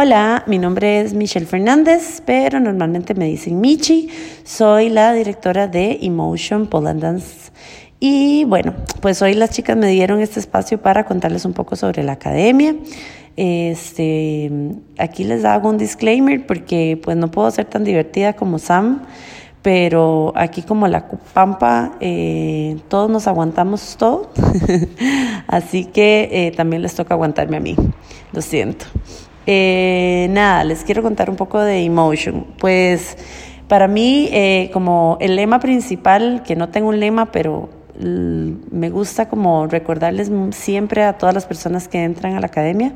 Hola, 0.00 0.44
mi 0.46 0.60
nombre 0.60 1.00
es 1.00 1.12
Michelle 1.12 1.44
Fernández, 1.44 2.22
pero 2.24 2.60
normalmente 2.60 3.16
me 3.16 3.24
dicen 3.24 3.60
Michi. 3.60 4.08
Soy 4.44 4.90
la 4.90 5.12
directora 5.12 5.66
de 5.66 5.98
Emotion 6.02 6.68
Poland 6.68 7.02
Dance. 7.02 7.50
Y 7.98 8.44
bueno, 8.44 8.74
pues 9.00 9.20
hoy 9.22 9.34
las 9.34 9.50
chicas 9.50 9.76
me 9.76 9.88
dieron 9.88 10.20
este 10.20 10.38
espacio 10.38 10.80
para 10.80 11.04
contarles 11.04 11.44
un 11.44 11.52
poco 11.52 11.74
sobre 11.74 12.04
la 12.04 12.12
academia. 12.12 12.76
Este, 13.34 14.52
aquí 14.98 15.24
les 15.24 15.44
hago 15.44 15.68
un 15.68 15.78
disclaimer 15.78 16.46
porque 16.46 16.96
pues 17.02 17.16
no 17.16 17.32
puedo 17.32 17.50
ser 17.50 17.64
tan 17.64 17.82
divertida 17.82 18.34
como 18.34 18.60
Sam, 18.60 19.02
pero 19.62 20.32
aquí 20.36 20.62
como 20.62 20.86
la 20.86 21.08
Pampa 21.34 21.96
eh, 21.98 22.76
todos 22.86 23.10
nos 23.10 23.26
aguantamos 23.26 23.96
todo, 23.98 24.30
así 25.48 25.86
que 25.86 26.28
eh, 26.30 26.52
también 26.52 26.82
les 26.82 26.94
toca 26.94 27.14
aguantarme 27.14 27.56
a 27.56 27.60
mí, 27.60 27.74
lo 28.32 28.40
siento. 28.42 28.86
Eh, 29.50 30.26
nada, 30.28 30.62
les 30.62 30.84
quiero 30.84 31.02
contar 31.02 31.30
un 31.30 31.36
poco 31.36 31.58
de 31.58 31.82
Emotion. 31.82 32.44
Pues 32.58 33.16
para 33.66 33.88
mí, 33.88 34.28
eh, 34.30 34.68
como 34.74 35.16
el 35.22 35.36
lema 35.36 35.58
principal, 35.58 36.42
que 36.46 36.54
no 36.54 36.68
tengo 36.68 36.90
un 36.90 37.00
lema, 37.00 37.32
pero 37.32 37.70
me 37.98 38.90
gusta 38.90 39.30
como 39.30 39.66
recordarles 39.66 40.30
siempre 40.50 41.02
a 41.02 41.14
todas 41.14 41.34
las 41.34 41.46
personas 41.46 41.88
que 41.88 42.04
entran 42.04 42.36
a 42.36 42.40
la 42.40 42.46
academia 42.46 42.92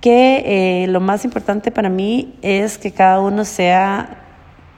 que 0.00 0.82
eh, 0.84 0.86
lo 0.88 1.00
más 1.00 1.24
importante 1.24 1.70
para 1.70 1.88
mí 1.88 2.34
es 2.42 2.76
que 2.76 2.92
cada 2.92 3.20
uno 3.20 3.44
sea 3.44 4.25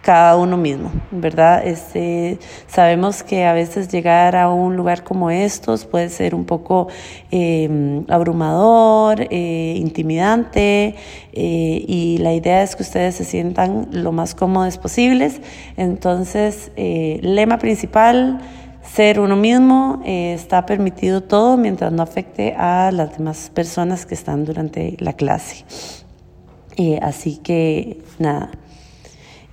cada 0.08 0.38
uno 0.38 0.56
mismo, 0.56 0.90
¿verdad? 1.10 1.66
Este, 1.66 2.38
sabemos 2.66 3.22
que 3.22 3.44
a 3.44 3.52
veces 3.52 3.88
llegar 3.92 4.36
a 4.36 4.48
un 4.48 4.74
lugar 4.74 5.04
como 5.04 5.30
estos 5.30 5.84
puede 5.84 6.08
ser 6.08 6.34
un 6.34 6.46
poco 6.46 6.88
em, 7.30 8.06
abrumador, 8.08 9.26
eh, 9.28 9.74
intimidante, 9.76 10.94
eh, 11.34 11.84
y 11.86 12.16
la 12.22 12.32
idea 12.32 12.62
es 12.62 12.74
que 12.74 12.84
ustedes 12.84 13.16
se 13.16 13.24
sientan 13.24 13.88
lo 13.92 14.10
más 14.12 14.34
cómodos 14.34 14.78
posibles. 14.78 15.42
Entonces, 15.76 16.72
eh, 16.76 17.18
lema 17.20 17.58
principal, 17.58 18.40
ser 18.82 19.20
uno 19.20 19.36
mismo, 19.36 20.00
está 20.06 20.64
permitido 20.64 21.22
todo 21.22 21.58
mientras 21.58 21.92
no 21.92 22.02
afecte 22.02 22.54
a 22.56 22.90
las 22.92 23.18
demás 23.18 23.50
personas 23.52 24.06
que 24.06 24.14
están 24.14 24.46
durante 24.46 24.96
la 25.00 25.12
clase. 25.12 25.66
así 27.02 27.36
que, 27.36 28.00
nada. 28.18 28.50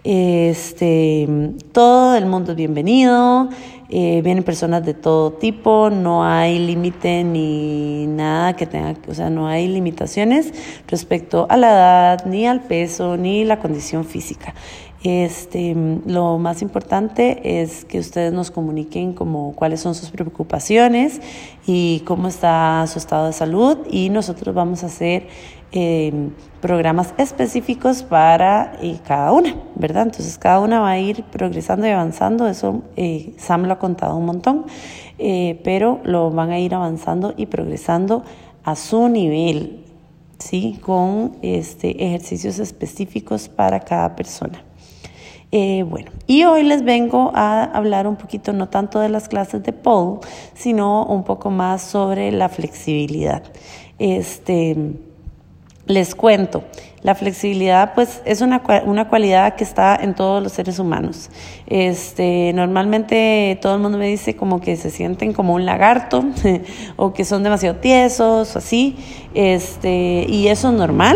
Este, 0.08 1.28
todo 1.72 2.16
el 2.16 2.28
mundo 2.28 2.52
es 2.52 2.58
bienvenido, 2.58 3.50
eh, 3.90 4.22
vienen 4.24 4.44
personas 4.44 4.86
de 4.86 4.94
todo 4.94 5.34
tipo, 5.34 5.90
no 5.90 6.24
hay 6.24 6.60
límite 6.60 7.24
ni 7.24 8.06
nada 8.06 8.56
que 8.56 8.68
tenga, 8.68 8.94
o 9.08 9.14
sea, 9.16 9.32
no 9.32 9.48
hay 9.48 9.68
limitaciones 9.68 10.54
respecto 10.88 11.48
a 11.50 11.58
la 11.58 11.72
edad, 11.72 12.26
ni 12.28 12.46
al 12.46 12.62
peso, 12.62 13.18
ni 13.18 13.46
la 13.46 13.58
condición 13.58 14.06
física. 14.06 14.54
Este, 15.04 15.76
lo 16.08 16.40
más 16.40 16.64
importante 16.64 17.62
es 17.62 17.86
que 17.86 18.00
ustedes 18.00 18.34
nos 18.34 18.50
comuniquen 18.50 19.14
como 19.14 19.54
cuáles 19.54 19.80
son 19.80 19.94
sus 19.94 20.10
preocupaciones 20.10 21.22
y 21.68 22.02
cómo 22.06 22.28
está 22.28 22.84
su 22.88 22.98
estado 22.98 23.28
de 23.28 23.34
salud 23.34 23.78
y 23.90 24.10
nosotros 24.10 24.56
vamos 24.56 24.84
a 24.84 24.88
hacer 24.88 25.28
Em, 25.78 26.30
programas 26.62 27.14
específicos 27.18 28.02
para 28.02 28.78
eh, 28.82 28.98
cada 29.06 29.34
una, 29.34 29.54
¿verdad? 29.76 30.04
Entonces 30.04 30.38
cada 30.38 30.62
una 30.62 30.80
va 30.80 30.92
a 30.92 31.00
ir 31.00 31.26
progresando 31.26 31.86
y 31.86 31.90
avanzando, 31.90 32.48
eso 32.48 32.84
eh, 32.96 33.34
Sam 33.38 33.64
lo 33.64 33.74
ha 33.74 33.78
contado 33.78 34.16
un 34.16 34.26
montón, 34.26 34.66
eh, 35.20 35.60
pero 35.66 36.00
lo 36.06 36.32
van 36.32 36.52
a 36.52 36.60
ir 36.60 36.74
avanzando 36.74 37.34
y 37.36 37.48
progresando 37.48 38.24
a 38.64 38.78
su 38.78 39.10
nivel, 39.10 39.84
¿sí? 40.40 40.80
Con 40.80 41.36
este, 41.42 42.06
ejercicios 42.06 42.58
específicos 42.60 43.50
para 43.50 43.82
cada 43.82 44.16
persona. 44.16 44.64
bueno, 45.52 46.12
y 46.26 46.46
hoy 46.46 46.64
les 46.64 46.86
vengo 46.86 47.32
a 47.36 47.66
hablar 47.66 48.08
un 48.08 48.16
poquito, 48.16 48.54
no 48.54 48.70
tanto 48.70 49.02
de 49.02 49.10
las 49.10 49.28
clases 49.28 49.62
de 49.62 49.74
Paul, 49.74 50.20
sino 50.54 51.06
un 51.06 51.26
poco 51.26 51.50
más 51.50 51.82
sobre 51.82 52.32
la 52.32 52.48
flexibilidad. 52.48 53.44
Este, 54.00 54.76
les 55.88 56.16
cuento, 56.16 56.64
la 57.04 57.14
flexibilidad 57.14 57.94
pues 57.94 58.22
es 58.26 58.42
una, 58.42 58.64
una, 58.86 59.08
cualidad 59.08 59.56
que 59.56 59.64
está 59.64 59.96
en 59.96 60.16
todos 60.16 60.42
los 60.42 60.54
seres 60.54 60.80
humanos. 60.80 61.30
Este, 61.68 62.52
normalmente 62.54 63.60
todo 63.62 63.76
el 63.76 63.82
mundo 63.82 64.00
me 64.00 64.08
dice 64.08 64.36
como 64.36 64.60
que 64.60 64.76
se 64.76 64.90
sienten 64.90 65.32
como 65.32 65.54
un 65.54 65.66
lagarto 65.66 66.26
o 66.96 67.14
que 67.14 67.24
son 67.24 67.44
demasiado 67.44 67.78
tiesos 67.78 68.56
o 68.56 68.58
así, 68.58 68.96
este, 69.36 70.26
y 70.28 70.48
eso 70.48 70.70
es 70.70 70.74
normal, 70.74 71.16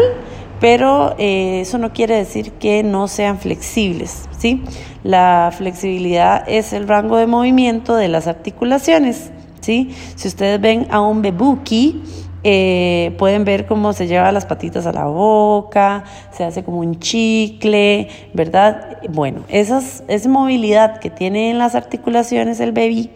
pero 0.59 1.15
eh, 1.17 1.61
eso 1.61 1.79
no 1.79 1.91
quiere 1.91 2.15
decir 2.17 2.51
que 2.53 2.83
no 2.83 3.07
sean 3.07 3.39
flexibles, 3.39 4.29
¿sí? 4.37 4.63
La 5.03 5.51
flexibilidad 5.57 6.43
es 6.47 6.73
el 6.73 6.87
rango 6.87 7.17
de 7.17 7.25
movimiento 7.25 7.95
de 7.95 8.09
las 8.09 8.27
articulaciones, 8.27 9.31
¿sí? 9.61 9.95
Si 10.15 10.27
ustedes 10.27 10.61
ven 10.61 10.85
a 10.91 11.01
un 11.01 11.23
bebuki, 11.23 12.03
eh, 12.43 13.15
pueden 13.17 13.43
ver 13.43 13.65
cómo 13.65 13.91
se 13.91 14.07
lleva 14.07 14.31
las 14.31 14.45
patitas 14.45 14.85
a 14.85 14.93
la 14.93 15.05
boca, 15.05 16.05
se 16.31 16.45
hace 16.45 16.63
como 16.63 16.79
un 16.79 16.99
chicle, 16.99 18.07
¿verdad? 18.33 18.97
Bueno, 19.09 19.43
esas, 19.49 20.03
esa 20.07 20.29
movilidad 20.29 20.99
que 20.99 21.09
tiene 21.09 21.49
en 21.49 21.57
las 21.57 21.75
articulaciones 21.75 22.61
el 22.61 22.71
bebé, 22.71 23.09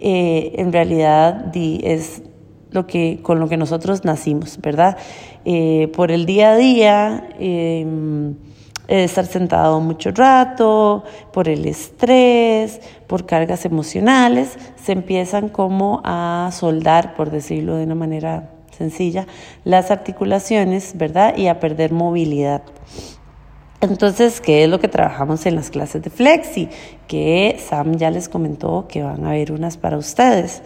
eh, 0.00 0.52
en 0.56 0.72
realidad 0.72 1.54
es 1.54 2.22
lo 2.70 2.86
que, 2.86 3.20
con 3.22 3.40
lo 3.40 3.48
que 3.48 3.58
nosotros 3.58 4.04
nacimos, 4.06 4.58
¿verdad? 4.62 4.96
Eh, 5.44 5.92
por 5.94 6.10
el 6.10 6.24
día 6.24 6.52
a 6.52 6.56
día, 6.56 7.28
em, 7.38 8.36
estar 8.88 9.26
sentado 9.26 9.80
mucho 9.80 10.10
rato, 10.12 11.04
por 11.32 11.48
el 11.48 11.66
estrés, 11.66 12.80
por 13.06 13.26
cargas 13.26 13.64
emocionales, 13.66 14.58
se 14.76 14.92
empiezan 14.92 15.50
como 15.50 16.00
a 16.04 16.50
soldar, 16.52 17.14
por 17.14 17.30
decirlo 17.30 17.76
de 17.76 17.84
una 17.84 17.94
manera 17.94 18.51
sencilla, 18.76 19.26
las 19.64 19.90
articulaciones, 19.90 20.96
¿verdad? 20.96 21.36
Y 21.36 21.48
a 21.48 21.60
perder 21.60 21.92
movilidad. 21.92 22.62
Entonces, 23.80 24.40
¿qué 24.40 24.62
es 24.62 24.70
lo 24.70 24.78
que 24.78 24.86
trabajamos 24.86 25.44
en 25.44 25.56
las 25.56 25.70
clases 25.70 26.02
de 26.02 26.10
Flexi? 26.10 26.68
Que 27.08 27.58
Sam 27.58 27.96
ya 27.96 28.10
les 28.10 28.28
comentó 28.28 28.86
que 28.88 29.02
van 29.02 29.24
a 29.24 29.30
haber 29.30 29.50
unas 29.50 29.76
para 29.76 29.98
ustedes. 29.98 30.62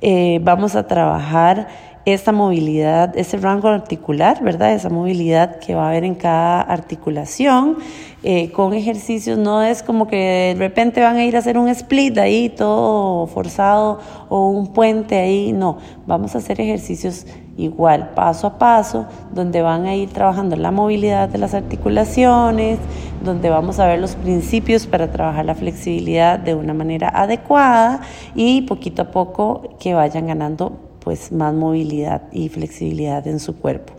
Eh, 0.00 0.38
vamos 0.42 0.76
a 0.76 0.86
trabajar 0.86 1.66
esta 2.04 2.32
movilidad, 2.32 3.16
ese 3.16 3.36
rango 3.36 3.68
articular, 3.68 4.42
¿verdad? 4.42 4.72
Esa 4.72 4.88
movilidad 4.88 5.58
que 5.58 5.74
va 5.74 5.86
a 5.86 5.90
haber 5.90 6.04
en 6.04 6.14
cada 6.14 6.60
articulación. 6.62 7.76
Eh, 8.22 8.50
con 8.52 8.74
ejercicios 8.74 9.38
no 9.38 9.62
es 9.62 9.82
como 9.82 10.06
que 10.06 10.52
de 10.54 10.54
repente 10.58 11.00
van 11.00 11.16
a 11.16 11.24
ir 11.24 11.36
a 11.36 11.38
hacer 11.38 11.56
un 11.56 11.68
split 11.68 12.18
ahí 12.18 12.50
todo 12.50 13.26
forzado 13.26 13.98
o 14.28 14.50
un 14.50 14.74
puente 14.74 15.18
ahí, 15.18 15.52
no, 15.52 15.78
vamos 16.06 16.34
a 16.34 16.38
hacer 16.38 16.60
ejercicios 16.60 17.26
igual, 17.64 18.10
paso 18.14 18.46
a 18.46 18.58
paso, 18.58 19.06
donde 19.32 19.62
van 19.62 19.86
a 19.86 19.94
ir 19.94 20.10
trabajando 20.10 20.56
la 20.56 20.70
movilidad 20.70 21.28
de 21.28 21.38
las 21.38 21.54
articulaciones, 21.54 22.78
donde 23.24 23.50
vamos 23.50 23.78
a 23.78 23.86
ver 23.86 23.98
los 23.98 24.14
principios 24.16 24.86
para 24.86 25.10
trabajar 25.10 25.44
la 25.44 25.54
flexibilidad 25.54 26.38
de 26.38 26.54
una 26.54 26.74
manera 26.74 27.08
adecuada 27.08 28.00
y 28.34 28.62
poquito 28.62 29.02
a 29.02 29.10
poco 29.10 29.76
que 29.78 29.94
vayan 29.94 30.26
ganando 30.26 30.78
pues 31.00 31.32
más 31.32 31.54
movilidad 31.54 32.22
y 32.32 32.48
flexibilidad 32.48 33.26
en 33.26 33.40
su 33.40 33.56
cuerpo. 33.56 33.94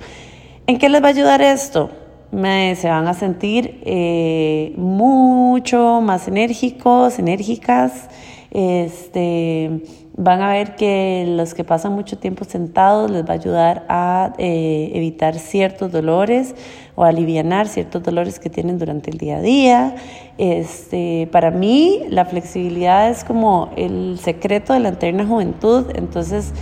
¿En 0.67 0.77
qué 0.77 0.89
les 0.89 1.01
va 1.01 1.07
a 1.07 1.09
ayudar 1.09 1.41
esto? 1.41 1.89
se 2.31 2.87
van 2.87 3.07
a 3.07 3.13
sentir 3.13 3.81
eh, 3.83 4.73
mucho 4.77 5.99
más 6.01 6.27
enérgicos, 6.27 7.19
enérgicas. 7.19 8.07
Este, 8.51 9.81
van 10.23 10.41
a 10.41 10.51
ver 10.51 10.75
que 10.75 11.25
los 11.27 11.55
que 11.55 11.63
pasan 11.63 11.93
mucho 11.93 12.19
tiempo 12.19 12.45
sentados 12.45 13.09
les 13.09 13.25
va 13.25 13.29
a 13.29 13.33
ayudar 13.33 13.85
a 13.89 14.33
eh, 14.37 14.91
evitar 14.93 15.39
ciertos 15.39 15.91
dolores 15.91 16.53
o 16.93 17.03
aliviar 17.03 17.67
ciertos 17.67 18.03
dolores 18.03 18.37
que 18.37 18.51
tienen 18.51 18.77
durante 18.77 19.09
el 19.09 19.17
día 19.17 19.37
a 19.37 19.41
día. 19.41 19.95
Este, 20.37 21.27
para 21.31 21.49
mí 21.49 22.03
la 22.09 22.25
flexibilidad 22.25 23.09
es 23.09 23.23
como 23.23 23.71
el 23.75 24.19
secreto 24.21 24.73
de 24.73 24.79
la 24.81 24.89
eterna 24.89 25.25
juventud, 25.25 25.87
entonces 25.95 26.53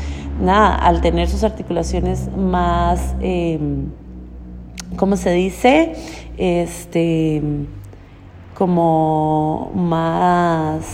nada, 0.41 0.75
al 0.75 1.01
tener 1.01 1.27
sus 1.27 1.43
articulaciones 1.43 2.29
más, 2.37 3.13
em, 3.19 3.87
¿cómo 4.95 5.17
se 5.17 5.31
dice? 5.31 5.95
Este, 6.37 7.41
como 8.53 9.69
más... 9.75 10.85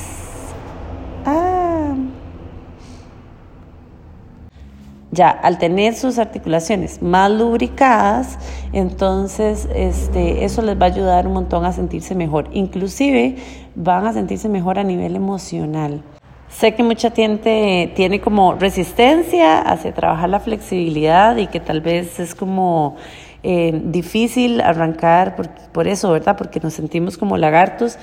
Ah, 1.28 1.65
ya, 5.16 5.30
al 5.30 5.58
tener 5.58 5.96
sus 5.96 6.20
articulaciones 6.20 7.02
más 7.02 7.32
lubricadas, 7.32 8.38
entonces 8.74 9.68
este, 9.74 10.46
eso 10.46 10.62
les 10.62 10.80
va 10.80 10.84
a 10.86 10.90
ayudar 10.90 11.26
un 11.26 11.34
montón 11.34 11.66
a 11.66 11.74
sentirse 11.74 12.14
mejor. 12.14 12.50
Inclusive 12.52 13.38
van 13.76 14.06
a 14.06 14.14
sentirse 14.14 14.50
mejor 14.50 14.78
a 14.78 14.84
nivel 14.84 15.16
emocional. 15.16 16.04
Sé 16.50 16.76
que 16.76 16.84
mucha 16.84 17.12
gente 17.12 17.92
tiene 17.96 18.22
como 18.22 18.54
resistencia 18.54 19.60
hacia 19.60 19.94
trabajar 19.94 20.30
la 20.30 20.40
flexibilidad 20.40 21.36
y 21.38 21.48
que 21.48 21.60
tal 21.60 21.82
vez 21.82 22.20
es 22.20 22.36
como 22.36 22.96
eh, 23.44 23.82
difícil 23.86 24.62
arrancar 24.62 25.36
por, 25.36 25.50
por 25.50 25.88
eso, 25.88 26.12
¿verdad? 26.12 26.38
Porque 26.38 26.60
nos 26.60 26.74
sentimos 26.74 27.18
como 27.18 27.38
lagartos, 27.38 27.98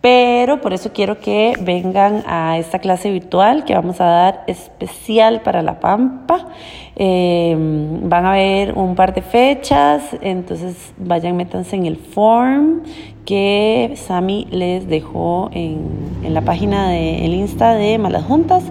pero 0.00 0.62
por 0.62 0.72
eso 0.72 0.92
quiero 0.94 1.20
que 1.20 1.54
vengan 1.60 2.22
a 2.26 2.56
esta 2.56 2.78
clase 2.78 3.10
virtual 3.10 3.64
que 3.64 3.74
vamos 3.74 4.00
a 4.00 4.04
dar 4.04 4.44
especial 4.46 5.42
para 5.42 5.62
La 5.62 5.78
Pampa. 5.78 6.46
Eh, 6.96 7.54
van 8.02 8.24
a 8.24 8.32
ver 8.32 8.72
un 8.76 8.94
par 8.94 9.14
de 9.14 9.20
fechas, 9.20 10.02
entonces 10.22 10.94
vayan, 10.96 11.36
métanse 11.36 11.76
en 11.76 11.84
el 11.84 11.96
form 11.96 12.82
que 13.26 13.92
Sami 13.96 14.46
les 14.50 14.88
dejó 14.88 15.50
en, 15.52 15.86
en 16.22 16.32
la 16.32 16.40
página 16.40 16.88
del 16.88 17.34
Insta 17.34 17.74
de 17.74 17.98
Malas 17.98 18.24
Juntas. 18.24 18.64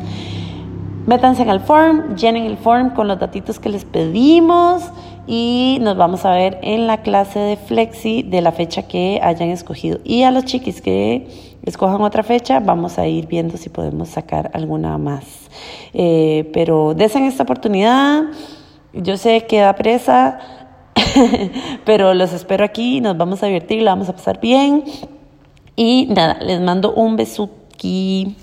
Métanse 1.05 1.43
en 1.43 1.49
el 1.49 1.59
form, 1.59 2.15
llenen 2.15 2.45
el 2.45 2.57
form 2.57 2.91
con 2.91 3.07
los 3.07 3.19
datitos 3.19 3.59
que 3.59 3.69
les 3.69 3.85
pedimos 3.85 4.91
y 5.31 5.77
nos 5.81 5.95
vamos 5.95 6.25
a 6.25 6.31
ver 6.31 6.57
en 6.63 6.87
la 6.87 7.03
clase 7.03 7.37
de 7.37 7.55
Flexi 7.55 8.23
de 8.23 8.41
la 8.41 8.51
fecha 8.51 8.87
que 8.87 9.19
hayan 9.21 9.49
escogido. 9.49 9.99
Y 10.03 10.23
a 10.23 10.31
los 10.31 10.45
chiquis 10.45 10.81
que 10.81 11.27
escojan 11.61 12.01
otra 12.01 12.23
fecha, 12.23 12.59
vamos 12.59 12.97
a 12.97 13.05
ir 13.05 13.27
viendo 13.27 13.55
si 13.55 13.69
podemos 13.69 14.09
sacar 14.09 14.49
alguna 14.55 14.97
más. 14.97 15.25
Eh, 15.93 16.49
pero 16.51 16.95
desen 16.95 17.25
esta 17.25 17.43
oportunidad. 17.43 18.23
Yo 18.93 19.17
sé 19.17 19.45
que 19.45 19.59
da 19.59 19.75
presa, 19.75 20.39
pero 21.85 22.15
los 22.15 22.33
espero 22.33 22.65
aquí, 22.65 22.99
nos 22.99 23.15
vamos 23.15 23.43
a 23.43 23.45
divertir, 23.45 23.83
la 23.83 23.91
vamos 23.91 24.09
a 24.09 24.13
pasar 24.13 24.41
bien. 24.41 24.83
Y 25.75 26.07
nada, 26.07 26.39
les 26.41 26.59
mando 26.59 26.91
un 26.95 27.17
besuki. 27.17 28.35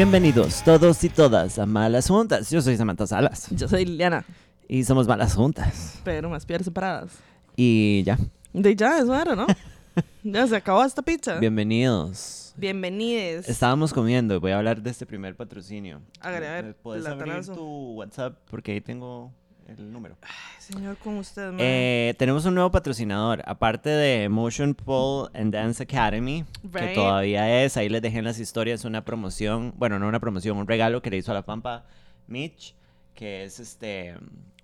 Bienvenidos 0.00 0.64
todos 0.64 1.04
y 1.04 1.10
todas 1.10 1.58
a 1.58 1.66
Malas 1.66 2.08
Juntas. 2.08 2.50
Yo 2.50 2.62
soy 2.62 2.74
Samantha 2.78 3.06
Salas 3.06 3.50
Yo 3.50 3.68
soy 3.68 3.84
Liliana, 3.84 4.24
y 4.66 4.82
somos 4.82 5.06
Malas 5.06 5.34
Juntas. 5.34 6.00
pero 6.02 6.30
más 6.30 6.46
piernas 6.46 6.64
separadas. 6.64 7.18
Y 7.54 8.02
ya, 8.02 8.16
De 8.54 8.74
ya, 8.74 8.98
eso 8.98 9.14
era, 9.14 9.36
¿no? 9.36 9.46
ya 10.24 10.46
se 10.46 10.56
acabó 10.56 10.82
esta 10.84 11.02
pizza. 11.02 11.38
bienvenidos. 11.38 12.54
Bienvenidos. 12.56 13.46
Estábamos 13.46 13.92
comiendo 13.92 14.34
y 14.36 14.38
voy 14.38 14.52
a 14.52 14.56
hablar 14.56 14.80
de 14.80 14.88
este 14.88 15.04
primer 15.04 15.36
patrocinio. 15.36 16.00
Hágale, 16.20 16.48
a 16.48 16.52
ver, 16.52 16.64
¿Me 16.64 16.72
¿Puedes 16.72 17.04
abrir 17.04 17.44
tu 17.48 17.92
WhatsApp? 17.92 18.38
Porque 18.50 18.72
ahí 18.72 18.80
tengo 18.80 19.34
el 19.78 19.92
número. 19.92 20.16
Ay, 20.22 20.30
señor, 20.58 20.96
con 20.96 21.16
usted. 21.18 21.52
Eh, 21.58 22.14
tenemos 22.18 22.44
un 22.44 22.54
nuevo 22.54 22.70
patrocinador, 22.70 23.42
aparte 23.46 23.88
de 23.90 24.28
Motion 24.28 24.74
Pole 24.74 25.30
and 25.34 25.52
Dance 25.52 25.82
Academy, 25.82 26.44
que 26.72 26.94
todavía 26.94 27.62
es, 27.64 27.76
ahí 27.76 27.88
les 27.88 28.02
dejé 28.02 28.18
en 28.18 28.24
las 28.24 28.38
historias 28.38 28.84
una 28.84 29.04
promoción, 29.04 29.72
bueno, 29.76 29.98
no 29.98 30.08
una 30.08 30.20
promoción, 30.20 30.56
un 30.56 30.66
regalo 30.66 31.02
que 31.02 31.10
le 31.10 31.18
hizo 31.18 31.30
a 31.30 31.34
la 31.34 31.42
Pampa 31.42 31.84
Mitch, 32.26 32.74
que 33.14 33.44
es 33.44 33.60
este 33.60 34.14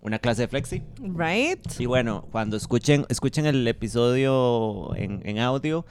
una 0.02 0.18
clase 0.20 0.42
de 0.42 0.48
flexi. 0.48 0.82
right? 1.16 1.58
Y 1.80 1.86
bueno, 1.86 2.28
cuando 2.30 2.56
escuchen, 2.56 3.06
escuchen 3.08 3.44
el 3.46 3.66
episodio 3.66 4.94
en, 4.94 5.20
en 5.24 5.38
audio, 5.40 5.84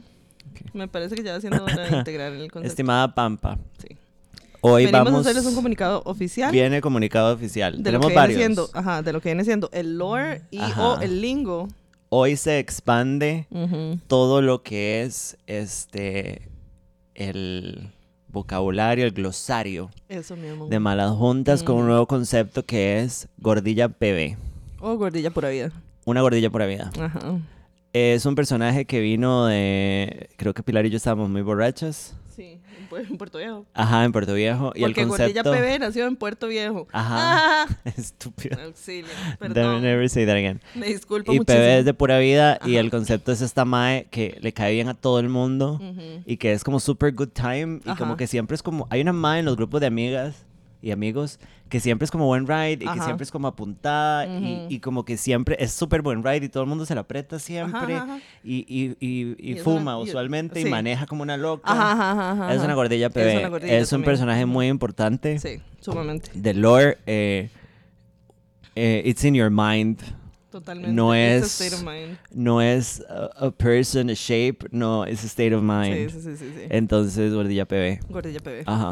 Me 0.74 0.88
parece 0.88 1.16
que 1.16 1.24
ya 1.24 1.34
va 1.34 1.42
siendo 1.42 1.64
hora 1.64 1.84
de 1.90 1.98
integrar 1.98 2.32
el 2.32 2.50
concepto. 2.52 2.68
Estimada 2.68 3.14
Pampa, 3.14 3.58
Sí. 3.78 3.98
hoy 4.62 4.86
Venimos 4.86 5.06
vamos... 5.06 5.26
a 5.28 5.30
hacerles 5.30 5.46
un 5.46 5.56
comunicado 5.56 6.02
oficial 6.06 6.52
Viene 6.52 6.80
comunicado 6.82 7.34
oficial. 7.34 7.82
de 7.84 7.92
lo 7.92 8.00
que 8.00 8.14
varios. 8.14 8.38
viene 8.38 8.56
siendo, 8.56 8.70
ajá, 8.74 9.02
de 9.02 9.12
lo 9.14 9.20
que 9.22 9.30
viene 9.30 9.44
siendo 9.44 9.70
el 9.74 9.98
lore 9.98 10.44
y 10.52 10.60
Ajá. 10.60 10.88
o 10.88 11.02
el 11.02 11.20
lingo. 11.22 11.68
Hoy 12.10 12.36
se 12.38 12.60
expande 12.60 13.48
todo 14.08 14.42
lo 14.42 14.64
que 14.64 15.04
es 15.04 15.38
este 15.48 16.48
el 17.16 17.90
vocabulario, 18.32 19.06
el 19.06 19.12
glosario 19.12 19.90
Eso 20.10 20.36
mismo. 20.36 20.68
de 20.68 20.80
malas 20.80 21.12
juntas 21.12 21.64
con 21.64 21.76
un 21.78 21.84
Mm. 21.84 21.88
nuevo 21.88 22.06
concepto 22.08 22.64
que 22.66 23.00
es 23.02 23.28
gordilla 23.38 23.90
PB. 23.90 24.38
O 24.80 24.96
gordilla 24.98 25.30
pura 25.32 25.50
vida. 25.50 25.72
Una 26.06 26.22
gordilla 26.22 26.50
pura 26.50 26.66
vida. 26.66 26.90
Ajá. 27.00 27.40
Es 27.94 28.26
un 28.26 28.36
personaje 28.36 28.86
que 28.86 29.00
vino 29.02 29.46
de. 29.48 30.30
Creo 30.38 30.54
que 30.54 30.64
Pilar 30.64 30.86
y 30.86 30.90
yo 30.90 30.98
estábamos 30.98 31.30
muy 31.30 31.42
borrachas. 31.42 32.16
Sí, 32.36 32.60
en 32.98 33.06
Pu- 33.06 33.10
en 33.12 33.18
Puerto 33.18 33.38
Viejo. 33.38 33.66
Ajá, 33.74 34.04
en 34.06 34.12
Puerto 34.12 34.34
Viejo. 34.34 34.72
Y 34.76 34.84
el 34.84 34.92
Porque 34.92 35.06
gordilla 35.06 35.44
concepto. 35.44 35.52
PB 35.52 35.80
nació 35.80 36.08
en 36.08 36.16
Puerto 36.16 36.48
Viejo. 36.48 36.88
Ajá. 36.92 37.64
Ah, 37.64 37.68
Estúpido. 37.98 38.62
auxilio. 38.62 39.10
Don't 39.40 39.54
Perdón. 39.54 39.82
never 39.82 40.10
say 40.10 40.26
that 40.26 40.36
again. 40.36 40.62
Me 40.76 40.88
disculpo 40.88 41.32
Y 41.34 41.38
muchísimo. 41.40 41.64
PB 41.64 41.80
es 41.80 41.86
de 41.86 41.94
pura 41.94 42.20
vida. 42.20 42.60
Y 42.66 42.72
Ajá. 42.74 42.80
el 42.82 42.92
concepto 42.92 43.32
es 43.32 43.42
esta 43.42 43.66
mae 43.66 44.08
que 44.12 44.38
le 44.42 44.54
cae 44.54 44.74
bien 44.74 44.88
a 44.90 44.94
todo 44.94 45.20
el 45.20 45.30
mundo. 45.30 45.74
Ujú. 45.82 46.24
y 46.26 46.38
que 46.38 46.52
es 46.54 46.64
como 46.64 46.80
super 46.80 47.14
good 47.14 47.30
time 47.30 47.78
y 47.86 47.96
como 47.96 48.12
Ajá. 48.14 48.18
que 48.18 48.28
siempre 48.28 48.56
es 48.56 48.64
como 48.64 48.88
hay 48.90 49.02
una 49.02 49.14
madre 49.14 49.40
en 49.40 49.46
los 49.46 49.56
grupos 49.56 49.82
de 49.82 49.88
amigas 49.88 50.36
y 50.82 50.92
amigos 50.92 51.40
que 51.70 51.80
siempre 51.80 52.06
es 52.06 52.12
como 52.12 52.26
buen 52.26 52.48
ride 52.48 52.74
y 52.84 52.88
que 52.88 53.00
siempre 53.02 53.24
es 53.24 53.32
como 53.32 53.48
apuntada 53.48 54.26
y, 54.28 54.80
como 54.80 55.06
que 55.06 55.16
siempre 55.16 55.56
es 55.60 55.72
súper 55.72 56.02
buen 56.02 56.24
ride 56.24 56.46
y 56.46 56.50
todo 56.50 56.64
el 56.64 56.70
mundo 56.70 56.86
se 56.86 56.96
la 56.96 57.02
aprieta 57.02 57.40
siempre 57.40 57.96
Ajá, 57.96 58.20
y, 58.44 58.66
y, 59.00 59.36
y, 59.40 59.56
fuma 59.56 59.96
una- 59.96 59.98
usualmente 60.00 60.60
y 60.60 60.66
maneja 60.66 61.06
como 61.06 61.22
una 61.24 61.38
loca. 61.38 61.72
Es 62.52 62.62
una 62.62 62.74
gordilla 62.74 63.08
Es 63.14 63.40
una 63.40 63.50
gordilla 63.50 63.78
Es 63.78 63.84
un 63.92 63.98
también. 63.98 64.06
personaje 64.06 64.46
muy 64.46 64.68
importante 64.68 65.40
Sí, 65.40 65.60
sumamente. 65.80 66.32
de 66.34 66.54
lore. 66.54 66.98
eh, 67.06 67.50
eh, 68.76 69.02
it's 69.06 69.24
in 69.24 69.34
your 69.36 69.50
mind. 69.50 70.00
Totalmente. 70.52 70.92
No 70.92 71.14
es- 71.16 71.62
state 71.62 71.74
of 71.76 71.84
mind. 71.84 72.18
No 72.34 72.62
es 72.62 73.02
a, 73.10 73.46
a 73.48 73.52
person, 73.52 74.10
a 74.10 74.14
shape. 74.14 74.58
No, 74.72 75.06
es 75.06 75.24
a 75.24 75.28
state 75.28 75.56
of 75.56 75.62
Sí, 75.62 75.66
mind. 75.66 76.12
sí, 76.12 76.22
sí, 76.22 76.38
sí. 76.38 76.46
sí. 76.56 76.62
Entonces, 76.70 77.34
gordilla 77.34 77.66
PB. 77.66 78.00
Gordilla 78.10 78.40
PB. 78.42 78.64
Ajá. 78.66 78.90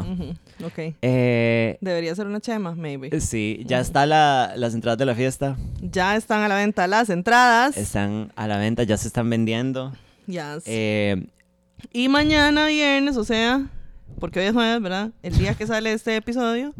Ok. 0.64 0.94
Eh, 1.02 1.76
Debería 1.82 2.14
ser 2.14 2.26
una 2.26 2.40
chema, 2.40 2.74
maybe. 2.74 3.20
Sí, 3.20 3.62
ya 3.66 3.80
está 3.80 4.06
la, 4.06 4.54
las 4.56 4.72
entradas 4.74 4.98
de 4.98 5.04
la 5.04 5.14
fiesta. 5.14 5.56
Ya 5.82 6.16
están 6.16 6.42
a 6.42 6.48
la 6.48 6.56
venta 6.56 6.86
las 6.86 7.10
entradas. 7.10 7.76
Están 7.76 8.32
a 8.36 8.46
la 8.48 8.56
venta, 8.56 8.82
ya 8.84 8.96
se 8.96 9.08
están 9.08 9.28
vendiendo. 9.28 9.92
Yes. 10.26 10.62
Eh, 10.64 11.26
Y 11.92 12.08
mañana 12.08 12.66
viernes, 12.68 13.16
o 13.18 13.24
sea, 13.24 13.66
porque 14.18 14.40
hoy 14.40 14.46
es 14.46 14.52
jueves, 14.54 14.80
¿verdad? 14.80 15.10
El 15.22 15.36
día 15.36 15.54
que 15.54 15.66
sale 15.66 15.92
este 15.92 16.16
episodio, 16.16 16.72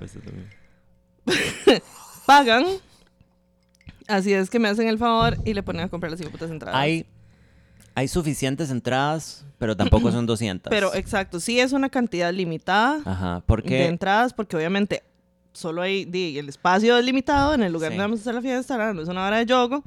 pagan. 2.27 2.65
Así 4.11 4.33
es 4.33 4.51
que 4.51 4.59
me 4.59 4.69
hacen 4.69 4.89
el 4.89 4.99
favor 4.99 5.37
y 5.45 5.55
le 5.55 5.63
ponen 5.63 5.83
a 5.85 5.89
comprar 5.89 6.11
las 6.13 6.21
putas 6.23 6.51
entradas. 6.51 6.79
hay, 6.79 7.07
hay 7.95 8.09
suficientes 8.09 8.71
entradas, 8.71 9.45
pero 9.59 9.77
tampoco 9.77 10.11
son 10.13 10.27
200. 10.27 10.71
Pero 10.71 10.95
exacto, 10.95 11.41
sí 11.41 11.61
es 11.61 11.73
una 11.73 11.89
cantidad 11.89 12.33
limitada 12.33 13.01
Ajá, 13.05 13.35
de 13.37 13.41
porque 13.43 13.87
entradas, 13.87 14.33
porque 14.33 14.57
obviamente 14.57 15.03
solo 15.53 15.83
hay, 15.83 16.05
di, 16.05 16.39
el 16.39 16.49
espacio 16.49 16.97
es 16.99 17.05
limitado 17.05 17.55
en 17.55 17.63
el 17.63 17.73
lugar 17.73 17.91
Sí. 17.91 17.97
donde 17.97 18.05
vamos 18.05 18.21
a 18.21 18.23
hacer 18.23 18.35
la 18.35 18.41
fiesta, 18.43 18.93
no 18.93 19.03
es 19.03 19.09
una 19.09 19.27
hora 19.27 19.39
de 19.39 19.47
yogo. 19.47 19.85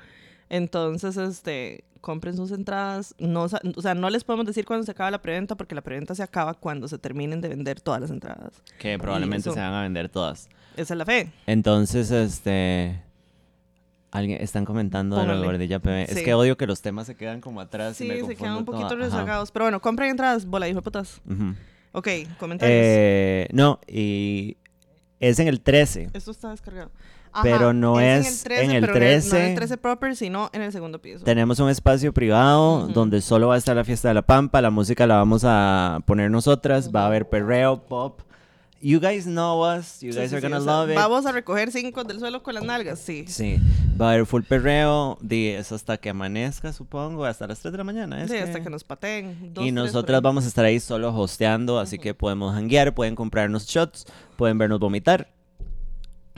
Entonces, 0.50 1.18
este, 1.18 1.84
compren 2.02 2.36
sus 2.36 2.52
entradas. 2.52 3.16
No, 3.18 3.44
o 3.44 3.82
sea, 3.82 3.94
no 3.96 4.10
les 4.10 4.24
podemos 4.24 4.46
decir 4.46 4.66
cuándo 4.66 4.86
se 4.86 4.92
acaba 4.92 5.10
la 5.10 5.22
preventa, 5.22 5.56
porque 5.56 5.74
la 5.74 5.82
preventa 5.82 6.14
se 6.14 6.22
acaba 6.22 6.54
cuando 6.54 6.88
se 6.88 6.98
terminen 7.00 7.42
de 7.42 7.48
vender 7.48 7.82
todas 7.82 8.02
las 8.02 8.12
entradas. 8.12 8.52
que 8.78 9.00
probablemente 9.00 9.50
se 9.52 9.60
van 9.60 9.74
a 9.74 9.82
vender 9.84 10.10
todas. 10.10 10.50
Esa 10.76 10.94
es 10.94 10.98
la 10.98 11.06
fe. 11.06 11.32
Entonces, 11.48 12.12
este... 12.12 13.02
Alguien, 14.14 14.42
están 14.42 14.64
comentando 14.64 15.16
de 15.16 15.24
la 15.24 15.30
Póngale. 15.34 15.46
gordilla 15.48 15.80
PB. 15.80 16.04
Es 16.04 16.18
Sí. 16.20 16.24
que 16.24 16.34
odio 16.36 16.56
que 16.56 16.68
los 16.68 16.82
temas 16.84 17.08
se 17.08 17.16
quedan 17.16 17.42
como 17.42 17.60
atrás 17.62 18.00
y 18.00 18.04
Sí, 18.04 18.10
me 18.10 18.22
se 18.28 18.36
quedan 18.36 18.58
un 18.58 18.66
poquito 18.66 18.86
Ajá. 18.86 18.96
rezagados. 18.96 19.52
Pero 19.52 19.66
bueno, 19.66 19.82
compren 19.82 20.12
entradas, 20.12 20.46
bola, 20.46 20.68
hijo 20.70 20.78
de 20.80 20.84
putas. 20.84 21.20
Ujú. 21.28 21.56
Ok, 21.94 22.08
comentarios. 22.40 22.78
Eh, 22.80 23.48
no, 23.52 23.80
y 23.88 24.58
es 25.20 25.40
en 25.40 25.48
el 25.48 25.62
13. 25.62 26.10
Esto 26.14 26.30
está 26.32 26.52
descargado. 26.52 26.92
Pero 27.42 27.74
no 27.74 28.00
es 28.00 28.46
en 28.46 28.70
el 28.70 28.82
pero 28.82 28.94
no 28.94 29.00
13. 29.00 29.40
en 29.40 29.46
el 29.50 29.56
13 29.56 29.78
proper, 29.78 30.16
sino 30.16 30.52
en 30.54 30.62
el 30.62 30.72
segundo 30.72 31.00
piso. 31.02 31.24
Tenemos 31.26 31.60
un 31.60 31.70
espacio 31.70 32.14
privado 32.14 32.84
Ujú. 32.84 32.94
donde 32.94 33.22
solo 33.22 33.48
va 33.48 33.56
a 33.56 33.58
estar 33.58 33.76
la 33.76 33.84
fiesta 33.84 34.10
de 34.10 34.14
la 34.14 34.22
Pampa. 34.22 34.62
La 34.62 34.70
música 34.70 35.08
la 35.08 35.16
vamos 35.16 35.42
a 35.44 36.02
poner 36.06 36.30
nosotras. 36.30 36.92
Va 36.96 37.02
a 37.02 37.06
haber 37.08 37.28
perreo, 37.30 37.82
pop. 37.88 38.22
You 38.86 39.00
guys 39.00 39.24
know 39.24 39.64
us. 39.64 40.02
You 40.02 40.12
Sí, 40.12 40.20
guys 40.20 40.30
sí, 40.30 40.36
are 40.36 40.42
sí, 40.42 40.48
gonna 40.52 40.60
sea, 40.62 40.74
love 40.82 40.90
it. 40.90 40.96
Vamos 40.98 41.26
a 41.26 41.32
recoger 41.32 41.72
cinco 41.72 42.04
del 42.04 42.20
suelo 42.20 42.44
con 42.44 42.54
las 42.54 42.64
nalgas, 42.66 43.00
sí. 43.00 43.24
Sí, 43.30 43.56
va 44.00 44.10
a 44.10 44.14
haber 44.14 44.26
full 44.26 44.42
perreo. 44.44 45.18
Es 45.30 45.72
hasta 45.72 45.98
que 45.98 46.10
amanezca, 46.10 46.74
supongo. 46.74 47.24
Hasta 47.24 47.48
las 47.48 47.60
3 47.62 47.72
de 47.72 47.78
la 47.78 47.84
mañana. 47.86 48.22
¿es 48.22 48.30
Sí, 48.30 48.36
que? 48.36 48.44
hasta 48.44 48.62
que 48.62 48.70
nos 48.70 48.84
pateen. 48.84 49.54
Dos, 49.54 49.66
y 49.66 49.72
nosotras 49.72 50.22
vamos 50.22 50.44
a 50.44 50.48
estar 50.50 50.66
ahí 50.66 50.82
solo 50.82 51.16
hosteando, 51.18 51.80
así 51.80 51.98
que 51.98 52.14
podemos 52.14 52.54
hanguear, 52.56 52.94
pueden 52.94 53.16
comprarnos 53.16 53.66
shots, 53.68 54.06
pueden 54.36 54.58
vernos 54.58 54.80
vomitar. 54.82 55.30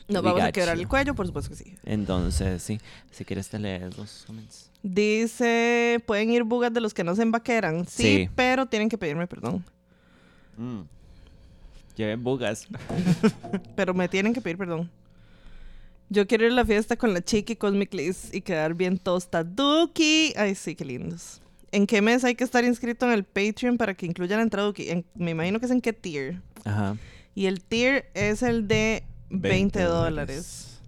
Nos 0.08 0.22
We 0.22 0.30
vamos 0.30 0.44
a 0.44 0.52
quebrar 0.52 0.76
you. 0.76 0.84
el 0.84 0.88
cuello, 0.88 1.16
por 1.16 1.26
supuesto 1.26 1.50
que 1.50 1.56
sí. 1.56 1.76
Entonces, 1.84 2.62
sí, 2.62 2.80
si 3.10 3.26
quieres 3.26 3.50
te 3.50 3.58
lees 3.58 3.98
los 3.98 4.24
comments. 4.28 4.70
Dice, 4.84 6.00
pueden 6.06 6.30
ir 6.30 6.44
bugas 6.44 6.72
de 6.72 6.80
los 6.80 6.94
que 6.94 7.04
no 7.04 7.16
se 7.16 7.24
embaqueran. 7.24 7.88
Sí, 7.88 8.04
Sí. 8.04 8.30
pero 8.36 8.68
tienen 8.68 8.88
que 8.88 9.00
pedirme 9.00 9.26
perdón. 9.26 9.66
Mm. 10.58 10.82
Lleven 11.96 12.24
bugas. 12.24 12.68
Pero 13.76 13.94
me 13.94 14.08
tienen 14.10 14.34
que 14.34 14.42
pedir 14.42 14.58
perdón. 14.58 14.90
Yo 16.10 16.28
quiero 16.28 16.46
ir 16.46 16.52
a 16.52 16.56
la 16.56 16.66
fiesta 16.66 16.98
con 16.98 17.14
la 17.14 17.22
chiqui 17.24 17.56
Cosmic 17.56 17.94
Liz 17.94 18.34
y 18.34 18.42
quedar 18.42 18.74
bien 18.76 18.98
tostaduki. 18.98 20.34
Ay, 20.38 20.54
sí, 20.56 20.76
qué 20.76 20.86
lindos. 20.86 21.42
¿En 21.72 21.88
qué 21.88 22.02
mes 22.02 22.24
hay 22.24 22.36
que 22.36 22.44
estar 22.44 22.64
inscrito 22.64 23.06
en 23.08 23.12
el 23.14 23.24
Patreon 23.24 23.78
para 23.78 23.96
que 23.96 24.06
incluya 24.06 24.38
la 24.38 24.44
entrada? 24.44 24.68
Duki? 24.68 24.90
En- 24.90 25.06
me 25.16 25.32
imagino 25.32 25.60
que 25.60 25.66
es 25.66 25.72
en 25.72 25.82
qué 25.82 25.94
tier. 25.94 26.42
Ajá. 26.64 26.96
Y 27.34 27.48
el 27.48 27.62
tier 27.62 28.10
es 28.14 28.44
el 28.44 28.68
de 28.68 29.04
20 29.30 29.82
dólares. 29.84 30.80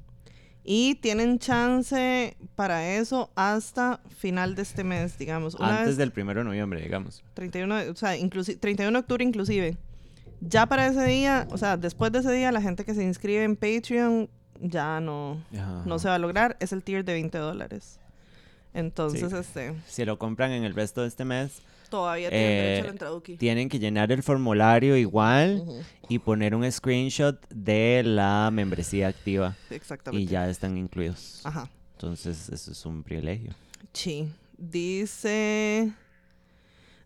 Y 0.63 0.95
tienen 0.95 1.39
chance 1.39 2.37
para 2.55 2.95
eso 2.95 3.31
hasta 3.35 4.01
final 4.17 4.53
de 4.55 4.61
este 4.61 4.83
mes, 4.83 5.17
digamos. 5.17 5.55
Una 5.55 5.79
Antes 5.79 5.97
del 5.97 6.11
primero 6.11 6.41
de 6.41 6.45
noviembre, 6.45 6.81
digamos. 6.81 7.23
31, 7.33 7.75
de- 7.75 7.89
o 7.89 7.95
sea, 7.95 8.15
inclusi- 8.17 8.59
31 8.59 8.91
de 8.91 8.99
octubre 8.99 9.23
inclusive. 9.23 9.77
Ya 10.41 10.65
para 10.67 10.87
ese 10.87 11.03
día, 11.05 11.47
o 11.51 11.57
sea, 11.57 11.77
después 11.77 12.11
de 12.11 12.19
ese 12.19 12.31
día, 12.31 12.51
la 12.51 12.61
gente 12.61 12.85
que 12.85 12.93
se 12.93 13.03
inscribe 13.03 13.43
en 13.43 13.55
Patreon 13.55 14.29
ya 14.61 14.99
no, 14.99 15.43
Ajá. 15.53 15.83
no 15.85 15.99
se 15.99 16.07
va 16.07 16.15
a 16.15 16.19
lograr. 16.19 16.57
Es 16.59 16.71
el 16.73 16.83
tier 16.83 17.03
de 17.05 17.13
20 17.13 17.37
dólares. 17.37 17.99
Entonces, 18.73 19.29
Sí. 19.31 19.35
este, 19.37 19.73
Si 19.87 20.05
lo 20.05 20.19
compran 20.19 20.51
en 20.51 20.63
el 20.63 20.73
resto 20.75 21.01
de 21.01 21.07
este 21.07 21.25
mes, 21.25 21.61
todavía 21.89 22.29
tienen 22.29 22.47
derecho 22.49 23.05
a 23.07 23.09
la 23.11 23.17
Eh, 23.33 23.37
tienen 23.37 23.69
que 23.69 23.79
llenar 23.79 24.11
el 24.11 24.21
formulario 24.21 24.95
igual 24.97 25.63
y 26.09 26.19
poner 26.19 26.53
un 26.53 26.69
screenshot 26.71 27.39
de 27.49 28.03
la 28.03 28.49
membresía 28.51 29.07
activa 29.07 29.55
Exactamente. 29.71 30.21
y 30.23 30.27
ya 30.27 30.47
están 30.49 30.77
incluidos. 30.77 31.41
Ajá. 31.43 31.69
Entonces, 31.93 32.49
eso 32.49 32.71
es 32.71 32.85
un 32.85 33.01
privilegio. 33.03 33.53
Sí. 33.93 34.29
Dice. 34.57 35.91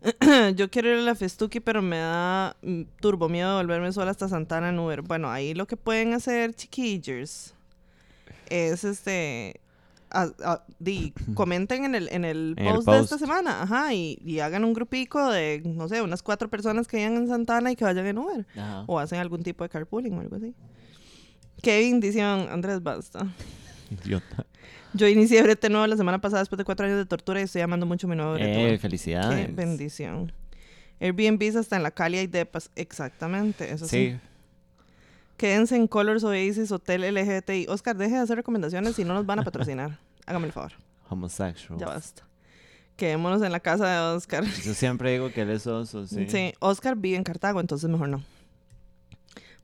Yo 0.56 0.70
quiero 0.70 0.88
ir 0.88 0.98
a 0.98 1.02
la 1.02 1.14
Festuki, 1.14 1.60
pero 1.60 1.80
me 1.82 1.98
da 1.98 2.56
mm, 2.62 2.82
turbo 3.00 3.28
miedo 3.28 3.50
de 3.50 3.62
volverme 3.64 3.92
sola 3.92 4.10
hasta 4.10 4.28
Santana 4.28 4.70
en 4.70 4.78
Uber. 4.78 5.02
Bueno, 5.02 5.30
ahí 5.30 5.54
lo 5.54 5.66
que 5.66 5.76
pueden 5.76 6.12
hacer, 6.14 6.54
chiquillos, 6.54 7.54
es 8.50 8.84
este. 8.84 9.60
a- 10.10 10.30
a- 10.44 10.64
di, 10.78 11.12
comenten 11.34 11.84
en 11.84 11.94
el, 11.94 12.08
en 12.10 12.24
el 12.24 12.54
En 12.58 12.66
el 12.66 12.74
post 12.74 12.88
de 12.88 12.98
esta 13.04 13.18
semana, 13.18 13.62
ajá, 13.62 13.94
y, 13.94 14.18
y 14.24 14.40
hagan 14.40 14.64
un 14.64 14.74
grupico 14.74 15.30
de, 15.30 15.62
no 15.64 15.88
sé, 15.88 16.02
unas 16.02 16.22
cuatro 16.22 16.50
personas 16.50 16.88
que 16.88 16.96
vayan 16.96 17.16
en 17.16 17.28
Santana 17.28 17.70
y 17.70 17.76
que 17.76 17.84
vayan 17.84 18.06
en 18.06 18.18
Uber. 18.18 18.46
Ajá. 18.56 18.84
O 18.88 18.98
hacen 18.98 19.20
algún 19.20 19.42
tipo 19.42 19.62
de 19.64 19.70
carpooling 19.70 20.14
o 20.18 20.20
algo 20.20 20.36
así. 20.36 20.54
Kevin 21.62 22.00
dice 22.00 22.20
Andrés, 22.22 22.82
basta. 22.82 23.26
Idiota. 23.92 24.46
Yo 24.94 25.08
inicié 25.08 25.42
brete 25.42 25.70
nuevo 25.70 25.86
la 25.86 25.96
semana 25.96 26.20
pasada 26.20 26.42
después 26.42 26.58
de 26.58 26.64
cuatro 26.64 26.86
años 26.86 26.98
de 26.98 27.06
tortura 27.06 27.40
y 27.40 27.44
estoy 27.44 27.62
amando 27.62 27.86
mucho 27.86 28.06
mi 28.08 28.16
nuevo 28.16 28.34
brete. 28.34 28.74
Eh, 28.74 28.78
felicidades. 28.78 29.46
Qué 29.46 29.52
bendición. 29.52 30.32
Airbnb 31.00 31.56
hasta 31.58 31.76
en 31.76 31.82
la 31.82 31.90
Cali 31.90 32.18
hay 32.18 32.26
depas. 32.26 32.70
Exactamente, 32.76 33.72
eso 33.72 33.86
sí. 33.88 34.12
Sí. 34.12 34.18
Quédense 35.36 35.74
en 35.74 35.88
Colors 35.88 36.22
Oasis 36.22 36.70
Hotel 36.70 37.02
LGBTI. 37.14 37.66
Oscar, 37.68 37.96
deje 37.96 38.14
de 38.14 38.20
hacer 38.20 38.36
recomendaciones 38.36 38.94
si 38.94 39.04
no 39.04 39.14
nos 39.14 39.26
van 39.26 39.40
a 39.40 39.42
patrocinar. 39.42 39.98
Hágame 40.26 40.46
el 40.46 40.52
favor. 40.52 40.72
Homosexual. 41.08 41.78
Ya 41.78 41.86
basta. 41.86 42.24
Quedémonos 42.96 43.42
en 43.42 43.50
la 43.50 43.58
casa 43.58 43.88
de 43.88 44.16
Oscar. 44.16 44.44
Yo 44.44 44.74
siempre 44.74 45.10
digo 45.12 45.32
que 45.32 45.40
él 45.40 45.50
es 45.50 45.66
oso, 45.66 46.06
sí. 46.06 46.26
Sí. 46.28 46.52
Oscar 46.60 46.96
vive 46.96 47.16
en 47.16 47.24
Cartago, 47.24 47.58
entonces 47.60 47.90
mejor 47.90 48.08
no. 48.08 48.22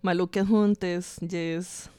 Maluques 0.02 0.46
juntes, 0.46 1.16
yes. 1.20 1.90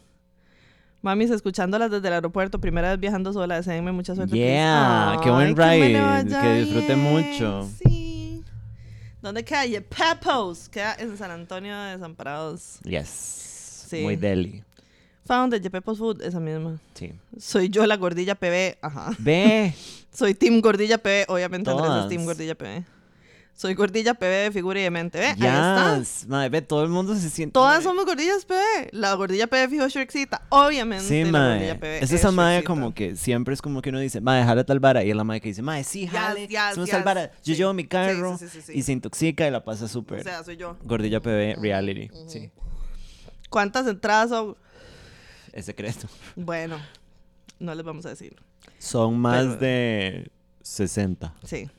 Mamis, 1.01 1.29
escuchándolas 1.31 1.89
desde 1.91 2.07
el 2.07 2.15
aeropuerto, 2.15 2.59
primera 2.59 2.89
vez 2.89 2.99
viajando 2.99 3.31
sola, 3.31 3.55
deseenme 3.55 3.91
mucha 3.91 4.15
suerte. 4.15 4.35
Yeah, 4.35 5.19
qué 5.23 5.29
buen 5.29 5.47
Ay, 5.47 5.53
que 5.55 5.61
me 5.61 5.79
le 5.79 5.99
ride, 5.99 6.01
vaya 6.01 6.41
que 6.41 6.53
disfrute 6.55 6.95
mucho. 6.95 7.69
Sí. 7.83 8.43
¿Dónde 9.21 9.43
queda? 9.43 9.63
Pepos. 9.81 10.69
Queda 10.69 10.95
en 10.99 11.17
San 11.17 11.31
Antonio 11.31 11.77
de 11.77 11.91
Desamparados. 11.91 12.79
Yes. 12.83 13.07
Sí. 13.87 14.01
Muy 14.01 14.15
deli. 14.15 14.63
Found 15.25 15.53
de 15.53 15.69
Pepos 15.69 15.99
Food, 15.99 16.21
esa 16.21 16.39
misma. 16.39 16.79
Sí. 16.95 17.13
Soy 17.37 17.69
yo 17.69 17.85
la 17.85 17.97
gordilla 17.97 18.35
PB, 18.35 18.77
ajá. 18.81 19.11
Ve. 19.19 19.73
Soy 20.11 20.33
Team 20.33 20.59
Gordilla 20.59 20.97
PB, 20.97 21.29
obviamente 21.29 21.69
Andrés 21.69 21.87
es 21.87 21.93
Todas. 21.93 22.09
Team 22.09 22.25
Gordilla 22.25 22.55
PB. 22.55 22.83
Soy 23.59 23.73
gordilla 23.73 24.13
PB 24.13 24.21
de 24.45 24.51
figura 24.53 24.79
y 24.79 24.83
de 24.83 24.89
mente, 24.89 25.19
¿ve? 25.19 25.25
Ahí 25.25 25.33
está. 25.33 25.97
Yes. 25.99 26.25
Madre, 26.29 26.47
ve, 26.47 26.61
todo 26.61 26.81
el 26.81 26.87
mundo 26.89 27.13
se 27.15 27.29
siente. 27.29 27.51
Todas 27.51 27.71
madre. 27.71 27.83
somos 27.83 28.05
gordillas 28.05 28.45
PB. 28.45 28.93
La 28.93 29.13
gordilla 29.15 29.47
PB 29.47 29.69
fijo 29.69 29.85
Shrekcita, 29.89 30.43
obviamente. 30.47 31.03
Sí, 31.05 31.29
PB 31.29 31.83
Es 32.01 32.13
esa 32.13 32.31
madre 32.31 32.63
como 32.63 32.93
que 32.93 33.17
siempre 33.17 33.53
es 33.53 33.61
como 33.61 33.81
que 33.81 33.89
uno 33.89 33.99
dice, 33.99 34.21
madre, 34.21 34.45
jala 34.45 34.63
tal 34.63 34.79
vara. 34.79 35.03
Y 35.03 35.09
es 35.09 35.15
la 35.17 35.25
madre 35.25 35.41
que 35.41 35.49
dice, 35.49 35.61
madre, 35.61 35.83
sí, 35.83 36.03
Yes, 36.03 36.11
jale. 36.11 36.47
yes, 36.47 36.75
yes. 36.77 36.89
tal 36.89 37.03
vara. 37.03 37.31
Yo 37.43 37.53
Sí. 37.53 37.55
llevo 37.55 37.73
mi 37.73 37.85
carro 37.85 38.37
sí, 38.37 38.47
sí, 38.47 38.71
y 38.73 38.81
se 38.81 38.93
intoxica 38.93 39.45
y 39.45 39.51
la 39.51 39.61
pasa 39.65 39.89
súper. 39.89 40.21
O 40.21 40.23
sea, 40.23 40.41
soy 40.41 40.55
yo. 40.55 40.77
Gordilla 40.85 41.19
PB 41.19 41.57
Reality. 41.61 42.09
Sí. 42.27 42.51
¿Cuántas 43.49 43.85
entradas 43.87 44.29
son? 44.29 44.55
Es 45.51 45.65
secreto. 45.65 46.07
Bueno, 46.37 46.77
no 47.59 47.75
les 47.75 47.83
vamos 47.83 48.05
a 48.05 48.09
decir. 48.11 48.37
Son 48.77 49.19
más 49.19 49.41
Pero- 49.43 49.55
de 49.57 50.31
60. 50.61 51.33
Sí. 51.43 51.69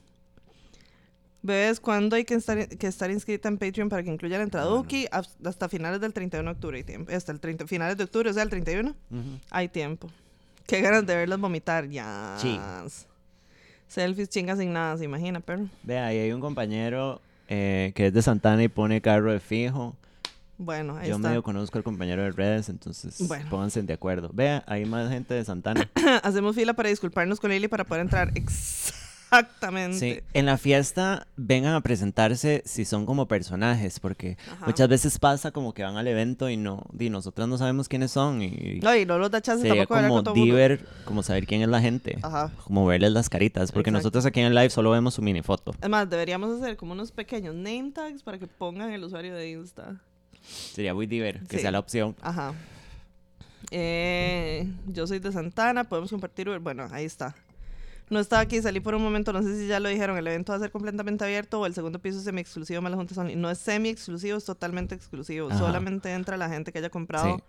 Bebés, 1.43 1.81
¿cuándo 1.81 2.17
hay 2.17 2.25
que 2.25 2.35
estar, 2.35 2.69
que 2.69 2.87
estar 2.87 3.11
inscrita 3.11 3.49
en 3.49 3.57
Patreon 3.57 3.89
para 3.89 4.03
que 4.03 4.11
incluya 4.11 4.37
la 4.37 4.45
entrada 4.45 4.67
Duki? 4.67 5.07
Haz- 5.11 5.37
Hasta 5.45 5.69
finales 5.71 6.01
del 6.01 6.13
31 6.13 6.45
de 6.51 6.53
octubre 6.55 6.77
hay 6.77 6.85
tiempo. 6.85 7.13
Hasta 7.13 7.33
el 7.33 7.41
30, 7.41 7.67
finales 7.67 7.97
de 7.97 8.05
octubre, 8.05 8.29
o 8.29 8.33
sea, 8.33 8.43
el 8.43 8.51
31. 8.51 8.91
Ujú. 9.11 9.21
Hay 9.51 9.69
tiempo. 9.69 10.09
Qué 10.67 10.81
ganas 10.83 11.07
de 11.07 11.15
verlas 11.17 11.41
vomitar. 11.41 11.89
Ya. 11.89 12.37
Sí. 12.39 12.61
Selfies 13.89 14.29
chingas 14.29 14.59
sin 14.59 14.73
nada, 14.73 14.97
se 14.99 15.05
imagina, 15.05 15.41
pero. 15.41 15.67
Vea, 15.83 16.07
ahí 16.07 16.19
hay 16.19 16.33
un 16.33 16.41
compañero 16.41 17.21
eh, 17.49 17.93
que 17.95 18.07
es 18.09 18.13
de 18.13 18.23
Santana 18.23 18.63
y 18.63 18.69
pone 18.69 19.01
carro 19.01 19.33
de 19.33 19.41
fijo. 19.41 19.97
Bueno, 20.59 20.97
ahí 20.99 21.09
Yo 21.09 21.17
está. 21.17 21.29
medio 21.29 21.43
conozco 21.43 21.79
al 21.79 21.85
compañero 21.85 22.23
de 22.23 22.33
redes, 22.33 22.69
entonces 22.69 23.17
Bueno. 23.27 23.49
pónganse 23.49 23.83
de 23.83 23.95
acuerdo. 23.95 24.31
Vea, 24.33 24.63
hay 24.67 24.85
más 24.85 25.09
gente 25.11 25.33
de 25.33 25.43
Santana. 25.45 25.91
Hacemos 26.23 26.55
fila 26.55 26.75
para 26.75 26.91
disculparnos 26.91 27.41
con 27.41 27.51
Lili 27.51 27.67
para 27.67 27.85
poder 27.85 28.03
entrar. 28.03 28.31
Ex- 28.37 28.93
Exactamente. 29.33 29.99
Sí, 29.99 30.21
en 30.35 30.47
la 30.47 30.59
fiesta 30.59 31.27
vengan 31.37 31.75
a 31.75 31.81
presentarse 31.83 32.63
si 32.67 32.85
son 32.85 33.07
como 33.07 33.29
personajes, 33.29 34.01
porque 34.01 34.37
Ajá. 34.53 34.67
muchas 34.67 34.89
veces 34.89 35.19
pasa 35.21 35.53
como 35.53 35.73
que 35.73 35.85
van 35.85 35.97
al 35.97 36.09
evento 36.09 36.49
y 36.51 36.57
no, 36.57 36.85
y 36.99 37.11
nosotras 37.11 37.47
no 37.47 37.57
sabemos 37.57 37.89
quiénes 37.89 38.11
son 38.11 38.43
y 38.43 38.81
No, 38.83 38.95
y 38.97 39.07
no 39.07 39.19
nos 39.19 39.31
da 39.31 39.41
chance 39.41 39.63
sería 39.63 39.83
tampoco 39.87 40.01
como 40.03 40.15
con 40.17 40.25
todo 40.25 40.35
el 40.35 40.41
mundo. 40.41 40.55
diver, 40.57 40.87
como 41.05 41.23
saber 41.23 41.47
quién 41.47 41.63
es 41.63 41.69
la 41.69 41.81
gente, 41.81 42.19
Ajá. 42.23 42.51
como 42.65 42.85
verles 42.87 43.13
las 43.13 43.29
caritas, 43.29 43.71
porque 43.71 43.91
Exacto. 43.91 44.03
nosotros 44.07 44.27
aquí 44.27 44.41
en 44.41 44.47
el 44.47 44.55
live 44.55 44.71
solo 44.71 44.91
vemos 44.91 45.15
su 45.15 45.23
mini 45.23 45.43
foto. 45.43 45.75
Además, 45.79 46.11
deberíamos 46.11 46.61
hacer 46.61 46.77
como 46.77 46.93
unos 46.93 47.13
pequeños 47.13 47.55
name 47.55 47.93
tags 47.95 48.23
para 48.25 48.39
que 48.39 48.49
pongan 48.49 48.91
el 48.91 49.05
usuario 49.05 49.35
de 49.35 49.51
Insta. 49.51 50.01
Sería 50.43 50.93
muy 50.95 51.07
diver, 51.07 51.41
que 51.47 51.57
Sí. 51.57 51.63
sea 51.63 51.71
la 51.71 51.79
opción. 51.79 52.17
Ajá. 52.23 52.53
Eh, 53.71 54.67
yo 54.89 55.07
soy 55.07 55.19
de 55.21 55.31
Santana, 55.31 55.85
podemos 55.85 56.11
compartir. 56.11 56.49
Uber? 56.49 56.59
Bueno, 56.59 56.89
ahí 56.91 57.05
está. 57.05 57.37
No 58.11 58.19
estaba 58.19 58.43
aquí, 58.43 58.61
salí 58.61 58.81
por 58.81 58.95
un 58.97 59.03
momento, 59.03 59.33
no 59.33 59.41
sé 59.43 59.57
si 59.57 59.69
ya 59.69 59.79
lo 59.81 59.89
dijeron, 59.89 60.19
el 60.19 60.27
evento 60.27 60.53
va 60.53 60.57
a 60.57 60.61
ser 60.61 60.71
completamente 60.73 61.25
abierto 61.25 61.61
o 61.61 61.67
el 61.67 61.75
segundo 61.75 62.01
piso 62.01 62.19
es 62.19 62.25
semi-exclusivo, 62.25 62.83
Juntas 62.83 63.17
Only. 63.17 63.37
No 63.37 63.49
es 63.51 63.59
semi-exclusivo, 63.59 64.37
es 64.37 64.45
totalmente 64.45 64.95
exclusivo. 64.97 65.49
Ajá. 65.49 65.59
Solamente 65.59 66.13
entra 66.13 66.37
la 66.37 66.49
gente 66.49 66.73
que 66.73 66.79
haya 66.81 66.91
comprado 66.91 67.37
Sí. 67.37 67.43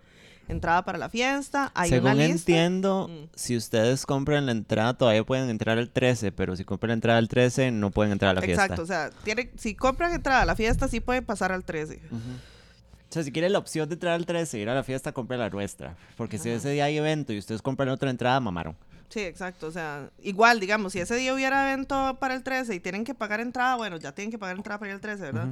entrada 0.48 0.86
para 0.86 1.00
la 1.00 1.10
fiesta. 1.10 1.72
Hay 1.74 1.90
una 1.94 1.98
Según 2.12 2.18
lista. 2.20 2.34
entiendo, 2.52 3.08
Mm. 3.10 3.30
si 3.36 3.58
ustedes 3.58 4.06
compran 4.06 4.46
la 4.46 4.52
entrada 4.52 4.94
todavía 4.96 5.24
pueden 5.24 5.50
entrar 5.50 5.80
al 5.80 5.90
13, 5.90 6.32
pero 6.32 6.56
si 6.56 6.64
compran 6.64 6.90
la 6.90 6.94
entrada 6.94 7.18
al 7.18 7.28
13 7.28 7.72
no 7.72 7.90
pueden 7.90 8.12
entrar 8.12 8.32
a 8.32 8.34
la 8.36 8.42
fiesta. 8.42 8.64
Exacto, 8.66 8.84
o 8.84 8.86
sea, 8.86 9.10
tiene, 9.24 9.50
si 9.58 9.74
compran 9.74 10.14
entrada 10.14 10.44
a 10.44 10.46
la 10.46 10.56
fiesta, 10.56 10.88
sí 10.88 11.00
puede 11.00 11.24
pasar 11.24 11.52
al 11.52 11.64
13. 11.64 11.96
Ujú. 12.12 12.18
O 12.18 13.14
sea, 13.14 13.24
si 13.24 13.32
quieren 13.32 13.52
la 13.52 13.60
opción 13.60 13.90
de 13.90 13.96
entrar 13.96 14.14
al 14.14 14.26
13 14.28 14.60
y 14.60 14.62
ir 14.62 14.70
a 14.70 14.76
la 14.76 14.84
fiesta, 14.84 15.12
compren 15.12 15.40
la 15.40 15.50
nuestra. 15.50 15.98
Porque 16.18 16.38
si 16.38 16.50
ese 16.50 16.70
día 16.70 16.86
hay 16.86 16.98
evento 16.98 17.34
y 17.34 17.40
ustedes 17.40 17.62
compran 17.64 17.90
otra 17.90 18.10
entrada, 18.12 18.40
mamaron. 18.40 18.76
Sí, 19.12 19.20
exacto. 19.20 19.68
O 19.68 19.72
sea, 19.72 20.10
igual, 20.24 20.62
digamos, 20.62 20.94
si 20.94 21.00
ese 21.00 21.16
día 21.16 21.34
hubiera 21.34 21.72
evento 21.74 22.18
para 22.20 22.34
el 22.34 22.44
13 22.44 22.74
y 22.74 22.80
tienen 22.80 23.04
que 23.04 23.14
pagar 23.14 23.42
entrada, 23.42 23.76
bueno, 23.76 23.98
ya 23.98 24.14
tienen 24.14 24.32
que 24.32 24.40
pagar 24.40 24.56
entrada 24.56 24.80
para 24.80 24.92
ir 24.92 24.96
al 24.96 25.02
13, 25.02 25.22
¿verdad? 25.24 25.50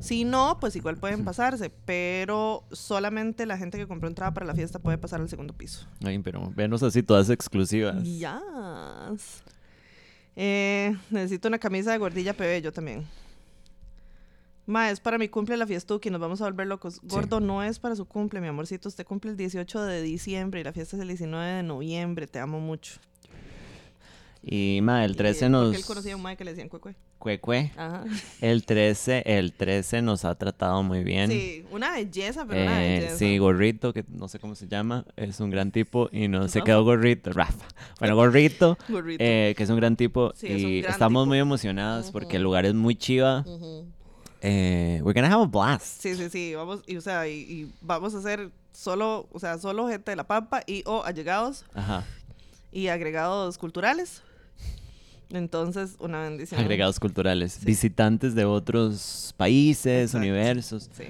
Si 0.00 0.24
no, 0.24 0.58
pues 0.60 0.76
igual 0.76 0.98
pueden 0.98 1.24
pasarse, 1.24 1.70
pero 1.70 2.64
solamente 2.72 3.46
la 3.46 3.56
gente 3.56 3.78
que 3.78 3.86
compró 3.86 4.06
entrada 4.06 4.34
para 4.34 4.44
la 4.44 4.54
fiesta 4.54 4.78
puede 4.78 4.98
pasar 4.98 5.20
al 5.20 5.30
segundo 5.30 5.54
piso. 5.54 5.86
Ay, 6.04 6.18
pero 6.18 6.52
venos 6.54 6.82
así 6.82 7.02
todas 7.02 7.30
exclusivas. 7.30 8.02
Yes. 8.04 9.42
Eh, 10.36 10.94
necesito 11.10 11.48
una 11.48 11.58
camisa 11.58 11.92
de 11.92 11.98
gordilla 11.98 12.34
PB, 12.34 12.62
yo 12.62 12.72
también. 12.72 13.06
Ma, 14.70 14.90
es 14.90 15.00
para 15.00 15.18
mi 15.18 15.28
cumple 15.28 15.56
la 15.56 15.66
fiestuki, 15.66 16.10
nos 16.10 16.20
vamos 16.20 16.40
a 16.40 16.44
volver 16.44 16.66
locos. 16.66 17.00
Gordo, 17.02 17.40
no 17.40 17.62
es 17.62 17.78
para 17.78 17.96
su 17.96 18.04
cumple, 18.06 18.40
mi 18.40 18.46
amorcito. 18.48 18.88
Usted 18.88 19.04
cumple 19.04 19.32
el 19.32 19.36
18 19.36 19.82
de 19.82 20.00
diciembre 20.02 20.60
y 20.60 20.64
la 20.64 20.72
fiesta 20.72 20.96
es 20.96 21.02
el 21.02 21.08
19 21.08 21.44
de 21.56 21.62
noviembre. 21.62 22.26
Te 22.26 22.38
amo 22.38 22.60
mucho. 22.60 23.00
Y 24.42 24.78
ma, 24.82 25.04
el 25.04 25.12
Y, 25.12 25.14
13 25.16 25.44
eh, 25.44 25.48
nos. 25.50 25.74
Él 25.76 25.84
conocía 25.84 26.14
a 26.14 26.16
un 26.16 26.22
mae 26.22 26.36
que 26.36 26.44
le 26.44 26.52
decían 26.52 26.68
cuecue. 26.68 26.94
Cuecue. 27.18 27.70
Ajá. 27.76 28.04
El 28.40 28.64
13, 28.64 29.24
el 29.26 29.52
13 29.52 30.00
nos 30.00 30.24
ha 30.24 30.34
tratado 30.36 30.82
muy 30.82 31.04
bien. 31.04 31.30
Sí, 31.30 31.64
una 31.70 31.90
belleza, 31.92 32.46
pero 32.46 32.62
una 32.62 32.82
Eh, 32.82 33.00
belleza. 33.00 33.16
sí, 33.18 33.36
Gorrito, 33.36 33.92
que 33.92 34.06
no 34.08 34.26
sé 34.28 34.38
cómo 34.38 34.54
se 34.54 34.66
llama, 34.68 35.04
es 35.16 35.38
un 35.40 35.50
gran 35.50 35.70
tipo 35.72 36.08
y 36.12 36.28
no 36.28 36.48
se 36.48 36.62
quedó 36.62 36.82
Gorrito, 36.84 37.32
Rafa. 37.32 37.66
Bueno, 37.98 38.14
Gorrito, 38.16 38.78
Gorrito. 38.88 39.22
eh, 39.22 39.52
que 39.54 39.62
es 39.64 39.68
un 39.68 39.76
gran 39.76 39.96
tipo 39.96 40.32
Sí, 40.34 40.46
un 40.46 40.58
y 40.58 40.80
gran 40.80 40.92
estamos 40.92 41.24
tipo. 41.24 41.26
muy 41.28 41.38
emocionados 41.38 42.10
porque 42.10 42.36
el 42.38 42.42
lugar 42.42 42.64
es 42.64 42.72
muy 42.72 42.94
chiva. 42.94 43.44
Ujú. 43.46 43.86
Eh, 44.42 45.00
we're 45.02 45.12
gonna 45.12 45.32
have 45.34 45.42
a 45.42 45.46
blast. 45.46 46.00
Sí, 46.00 46.14
sí, 46.16 46.30
sí, 46.30 46.54
vamos, 46.54 46.82
y, 46.86 46.96
o 46.96 47.00
sea, 47.00 47.28
y, 47.28 47.32
y 47.40 47.72
vamos 47.82 48.14
a 48.14 48.18
hacer 48.18 48.50
solo, 48.72 49.28
o 49.32 49.38
sea, 49.38 49.58
solo 49.58 49.88
gente 49.88 50.10
de 50.12 50.16
La 50.16 50.24
Pampa 50.26 50.62
y 50.66 50.82
o 50.86 51.04
allegados 51.04 51.64
Ajá. 51.74 52.04
y 52.72 52.88
agregados 52.88 53.58
culturales. 53.58 54.22
Entonces, 55.32 55.94
una 56.00 56.22
bendición. 56.22 56.60
Agregados 56.60 56.98
culturales, 56.98 57.64
visitantes 57.64 58.34
de 58.34 58.44
otros 58.44 59.32
países, 59.36 60.08
Exacto. 60.10 60.18
universos. 60.18 60.90
Sí. 60.92 61.04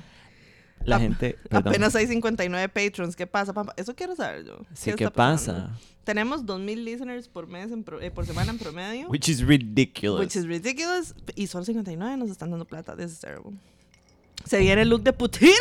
La 0.85 0.99
gente, 0.99 1.37
perdón. 1.49 1.69
Apenas 1.73 1.95
hay 1.95 2.07
59 2.07 2.69
patrons. 2.69 3.15
¿Qué 3.17 3.27
pasa, 3.27 3.53
Pampa? 3.53 3.75
Eso 3.77 3.95
quiero 3.95 4.17
saber 4.17 4.45
yo. 4.47 4.59
Sí, 4.75 4.93
¿Qué 4.95 5.11
pasa? 5.11 5.77
Tenemos 6.05 6.47
2000 6.47 6.85
listeners 6.85 7.29
por 7.29 7.47
mes, 7.47 7.71
en 7.71 7.85
pro- 7.85 8.01
eh, 8.01 8.11
por 8.11 8.25
semana 8.27 8.51
en 8.51 8.59
promedio. 8.59 9.09
Which 9.09 9.29
is 9.29 9.43
ridiculous. 9.47 10.21
Which 10.21 10.37
is 10.37 10.47
ridiculous. 10.47 11.15
Y 11.35 11.47
solo 11.47 11.65
59 11.65 12.17
nos 12.17 12.31
están 12.31 12.51
dando 12.51 12.65
plata. 12.65 12.97
This 12.97 13.13
is 13.13 13.21
terrible. 13.21 13.53
Se 14.47 14.59
viene 14.59 14.83
el 14.83 14.89
look 14.89 15.03
de 15.03 15.13
putira. 15.13 15.53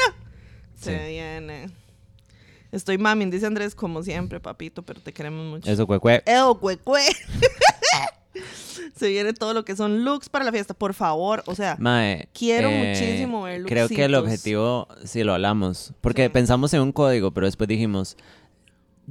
Se 0.75 0.97
Sí. 0.97 1.05
viene. 1.11 1.69
Estoy 2.71 2.97
mami, 2.97 3.25
dice 3.25 3.45
Andrés, 3.47 3.75
como 3.75 4.01
siempre, 4.03 4.39
papito, 4.39 4.83
pero 4.83 5.01
te 5.01 5.11
queremos 5.11 5.45
mucho. 5.45 5.69
Eso, 5.69 5.85
cuecue. 5.85 6.23
¡Eo, 6.25 6.57
cuecue! 6.59 7.01
Se 8.95 9.09
viene 9.09 9.33
todo 9.33 9.53
lo 9.53 9.65
que 9.65 9.75
son 9.75 10.03
looks 10.03 10.29
para 10.29 10.45
la 10.45 10.51
fiesta, 10.51 10.73
por 10.73 10.93
favor. 10.93 11.43
O 11.45 11.55
sea, 11.55 11.75
Mae, 11.79 12.27
Quiero 12.33 12.69
muchísimo 12.71 13.43
ver 13.43 13.63
Creo 13.63 13.87
que 13.87 14.05
el 14.05 14.15
objetivo, 14.15 14.87
sí 15.03 15.23
lo 15.23 15.33
hablamos, 15.33 15.93
porque 16.01 16.23
Sí. 16.25 16.29
pensamos 16.29 16.73
en 16.73 16.81
un 16.81 16.91
código, 16.91 17.31
pero 17.31 17.45
después 17.45 17.67
dijimos, 17.67 18.17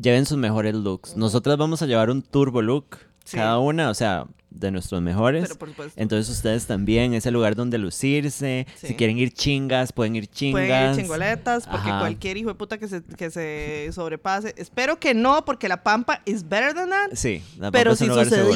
lleven 0.00 0.26
sus 0.26 0.38
mejores 0.38 0.74
looks. 0.74 1.16
Nosotras 1.16 1.56
vamos 1.56 1.82
a 1.82 1.86
llevar 1.86 2.10
un 2.10 2.22
turbo 2.22 2.62
look, 2.62 2.98
Sí. 3.24 3.36
cada 3.36 3.58
una, 3.58 3.90
o 3.90 3.94
sea, 3.94 4.26
de 4.50 4.70
nuestros 4.70 5.02
mejores. 5.02 5.42
pero 5.42 5.58
por 5.58 5.68
supuesto. 5.68 5.92
Entonces 6.00 6.34
ustedes 6.34 6.66
también, 6.66 7.12
es 7.12 7.26
el 7.26 7.34
lugar 7.34 7.54
donde 7.54 7.76
lucirse. 7.76 8.66
Sí. 8.76 8.86
Si 8.88 8.94
quieren 8.94 9.18
ir 9.18 9.32
chingas, 9.32 9.92
pueden 9.92 10.16
ir 10.16 10.26
chingas. 10.26 10.66
Pueden 10.66 10.90
ir 10.94 10.96
chingoletas, 10.96 11.66
porque 11.66 11.90
Ajá. 11.90 12.00
cualquier 12.00 12.38
hijo 12.38 12.48
de 12.48 12.54
puta 12.54 12.78
que 12.78 12.88
se, 12.88 13.02
que 13.04 13.30
se 13.30 13.90
sobrepase. 13.92 14.54
Espero 14.56 14.98
que 14.98 15.12
no, 15.12 15.44
porque 15.44 15.68
la 15.68 15.82
pampa 15.82 16.22
is 16.24 16.48
better 16.48 16.72
than 16.72 16.88
that. 16.88 17.10
Sí, 17.12 17.42
la 17.58 17.70
pero 17.70 17.90
Pampa 17.90 17.92
es 17.92 17.98
si 17.98 18.04
un 18.04 18.10
lugar 18.10 18.28
seguro. 18.30 18.54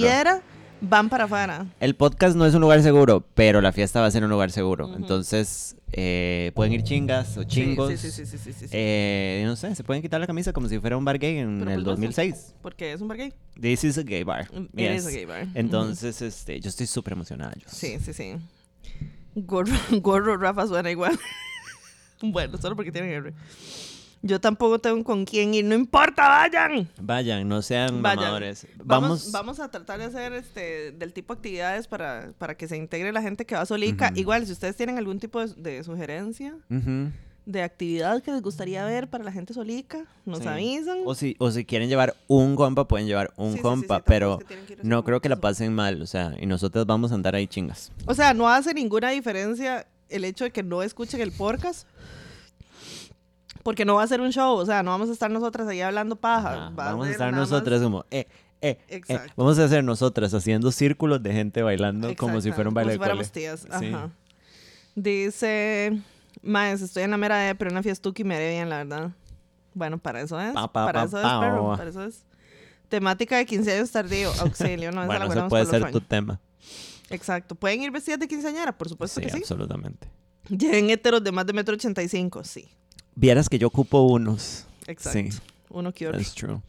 Van 0.83 1.09
para 1.09 1.25
afuera. 1.25 1.67
El 1.81 1.95
podcast 1.95 2.37
no 2.37 2.45
es 2.45 2.55
un 2.55 2.61
lugar 2.61 2.83
seguro, 2.83 3.25
pero 3.35 3.61
la 3.61 3.73
fiesta 3.73 4.01
va 4.01 4.07
a 4.07 4.11
ser 4.11 4.25
un 4.25 4.31
lugar 4.31 4.51
seguro. 4.51 4.87
Ujú. 4.89 4.97
Entonces, 4.97 5.77
eh, 5.93 6.53
pueden 6.55 6.73
ir 6.73 6.83
chingas 6.83 7.37
o 7.39 7.45
chingos. 7.45 7.99
Sí, 7.99 8.11
sí, 8.11 8.27
sí, 8.27 8.39
sí. 8.39 8.67
Eh, 8.73 9.43
no 9.47 9.57
sé, 9.57 9.75
se 9.75 9.85
pueden 9.85 10.03
quitar 10.03 10.21
la 10.21 10.27
camisa 10.27 10.53
como 10.53 10.69
si 10.69 10.79
fuera 10.79 10.97
un 10.97 11.05
bar 11.05 11.19
gay 11.19 11.39
en 11.39 11.61
Pero 11.61 11.71
el 11.71 11.85
por 11.85 11.95
supuesto, 11.97 12.21
2006. 12.23 12.55
Porque 12.63 12.93
es 12.93 13.01
un 13.01 13.09
bar 13.09 13.17
gay. 13.19 13.33
This 13.61 13.85
is 13.85 13.97
a 13.99 14.03
gay 14.03 14.23
bar. 14.25 14.49
It 14.53 14.69
Yes. 14.77 15.03
is 15.03 15.07
a 15.07 15.11
gay 15.11 15.25
bar. 15.25 15.47
Entonces, 15.55 16.21
este, 16.21 16.61
yo 16.61 16.69
estoy 16.69 16.87
súper 16.87 17.15
emocionada. 17.15 17.53
yo. 17.55 17.67
Sí, 17.69 17.99
sí, 18.05 18.13
sí. 18.13 18.35
Gorro, 19.35 19.73
gorro 20.01 20.37
Rafa 20.37 20.67
suena 20.67 20.91
igual. 20.91 21.19
bueno, 22.23 22.59
solo 22.59 22.77
porque 22.77 22.93
tienen 22.93 23.11
R. 23.13 23.33
Yo 24.25 24.41
tampoco 24.41 24.79
tengo 24.79 25.03
con 25.03 25.25
quién 25.25 25.53
ir. 25.53 25.65
No 25.65 25.75
importa, 25.75 26.29
vayan. 26.29 26.89
Vayan, 27.01 27.49
no 27.49 27.61
sean 27.61 28.03
Vayan. 28.03 28.19
mamadores. 28.21 28.67
Vamos, 28.77 28.87
Vamos, 28.87 29.33
vamos 29.33 29.61
a 29.61 29.69
tratar 29.71 29.99
de 29.99 30.05
hacer 30.05 30.33
este 30.33 30.93
del 30.93 31.13
tipo 31.13 31.35
de 31.35 31.39
actividades 31.39 31.89
para, 31.89 32.33
para 32.39 32.57
que 32.57 32.69
se 32.69 32.77
integre 32.77 33.13
la 33.13 33.21
gente 33.21 33.45
que 33.45 33.57
va 33.57 33.67
solica. 33.67 34.13
Igual, 34.15 34.47
si 34.47 34.53
ustedes 34.53 34.77
tienen 34.77 34.97
algún 34.97 35.19
tipo 35.19 35.45
de, 35.45 35.53
de 35.77 35.83
sugerencia, 35.83 36.55
de 37.45 37.63
actividad 37.65 38.23
que 38.23 38.31
les 38.31 38.41
gustaría 38.41 38.85
ver 38.85 39.11
para 39.11 39.25
la 39.25 39.33
gente 39.33 39.53
solica, 39.55 40.05
nos 40.25 40.39
Sí. 40.39 40.47
avisan. 40.47 40.99
O 41.05 41.17
si, 41.17 41.35
o 41.41 41.51
si 41.51 41.65
quieren 41.65 41.89
llevar 41.89 42.15
un 42.29 42.55
compa, 42.55 42.87
pueden 42.87 43.09
llevar 43.09 43.33
un 43.37 43.55
Sí, 43.55 43.59
compa, 43.59 43.97
sí, 43.97 44.03
pero 44.07 44.39
es 44.41 44.47
que 44.47 44.77
no 44.85 45.03
creo 45.03 45.21
que 45.21 45.29
la 45.29 45.37
pasen 45.41 45.75
mal, 45.75 46.01
o 46.01 46.07
sea, 46.07 46.37
y 46.41 46.47
nosotros 46.47 46.87
vamos 46.87 47.11
a 47.11 47.17
andar 47.17 47.35
ahí 47.35 47.49
chingas. 47.49 47.91
O 48.07 48.15
sea, 48.15 48.33
no 48.35 48.49
hace 48.49 48.73
ninguna 48.73 49.11
diferencia 49.11 49.89
el 50.09 50.25
hecho 50.25 50.45
de 50.45 50.53
que 50.53 50.63
no 50.63 50.85
escuchen 50.85 51.21
el 51.21 51.33
podcast. 51.33 51.89
Porque 53.63 53.85
no 53.85 53.95
va 53.97 54.03
a 54.03 54.07
ser 54.07 54.21
un 54.21 54.31
show, 54.33 54.57
o 54.57 54.67
sea, 54.67 54.83
no 54.83 54.91
vamos 54.91 55.09
a 55.09 55.13
estar 55.13 55.31
nosotras 55.31 55.69
ahí 55.69 55.81
hablando 55.81 56.17
paja. 56.17 56.71
Va 56.71 56.71
Vamos 56.71 57.05
a 57.05 57.09
ser 57.09 57.13
estar 57.13 57.31
nada 57.31 57.43
más- 57.43 57.51
nosotras 57.51 57.83
como, 57.83 58.05
eh, 58.11 58.27
eh, 58.61 58.79
eh. 58.89 58.97
Exacto. 58.97 59.33
Vamos 59.37 59.59
a 59.59 59.65
hacer 59.65 59.85
nosotras 59.85 60.35
haciendo 60.35 60.71
círculos 60.73 61.23
de 61.23 61.33
gente 61.33 61.63
bailando 61.63 62.15
como 62.17 62.41
si 62.41 62.51
fuera 62.53 62.69
un 62.69 62.75
baile 62.75 62.99
Como 62.99 63.05
si 63.05 63.11
de 63.11 63.17
cole. 63.17 63.31
tías. 63.31 63.67
Sí. 63.81 63.93
Ajá. 63.95 64.11
Dice, 64.95 66.01
Maes, 66.43 66.83
estoy 66.83 67.05
en 67.05 67.11
la 67.13 67.17
mera 67.17 67.39
de, 67.39 67.55
pero 67.55 67.71
una 67.71 67.83
fiestuki 67.83 68.25
me 68.25 68.35
haré 68.37 68.51
bien, 68.51 68.69
la 68.69 68.79
verdad. 68.79 69.11
Bueno, 69.75 69.99
para 69.99 70.21
eso 70.21 70.39
es. 70.41 70.53
Pa, 70.53 70.71
pa, 70.71 70.85
para 70.87 71.01
pa, 71.01 71.07
eso 71.07 71.17
es, 71.19 71.23
perro. 71.41 71.75
Para 71.77 71.91
eso 71.91 72.05
es. 72.05 72.25
Temática 72.89 73.37
de 73.39 73.47
15 73.47 73.73
años 73.77 73.91
tardío. 73.91 74.31
Auxilio, 74.41 74.93
no, 74.93 75.07
Bueno, 75.07 75.27
eso 75.33 75.49
puede 75.49 75.65
ser 75.67 75.91
tu 75.91 76.01
tema. 76.01 76.41
Exacto. 77.09 77.55
¿Pueden 77.55 77.83
ir 77.83 77.91
vestidas 77.91 78.19
de 78.21 78.29
quinceañera? 78.29 78.77
Por 78.77 78.89
supuesto 78.89 79.21
Sí, 79.21 79.27
que 79.27 79.33
sí. 79.33 79.39
absolutamente. 79.39 80.09
Lleven 80.49 80.91
heteros 80.91 81.23
de 81.25 81.33
más 81.33 81.47
de 81.47 81.53
metro 81.55 81.75
ochenta 81.75 82.03
y 82.03 82.09
cinco, 82.09 82.45
sí. 82.45 82.69
Vieras 83.15 83.49
que 83.49 83.59
yo 83.59 83.69
ocupo 83.69 84.03
unos. 84.03 84.67
Exacto. 84.87 85.31
Sí, 85.31 85.39
Uno 85.71 85.93
que 85.93 86.09
otro. 86.09 86.19
that's 86.19 86.35
true. 86.35 86.61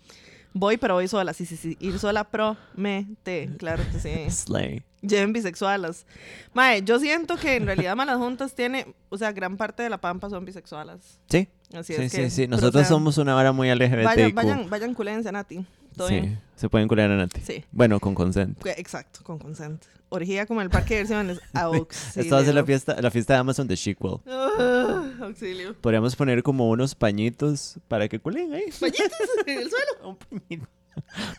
Voy, 0.54 0.78
pero 0.78 0.94
voy 0.94 1.08
sola. 1.08 1.34
Sí, 1.34 1.46
sí, 1.46 1.58
sí. 1.58 1.78
Ir 1.80 1.98
sola 1.98 2.24
promete. 2.26 3.50
Claro 3.58 3.84
que 3.92 4.00
sí. 4.00 4.30
Slay. 4.30 4.84
Lleven 5.02 5.34
bisexualas. 5.34 6.06
Mae, 6.54 6.84
yo 6.84 7.00
siento 7.00 7.36
que 7.38 7.56
en 7.56 7.66
realidad 7.66 7.96
Malas 7.96 8.18
Juntas 8.18 8.54
tiene, 8.54 8.94
o 9.10 9.18
sea, 9.18 9.32
gran 9.34 9.58
parte 9.58 9.84
de 9.84 9.90
la 9.90 10.00
pampa 10.00 10.30
son 10.30 10.46
bisexualas. 10.46 11.20
Sí, 11.28 11.50
Así 11.74 11.94
sí, 11.94 12.02
es 12.02 12.12
sí, 12.12 12.18
que. 12.18 12.30
sí. 12.30 12.42
pero, 12.44 12.52
Nosotros 12.52 12.76
o 12.76 12.86
sea, 12.86 12.90
somos 12.90 13.18
una 13.18 13.34
vara 13.34 13.52
muy 13.52 13.70
LGBTIQ. 13.74 14.04
Vayan, 14.06 14.36
vayan, 14.36 14.70
vayan 14.70 14.94
culéense 14.94 15.28
a 15.28 15.32
Nati. 15.34 15.66
Todo 15.96 16.08
sí, 16.08 16.16
bien. 16.16 16.40
se 16.56 16.70
pueden 16.70 16.88
culear 16.88 17.12
a 17.12 17.18
Nati. 17.18 17.42
Sí. 17.42 17.64
Bueno, 17.72 18.00
con 18.00 18.16
consent. 18.16 18.58
Exacto, 18.66 19.22
con 19.24 19.40
consent. 19.40 19.84
Orgía 20.10 20.46
como 20.46 20.62
el 20.62 20.70
parque 20.70 20.96
de 20.96 21.04
diversiones. 21.04 21.40
Auxilio. 21.54 22.24
Esta 22.24 22.36
va 22.36 22.42
a 22.42 22.46
ser 22.46 22.54
la 22.56 22.64
fiesta, 22.66 23.02
la 23.02 23.10
fiesta 23.12 23.34
de 23.34 23.40
Amazon 23.40 23.68
de 23.68 23.76
Chiquel. 23.78 24.18
Ah, 24.28 25.04
auxilio. 25.22 25.76
Podríamos 25.82 26.16
poner 26.16 26.44
como 26.44 26.70
unos 26.70 26.94
pañitos 26.96 27.80
para 27.88 28.08
que 28.08 28.20
culen 28.20 28.54
ahí. 28.54 28.66
Pañitos 28.80 29.12
en 29.48 29.58
el 29.60 29.70
suelo. 29.70 30.10
Un 30.10 30.18
pañito. 30.18 30.68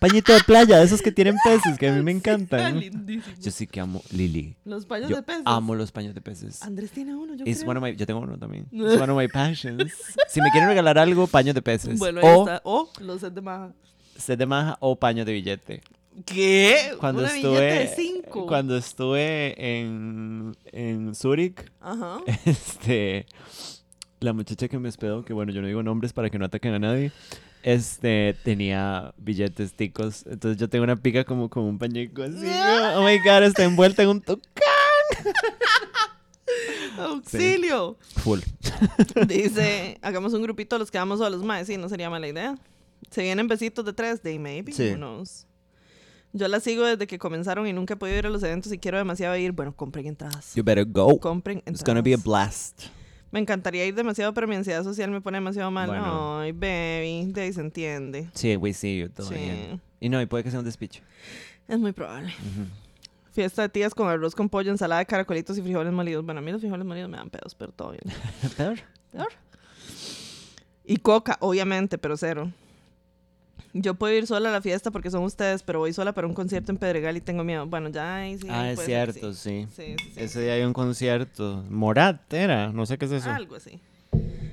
Pañito 0.00 0.32
de 0.32 0.40
playa, 0.40 0.78
de 0.78 0.84
esos 0.84 1.00
que 1.00 1.12
tienen 1.12 1.36
peces, 1.44 1.78
que 1.78 1.88
a 1.88 1.92
mí 1.92 2.02
me 2.02 2.10
encantan. 2.10 2.80
Lindísimo. 2.80 3.36
Yo 3.40 3.50
sí 3.52 3.68
que 3.68 3.78
amo 3.78 4.02
Lili. 4.10 4.56
Los 4.64 4.84
paños 4.84 5.08
Yo 5.08 5.16
de 5.16 5.22
peces. 5.22 5.42
amo 5.44 5.76
los 5.76 5.92
paños 5.92 6.12
de 6.12 6.20
peces. 6.20 6.60
Andrés 6.62 6.90
tiene 6.90 7.14
uno, 7.14 7.34
yo 7.36 7.44
It's 7.46 7.60
creo. 7.60 7.70
one 7.70 7.78
of 7.78 7.84
my- 7.84 7.94
yo 7.96 8.04
tengo 8.04 8.18
uno 8.20 8.36
también. 8.36 8.66
It's 8.72 9.00
one 9.00 9.12
of 9.12 9.16
my 9.16 9.28
passions. 9.28 9.92
Si 10.28 10.40
me 10.40 10.50
quieren 10.50 10.68
regalar 10.68 10.98
algo, 10.98 11.28
paños 11.28 11.54
de 11.54 11.62
peces. 11.62 12.00
Bueno, 12.00 12.20
ahí 12.20 12.26
o 12.28 12.40
está. 12.40 12.60
O 12.64 12.90
los 12.98 13.20
set 13.20 13.32
de 13.32 13.40
maja. 13.42 13.72
Set 14.16 14.38
de 14.38 14.46
maja 14.46 14.76
o 14.80 14.96
paños 14.96 15.26
de 15.26 15.32
billete. 15.32 15.82
¿Qué? 16.26 16.94
Cuando 17.00 17.22
Una 17.22 17.34
estuve 17.34 17.60
billete 17.66 17.78
de 17.78 17.88
cinco. 17.96 18.46
cuando 18.46 18.76
estuve 18.76 19.54
en 19.80 20.56
en 20.66 21.14
Zurich, 21.14 21.70
Ajá. 21.80 22.18
este 22.44 23.26
la 24.20 24.32
muchacha 24.32 24.68
que 24.68 24.78
me 24.78 24.88
hospedó, 24.88 25.24
que 25.24 25.32
bueno, 25.32 25.52
yo 25.52 25.60
no 25.60 25.66
digo 25.66 25.82
nombres 25.82 26.12
para 26.12 26.30
que 26.30 26.38
no 26.38 26.44
ataquen 26.46 26.74
a 26.74 26.78
nadie. 26.78 27.12
Este 27.62 28.36
tenía 28.44 29.12
billetes 29.16 29.72
ticos, 29.74 30.24
entonces 30.26 30.58
yo 30.58 30.68
tengo 30.68 30.84
una 30.84 30.96
pica 30.96 31.24
como 31.24 31.48
con 31.48 31.64
un 31.64 31.78
pañico 31.78 32.22
así. 32.22 32.46
Oh 32.96 33.02
my 33.02 33.18
god, 33.18 33.42
está 33.44 33.64
envuelta 33.64 34.02
en 34.02 34.10
un 34.10 34.20
tucán. 34.20 34.42
Auxilio. 36.98 37.96
Full. 38.22 38.40
Dice, 39.26 39.98
hagamos 40.02 40.32
un 40.34 40.42
grupito 40.42 40.78
los 40.78 40.90
que 40.90 40.98
vamos 40.98 41.18
solos, 41.18 41.42
más. 41.42 41.66
Sí, 41.66 41.76
no 41.76 41.88
sería 41.88 42.08
mala 42.10 42.28
idea. 42.28 42.54
Se 43.10 43.22
vienen 43.22 43.48
besitos 43.48 43.84
de 43.84 43.92
tres, 43.92 44.20
they 44.20 44.38
maybe. 44.38 44.72
Sí. 44.72 44.90
who 44.92 44.96
knows. 44.96 45.46
Yo 46.32 46.48
la 46.48 46.58
sigo 46.58 46.84
desde 46.84 47.06
que 47.06 47.18
comenzaron 47.18 47.66
y 47.66 47.72
nunca 47.72 47.94
he 47.94 47.96
podido 47.96 48.18
ir 48.18 48.26
a 48.26 48.30
los 48.30 48.42
eventos 48.42 48.72
y 48.72 48.78
quiero 48.78 48.98
demasiado 48.98 49.36
ir. 49.36 49.52
Bueno, 49.52 49.74
compren 49.74 50.06
entradas. 50.06 50.52
You 50.56 50.64
better 50.64 50.84
go. 50.84 51.18
Compren 51.20 51.58
entradas. 51.58 51.80
It's 51.80 51.84
gonna 51.86 52.02
be 52.02 52.12
a 52.12 52.16
blast. 52.16 52.82
Me 53.30 53.38
encantaría 53.40 53.84
ir 53.86 53.94
demasiado, 53.94 54.32
pero 54.34 54.46
mi 54.48 54.54
ansiedad 54.56 54.82
social 54.84 55.10
me 55.10 55.20
pone 55.20 55.36
demasiado 55.38 55.70
mal. 55.70 55.88
Bueno. 55.88 56.38
Ay, 56.40 56.52
baby, 56.52 57.32
de 57.32 57.40
ahí 57.42 57.52
se 57.52 57.60
entiende. 57.60 58.28
Sí, 58.34 58.56
we 58.56 58.72
see 58.72 58.98
you 58.98 59.08
todo 59.08 59.28
Sí. 59.28 59.34
bien. 59.34 59.80
Y 60.00 60.08
no, 60.08 60.20
y 60.20 60.26
puede 60.26 60.42
que 60.44 60.50
sea 60.50 60.58
un 60.60 60.64
despiche. 60.64 61.02
Es 61.68 61.78
muy 61.78 61.92
probable. 61.92 62.32
Fiesta 63.32 63.62
de 63.62 63.68
tías 63.68 63.94
con 63.94 64.08
arroz 64.08 64.34
con 64.34 64.48
pollo, 64.48 64.70
ensalada 64.70 65.00
de 65.00 65.06
caracolitos 65.06 65.56
y 65.58 65.62
frijoles 65.62 65.92
molidos. 65.92 66.24
Bueno, 66.24 66.38
a 66.40 66.42
mí 66.42 66.52
los 66.52 66.60
frijoles 66.60 66.84
molidos 66.86 67.10
me 67.10 67.16
dan 67.16 67.30
pedos, 67.30 67.54
pero 67.54 67.72
todo 67.72 67.90
bien. 67.92 68.02
Peor. 68.56 68.78
Peor. 69.12 69.28
Y 70.84 70.96
coca, 70.98 71.36
obviamente, 71.40 71.96
pero 71.98 72.16
cero. 72.16 72.52
Yo 73.76 73.94
puedo 73.94 74.14
ir 74.14 74.26
sola 74.28 74.50
a 74.50 74.52
la 74.52 74.62
fiesta 74.62 74.92
porque 74.92 75.10
son 75.10 75.24
ustedes, 75.24 75.64
pero 75.64 75.80
voy 75.80 75.92
sola 75.92 76.12
para 76.12 76.28
un 76.28 76.34
concierto 76.34 76.70
en 76.70 76.78
Pedregal 76.78 77.16
y 77.16 77.20
tengo 77.20 77.42
miedo. 77.42 77.66
Bueno, 77.66 77.88
ya 77.88 78.16
ahí 78.18 78.38
sí. 78.38 78.46
ah, 78.48 78.70
es 78.70 78.78
cierto, 78.78 79.34
sí. 79.34 79.66
Sí, 79.74 79.96
sí, 79.98 80.10
sí. 80.14 80.20
Ese 80.20 80.42
día 80.42 80.52
hay 80.52 80.62
un 80.62 80.72
concierto. 80.72 81.64
Morat 81.68 82.32
era, 82.32 82.72
no 82.72 82.86
sé 82.86 82.98
qué 82.98 83.06
es 83.06 83.10
eso. 83.10 83.30
Algo 83.30 83.56
así. 83.56 83.80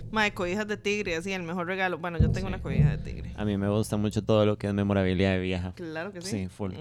Mae, 0.09 0.33
cobijas 0.33 0.67
de 0.67 0.75
tigre, 0.75 1.15
así, 1.15 1.31
el 1.33 1.43
mejor 1.43 1.67
regalo. 1.67 1.99
Bueno, 1.99 2.17
yo 2.19 2.31
tengo 2.31 2.47
una 2.47 2.63
cobija 2.63 2.89
de 2.89 2.97
tigre. 2.97 3.31
A 3.37 3.45
mí 3.45 3.57
me 3.57 3.69
gusta 3.69 3.95
mucho 3.95 4.23
todo 4.23 4.43
lo 4.45 4.57
que 4.57 4.67
es 4.67 4.73
memorabilidad 4.73 5.33
de 5.33 5.39
vieja. 5.39 5.73
Claro 5.75 6.11
que 6.11 6.21
sí. 6.21 6.29
Sí, 6.29 6.47
full. 6.47 6.73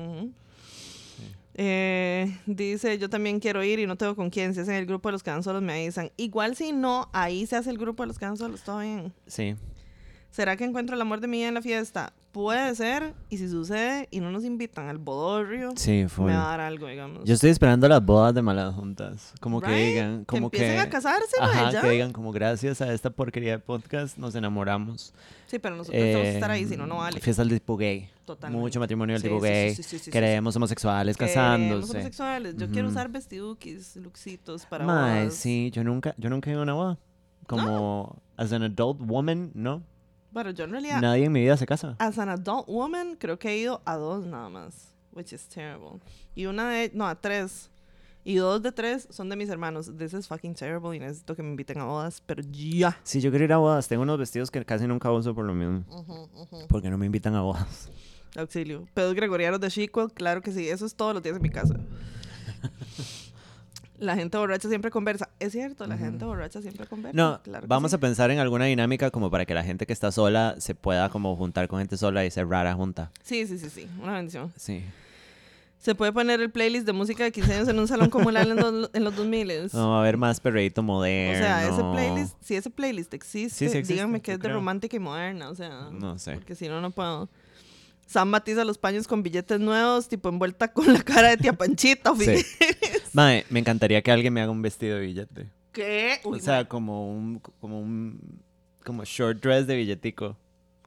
Eh, 1.55 2.39
dice, 2.47 2.99
yo 2.99 3.11
también 3.11 3.39
quiero 3.39 3.63
ir 3.63 3.81
y 3.81 3.87
no 3.87 3.97
tengo 3.97 4.17
con 4.17 4.31
quién. 4.31 4.55
Si 4.55 4.61
hacen 4.61 4.77
el 4.77 4.87
grupo 4.87 5.11
de 5.11 5.13
los 5.13 5.23
que 5.23 5.31
van 5.31 5.43
solos, 5.43 5.61
me 5.61 5.75
avisan. 5.75 6.11
Igual 6.17 6.57
si 6.57 6.73
no, 6.73 7.11
ahí 7.13 7.45
se 7.47 7.57
hace 7.57 7.69
el 7.69 7.77
grupo 7.77 8.03
de 8.03 8.07
los 8.07 8.19
que 8.19 8.25
van 8.25 8.39
solos, 8.39 8.63
todo 8.63 8.79
bien. 8.79 9.13
Sí. 9.27 9.57
¿Será 10.31 10.57
que 10.57 10.65
encuentro 10.65 10.97
el 10.97 11.03
amor 11.03 11.21
de 11.21 11.27
mi 11.29 11.39
vida 11.39 11.49
en 11.49 11.55
la 11.55 11.63
fiesta? 11.63 12.15
Puede 12.33 12.73
ser, 12.77 13.13
y 13.29 13.39
si 13.39 13.49
sucede 13.49 14.07
y 14.13 14.21
no 14.21 14.31
nos 14.31 14.45
invitan 14.45 14.89
al 14.89 14.99
bodorrio, 14.99 15.73
Sí, 15.75 16.07
me 16.19 16.33
va 16.33 16.45
a 16.47 16.51
dar 16.51 16.61
algo, 16.61 16.87
digamos. 16.87 17.25
Yo 17.25 17.35
estoy 17.35 17.51
esperando 17.51 17.89
las 17.89 18.05
bodas 18.05 18.33
de 18.33 18.41
malas 18.41 18.73
juntas. 18.73 19.33
Como 19.41 19.61
que 19.61 19.67
Right? 19.67 19.87
digan, 19.89 20.25
como 20.27 20.49
que 20.49 20.59
que. 20.59 20.65
empiecen 20.67 20.87
a 20.87 20.91
casarse, 20.91 21.37
Ajá, 21.41 21.73
ya. 21.73 21.81
que 21.81 21.91
digan 21.91 22.13
como 22.13 22.31
gracias 22.31 22.81
a 22.83 22.93
esta 22.95 23.11
porquería 23.11 23.51
de 23.53 23.59
podcast 23.59 24.17
nos 24.17 24.37
enamoramos. 24.37 25.13
Sí, 25.49 25.59
pero 25.59 25.75
nosotros 25.75 26.01
tenemos 26.01 26.23
que 26.23 26.35
estar 26.35 26.51
ahí, 26.53 26.63
Eh, 26.63 26.67
si 26.69 26.77
no, 26.77 26.87
no 26.87 26.99
vale. 26.99 27.19
Fiesta 27.19 27.43
del 27.43 27.53
tipo 27.55 27.77
gay. 27.77 28.09
Totalmente. 28.25 28.61
Mucho 28.63 28.79
matrimonio 28.79 29.15
del 29.15 29.23
Sí, 29.23 29.29
tipo 29.29 29.41
sí, 29.41 29.49
gay. 29.49 29.75
sí, 29.75 29.83
sí, 29.83 29.89
sí, 29.99 29.99
sí, 30.05 30.11
Queremos 30.13 30.55
homosexuales 30.55 31.17
Queremos 31.17 31.35
casándose. 31.35 31.93
homosexuales. 31.95 32.57
Yo 32.57 32.69
quiero 32.71 32.87
Ujú. 32.87 32.95
usar 32.97 33.09
vestidukis, 33.11 33.97
luxitos 33.97 34.67
para 34.67 34.85
Mae, 34.85 35.23
bodas. 35.25 35.35
sí, 35.35 35.73
yo 35.75 35.83
nunca, 35.83 36.15
yo 36.17 36.31
nunca 36.31 36.49
he 36.49 36.53
ido 36.53 36.61
a 36.61 36.63
una 36.63 36.75
boda. 36.75 36.99
Como, 37.49 38.23
as 38.37 38.53
an 38.53 38.63
adult 38.63 39.01
woman, 39.01 39.51
no. 39.55 39.83
Pero 40.33 40.51
yo 40.51 40.65
en 40.65 40.71
realidad, 40.71 41.01
Nadie 41.01 41.25
en 41.25 41.33
mi 41.33 41.41
vida 41.41 41.57
se 41.57 41.67
casa. 41.67 41.97
as 41.99 42.19
an 42.19 42.29
adult 42.29 42.67
woman, 42.69 43.17
creo 43.17 43.39
que 43.39 43.49
he 43.51 43.59
ido 43.59 43.83
a 43.85 43.97
dos 43.97 44.27
nada 44.27 44.49
más. 44.49 44.95
Which 45.13 45.33
is 45.33 45.49
terrible. 45.49 46.01
Y 46.37 46.47
una 46.47 46.71
de, 46.71 46.91
no, 46.95 47.07
a 47.07 47.15
tres. 47.21 47.69
Y 48.23 48.37
dos 48.37 48.63
de 48.63 48.71
tres 48.71 49.09
son 49.11 49.29
de 49.29 49.35
mis 49.37 49.49
hermanos. 49.49 49.91
This 49.97 50.13
is 50.15 50.29
fucking 50.29 50.55
terrible 50.55 50.95
y 50.95 51.01
necesito 51.01 51.35
que 51.35 51.43
me 51.43 51.49
inviten 51.51 51.79
a 51.79 51.85
bodas, 51.85 52.23
pero 52.25 52.43
ya. 52.51 52.97
Sí, 53.03 53.21
yo 53.21 53.31
quiero 53.31 53.45
ir 53.47 53.53
a 53.53 53.57
bodas. 53.57 53.89
Tengo 53.89 54.03
unos 54.03 54.19
vestidos 54.19 54.51
que 54.51 54.65
casi 54.65 54.87
nunca 54.87 55.11
uso 55.11 55.35
por 55.35 55.45
lo 55.47 55.55
mismo. 55.55 55.85
Porque 56.69 56.91
no 56.91 56.99
me 56.99 57.07
invitan 57.07 57.35
a 57.35 57.41
bodas. 57.43 57.91
Auxilio. 58.37 58.87
Pedos 58.95 59.15
gregorianos 59.15 59.59
de 59.59 59.69
Chico, 59.71 60.09
claro 60.11 60.43
que 60.43 60.53
sí. 60.53 60.69
Eso 60.69 60.87
es 60.87 60.95
todos 60.95 61.15
los 61.15 61.23
días 61.23 61.35
en 61.37 61.43
mi 61.43 61.51
casa. 61.51 61.75
La 64.01 64.17
gente 64.17 64.37
borracha 64.39 64.69
siempre 64.69 64.91
conversa. 64.91 65.29
Es 65.39 65.53
cierto, 65.53 65.87
la 65.87 65.97
gente 65.99 66.25
borracha 66.25 66.61
siempre 66.63 66.87
conversa. 66.87 67.17
No, 67.17 67.41
claro 67.43 67.67
vamos 67.69 67.91
sí. 67.91 67.97
a 67.97 68.01
pensar 68.01 68.31
en 68.31 68.39
alguna 68.39 68.65
dinámica 68.65 69.11
como 69.11 69.31
para 69.31 69.45
que 69.47 69.55
la 69.55 69.63
gente 69.63 69.87
que 69.87 69.93
está 69.93 70.11
sola 70.11 70.57
se 70.59 70.75
pueda 70.75 71.09
como 71.11 71.37
juntar 71.37 71.69
con 71.69 71.79
gente 71.79 71.97
sola 71.97 72.25
y 72.25 72.31
ser 72.31 72.49
rara 72.49 72.75
junta. 72.75 73.11
Sí, 73.23 73.47
sí, 73.47 73.59
sí, 73.59 73.71
sí. 73.71 73.87
Una 74.03 74.15
bendición. 74.15 74.53
Sí. 74.57 74.83
Se 75.79 75.95
puede 75.95 76.13
poner 76.13 76.41
el 76.43 76.51
playlist 76.51 76.85
de 76.87 76.93
música 76.93 77.25
de 77.25 77.33
15 77.33 77.55
años 77.55 77.69
en 77.69 77.79
un 77.79 77.89
salón 77.89 78.11
comunal 78.11 78.51
en, 78.51 78.57
los- 78.57 78.91
en 78.93 79.03
los 79.05 79.17
2000. 79.17 79.71
No, 79.73 79.91
va 79.91 79.97
a 79.97 80.01
haber 80.01 80.19
más 80.19 80.39
perreíto 80.39 80.83
O 80.83 80.85
moderno. 80.85 81.39
sea, 81.43 81.67
ese 81.67 81.83
playlist, 81.83 82.37
si 82.43 82.55
ese 82.55 82.69
playlist 82.69 83.15
existe, 83.15 83.51
Sí, 83.59 83.69
sí 83.71 83.79
existe, 83.79 83.95
díganme 83.95 84.21
que 84.21 84.33
es 84.33 84.41
de 84.41 84.49
romántica 84.51 84.97
y 84.97 85.01
moderna, 85.01 85.49
o 85.49 85.55
sea, 85.55 85.89
No 85.91 86.19
sé. 86.19 86.35
porque 86.35 86.55
si 86.55 86.69
no, 86.69 86.83
no 86.83 86.91
puedo. 86.91 87.31
Sam 88.11 88.33
batiza 88.33 88.65
los 88.65 88.77
paños 88.77 89.07
con 89.07 89.23
billetes 89.23 89.61
nuevos, 89.61 90.09
tipo 90.09 90.29
envuelta 90.29 90.73
con 90.73 90.93
la 90.93 91.01
cara 91.01 91.29
de 91.29 91.37
tía 91.37 91.53
Panchita. 91.53 92.13
Sí. 92.17 92.45
Mae, 93.13 93.47
me 93.51 93.61
encantaría 93.61 94.03
que 94.03 94.11
alguien 94.11 94.33
me 94.33 94.41
haga 94.43 94.51
un 94.51 94.63
vestido 94.63 94.97
de 94.97 95.03
billete. 95.03 95.49
¿Qué? 95.71 96.19
Uy, 96.25 96.39
o 96.39 96.43
sea, 96.43 96.65
como 96.67 97.09
un, 97.09 97.39
como 97.39 97.79
un, 97.81 98.43
como 98.85 99.05
short 99.05 99.41
dress 99.41 99.69
de 99.69 99.77
billetico. 99.77 100.37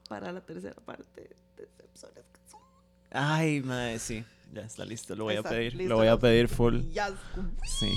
para 0.09 0.33
la 0.33 0.41
tercera 0.41 0.75
parte 0.83 1.29
de 1.55 1.63
Decepciones. 1.63 2.25
Ay, 3.09 3.61
mae, 3.61 3.99
sí. 3.99 4.25
Ya 4.53 4.63
está 4.63 4.83
listo, 4.83 5.15
lo 5.15 5.23
voy 5.23 5.37
a 5.37 5.43
pedir. 5.43 5.73
listo, 5.75 5.89
Lo 5.89 5.95
voy 5.95 6.07
a 6.07 6.17
pedir 6.19 6.49
full. 6.49 6.81
Sí. 7.63 7.89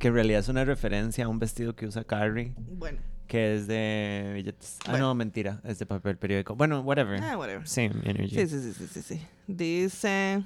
Que 0.00 0.08
en 0.08 0.14
realidad 0.14 0.40
es 0.40 0.48
una 0.48 0.64
referencia 0.64 1.24
a 1.26 1.28
un 1.28 1.38
vestido 1.38 1.76
que 1.76 1.86
usa 1.86 2.02
Carrie, 2.02 2.52
Bueno, 2.56 2.98
que 3.26 3.56
es 3.56 3.66
de 3.66 4.32
billetes. 4.34 4.78
Ah, 4.86 4.98
no, 4.98 5.14
mentira, 5.14 5.60
es 5.64 5.78
de 5.78 5.86
papel 5.86 6.16
periódico. 6.16 6.54
Bueno, 6.54 6.80
whatever. 6.80 7.20
ah, 7.22 7.36
whatever. 7.36 7.66
Same 7.66 7.92
energy. 8.04 8.34
Sí, 8.34 8.46
sí, 8.46 8.60
sí, 8.60 8.72
sí, 8.72 8.86
sí, 8.92 9.02
sí. 9.02 9.20
Dice. 9.46 10.42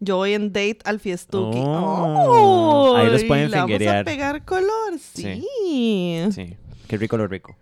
Yo 0.00 0.16
voy 0.16 0.34
en 0.34 0.52
date 0.52 0.78
al 0.84 1.00
fiestuki. 1.00 1.58
Oh, 1.60 2.94
ahí 2.96 3.10
los 3.10 3.24
pueden 3.24 3.50
le 3.50 3.56
vamos 3.56 3.82
a 3.82 4.04
pegar 4.04 4.44
color, 4.44 4.98
sí. 4.98 5.42
Sí. 5.64 6.22
Sí. 6.32 6.56
Qué 6.86 6.96
rico 6.96 7.16
lo 7.16 7.26
rico. 7.26 7.56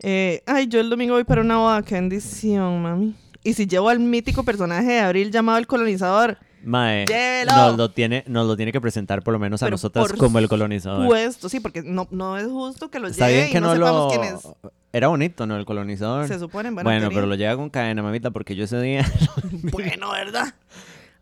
Eh, 0.00 0.42
ay, 0.46 0.68
yo 0.68 0.78
el 0.80 0.90
domingo 0.90 1.14
voy 1.14 1.24
para 1.24 1.40
una 1.40 1.56
boda. 1.56 1.82
Qué 1.82 1.96
bendición, 1.96 2.82
mami. 2.82 3.16
Y 3.42 3.54
si 3.54 3.66
llevo 3.66 3.88
al 3.88 3.98
mítico 3.98 4.44
personaje 4.44 4.92
de 4.92 5.00
Abril 5.00 5.30
llamado 5.32 5.58
el 5.58 5.66
colonizador, 5.66 6.38
Mae, 6.64 7.06
Llévelo. 7.06 7.52
nos 7.56 7.76
lo, 7.76 7.90
tiene, 7.90 8.24
nos 8.26 8.46
lo 8.46 8.56
tiene 8.56 8.72
que 8.72 8.80
presentar 8.80 9.22
por 9.22 9.32
lo 9.32 9.38
menos 9.38 9.62
a 9.62 9.66
Pero 9.66 9.74
nosotras 9.74 10.08
por 10.08 10.16
como 10.18 10.38
el 10.38 10.48
colonizador. 10.48 11.06
puesto, 11.06 11.48
sí, 11.48 11.60
porque 11.60 11.82
no, 11.82 12.08
no 12.10 12.36
es 12.36 12.46
justo 12.46 12.90
que 12.90 12.98
lo 12.98 13.08
Está 13.08 13.28
lleve 13.28 13.38
bien 13.40 13.52
que 13.52 13.58
y 13.58 13.60
no, 13.60 13.68
no, 13.68 13.74
sepamos 13.74 14.14
lo... 14.14 14.20
quién 14.20 14.34
es. 14.34 14.72
Era 14.92 15.08
bonito, 15.08 15.46
¿no? 15.46 15.56
El 15.56 15.64
colonizador. 15.66 16.26
Se 16.26 16.38
supone, 16.38 16.70
bueno, 16.70 16.88
bueno, 16.88 17.08
pero 17.10 17.26
lo 17.26 17.34
llega 17.34 17.54
con 17.56 17.70
cadena, 17.70 18.02
mamita, 18.02 18.30
porque 18.30 18.56
yo 18.56 18.64
ese 18.64 18.80
día... 18.80 19.06
Bueno, 19.70 20.10
¿verdad? 20.12 20.54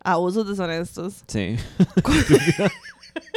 Abusos 0.03 0.47
deshonestos. 0.47 1.23
Sí. 1.27 1.57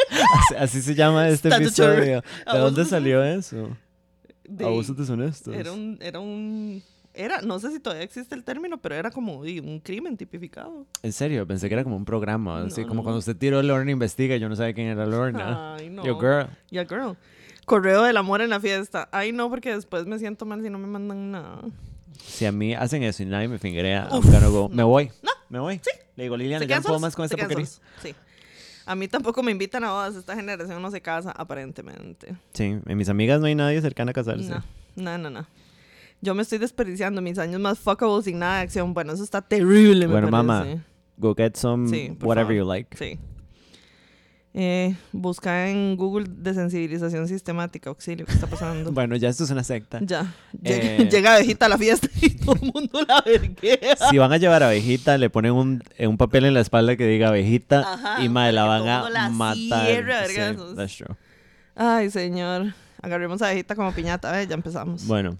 así, 0.09 0.55
así 0.59 0.83
se 0.83 0.95
llama 0.95 1.29
este 1.29 1.49
episodio. 1.49 2.23
¿De 2.53 2.59
dónde 2.59 2.85
salió 2.85 3.23
eso? 3.25 3.77
De- 4.45 4.65
Abusos 4.65 4.97
deshonestos. 4.97 5.55
Era 5.55 5.73
un, 5.73 5.99
era 6.01 6.21
un, 6.21 6.83
era, 7.25 7.41
no 7.43 7.59
sé 7.59 7.71
si 7.71 7.81
todavía 7.81 8.05
existe 8.05 8.35
el 8.35 8.45
término, 8.45 8.79
pero 8.79 8.95
era 8.95 9.11
como 9.11 9.43
di, 9.43 9.61
un 9.61 9.81
crimen 9.81 10.17
tipificado. 10.17 10.87
En 11.03 11.13
serio, 11.13 11.47
pensé 11.47 11.69
que 11.69 11.75
era 11.75 11.85
como 11.85 11.97
un 11.97 12.05
programa. 12.05 12.63
Así 12.63 12.83
No, 12.83 12.89
como 12.89 12.99
no. 13.01 13.03
cuando 13.05 13.19
usted 13.19 13.37
tiró 13.37 13.63
Lorna 13.63 13.91
Investiga, 13.91 14.37
yo 14.37 14.49
no 14.49 14.57
sabía 14.57 14.75
quién 14.75 14.87
era 14.89 15.07
Lorna. 15.07 15.75
Ay, 15.77 15.91
no. 15.91 16.05
Yo, 16.05 16.19
girl. 16.19 16.49
Ya, 16.71 16.85
girl. 16.85 17.17
Correo 17.67 18.03
del 18.03 18.17
amor 18.17 18.41
en 18.41 18.51
la 18.51 18.59
fiesta. 18.61 19.09
Ay, 19.13 19.33
no, 19.33 19.49
porque 19.51 19.73
después 19.75 20.07
me 20.07 20.19
siento 20.19 20.45
mal 20.47 20.63
si 20.63 20.71
no 20.71 20.79
me 20.79 20.87
mandan 20.87 21.31
nada. 21.31 21.61
Si 22.19 22.45
a 22.47 22.53
mí 22.53 22.75
hacen 22.75 23.03
eso 23.03 23.23
y 23.23 23.27
nadie 23.27 23.49
me 23.49 23.59
fingerea, 23.59 24.09
Uf, 24.13 24.25
go. 24.51 24.69
Me 24.69 24.77
no. 24.77 24.89
voy. 24.89 25.11
No. 25.23 25.31
Me 25.49 25.59
voy. 25.59 25.77
Sí. 25.83 25.91
Le 26.17 26.25
digo, 26.25 26.37
Liliana, 26.37 26.65
¿Se 26.65 26.69
ya 26.69 26.77
no 26.77 26.83
puedo 26.83 27.01
más 27.01 27.15
con 27.17 27.25
esta 27.25 27.37
porquería. 27.37 27.67
Sí. 27.67 28.15
A 28.87 28.95
mí 28.95 29.07
tampoco 29.09 29.43
me 29.43 29.53
invitan 29.53 29.85
a 29.85 29.93
bodas. 29.93 30.17
Esta 30.17 30.35
generación 30.35 30.83
no 30.83 30.91
se 30.91 31.01
casa, 31.01 31.31
aparentemente. 31.31 32.35
Sí, 32.55 32.77
en 32.85 32.97
mis 32.97 33.09
amigas 33.09 33.41
no 33.41 33.47
hay 33.47 33.55
nadie 33.55 33.81
cercano 33.81 34.11
a 34.11 34.15
casarse. 34.15 34.49
No, 34.51 34.63
no, 34.97 35.19
no, 35.19 35.31
no. 35.31 35.47
Yo 36.23 36.35
me 36.35 36.43
estoy 36.43 36.59
desperdiciando 36.59 37.23
mis 37.23 37.39
años 37.39 37.61
más 37.61 37.79
fuckable 37.79 38.23
sin 38.23 38.39
nada 38.39 38.57
de 38.59 38.63
acción. 38.63 38.93
Bueno, 38.93 39.13
eso 39.15 39.25
está 39.25 39.41
terrible, 39.43 40.07
me 40.07 40.13
Bueno, 40.13 40.31
parece. 40.31 40.47
mamá, 40.47 40.85
Go 41.17 41.35
get 41.35 41.55
some 41.57 41.89
Sí, 41.89 42.15
por 42.19 42.29
whatever 42.29 42.57
favor. 42.57 42.65
you 42.65 42.69
like. 42.69 42.97
Sí. 42.97 43.19
Eh, 44.53 44.97
busca 45.13 45.69
en 45.69 45.97
Google 45.97 46.27
desensibilización 46.29 47.29
sistemática, 47.29 47.89
auxilio, 47.89 48.27
¿qué 48.27 48.33
está 48.33 48.49
pasando? 48.49 48.91
Bueno, 48.93 49.15
ya 49.15 49.29
esto 49.29 49.45
es 49.45 49.51
una 49.51 49.63
secta. 49.63 50.01
Ya, 50.03 50.35
Eh. 50.65 51.09
llega, 51.11 51.35
abejita 51.37 51.67
a 51.67 51.69
la 51.69 51.79
fiesta 51.79 52.09
y 52.21 52.31
todo 52.45 52.57
el 52.57 52.63
mundo 52.63 53.01
la 53.07 53.23
verguea. 53.25 53.97
Si 54.11 54.19
van 54.19 54.33
a 54.33 54.39
llevar 54.39 54.63
abejita, 54.65 55.19
le 55.19 55.31
ponen 55.31 55.53
un, 55.53 55.83
eh, 55.97 56.09
un 56.09 56.17
papel 56.17 56.47
en 56.47 56.55
la 56.55 56.61
espalda 56.61 56.97
que 56.97 57.07
diga 57.07 57.29
abejita 57.29 57.93
Ajá, 57.95 58.25
y 58.25 58.29
madre, 58.29 58.53
la 58.53 58.63
para 58.67 58.81
van 58.81 58.83
todo 58.99 59.07
a 59.07 59.11
la 59.11 59.31
matar. 59.31 59.87
cierre 59.87 60.15
a 60.15 60.27
Sí, 60.27 60.37
vergazos. 60.37 60.77
that's 60.77 60.97
true. 60.97 61.15
Ay, 61.77 62.11
señor. 62.11 62.75
Agarremos 63.03 63.41
a 63.43 63.47
abejita 63.47 63.77
como 63.77 63.93
piñata, 63.93 64.33
¿ves? 64.33 64.49
Ya 64.49 64.55
empezamos. 64.55 65.07
Bueno, 65.07 65.37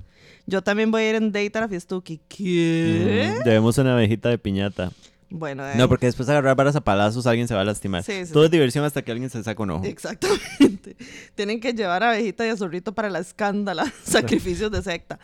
Yo 0.51 0.63
también 0.63 0.91
voy 0.91 1.03
a 1.03 1.11
ir 1.11 1.15
en 1.15 1.31
date 1.33 1.53
a 1.55 1.61
la 1.63 1.69
fiestuki. 1.69 2.21
¿Qué? 2.29 3.37
mm, 3.41 3.45
llevemos 3.45 3.79
una 3.79 3.95
abejita 3.95 4.29
de 4.29 4.39
piñata. 4.39 4.91
Bueno, 5.33 5.65
eh, 5.65 5.75
No, 5.77 5.89
porque 5.89 6.07
después 6.07 6.27
de 6.27 6.33
agarrar 6.33 6.57
varas 6.57 6.75
a 6.75 6.81
palazos 6.81 7.25
alguien 7.29 7.47
se 7.47 7.55
va 7.55 7.61
a 7.61 7.65
lastimar. 7.65 8.03
Sí, 8.03 8.27
sí, 8.27 8.33
Todo 8.33 8.43
sí. 8.43 8.47
es 8.47 8.51
diversión 8.51 8.85
hasta 8.85 9.03
que 9.03 9.13
alguien 9.13 9.31
se 9.31 9.41
saca 9.45 9.63
un 9.63 9.71
ojo. 9.71 9.85
Exactamente. 9.85 10.97
Tienen 11.37 11.61
que 11.61 11.73
llevar 11.73 12.03
a 12.03 12.11
abejita 12.11 12.45
y 12.45 12.51
a 12.51 12.57
zorrito 12.57 12.93
para 12.93 13.09
la 13.11 13.21
escándala. 13.21 13.85
Sacrificios 14.03 14.73
de 14.73 14.83
secta. 14.83 15.21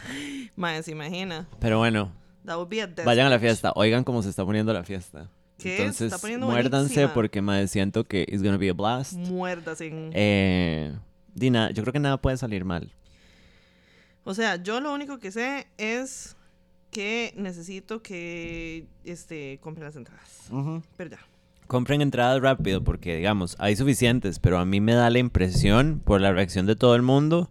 Madre, 0.55 0.85
se 0.85 0.93
imagina. 0.93 1.49
Pero 1.59 1.79
bueno, 1.79 2.13
That 2.45 2.57
would 2.59 2.69
be 2.69 2.81
a 2.81 2.87
death 2.87 3.05
vayan 3.05 3.27
a 3.27 3.31
la 3.31 3.41
fiesta. 3.41 3.73
Oigan 3.75 4.05
cómo 4.05 4.23
se 4.23 4.31
está 4.31 4.45
poniendo 4.45 4.73
la 4.73 4.85
fiesta. 4.85 5.29
¿Qué? 5.59 5.77
Se 5.77 5.77
Entonces, 5.79 6.13
está 6.13 6.19
poniendo 6.19 6.47
muérdanse 6.47 6.95
buenísima. 6.95 7.15
porque 7.15 7.43
madre, 7.43 7.67
siento 7.67 8.05
que 8.05 8.23
it's 8.29 8.43
gonna 8.45 8.59
be 8.59 8.69
a 8.71 8.75
blast. 8.75 9.15
Muerdas 9.15 9.81
en... 9.81 10.11
Eh, 10.15 10.93
Dina, 11.35 11.71
yo 11.73 11.83
creo 11.83 11.93
que 11.93 11.99
nada 11.99 12.17
puede 12.19 12.37
salir 12.37 12.65
mal. 12.65 12.93
O 14.29 14.35
sea, 14.35 14.57
yo 14.57 14.81
lo 14.81 14.93
único 14.93 15.19
que 15.21 15.31
sé 15.31 15.69
es 15.79 16.37
que 16.91 17.33
necesito 17.37 18.03
que 18.03 18.89
este 19.05 19.59
compren 19.63 19.85
las 19.87 19.95
entradas. 19.97 20.51
Pero 20.97 21.11
ya. 21.11 21.21
Compren 21.69 22.03
entradas 22.03 22.41
rápido 22.43 22.83
porque, 22.83 23.17
digamos, 23.17 23.55
hay 23.61 23.77
suficientes, 23.77 24.41
pero 24.41 24.59
a 24.59 24.65
mí 24.65 24.81
me 24.81 24.95
da 24.95 25.09
la 25.11 25.21
impresión, 25.21 26.01
por 26.05 26.21
la 26.21 26.33
reacción 26.33 26.67
de 26.67 26.75
todo 26.75 26.97
el 26.97 27.03
mundo, 27.03 27.51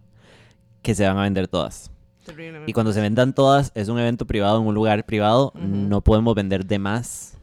que 0.82 0.94
se 0.94 1.06
van 1.06 1.16
a 1.16 1.22
vender 1.22 1.48
todas. 1.48 1.90
Terriblemente. 2.26 2.70
Y 2.70 2.74
cuando 2.74 2.92
se 2.92 3.00
vendan 3.00 3.34
todas, 3.34 3.72
es 3.74 3.88
un 3.88 3.98
evento 3.98 4.26
privado 4.26 4.60
en 4.60 4.66
un 4.66 4.74
lugar 4.74 5.04
privado, 5.06 5.52
no 5.54 6.02
podemos 6.02 6.34
vender 6.34 6.66
de 6.66 6.78
más. 6.78 7.38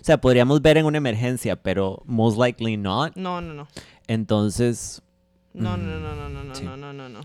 O 0.00 0.04
sea, 0.04 0.20
podríamos 0.20 0.62
ver 0.62 0.78
en 0.78 0.86
una 0.86 0.98
emergencia, 0.98 1.56
pero 1.56 2.02
most 2.06 2.38
likely 2.38 2.76
not. 2.76 3.14
No, 3.16 3.40
no, 3.40 3.54
no. 3.54 3.68
Entonces, 4.08 5.00
No, 5.52 5.76
no, 5.76 5.98
no, 6.00 6.14
no, 6.16 6.28
no, 6.28 6.44
no, 6.44 6.54
Sí. 6.56 6.64
no, 6.64 6.76
no, 6.76 6.92
no, 6.92 7.08
no. 7.08 7.20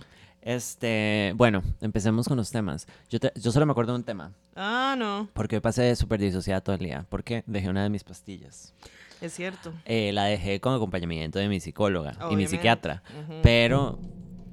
Este, 0.55 1.33
bueno, 1.35 1.61
empecemos 1.79 2.27
con 2.27 2.37
los 2.37 2.49
temas. 2.51 2.87
Yo, 3.09 3.19
te- 3.19 3.31
yo 3.39 3.51
solo 3.51 3.65
me 3.67 3.71
acuerdo 3.71 3.93
de 3.93 3.99
un 3.99 4.03
tema, 4.03 4.31
Ah, 4.55 4.95
no. 4.97 5.27
porque 5.33 5.57
hoy 5.57 5.61
pasé 5.61 5.95
súper 5.95 6.19
disociada 6.19 6.61
todo 6.61 6.75
el 6.75 6.81
día, 6.81 7.05
porque 7.09 7.43
dejé 7.45 7.69
una 7.69 7.83
de 7.83 7.89
mis 7.89 8.03
pastillas. 8.03 8.73
Es 9.21 9.33
cierto. 9.33 9.73
Eh, 9.85 10.11
la 10.11 10.23
dejé 10.25 10.59
con 10.59 10.73
acompañamiento 10.73 11.37
de 11.39 11.47
mi 11.49 11.59
psicóloga 11.59 12.17
y 12.31 12.35
mi 12.35 12.47
psiquiatra, 12.47 13.03
Ujú. 13.23 13.33
pero 13.43 13.99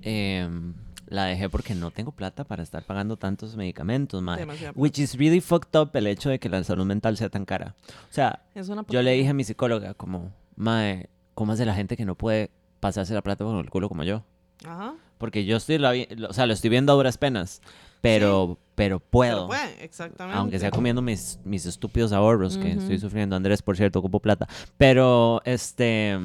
em, 0.03 0.75
la 1.07 1.25
dejé 1.25 1.49
porque 1.49 1.75
no 1.75 1.91
tengo 1.91 2.13
plata 2.13 2.45
para 2.45 2.63
estar 2.63 2.83
pagando 2.85 3.17
tantos 3.17 3.57
medicamentos, 3.57 4.21
mae. 4.23 4.39
Demasiado. 4.41 4.75
Which 4.77 4.99
is 4.99 5.17
really 5.17 5.41
fucked 5.41 5.79
up 5.81 5.91
el 5.95 6.09
hecho 6.09 6.29
de 6.29 6.39
que 6.39 6.49
la 6.51 6.63
salud 6.63 6.85
mental 6.85 7.17
sea 7.17 7.31
tan 7.31 7.45
cara. 7.47 7.75
O 8.11 8.13
sea, 8.13 8.43
yo 8.89 9.03
le 9.03 9.13
dije 9.13 9.31
a 9.31 9.35
mi 9.35 9.45
psicóloga 9.45 9.95
como, 9.95 10.33
mae, 10.57 11.09
¿cómo 11.35 11.53
hace 11.53 11.65
la 11.65 11.75
gente 11.75 11.97
que 11.97 12.05
no 12.05 12.17
puede 12.17 12.51
pasarse 12.81 13.15
la 13.15 13.23
plata 13.23 13.45
por 13.45 13.65
el 13.65 13.71
culo 13.71 13.89
como 13.89 14.03
yo? 14.03 14.23
Aja. 14.67 14.95
Porque 15.19 15.45
yo 15.45 15.57
estoy, 15.57 15.79
la 15.79 15.93
vi- 15.93 16.09
o 16.29 16.33
sea, 16.33 16.47
lo 16.47 16.53
estoy 16.53 16.71
viendo 16.71 16.93
a 16.93 16.97
duras 16.97 17.17
penas, 17.19 17.63
pero, 18.01 18.59
pero 18.75 19.01
puedo. 19.01 19.49
Pero 19.49 19.61
puede, 19.63 19.85
exactamente. 19.85 20.39
Aunque 20.39 20.59
sea 20.59 20.71
comiendo 20.71 21.01
mis, 21.03 21.39
mis 21.45 21.65
estúpidos 21.67 22.13
ahorros 22.13 22.59
que 22.59 22.73
estoy 22.73 22.99
sufriendo. 22.99 23.35
Andrés, 23.37 23.63
por 23.63 23.77
cierto, 23.77 23.99
ocupo 24.01 24.21
plata. 24.21 24.47
Pero, 24.77 25.41
este... 25.45 26.19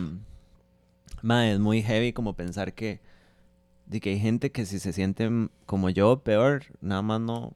Mae, 1.21 1.53
es 1.53 1.59
muy 1.59 1.81
heavy 1.83 2.13
como 2.13 2.33
pensar 2.33 2.73
que... 2.73 2.99
De 3.85 3.99
que 3.99 4.09
hay 4.11 4.19
gente 4.19 4.51
que 4.51 4.65
si 4.65 4.79
se 4.79 4.91
sienten 4.93 5.51
como 5.65 5.89
yo, 5.89 6.19
peor, 6.19 6.63
nada 6.81 7.01
más 7.01 7.19
no... 7.21 7.53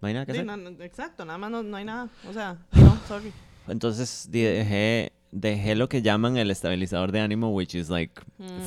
No 0.00 0.06
hay 0.08 0.14
nada 0.14 0.26
que 0.26 0.32
Sí, 0.32 0.38
hacer. 0.38 0.58
no, 0.58 0.68
exacto, 0.84 1.24
nada 1.24 1.38
más 1.38 1.50
no, 1.50 1.62
no 1.64 1.76
hay 1.76 1.84
nada. 1.84 2.08
O 2.28 2.32
sea, 2.32 2.56
no, 2.72 2.96
sorry. 3.08 3.32
Entonces 3.66 4.28
dejé, 4.30 5.12
dejé 5.32 5.74
lo 5.74 5.88
que 5.88 6.02
llaman 6.02 6.36
el 6.36 6.50
estabilizador 6.50 7.12
de 7.12 7.20
ánimo, 7.20 7.50
which 7.50 7.74
is 7.74 7.88
like 7.90 8.12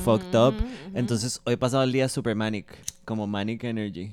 fucked 0.04 0.34
up. 0.38 0.54
Ujú, 0.54 0.64
Entonces 0.94 1.40
hoy 1.44 1.54
he 1.54 1.56
pasado 1.58 1.82
el 1.82 1.92
día 1.92 2.08
super 2.08 2.34
manic, 2.36 2.66
como 3.04 3.26
manic 3.26 3.64
energy. 3.64 4.12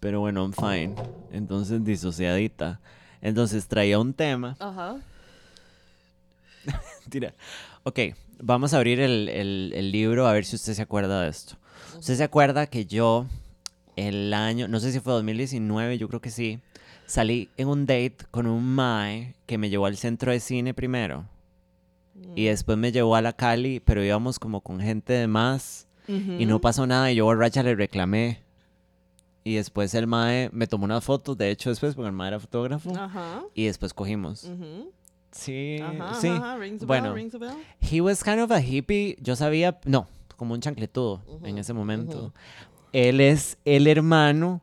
Pero 0.00 0.20
bueno, 0.20 0.42
I'm 0.42 0.52
fine. 0.52 0.94
Entonces 1.30 1.82
disociadita. 1.84 2.80
Entonces 3.22 3.66
traía 3.66 3.98
un 3.98 4.12
tema. 4.14 4.56
Ajá. 4.60 4.96
Tira. 7.10 7.34
Ok, 7.82 7.98
vamos 8.40 8.72
a 8.74 8.78
abrir 8.78 9.00
el, 9.00 9.28
el- 9.28 9.72
el 9.74 9.90
libro 9.92 10.26
a 10.26 10.32
ver 10.32 10.44
si 10.44 10.56
usted 10.56 10.74
se 10.74 10.82
acuerda 10.82 11.22
de 11.22 11.28
esto. 11.28 11.56
¿Usted 11.98 12.16
se 12.16 12.24
acuerda 12.24 12.66
que 12.66 12.86
yo 12.86 13.26
el 13.96 14.32
año, 14.34 14.68
no 14.68 14.80
sé 14.80 14.90
si 14.92 15.00
fue 15.00 15.12
2019, 15.12 15.98
yo 15.98 16.08
creo 16.08 16.20
que 16.20 16.30
sí, 16.30 16.60
salí 17.06 17.48
en 17.56 17.68
un 17.68 17.86
date 17.86 18.16
con 18.30 18.46
un 18.46 18.64
mae 18.64 19.34
que 19.46 19.58
me 19.58 19.70
llevó 19.70 19.86
al 19.86 19.96
centro 19.96 20.32
de 20.32 20.40
cine 20.40 20.74
primero 20.74 21.24
y 22.36 22.44
después 22.44 22.78
me 22.78 22.92
llevó 22.92 23.16
a 23.16 23.22
la 23.22 23.32
Cali, 23.34 23.80
pero 23.80 24.02
íbamos 24.04 24.38
como 24.38 24.60
con 24.60 24.80
gente 24.80 25.12
de 25.12 25.26
más 25.26 25.86
y 26.08 26.46
no 26.46 26.60
pasó 26.60 26.86
nada 26.86 27.10
y 27.10 27.16
yo 27.16 27.24
borracha 27.24 27.62
le 27.62 27.74
reclamé. 27.74 28.42
Y 29.46 29.56
después 29.56 29.92
el 29.94 30.06
mae 30.06 30.48
me 30.52 30.66
tomó 30.66 30.86
unas 30.86 31.04
fotos, 31.04 31.36
de 31.36 31.50
hecho 31.50 31.68
después, 31.68 31.94
porque 31.94 32.06
el 32.08 32.14
mae 32.14 32.28
era 32.28 32.40
fotógrafo, 32.40 32.96
Ajá. 32.96 33.42
y 33.54 33.66
después 33.66 33.92
cogimos. 33.92 34.50
Sí, 35.32 35.78
Ajá, 35.82 36.14
sí. 36.14 36.28
bell, 36.30 36.78
Bueno, 36.86 37.12
rings 37.12 37.34
a 37.34 37.38
bell. 37.38 37.50
He 37.80 38.00
was 38.00 38.22
kind 38.24 38.40
of 38.40 38.50
a 38.50 38.60
hippie. 38.62 39.16
Yo 39.20 39.36
sabía, 39.36 39.78
no, 39.84 40.06
como 40.36 40.54
un 40.54 40.60
chancletudo 40.60 41.20
en 41.42 41.58
ese 41.58 41.74
momento. 41.74 42.32
Él 42.92 43.20
es 43.20 43.58
el 43.66 43.86
hermano 43.86 44.62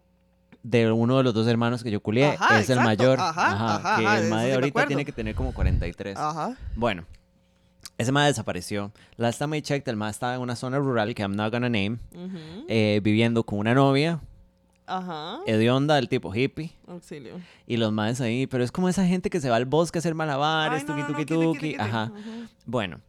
de 0.64 0.92
uno 0.92 1.18
de 1.18 1.24
los 1.24 1.34
dos 1.34 1.48
hermanos 1.48 1.84
que 1.84 1.92
yo 1.92 2.02
culié. 2.02 2.26
Ajá, 2.28 2.60
es 2.60 2.70
el 2.70 2.80
mayor. 2.80 3.20
Ajá, 3.20 3.52
ajá, 3.78 4.00
que 4.00 4.06
ajá, 4.06 4.18
el 4.20 4.26
eso 4.26 4.36
sí 4.40 4.46
me 4.46 4.54
ahorita 4.54 4.86
tiene 4.88 5.06
que 5.06 5.12
tener 5.12 5.36
como 5.36 5.54
43. 5.54 6.18
Ajá. 6.18 6.56
Bueno, 6.76 7.06
ese 7.98 8.12
mae 8.12 8.28
desapareció. 8.28 8.92
Last 9.18 9.40
time 9.40 9.58
I 9.58 9.62
checked, 9.62 9.88
el 9.90 9.96
mae 9.98 10.12
estaba 10.12 10.36
en 10.36 10.42
una 10.42 10.56
zona 10.56 10.78
rural 10.80 11.14
que 11.16 11.22
I'm 11.24 11.36
not 11.36 11.52
gonna 11.52 11.70
name, 11.70 11.98
eh, 12.68 13.00
viviendo 13.04 13.44
con 13.44 13.60
una 13.60 13.74
novia, 13.74 14.20
Ajá. 14.88 15.40
hedionda, 15.48 15.96
del 15.96 16.10
tipo 16.10 16.34
hippie. 16.36 16.72
Auxilio. 16.88 17.40
Y 17.66 17.78
los 17.78 17.92
maes 17.92 18.20
ahí, 18.22 18.46
pero 18.48 18.64
es 18.64 18.72
como 18.72 18.90
esa 18.90 19.06
gente 19.08 19.30
que 19.30 19.40
se 19.40 19.50
va 19.50 19.56
al 19.56 19.66
bosque 19.66 19.98
a 19.98 20.00
hacer 20.00 20.14
malabares, 20.16 20.82
Ay, 20.82 20.88
no, 20.88 20.96
tuki 20.96 21.02
no, 21.02 21.08
tuki 21.08 21.26
tuki. 21.26 21.76
Ajá. 21.80 22.12
Bueno, 22.66 23.00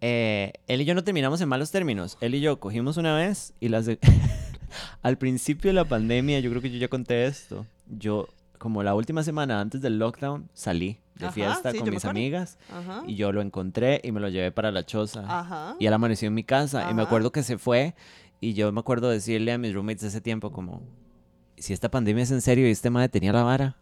eh, 0.00 0.52
él 0.66 0.80
y 0.80 0.84
yo 0.84 0.94
no 0.94 1.02
terminamos 1.04 1.40
en 1.40 1.48
malos 1.48 1.70
términos. 1.70 2.16
Él 2.20 2.34
y 2.34 2.40
yo 2.40 2.60
cogimos 2.60 2.96
una 2.96 3.14
vez 3.16 3.54
y 3.60 3.68
las 3.68 3.86
de- 3.86 3.98
al 5.02 5.18
principio 5.18 5.68
de 5.70 5.74
la 5.74 5.84
pandemia, 5.84 6.40
yo 6.40 6.50
creo 6.50 6.62
que 6.62 6.70
yo 6.70 6.78
ya 6.78 6.88
conté 6.88 7.26
esto. 7.26 7.66
Yo, 7.86 8.28
como 8.58 8.82
la 8.82 8.94
última 8.94 9.22
semana 9.22 9.60
antes 9.60 9.80
del 9.80 9.98
lockdown, 9.98 10.48
salí 10.54 10.98
de 11.14 11.26
Ajá, 11.26 11.32
fiesta 11.34 11.72
sí, 11.72 11.78
con 11.78 11.90
mis 11.90 12.04
amigas 12.04 12.58
Ajá. 12.70 13.02
y 13.06 13.14
yo 13.14 13.32
lo 13.32 13.40
encontré 13.40 14.00
y 14.04 14.12
me 14.12 14.20
lo 14.20 14.28
llevé 14.28 14.52
para 14.52 14.70
la 14.70 14.84
choza. 14.84 15.24
Ajá. 15.26 15.76
Y 15.78 15.86
él 15.86 15.92
amaneció 15.92 16.28
en 16.28 16.34
mi 16.34 16.44
casa 16.44 16.90
y 16.90 16.94
me 16.94 17.02
acuerdo 17.02 17.32
que 17.32 17.42
se 17.42 17.56
fue 17.58 17.94
y 18.40 18.52
yo 18.54 18.70
me 18.72 18.80
acuerdo 18.80 19.08
decirle 19.08 19.52
a 19.52 19.58
mis 19.58 19.72
roommates 19.72 20.02
de 20.02 20.08
ese 20.08 20.20
tiempo 20.20 20.52
como, 20.52 20.82
si 21.56 21.72
esta 21.72 21.90
pandemia 21.90 22.22
es 22.24 22.30
en 22.32 22.40
serio 22.42 22.68
y 22.68 22.70
este 22.70 22.90
madre 22.90 23.08
tenía 23.08 23.32
la 23.32 23.42
vara. 23.44 23.76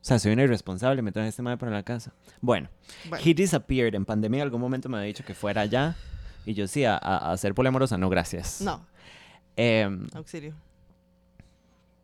O 0.00 0.04
sea, 0.08 0.18
soy 0.18 0.32
una 0.32 0.42
irresponsable, 0.44 1.00
me 1.02 1.10
traje 1.10 1.28
este 1.28 1.42
madre 1.42 1.56
para 1.58 1.72
la 1.72 1.82
casa. 1.82 2.12
Bueno, 2.40 2.68
Bueno. 3.08 3.24
he 3.26 3.34
disappeared. 3.34 3.94
En 3.94 4.04
pandemia 4.04 4.38
en 4.38 4.42
algún 4.42 4.60
momento 4.60 4.88
me 4.88 4.98
había 4.98 5.08
dicho 5.08 5.24
que 5.24 5.34
fuera 5.34 5.62
allá. 5.62 5.96
Y 6.46 6.54
yo 6.54 6.66
sí, 6.68 6.84
a, 6.84 6.96
a, 6.96 7.32
a 7.32 7.36
ser 7.36 7.52
poliamorosa, 7.54 7.98
no, 7.98 8.08
gracias. 8.08 8.60
No, 8.60 8.86
Em, 9.58 10.06
auxilio. 10.14 10.54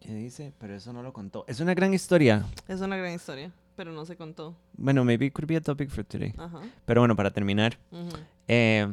¿Qué 0.01 0.13
dice? 0.15 0.53
Pero 0.59 0.75
eso 0.75 0.93
no 0.93 1.03
lo 1.03 1.13
contó. 1.13 1.45
Es 1.49 1.61
una 1.61 1.73
gran 1.75 1.95
historia. 1.95 2.45
Es 2.69 2.81
una 2.81 2.97
gran 2.97 3.13
historia, 3.15 3.51
pero 3.77 3.93
no 3.93 4.05
se 4.05 4.17
contó. 4.17 4.55
Bueno, 4.77 5.05
maybe 5.05 5.27
it 5.27 5.33
could 5.33 5.49
be 5.49 5.57
a 5.57 5.61
topic 5.61 5.89
for 5.89 6.05
today. 6.05 6.35
Ajá. 6.37 6.61
Pero 6.85 7.01
bueno, 7.01 7.17
para 7.17 7.31
terminar. 7.31 7.79
ujú. 7.91 8.11
Eh, 8.49 8.87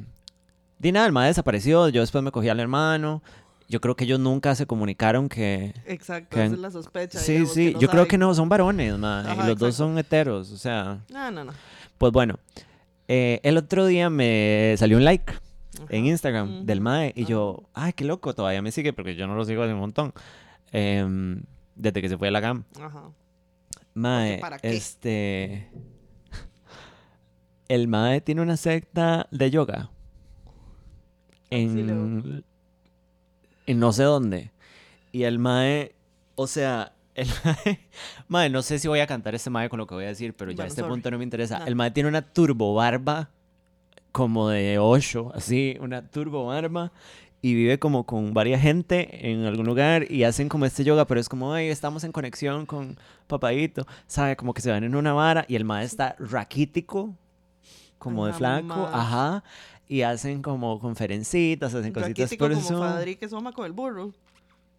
di 0.80 0.92
nada, 0.92 1.06
el 1.08 1.12
madre 1.12 1.30
desapareció. 1.30 1.90
Yo 1.90 2.02
después 2.02 2.24
me 2.24 2.32
cogí 2.32 2.48
al 2.50 2.60
hermano. 2.60 3.22
Yo 3.68 3.82
creo 3.82 3.96
que 3.96 4.04
ellos 4.04 4.20
nunca 4.20 4.54
se 4.56 4.66
comunicaron 4.68 5.28
que... 5.30 5.74
Exacto, 5.86 6.36
Que- 6.36 6.46
esa 6.46 6.56
es 6.56 6.60
la 6.60 6.72
sospecha. 6.72 7.20
Sí, 7.20 7.32
digamos, 7.34 7.54
sí. 7.54 7.72
no 7.74 7.80
yo 7.80 7.88
creo 7.90 8.08
que 8.08 8.18
no, 8.18 8.34
son 8.36 8.50
varones, 8.50 8.98
man. 8.98 9.26
Ajá, 9.26 9.34
y 9.46 9.48
los 9.48 9.58
dos 9.58 9.70
exacto. 9.70 9.72
son 9.92 9.98
heteros. 9.98 10.52
O 10.52 10.58
sea... 10.58 11.00
No, 11.10 11.32
no, 11.32 11.46
no. 11.46 11.54
Pues 11.98 12.12
bueno. 12.12 12.38
eh, 13.08 13.40
el 13.44 13.58
otro 13.58 13.86
día 13.86 14.10
me 14.10 14.76
salió 14.78 14.98
un 14.98 15.06
like 15.06 15.34
en. 15.90 16.06
Instagram 16.06 16.66
del 16.66 16.82
mae 16.82 17.14
y 17.16 17.26
yo, 17.26 17.70
ay, 17.74 17.94
qué 17.94 18.06
loco, 18.06 18.34
todavía 18.34 18.62
me 18.62 18.72
sigue 18.72 18.94
porque 18.94 19.16
yo 19.16 19.28
no 19.28 19.36
lo 19.36 19.46
sigo 19.46 19.64
hace 19.64 19.74
un 19.74 19.80
montón. 19.80 20.14
Em, 20.72 21.44
desde 21.76 22.02
que 22.02 22.10
se 22.10 22.18
fue 22.18 22.30
a 22.30 22.32
la 22.32 22.40
GAM. 22.40 22.64
Ajá. 22.80 23.12
Mae, 23.94 24.40
¿para 24.40 24.60
qué? 24.60 24.70
este... 24.76 25.70
El 27.68 27.88
mae 27.88 28.20
tiene 28.22 28.42
una 28.42 28.58
secta 28.58 29.28
de 29.32 29.50
yoga. 29.50 29.92
En... 31.50 32.44
En 33.66 33.80
no 33.80 33.94
sé 33.94 34.04
dónde. 34.04 34.52
Y 35.12 35.24
el 35.24 35.40
mae... 35.40 35.96
O 36.36 36.48
sea... 36.48 36.94
El 37.16 37.28
mae... 37.46 37.80
Mae, 38.28 38.50
no 38.50 38.62
sé 38.62 38.80
si 38.80 38.88
voy 38.88 39.00
a 39.00 39.08
cantar 39.08 39.36
este 39.36 39.50
mae 39.50 39.70
con 39.70 39.80
lo 39.80 39.88
que 39.88 39.96
voy 39.96 40.06
a 40.06 40.10
decir, 40.10 40.34
pero 40.34 40.52
ya 40.52 40.64
a 40.64 40.68
este 40.68 40.82
sorry. 40.82 40.92
punto 40.92 41.12
no 41.12 41.18
me 41.18 41.24
interesa. 41.24 41.60
No. 41.60 41.66
El 41.66 41.76
mae 41.76 41.92
tiene 41.92 42.10
una 42.10 42.22
turbo 42.22 42.74
barba 42.74 43.30
como 44.12 44.50
de 44.50 44.80
8, 44.80 45.32
así, 45.34 45.78
una 45.80 46.08
turbo 46.08 46.52
arma. 46.52 46.92
Y 47.44 47.56
vive 47.56 47.80
como 47.80 48.06
con 48.06 48.36
varias 48.36 48.62
gente 48.62 49.32
en 49.32 49.46
algún 49.46 49.66
lugar 49.66 50.12
y 50.12 50.26
hacen 50.26 50.48
como 50.48 50.68
este 50.68 50.84
yoga, 50.84 51.08
pero 51.08 51.20
es 51.20 51.28
como, 51.28 51.54
ay, 51.54 51.70
estamos 51.70 52.04
en 52.04 52.12
conexión 52.12 52.68
con 52.68 53.00
papadito, 53.26 53.88
¿sabe? 54.06 54.36
Como 54.36 54.54
que 54.54 54.62
se 54.62 54.70
van 54.70 54.84
en 54.84 54.96
una 54.96 55.14
vara 55.14 55.46
y 55.48 55.56
el 55.56 55.66
mae 55.66 55.84
está 55.84 56.16
raquítico, 56.20 57.16
como 57.98 58.28
de 58.28 58.34
flaco, 58.34 58.88
ajá. 58.94 59.44
Y 59.88 60.04
hacen 60.04 60.44
como 60.44 60.80
conferencitas, 60.80 61.74
hacen 61.74 61.92
cositas 61.92 62.10
Raquítico 62.10 62.46
por 62.46 62.54
como 62.54 62.64
eso. 62.64 62.80
Fadri 62.80 63.16
que 63.16 63.28
soma 63.28 63.54
con 63.54 63.66
el 63.66 63.72
burro. 63.72 64.14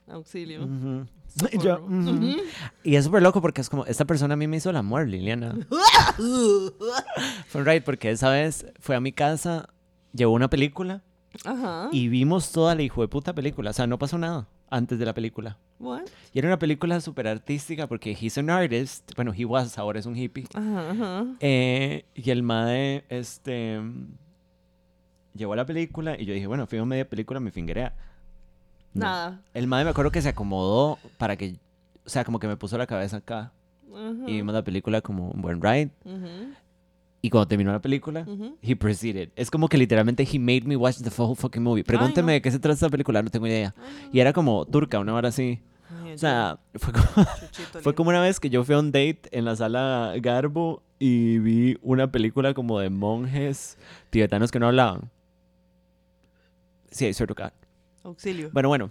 Auxilio. 0.06 0.62
Ujú. 0.64 1.06
Yo, 1.62 1.82
ujú. 1.84 2.36
Y 2.82 2.96
es 2.96 3.04
súper 3.04 3.22
loco 3.22 3.40
porque 3.40 3.60
es 3.60 3.68
como, 3.68 3.84
esta 3.86 4.04
persona 4.04 4.34
a 4.34 4.36
mí 4.36 4.46
me 4.46 4.56
hizo 4.56 4.70
el 4.70 4.76
amor, 4.76 5.08
Liliana. 5.08 5.54
Fue 7.48 7.64
right, 7.64 7.84
porque 7.84 8.10
esa 8.10 8.30
vez 8.30 8.66
fue 8.80 8.96
a 8.96 9.00
mi 9.00 9.12
casa, 9.12 9.68
llevó 10.12 10.32
una 10.34 10.48
película 10.48 11.02
Ajá. 11.44 11.88
y 11.92 12.08
vimos 12.08 12.52
toda 12.52 12.74
la 12.74 12.82
hijo 12.82 13.02
de 13.02 13.08
puta 13.08 13.34
película. 13.34 13.70
O 13.70 13.72
sea, 13.72 13.86
no 13.86 13.98
pasó 13.98 14.18
nada 14.18 14.48
antes 14.70 14.98
de 14.98 15.04
la 15.04 15.14
película. 15.14 15.58
What? 15.78 16.02
Y 16.32 16.38
era 16.38 16.48
una 16.48 16.58
película 16.58 17.00
súper 17.00 17.28
artística 17.28 17.86
porque 17.86 18.16
he's 18.18 18.38
an 18.38 18.50
artist. 18.50 19.12
Bueno, 19.16 19.32
he 19.36 19.44
was, 19.44 19.78
ahora 19.78 19.98
es 19.98 20.06
un 20.06 20.16
hippie. 20.16 20.46
Ajá, 20.54 20.90
ajá. 20.90 21.26
Eh, 21.40 22.04
y 22.14 22.30
el 22.30 22.42
mae, 22.42 23.04
este, 23.08 23.80
llevó 25.34 25.56
la 25.56 25.66
película 25.66 26.18
y 26.18 26.24
yo 26.24 26.34
dije, 26.34 26.46
bueno, 26.46 26.66
fui 26.66 26.78
a 26.78 26.84
media 26.84 27.08
película, 27.08 27.40
me 27.40 27.50
fingerea. 27.50 27.94
No. 28.94 29.04
Nada. 29.06 29.40
El 29.54 29.66
mae 29.66 29.84
me 29.84 29.90
acuerdo 29.90 30.10
que 30.10 30.20
se 30.22 30.28
acomodó 30.28 30.98
para 31.18 31.36
que, 31.36 31.56
o 32.04 32.08
sea, 32.08 32.24
como 32.24 32.38
que 32.38 32.46
me 32.48 32.56
puso 32.56 32.76
la 32.78 32.86
cabeza 32.86 33.18
acá. 33.18 33.52
Y 34.26 34.32
vimos 34.32 34.54
la 34.54 34.64
película 34.64 35.00
como 35.02 35.30
un 35.30 35.42
buen 35.42 35.60
ride. 35.60 35.90
Ujú, 36.04 36.54
Y 37.20 37.28
cuando 37.30 37.46
terminó 37.46 37.72
la 37.72 37.80
película, 37.80 38.26
he 38.62 38.74
proceeded. 38.74 39.28
Es 39.36 39.50
como 39.50 39.68
que 39.68 39.76
literalmente 39.76 40.26
he 40.30 40.38
made 40.38 40.62
me 40.62 40.76
watch 40.76 40.96
the 41.02 41.10
whole 41.16 41.36
fucking 41.36 41.62
movie. 41.62 41.84
Pregúnteme 41.84 42.26
no. 42.28 42.32
de 42.32 42.42
qué 42.42 42.50
se 42.50 42.58
trata 42.58 42.74
esta 42.74 42.88
película, 42.88 43.22
no 43.22 43.30
tengo 43.30 43.46
idea. 43.46 43.74
Y 44.10 44.20
era 44.20 44.32
como 44.32 44.64
turca, 44.64 44.98
una 44.98 45.12
hora 45.14 45.28
así. 45.28 45.60
Ay, 46.04 46.14
O 46.14 46.18
sea, 46.18 46.58
fue 46.76 46.92
como, 46.94 47.04
fue 47.82 47.94
como 47.94 48.10
una 48.10 48.20
vez 48.22 48.40
que 48.40 48.48
yo 48.48 48.64
fui 48.64 48.74
a 48.74 48.78
un 48.78 48.92
date 48.92 49.22
en 49.30 49.44
la 49.44 49.56
sala 49.56 50.14
Garbo 50.22 50.82
y 50.98 51.38
vi 51.38 51.76
una 51.82 52.10
película 52.10 52.54
como 52.54 52.78
de 52.80 52.88
monjes 52.88 53.76
tibetanos 54.08 54.50
que 54.50 54.58
no 54.58 54.68
hablaban. 54.68 55.10
Sí, 56.90 57.06
I 57.06 57.12
swear 57.12 57.28
to 57.28 57.34
God. 57.34 57.52
Auxilio. 58.04 58.50
Bueno, 58.52 58.68
bueno. 58.68 58.90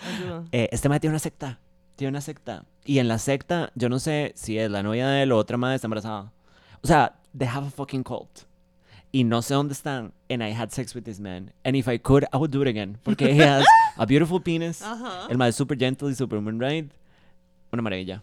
Ayuda. 0.00 0.44
Eh, 0.52 0.68
este 0.72 0.88
mae 0.88 1.00
tiene 1.00 1.12
una 1.12 1.18
secta. 1.18 1.58
Tiene 1.96 2.10
una 2.10 2.20
secta. 2.20 2.64
Y 2.84 2.98
en 2.98 3.08
la 3.08 3.18
secta, 3.18 3.72
yo 3.74 3.88
no 3.88 3.98
sé 3.98 4.32
si 4.36 4.58
es 4.58 4.70
la 4.70 4.82
novia 4.82 5.08
de 5.08 5.22
él 5.22 5.32
o 5.32 5.38
otra 5.38 5.56
madre 5.56 5.76
está 5.76 5.86
embarazada. 5.86 6.32
O 6.82 6.86
sea, 6.86 7.16
they 7.36 7.48
have 7.48 7.66
a 7.66 7.70
fucking 7.70 8.02
cult. 8.02 8.40
Y 9.12 9.24
no 9.24 9.40
sé 9.40 9.54
dónde 9.54 9.72
están. 9.72 10.12
And 10.28 10.42
I 10.42 10.52
had 10.52 10.70
sex 10.70 10.94
with 10.94 11.04
this 11.04 11.18
man. 11.20 11.52
And 11.64 11.74
if 11.74 11.88
I 11.88 11.98
could, 11.98 12.24
I 12.34 12.36
would 12.36 12.50
do 12.50 12.60
it 12.62 12.68
again. 12.68 12.98
Porque 13.02 13.32
he 13.32 13.42
has 13.42 13.64
a 13.96 14.04
beautiful 14.04 14.40
penis. 14.42 14.82
Ajá. 14.84 15.26
El 15.30 15.38
mae 15.38 15.48
es 15.48 15.56
super 15.56 15.78
gentle 15.78 16.10
y 16.10 16.14
super 16.14 16.38
ride. 16.40 16.90
Una 17.72 17.80
maravilla. 17.82 18.22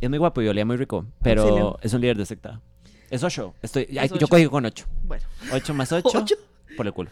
Y 0.00 0.06
es 0.06 0.08
muy 0.10 0.18
guapo 0.18 0.40
y 0.40 0.48
olía 0.48 0.64
muy 0.64 0.76
rico. 0.78 1.04
Pero 1.22 1.42
Auxilio. 1.42 1.78
es 1.82 1.92
un 1.92 2.00
líder 2.00 2.16
de 2.16 2.24
secta. 2.24 2.60
Es 3.10 3.22
ocho. 3.22 3.54
Estoy, 3.60 3.86
ay, 3.98 4.06
Es 4.06 4.10
yo 4.12 4.16
ocho. 4.16 4.28
cogí 4.28 4.46
con 4.46 4.64
ocho. 4.64 4.86
Bueno. 5.04 5.24
Ocho 5.52 5.74
más 5.74 5.92
ocho. 5.92 6.08
Ocho. 6.18 6.36
Por 6.76 6.86
el 6.86 6.92
culo. 6.94 7.10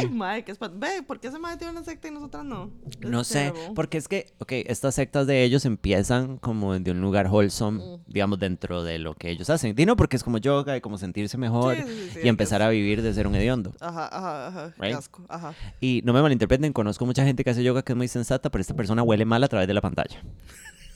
Sí. 0.00 0.08
Madre, 0.10 0.44
qué 0.44 0.52
espan- 0.52 0.78
Ve, 0.78 1.02
¿por 1.06 1.20
qué 1.20 1.28
ese 1.28 1.38
madre 1.38 1.56
tiene 1.58 1.72
una 1.72 1.82
secta 1.84 2.08
y 2.08 2.10
nosotras 2.10 2.44
no? 2.44 2.70
No 3.00 3.20
Es 3.22 3.26
sé, 3.28 3.52
porque 3.74 3.98
es 3.98 4.08
que, 4.08 4.32
ok, 4.38 4.52
estas 4.66 4.94
sectas 4.94 5.26
de 5.26 5.42
ellos 5.44 5.64
empiezan 5.64 6.38
como 6.38 6.78
de 6.78 6.90
un 6.90 7.00
lugar 7.00 7.28
wholesome, 7.28 7.78
Mm. 7.82 8.00
digamos, 8.06 8.38
dentro 8.38 8.82
de 8.84 8.98
lo 8.98 9.14
que 9.14 9.30
ellos 9.30 9.50
hacen. 9.50 9.74
Dino 9.74 9.96
porque 9.96 10.16
es 10.16 10.24
como 10.24 10.38
yoga 10.38 10.76
y 10.76 10.80
como 10.80 10.98
sentirse 10.98 11.36
mejor 11.38 11.76
Sí, 11.76 11.82
sí, 11.82 11.88
sí, 11.88 12.10
sí, 12.14 12.20
y 12.24 12.28
empezar 12.28 12.62
a 12.62 12.68
vivir 12.68 13.02
de 13.02 13.12
ser 13.14 13.26
un 13.26 13.34
hediondo. 13.34 13.72
Ajá, 13.80 14.08
ajá, 14.12 14.46
ajá. 14.48 14.72
Qué 14.76 14.82
Right? 14.82 14.94
asco. 14.96 15.24
Ajá. 15.28 15.54
Y 15.80 16.02
no 16.04 16.12
me 16.12 16.22
malinterpreten, 16.22 16.72
conozco 16.72 17.06
mucha 17.06 17.24
gente 17.24 17.44
que 17.44 17.50
hace 17.50 17.62
yoga 17.64 17.82
que 17.82 17.92
es 17.92 17.96
muy 17.96 18.08
sensata, 18.08 18.50
pero 18.50 18.60
esta 18.60 18.74
persona 18.74 19.02
huele 19.02 19.24
mal 19.24 19.42
a 19.44 19.48
través 19.48 19.66
de 19.68 19.74
la 19.74 19.80
pantalla. 19.80 20.22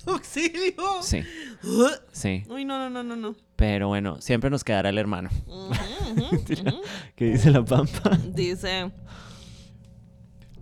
Auxilio. 0.06 0.74
Sí, 1.02 1.22
sí. 2.12 2.44
Uy, 2.48 2.64
no, 2.64 2.78
no, 2.78 2.90
no, 2.90 3.02
no, 3.02 3.16
no. 3.16 3.36
Pero 3.56 3.88
bueno, 3.88 4.20
siempre 4.20 4.50
nos 4.50 4.64
quedará 4.64 4.88
el 4.90 4.98
hermano. 4.98 5.30
Ujú. 5.46 6.82
¿Qué 7.14 7.24
dice 7.32 7.50
la 7.50 7.64
pampa? 7.64 8.16
Dice, 8.34 8.92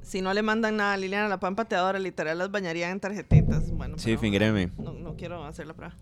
si 0.03 0.23
no 0.23 0.33
le 0.33 0.43
mandan 0.43 0.77
nada 0.77 0.95
a 0.95 0.97
Liliana, 0.97 1.29
la 1.29 1.41
pampa 1.41 1.65
te 1.65 1.75
adora, 1.75 1.99
literal 1.99 2.39
las 2.39 2.51
bañarían 2.51 2.93
en 2.93 3.01
tarjetitas. 3.01 3.71
Bueno, 3.73 3.99
Sí, 3.99 4.11
pero, 4.11 4.21
fingíreme. 4.21 4.71
No, 4.79 4.93
no 4.93 5.17
quiero 5.17 5.45
hacer 5.45 5.67
la 5.67 5.75
prueba. 5.75 5.97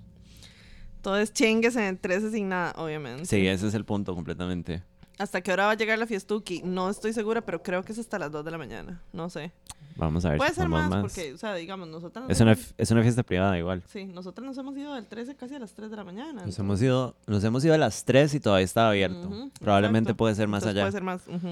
Todo 1.01 1.17
es 1.17 1.33
chingues 1.33 1.75
en 1.77 1.83
el 1.85 1.99
13 1.99 2.31
sin 2.31 2.49
nada, 2.49 2.75
obviamente. 2.77 3.27
Sí, 3.27 3.47
ese 3.47 3.67
es 3.67 3.75
el 3.75 3.85
punto 3.85 4.15
completamente. 4.15 4.85
¿Hasta 5.19 5.41
qué 5.41 5.53
hora 5.53 5.67
va 5.67 5.73
a 5.73 5.75
llegar 5.77 5.99
la 5.99 6.07
fiestuki? 6.07 6.63
No 6.65 6.89
estoy 6.91 7.13
segura, 7.13 7.41
pero 7.43 7.63
creo 7.63 7.85
que 7.85 7.93
es 7.93 7.99
hasta 7.99 8.19
las 8.19 8.33
2 8.33 8.45
de 8.45 8.51
la 8.51 8.59
mañana. 8.59 9.01
No 9.13 9.29
sé. 9.31 9.53
Vamos 9.97 10.25
a 10.25 10.31
ver 10.31 10.39
Puede 10.39 10.51
si 10.51 10.57
ser 10.57 10.69
más, 10.69 10.89
más. 10.89 11.03
porque, 11.03 11.35
o 11.35 11.37
sea, 11.39 11.55
digamos, 11.55 11.87
nosotras... 11.87 12.23
nos 12.25 12.33
Es 12.33 12.41
una, 12.41 12.57
es 12.79 12.91
una 12.91 13.03
fiesta 13.03 13.23
privada 13.23 13.59
igual. 13.59 13.83
Sí, 13.93 14.07
nosotras 14.07 14.47
nos 14.47 14.57
hemos 14.57 14.75
ido 14.77 14.95
del 14.95 15.07
13 15.07 15.35
casi 15.37 15.55
a 15.55 15.59
las 15.59 15.73
3 15.75 15.91
de 15.91 15.97
la 15.97 16.05
mañana. 16.05 16.33
Nos 16.33 16.41
entonces- 16.43 16.59
hemos 16.61 16.83
ido, 16.83 17.15
nos 17.27 17.45
hemos 17.45 17.63
ido 17.65 17.75
a 17.75 17.79
las 17.79 18.05
3 18.05 18.33
y 18.35 18.41
todavía 18.41 18.65
está 18.65 18.89
abierto. 18.89 19.51
Probablemente 19.61 20.09
exacto. 20.11 20.17
puede 20.17 20.35
ser 20.35 20.49
más 20.49 20.63
Entonces 20.65 20.77
allá. 20.77 20.91
Puede 20.91 20.93
ser 20.93 21.03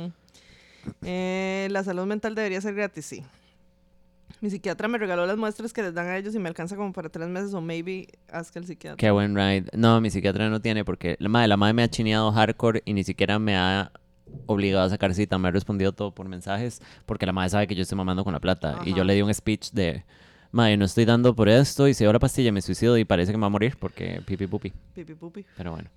más. 0.01 0.11
Eh, 1.03 1.69
la 1.71 1.85
salud 1.85 2.07
mental 2.07 2.35
debería 2.35 2.61
ser 2.63 2.75
gratis, 2.75 3.05
sí. 3.05 3.23
Mi 4.41 4.49
psiquiatra 4.49 4.89
me 4.89 4.97
regaló 4.97 5.27
las 5.27 5.37
muestras 5.37 5.73
que 5.73 5.83
les 5.83 5.93
dan 5.93 6.07
a 6.09 6.17
ellos 6.17 6.35
y 6.35 6.39
me 6.39 6.49
alcanza 6.49 6.75
como 6.75 6.93
para 6.93 7.11
tres 7.11 7.29
meses 7.29 7.53
o 7.53 7.61
maybe 7.61 8.09
haz 8.33 8.51
que 8.51 8.59
el 8.59 8.67
psiquiatra. 8.67 8.97
Qué 8.97 9.11
buen 9.11 9.35
ride. 9.35 9.67
No, 9.75 10.01
mi 10.01 10.09
psiquiatra 10.09 10.49
no 10.49 10.61
tiene 10.61 10.85
porque 10.85 11.17
la 11.19 11.29
madre, 11.29 11.49
la 11.49 11.57
madre 11.59 11.75
me 11.75 11.83
ha 11.83 11.89
chineado 11.89 12.33
hardcore 12.33 12.83
y 12.87 12.95
ni 12.95 13.05
siquiera 13.05 13.39
me 13.39 13.57
ha 13.57 13.93
obligado 14.47 14.85
a 14.85 14.89
sacar 14.89 15.13
cita. 15.15 15.39
Me 15.39 15.49
ha 15.49 15.51
respondido 15.51 15.93
todo 15.93 16.15
por 16.15 16.27
mensajes 16.27 16.81
porque 17.05 17.27
la 17.27 17.33
madre 17.33 17.51
sabe 17.51 17.67
que 17.67 17.75
yo 17.75 17.83
estoy 17.83 17.99
mamando 17.99 18.25
con 18.25 18.33
la 18.33 18.41
plata. 18.41 18.79
Y 18.87 18.95
yo 18.95 19.05
le 19.05 19.15
di 19.15 19.21
un 19.21 19.33
speech 19.35 19.73
de, 19.73 20.05
madre, 20.53 20.79
no 20.79 20.87
estoy 20.87 21.05
dando 21.05 21.35
por 21.35 21.51
esto 21.51 21.87
y 21.87 21.93
si 21.93 22.05
la 22.05 22.19
pastilla 22.19 22.51
me 22.51 22.63
suicido 22.63 22.97
y 22.97 23.05
parece 23.05 23.33
que 23.33 23.37
me 23.37 23.43
va 23.43 23.49
a 23.49 23.51
morir 23.51 23.77
porque 23.79 24.23
pipi 24.25 24.47
pupi. 24.47 24.73
Pipi 24.95 25.15
pupi. 25.15 25.45
Pero 25.57 25.73
bueno, 25.73 25.91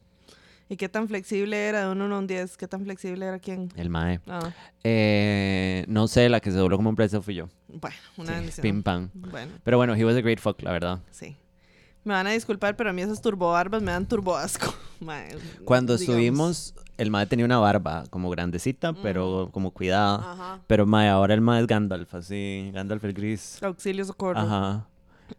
¿Y 0.69 0.77
qué 0.77 0.89
tan 0.89 1.07
flexible 1.07 1.67
era 1.67 1.85
de 1.85 1.91
un 1.91 2.01
1 2.01 2.15
a 2.15 2.19
un 2.19 2.27
10? 2.27 2.57
¿Qué 2.57 2.67
tan 2.67 2.83
flexible 2.83 3.25
era 3.25 3.37
quién? 3.39 3.69
el 3.75 3.89
mae. 3.89 4.19
Ah, 4.27 4.51
Eh, 4.83 5.85
no 5.87 6.07
sé, 6.07 6.29
la 6.29 6.39
que 6.39 6.51
se 6.51 6.57
dobló 6.57 6.77
como 6.77 6.89
un 6.89 6.95
precio 6.95 7.21
fui 7.21 7.35
yo. 7.35 7.49
Bueno, 7.73 7.95
una 8.17 8.51
Sí, 8.51 8.61
pim 8.61 8.83
pam. 8.83 9.09
Bueno, 9.13 9.51
Pero 9.63 9.77
bueno, 9.77 9.95
he 9.95 10.05
was 10.05 10.15
a 10.15 10.21
great 10.21 10.39
fuck, 10.39 10.61
la 10.61 10.71
verdad. 10.71 10.99
sí. 11.11 11.35
Me 12.05 12.13
van 12.13 12.27
a 12.27 12.31
disculpar, 12.31 12.75
pero 12.75 12.89
a 12.89 12.93
mí 12.93 13.01
esas 13.01 13.21
turbobarbas 13.21 13.81
me 13.81 13.89
dan 13.93 14.05
turbo 14.05 14.35
asco. 14.35 14.75
Mae, 14.99 15.37
Cuando 15.63 15.93
digamos. 15.95 16.01
estuvimos, 16.01 16.75
el 16.97 17.09
mae 17.11 17.25
tenía 17.27 17.45
una 17.45 17.59
barba 17.59 18.03
como 18.09 18.29
grandecita, 18.29 18.91
pero 18.91 19.47
como 19.53 19.71
cuidada. 19.71 20.15
Ajá. 20.15 20.59
Pero 20.67 20.85
mae, 20.85 21.07
ahora 21.07 21.33
el 21.33 21.39
mae 21.39 21.61
es 21.61 21.67
Gandalf, 21.67 22.13
así, 22.13 22.71
Gandalf 22.73 23.01
el 23.05 23.13
gris. 23.13 23.63
Auxilio, 23.63 24.03
socorro. 24.03 24.37
Ajá. 24.37 24.85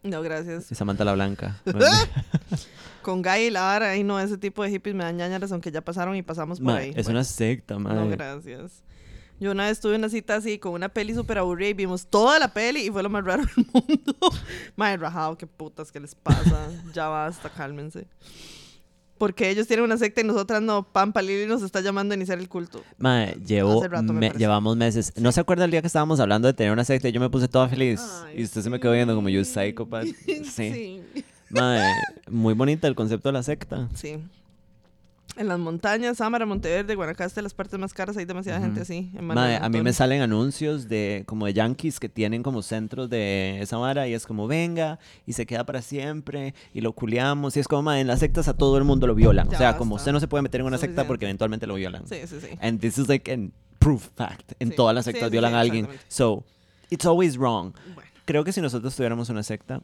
No, 0.03 0.23
gracias. 0.23 0.73
Y 0.73 0.75
Samantha 0.75 1.05
la 1.05 1.13
blanca. 1.13 1.61
Con 3.03 3.21
Guy 3.21 3.49
y 3.49 3.51
la 3.51 3.61
vara, 3.61 3.91
ahí 3.91 4.03
no, 4.03 4.19
ese 4.19 4.39
tipo 4.39 4.63
de 4.63 4.71
hippies 4.71 4.95
me 4.95 5.05
dan 5.05 5.19
ñañaras, 5.19 5.53
aunque 5.53 5.71
ya 5.71 5.83
pasaron 5.83 6.17
y 6.17 6.23
pasamos 6.23 6.61
por 6.61 6.73
ahí. 6.75 6.89
es 6.97 7.05
Bueno. 7.05 7.11
una 7.19 7.25
secta, 7.25 7.79
mae. 7.79 7.95
No, 7.95 8.09
gracias. 8.09 8.83
Yo 9.45 9.51
una 9.51 9.67
vez 9.67 9.79
tuve 9.79 9.97
una 9.97 10.09
cita 10.09 10.37
así 10.37 10.59
con 10.59 10.73
una 10.73 10.89
peli 10.89 11.13
súper 11.15 11.37
aburrida 11.37 11.69
y 11.69 11.75
vimos 11.75 12.07
toda 12.07 12.39
la 12.39 12.49
peli 12.49 12.87
y 12.87 12.91
fue 12.91 13.03
lo 13.03 13.11
más 13.11 13.23
raro 13.23 13.43
del 13.45 13.67
mundo. 13.75 14.17
Madre, 14.75 14.97
rajado, 14.97 15.37
qué 15.37 15.47
putas, 15.47 15.93
¿qué 15.93 16.01
les 16.01 16.15
pasa? 16.15 16.71
ya 16.95 17.09
basta, 17.09 17.51
cálmense. 17.51 18.07
Porque 19.19 19.51
ellos 19.51 19.67
tienen 19.67 19.85
una 19.85 19.99
secta 19.99 20.23
y 20.23 20.25
nosotras 20.25 20.63
no. 20.63 20.83
Pampa 20.83 21.21
Lili 21.21 21.45
nos 21.47 21.63
está 21.63 21.83
llamando 21.83 22.15
a 22.15 22.17
iniciar 22.17 22.39
el 22.39 22.49
culto. 22.49 22.83
Mae, 22.97 23.35
llevo, 23.47 23.81
Hace 23.81 23.89
rato 23.89 24.13
me 24.13 24.13
me- 24.15 24.27
parece. 24.29 24.39
llevamos 24.39 24.77
meses. 24.79 25.13
¿No 25.17 25.31
se 25.31 25.41
acuerda 25.41 25.67
el 25.67 25.71
día 25.71 25.83
que 25.83 25.89
estábamos 25.89 26.21
hablando 26.21 26.49
de 26.49 26.55
tener 26.55 26.73
una 26.73 26.85
secta 26.85 27.11
y 27.11 27.13
yo 27.13 27.21
me 27.21 27.29
puse 27.29 27.47
toda 27.47 27.69
feliz? 27.69 28.01
Ay, 28.25 28.41
y 28.41 28.45
usted 28.45 28.63
se 28.63 28.71
me 28.71 28.81
quedó 28.81 28.93
viendo 28.93 29.15
como 29.15 29.29
yo, 29.29 29.45
psychopath. 29.45 30.07
Sí. 30.27 30.43
sí. 30.47 31.03
Mae, 31.51 31.87
muy 32.31 32.55
bonita 32.55 32.89
el 32.89 32.95
concepto 32.95 33.29
de 33.29 33.35
la 33.35 33.43
secta. 33.43 33.89
Sí. 33.95 34.17
En 35.37 35.49
las 35.49 35.59
montañas, 35.59 36.19
Sámara, 36.19 36.47
Monteverde, 36.47 36.95
Guanacaste, 36.95 37.43
las 37.43 37.55
partes 37.55 37.79
más 37.81 37.93
caras, 37.93 38.17
hay 38.17 38.25
demasiada 38.25 38.59
Ujú. 38.61 38.67
gente 38.69 38.81
así. 38.83 39.11
en 39.15 39.25
Manuel 39.27 39.59
a 39.61 39.69
mí 39.69 39.83
me 39.83 39.93
salen 39.93 40.23
anuncios 40.23 40.89
de 40.89 41.25
como 41.27 41.47
de 41.47 41.55
yankees 41.55 41.99
que 41.99 42.09
tienen 42.09 42.43
como 42.45 42.63
centros 42.63 43.11
de 43.11 43.59
esa 43.61 43.77
vara 43.77 44.07
y 44.07 44.15
es 44.15 44.27
como 44.27 44.47
venga 44.47 44.99
y 45.27 45.33
se 45.33 45.45
queda 45.45 45.65
para 45.67 45.83
siempre 45.83 46.55
y 46.73 46.83
lo 46.83 46.93
culiamos 46.93 47.57
y 47.57 47.61
es 47.61 47.67
como 47.67 47.83
mae, 47.83 48.01
en 48.01 48.07
las 48.07 48.21
sectas 48.21 48.47
a 48.47 48.55
todo 48.57 48.79
el 48.79 48.85
mundo 48.85 49.07
lo 49.09 49.15
violan. 49.17 49.49
Ya 49.49 49.57
o 49.57 49.59
sea, 49.59 49.77
como 49.77 49.97
basta. 49.97 50.03
usted 50.03 50.13
no 50.13 50.21
se 50.21 50.29
puede 50.29 50.43
meter 50.43 50.61
en 50.61 50.67
una 50.69 50.77
secta 50.79 50.87
Suficiente. 51.03 51.09
porque 51.09 51.25
eventualmente 51.27 51.67
lo 51.67 51.75
violan. 51.75 52.07
Sí, 52.07 52.17
sí, 52.27 52.37
sí. 52.41 52.49
And 52.61 52.81
this 52.81 52.97
is 52.99 53.09
like 53.09 53.33
an 53.33 53.53
proof 53.81 54.09
fact. 54.15 54.53
En 54.61 54.71
Sí. 54.71 54.77
todas 54.77 54.95
las 54.95 55.05
sectas 55.05 55.25
sí, 55.25 55.31
violan 55.33 55.51
sí, 55.51 55.57
a 55.57 55.61
alguien. 55.61 55.89
So, 56.09 56.45
it's 56.91 57.05
always 57.07 57.37
wrong. 57.37 57.73
Bueno, 57.95 58.09
Creo 58.25 58.45
que 58.45 58.53
si 58.53 58.61
nosotros 58.63 58.95
tuviéramos 58.97 59.29
una 59.31 59.43
secta, 59.43 59.83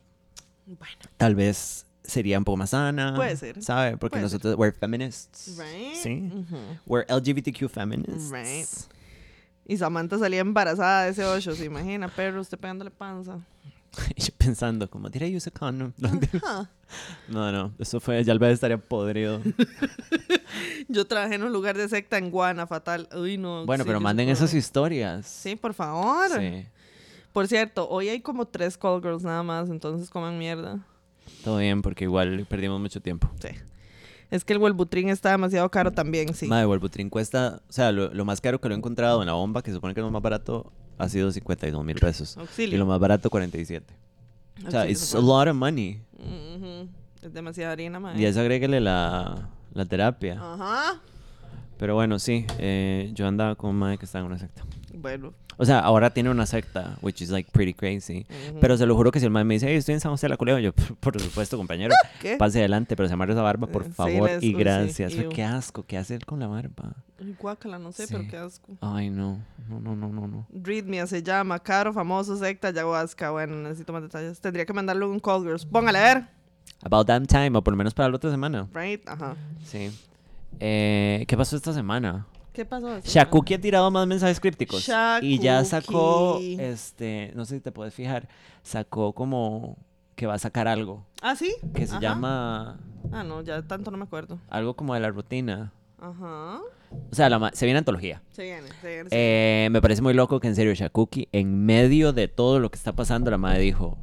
bueno. 0.66 0.94
tal 1.18 1.34
vez 1.34 1.84
sería 2.10 2.38
un 2.38 2.44
poco 2.44 2.56
más 2.58 2.70
sana. 2.70 3.14
Puede 3.16 3.36
ser. 3.36 3.62
¿Sabe? 3.62 3.96
Porque 3.96 4.18
Puede 4.18 4.28
ser. 4.28 4.32
nosotros, 4.38 4.54
we're 4.58 4.76
feminists. 4.76 5.56
Right. 5.58 5.94
Sí. 5.94 6.30
Ujú. 6.32 6.56
We're 6.86 7.06
LGBTQ 7.08 7.68
feminists. 7.70 8.30
Right. 8.30 8.68
Y 9.66 9.76
Samantha 9.76 10.18
salía 10.18 10.40
embarazada 10.40 11.04
de 11.04 11.10
ese 11.10 11.24
ocho, 11.24 11.54
¿se 11.54 11.64
imagina? 11.64 12.08
Perro, 12.08 12.40
usted 12.40 12.58
pegándole 12.58 12.90
panza. 12.90 13.38
Yo 14.16 14.28
pensando, 14.36 14.88
como, 14.88 15.08
did 15.08 15.22
I 15.22 15.36
use 15.36 15.48
a 15.48 15.52
condom? 15.58 15.92
No, 17.28 17.52
no, 17.52 17.52
no, 17.52 17.72
eso 17.78 18.00
fue, 18.00 18.22
ya 18.24 18.32
el 18.32 18.40
bebé 18.40 18.52
estaría 18.52 18.76
podrido. 18.76 19.40
Yo 20.88 21.06
trabajé 21.06 21.36
en 21.36 21.44
un 21.44 21.52
lugar 21.52 21.76
de 21.76 21.88
secta 21.88 22.18
en 22.18 22.32
Guana, 22.32 22.66
fatal. 22.66 23.08
Uy, 23.16 23.38
no. 23.38 23.64
Bueno, 23.64 23.84
pero 23.84 24.00
manden 24.00 24.28
esas 24.28 24.52
historias. 24.54 25.24
Sí, 25.26 25.54
por 25.54 25.72
favor. 25.72 26.28
Sí, 26.36 26.66
Por 27.32 27.46
cierto, 27.46 27.88
hoy 27.88 28.08
hay 28.08 28.20
como 28.20 28.46
tres 28.46 28.76
call 28.76 29.00
girls 29.00 29.22
nada 29.22 29.44
más, 29.44 29.68
entonces 29.70 30.10
coman 30.10 30.36
mierda. 30.36 30.80
Todo 31.44 31.58
bien, 31.58 31.82
porque 31.82 32.04
igual 32.04 32.46
perdimos 32.48 32.80
mucho 32.80 33.00
tiempo. 33.00 33.30
Sí. 33.40 33.48
Es 34.30 34.44
que 34.44 34.52
el 34.52 34.58
Welbutrin 34.60 35.08
está 35.08 35.30
demasiado 35.32 35.68
caro 35.70 35.90
también, 35.90 36.34
sí. 36.34 36.46
Madre, 36.46 36.66
Wolbutrin 36.66 37.10
cuesta, 37.10 37.62
o 37.68 37.72
sea, 37.72 37.90
lo, 37.90 38.14
lo 38.14 38.24
más 38.24 38.40
caro 38.40 38.60
que 38.60 38.68
lo 38.68 38.74
he 38.74 38.78
encontrado 38.78 39.22
en 39.22 39.26
la 39.26 39.32
bomba, 39.32 39.62
que 39.62 39.70
se 39.70 39.76
supone 39.76 39.92
que 39.94 40.00
es 40.00 40.04
lo 40.04 40.10
más 40.10 40.22
barato, 40.22 40.72
ha 40.98 41.08
sido 41.08 41.32
52 41.32 41.84
mil 41.84 41.96
pesos. 41.96 42.36
Auxilio. 42.36 42.76
Y 42.76 42.78
lo 42.78 42.86
más 42.86 43.00
barato, 43.00 43.28
47. 43.28 43.92
O 44.66 44.70
sea, 44.70 44.82
Auxilio, 44.82 44.92
it's 44.92 45.14
a 45.14 45.20
lot 45.20 45.48
of 45.48 45.56
money. 45.56 46.00
Es 47.22 47.32
demasiada 47.34 47.72
harina, 47.72 47.98
mae. 47.98 48.18
Y 48.20 48.24
eso 48.24 48.40
agréguele 48.40 48.80
la, 48.80 49.48
la 49.74 49.84
terapia. 49.84 50.38
Ajá. 50.40 51.00
Pero 51.78 51.94
bueno, 51.94 52.18
sí, 52.18 52.46
eh, 52.58 53.10
yo 53.14 53.26
andaba 53.26 53.54
con 53.56 53.74
madre 53.74 53.98
que 53.98 54.04
está 54.04 54.18
en 54.18 54.26
una 54.26 54.38
secta. 54.38 54.62
Bueno. 54.94 55.32
O 55.60 55.64
sea, 55.66 55.80
ahora 55.80 56.08
tiene 56.10 56.30
una 56.30 56.46
secta, 56.46 56.96
which 57.02 57.20
is 57.20 57.28
like 57.28 57.50
pretty 57.52 57.74
crazy. 57.74 58.26
Pero 58.62 58.76
se 58.78 58.86
lo 58.86 58.96
juro 58.96 59.10
que 59.12 59.20
si 59.20 59.26
el 59.26 59.30
madre 59.30 59.44
me 59.44 59.54
dice, 59.54 59.68
hey, 59.68 59.76
estoy 59.76 59.92
en 59.94 60.00
San 60.00 60.10
José 60.10 60.26
de 60.26 60.30
la 60.30 60.36
Culebra, 60.38 60.60
yo, 60.62 60.72
por 60.72 61.20
supuesto, 61.20 61.56
compañero, 61.58 61.94
¿Qué? 62.20 62.36
pase 62.38 62.60
adelante, 62.60 62.96
pero 62.96 63.06
se 63.08 63.12
amarre 63.14 63.34
esa 63.34 63.42
barba, 63.42 63.66
por 63.66 63.84
sí, 63.84 63.90
favor, 63.90 64.30
les- 64.30 64.42
y 64.42 64.46
sí, 64.48 64.52
gracias. 64.54 65.12
Ew. 65.14 65.28
qué 65.28 65.44
asco, 65.44 65.82
¿qué 65.86 65.98
hace 65.98 66.14
él 66.14 66.24
con 66.24 66.40
la 66.40 66.46
barba? 66.46 66.94
Guácala, 67.38 67.78
no 67.78 67.92
sé, 67.92 68.06
Sí. 68.06 68.14
pero 68.16 68.28
qué 68.30 68.36
asco. 68.38 68.72
Ay, 68.80 69.10
no, 69.10 69.38
no, 69.68 69.78
no, 69.80 69.94
no, 69.94 70.08
no, 70.08 70.26
no. 70.26 70.46
Rhythmia 70.50 71.06
se 71.06 71.22
llama, 71.22 71.58
caro, 71.58 71.92
famoso, 71.92 72.36
secta, 72.38 72.68
ayahuasca. 72.68 73.30
Bueno, 73.30 73.56
necesito 73.56 73.92
más 73.92 74.00
detalles. 74.02 74.40
Tendría 74.40 74.64
que 74.64 74.72
mandarle 74.72 75.04
un 75.04 75.20
call 75.20 75.42
girls. 75.42 75.66
Póngale 75.66 75.98
a 75.98 76.14
ver. 76.14 76.24
About 76.82 77.06
damn 77.06 77.26
time, 77.26 77.58
o 77.58 77.62
por 77.62 77.74
lo 77.74 77.76
menos 77.76 77.92
para 77.92 78.08
la 78.08 78.16
otra 78.16 78.30
semana. 78.30 78.66
Right? 78.72 79.06
Ajá. 79.06 79.36
Sí. 79.64 79.90
Eh, 80.58 81.24
¿Qué 81.28 81.36
pasó 81.36 81.56
esta 81.56 81.74
semana? 81.74 82.26
¿Qué 82.52 82.64
pasó? 82.64 83.00
Shakuki 83.00 83.54
ha 83.54 83.60
tirado 83.60 83.90
más 83.90 84.06
mensajes 84.06 84.40
crípticos. 84.40 84.88
Y 85.22 85.38
ya 85.38 85.64
sacó, 85.64 86.34
Shakuki. 86.40 86.56
este, 86.60 87.32
no 87.34 87.44
sé 87.44 87.56
si 87.56 87.60
te 87.60 87.72
puedes 87.72 87.94
fijar, 87.94 88.28
sacó 88.62 89.12
como 89.12 89.76
que 90.16 90.26
va 90.26 90.34
a 90.34 90.38
sacar 90.38 90.68
algo? 90.68 91.06
¿Ah, 91.22 91.34
sí? 91.36 91.54
que 91.74 91.86
se 91.86 91.92
Ajá. 91.92 92.00
llama 92.00 92.78
Ah, 93.12 93.24
no, 93.24 93.40
ya 93.42 93.62
tanto 93.62 93.90
no 93.90 93.96
me 93.96 94.04
acuerdo. 94.04 94.38
algo 94.50 94.74
como 94.74 94.92
de 94.94 95.00
la 95.00 95.08
rutina. 95.10 95.72
Ajá. 95.98 96.60
O 97.10 97.14
sea, 97.14 97.28
la 97.30 97.50
se 97.54 97.64
viene 97.66 97.78
antología. 97.78 98.22
Se 98.30 98.42
viene, 98.42 98.68
se 98.80 98.88
viene. 98.88 99.08
se 99.10 99.16
viene. 99.16 99.64
Eh, 99.66 99.68
me 99.70 99.80
parece 99.80 100.02
muy 100.02 100.12
loco 100.12 100.40
que 100.40 100.48
en 100.48 100.56
serio 100.56 100.74
Shakuki, 100.74 101.28
en 101.32 101.64
medio 101.64 102.12
de 102.12 102.26
todo 102.28 102.58
lo 102.58 102.70
que 102.70 102.76
está 102.76 102.92
pasando, 102.94 103.30
la 103.30 103.38
madre 103.38 103.60
dijo, 103.60 103.96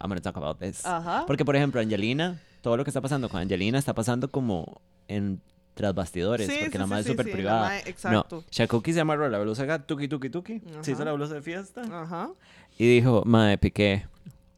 I'm 0.00 0.08
gonna 0.08 0.20
talk 0.20 0.36
about 0.36 0.58
this. 0.58 0.84
Ajá. 0.86 1.24
Porque, 1.26 1.44
por 1.44 1.54
ejemplo, 1.54 1.80
Angelina, 1.80 2.40
todo 2.62 2.76
lo 2.76 2.84
que 2.84 2.90
está 2.90 3.00
pasando 3.00 3.28
con 3.28 3.40
Angelina 3.40 3.78
está 3.78 3.94
pasando 3.94 4.30
como 4.30 4.80
en 5.06 5.40
tras 5.78 5.94
bastidores, 5.94 6.48
Sí, 6.48 6.56
porque 6.58 6.72
sí, 6.72 6.78
la 6.78 6.86
madre 6.88 7.04
sí, 7.04 7.10
es 7.10 7.12
súper 7.12 7.26
la 7.26 7.32
privada. 7.32 7.78
exacto. 7.80 8.36
No, 8.38 8.44
Shakuki 8.50 8.92
se 8.92 8.98
amarró 9.00 9.28
la 9.28 9.38
blusa 9.38 9.62
acá, 9.62 9.78
tuki 9.78 10.08
tuki 10.08 10.28
tuki, 10.28 10.60
se 10.80 10.90
hizo 10.90 11.02
Ajá. 11.02 11.04
la 11.04 11.12
blusa 11.12 11.34
de 11.34 11.42
fiesta 11.42 11.82
Ajá. 11.82 12.30
y 12.76 12.94
dijo, 12.96 13.22
madre, 13.24 13.58
piqué, 13.58 14.06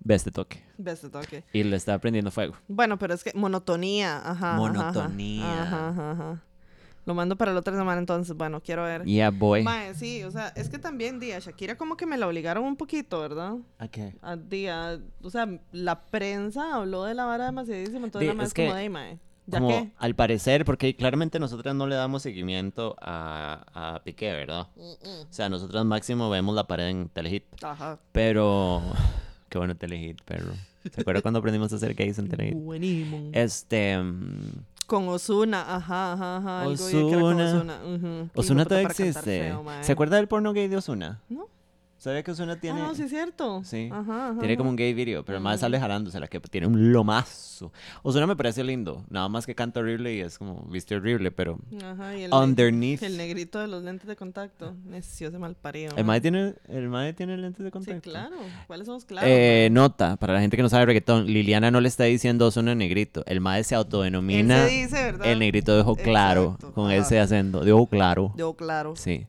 ve 0.02 0.14
este 0.14 0.30
toque. 0.30 0.62
Ves 0.78 1.02
de 1.02 1.10
toque. 1.10 1.44
Y 1.52 1.62
le 1.62 1.76
está 1.76 1.98
prendiendo 1.98 2.30
fuego. 2.30 2.54
Bueno, 2.66 2.98
pero 2.98 3.12
es 3.12 3.22
que 3.22 3.32
monotonía. 3.34 4.16
Ajá. 4.16 4.30
ajá, 4.30 4.48
ajá. 4.54 4.56
Monotonía. 4.56 5.62
Ajá, 5.62 5.88
ajá, 5.90 6.10
ajá. 6.12 6.42
Lo 7.04 7.14
mando 7.14 7.36
para 7.36 7.52
la 7.52 7.60
otra 7.60 7.76
semana 7.76 7.98
entonces. 7.98 8.34
Bueno, 8.36 8.62
quiero 8.62 8.84
ver. 8.84 9.04
Yeah, 9.04 9.30
boy. 9.30 9.62
Mae, 9.62 9.94
sí, 9.94 10.22
o 10.24 10.30
sea, 10.30 10.48
es 10.56 10.68
que 10.70 10.78
también, 10.78 11.18
día, 11.20 11.38
Shakira 11.38 11.76
como 11.76 11.96
que 11.98 12.06
me 12.06 12.16
la 12.16 12.26
obligaron 12.26 12.64
un 12.64 12.76
poquito, 12.76 13.20
¿verdad? 13.20 13.56
¿A 13.78 13.88
qué? 13.88 14.14
A 14.22 14.36
día, 14.36 15.00
o 15.22 15.28
sea, 15.30 15.46
la 15.72 16.02
prensa 16.04 16.74
habló 16.76 17.04
de 17.04 17.14
la 17.14 17.24
vara 17.26 17.46
demasiadísimo, 17.46 18.04
entonces 18.06 18.28
nada 18.28 18.42
más 18.42 18.54
como 18.54 18.74
de, 18.74 18.82
"Ey, 18.82 18.88
mae, 18.90 19.14
¿ya 19.14 19.18
Como 19.50 19.90
al 19.98 20.14
parecer, 20.14 20.64
porque 20.64 20.94
claramente 20.94 21.38
nosotras 21.38 21.74
no 21.74 21.86
le 21.86 21.96
damos 21.96 22.22
seguimiento 22.22 22.96
a, 23.00 23.64
a 23.74 24.02
Piqué, 24.02 24.32
¿verdad? 24.32 24.68
O 24.76 25.26
sea, 25.30 25.48
nosotras 25.48 25.84
máximo 25.84 26.30
vemos 26.30 26.54
la 26.54 26.64
pared 26.66 26.88
en 26.88 27.08
Telehit. 27.08 27.44
Ajá. 27.62 27.98
Pero. 28.12 28.82
Qué 29.48 29.58
bueno 29.58 29.76
Telehit, 29.76 30.22
perro. 30.22 30.52
¿Se 30.94 31.00
acuerda 31.00 31.22
cuando 31.22 31.40
aprendimos 31.40 31.72
a 31.72 31.76
hacer 31.76 31.94
gays 31.94 32.18
en 32.18 32.28
Telehit? 32.28 32.54
Buenísimo. 32.54 33.30
Este. 33.32 33.98
Con 34.86 35.08
Osuna, 35.08 35.76
ajá, 35.76 36.14
ajá, 36.14 36.36
ajá. 36.38 36.66
Osuna 36.66 37.02
hijueputa 38.34 38.64
todavía 38.64 38.88
existe. 38.88 39.20
feo. 39.20 39.64
¿Se 39.82 39.92
acuerda 39.92 40.16
del 40.16 40.26
porno 40.26 40.52
gay 40.52 40.68
de 40.68 40.76
Osuna? 40.76 41.20
¿No? 41.28 41.48
¿Sabía 42.00 42.22
que 42.22 42.30
Osuna 42.30 42.58
tiene.? 42.58 42.80
Ah, 42.80 42.84
no, 42.88 42.94
sí 42.94 43.02
es 43.02 43.10
cierto. 43.10 43.60
Sí. 43.62 43.90
Ajá, 43.92 44.30
ajá. 44.30 44.38
Tiene 44.40 44.56
como 44.56 44.70
un 44.70 44.76
gay 44.76 44.94
video, 44.94 45.22
pero 45.22 45.38
más 45.38 45.60
sale 45.60 45.78
jalándose 45.78 46.18
la 46.18 46.28
que 46.28 46.40
tiene 46.40 46.66
un 46.66 46.92
lomazo. 46.94 47.70
Osuna 48.02 48.26
me 48.26 48.36
parece 48.36 48.64
lindo, 48.64 49.04
nada 49.10 49.28
más 49.28 49.44
que 49.44 49.54
canta 49.54 49.80
horrible 49.80 50.14
y 50.14 50.20
es 50.20 50.38
como 50.38 50.62
viste 50.70 50.96
horrible, 50.96 51.30
pero 51.30 51.58
Ajá, 51.84 52.16
y 52.16 52.22
el, 52.22 52.32
underneath. 52.32 53.02
el 53.02 53.18
negrito 53.18 53.58
de 53.60 53.68
los 53.68 53.84
lentes 53.84 54.06
de 54.08 54.16
contacto. 54.16 54.74
Necio 54.86 55.28
ese 55.28 55.38
mal 55.38 55.54
parido. 55.56 55.94
El 55.98 56.06
mae 56.06 56.22
tiene, 56.22 56.54
el 56.68 56.88
mae 56.88 57.12
tiene 57.12 57.36
lentes 57.36 57.58
de 57.62 57.68
Sí, 57.68 57.72
contacto. 57.72 58.00
claro. 58.10 58.36
¿Cuáles 58.66 58.86
somos 58.86 59.04
claros? 59.04 59.28
Eh, 59.30 59.68
nota, 59.70 60.16
para 60.16 60.32
la 60.32 60.40
gente 60.40 60.56
que 60.56 60.62
no 60.62 60.70
sabe 60.70 60.86
reggaetón, 60.86 61.26
Liliana 61.26 61.70
no 61.70 61.82
le 61.82 61.88
está 61.88 62.04
diciendo 62.04 62.46
Osuna 62.46 62.74
negrito. 62.74 63.24
El 63.26 63.42
mae 63.42 63.62
se 63.62 63.74
autodenomina 63.74 64.64
Él 64.64 64.68
se 64.70 64.74
dice, 64.74 65.02
¿verdad? 65.04 65.26
el 65.26 65.38
negrito 65.38 65.74
de 65.74 65.82
ojo 65.82 65.96
claro, 65.96 66.44
Exacto, 66.54 66.72
con 66.72 66.90
ese 66.90 67.20
acento, 67.20 67.60
de 67.62 67.72
ojo 67.72 67.86
claro. 67.88 68.32
Yo, 68.38 68.54
claro. 68.54 68.96
Sí. 68.96 69.26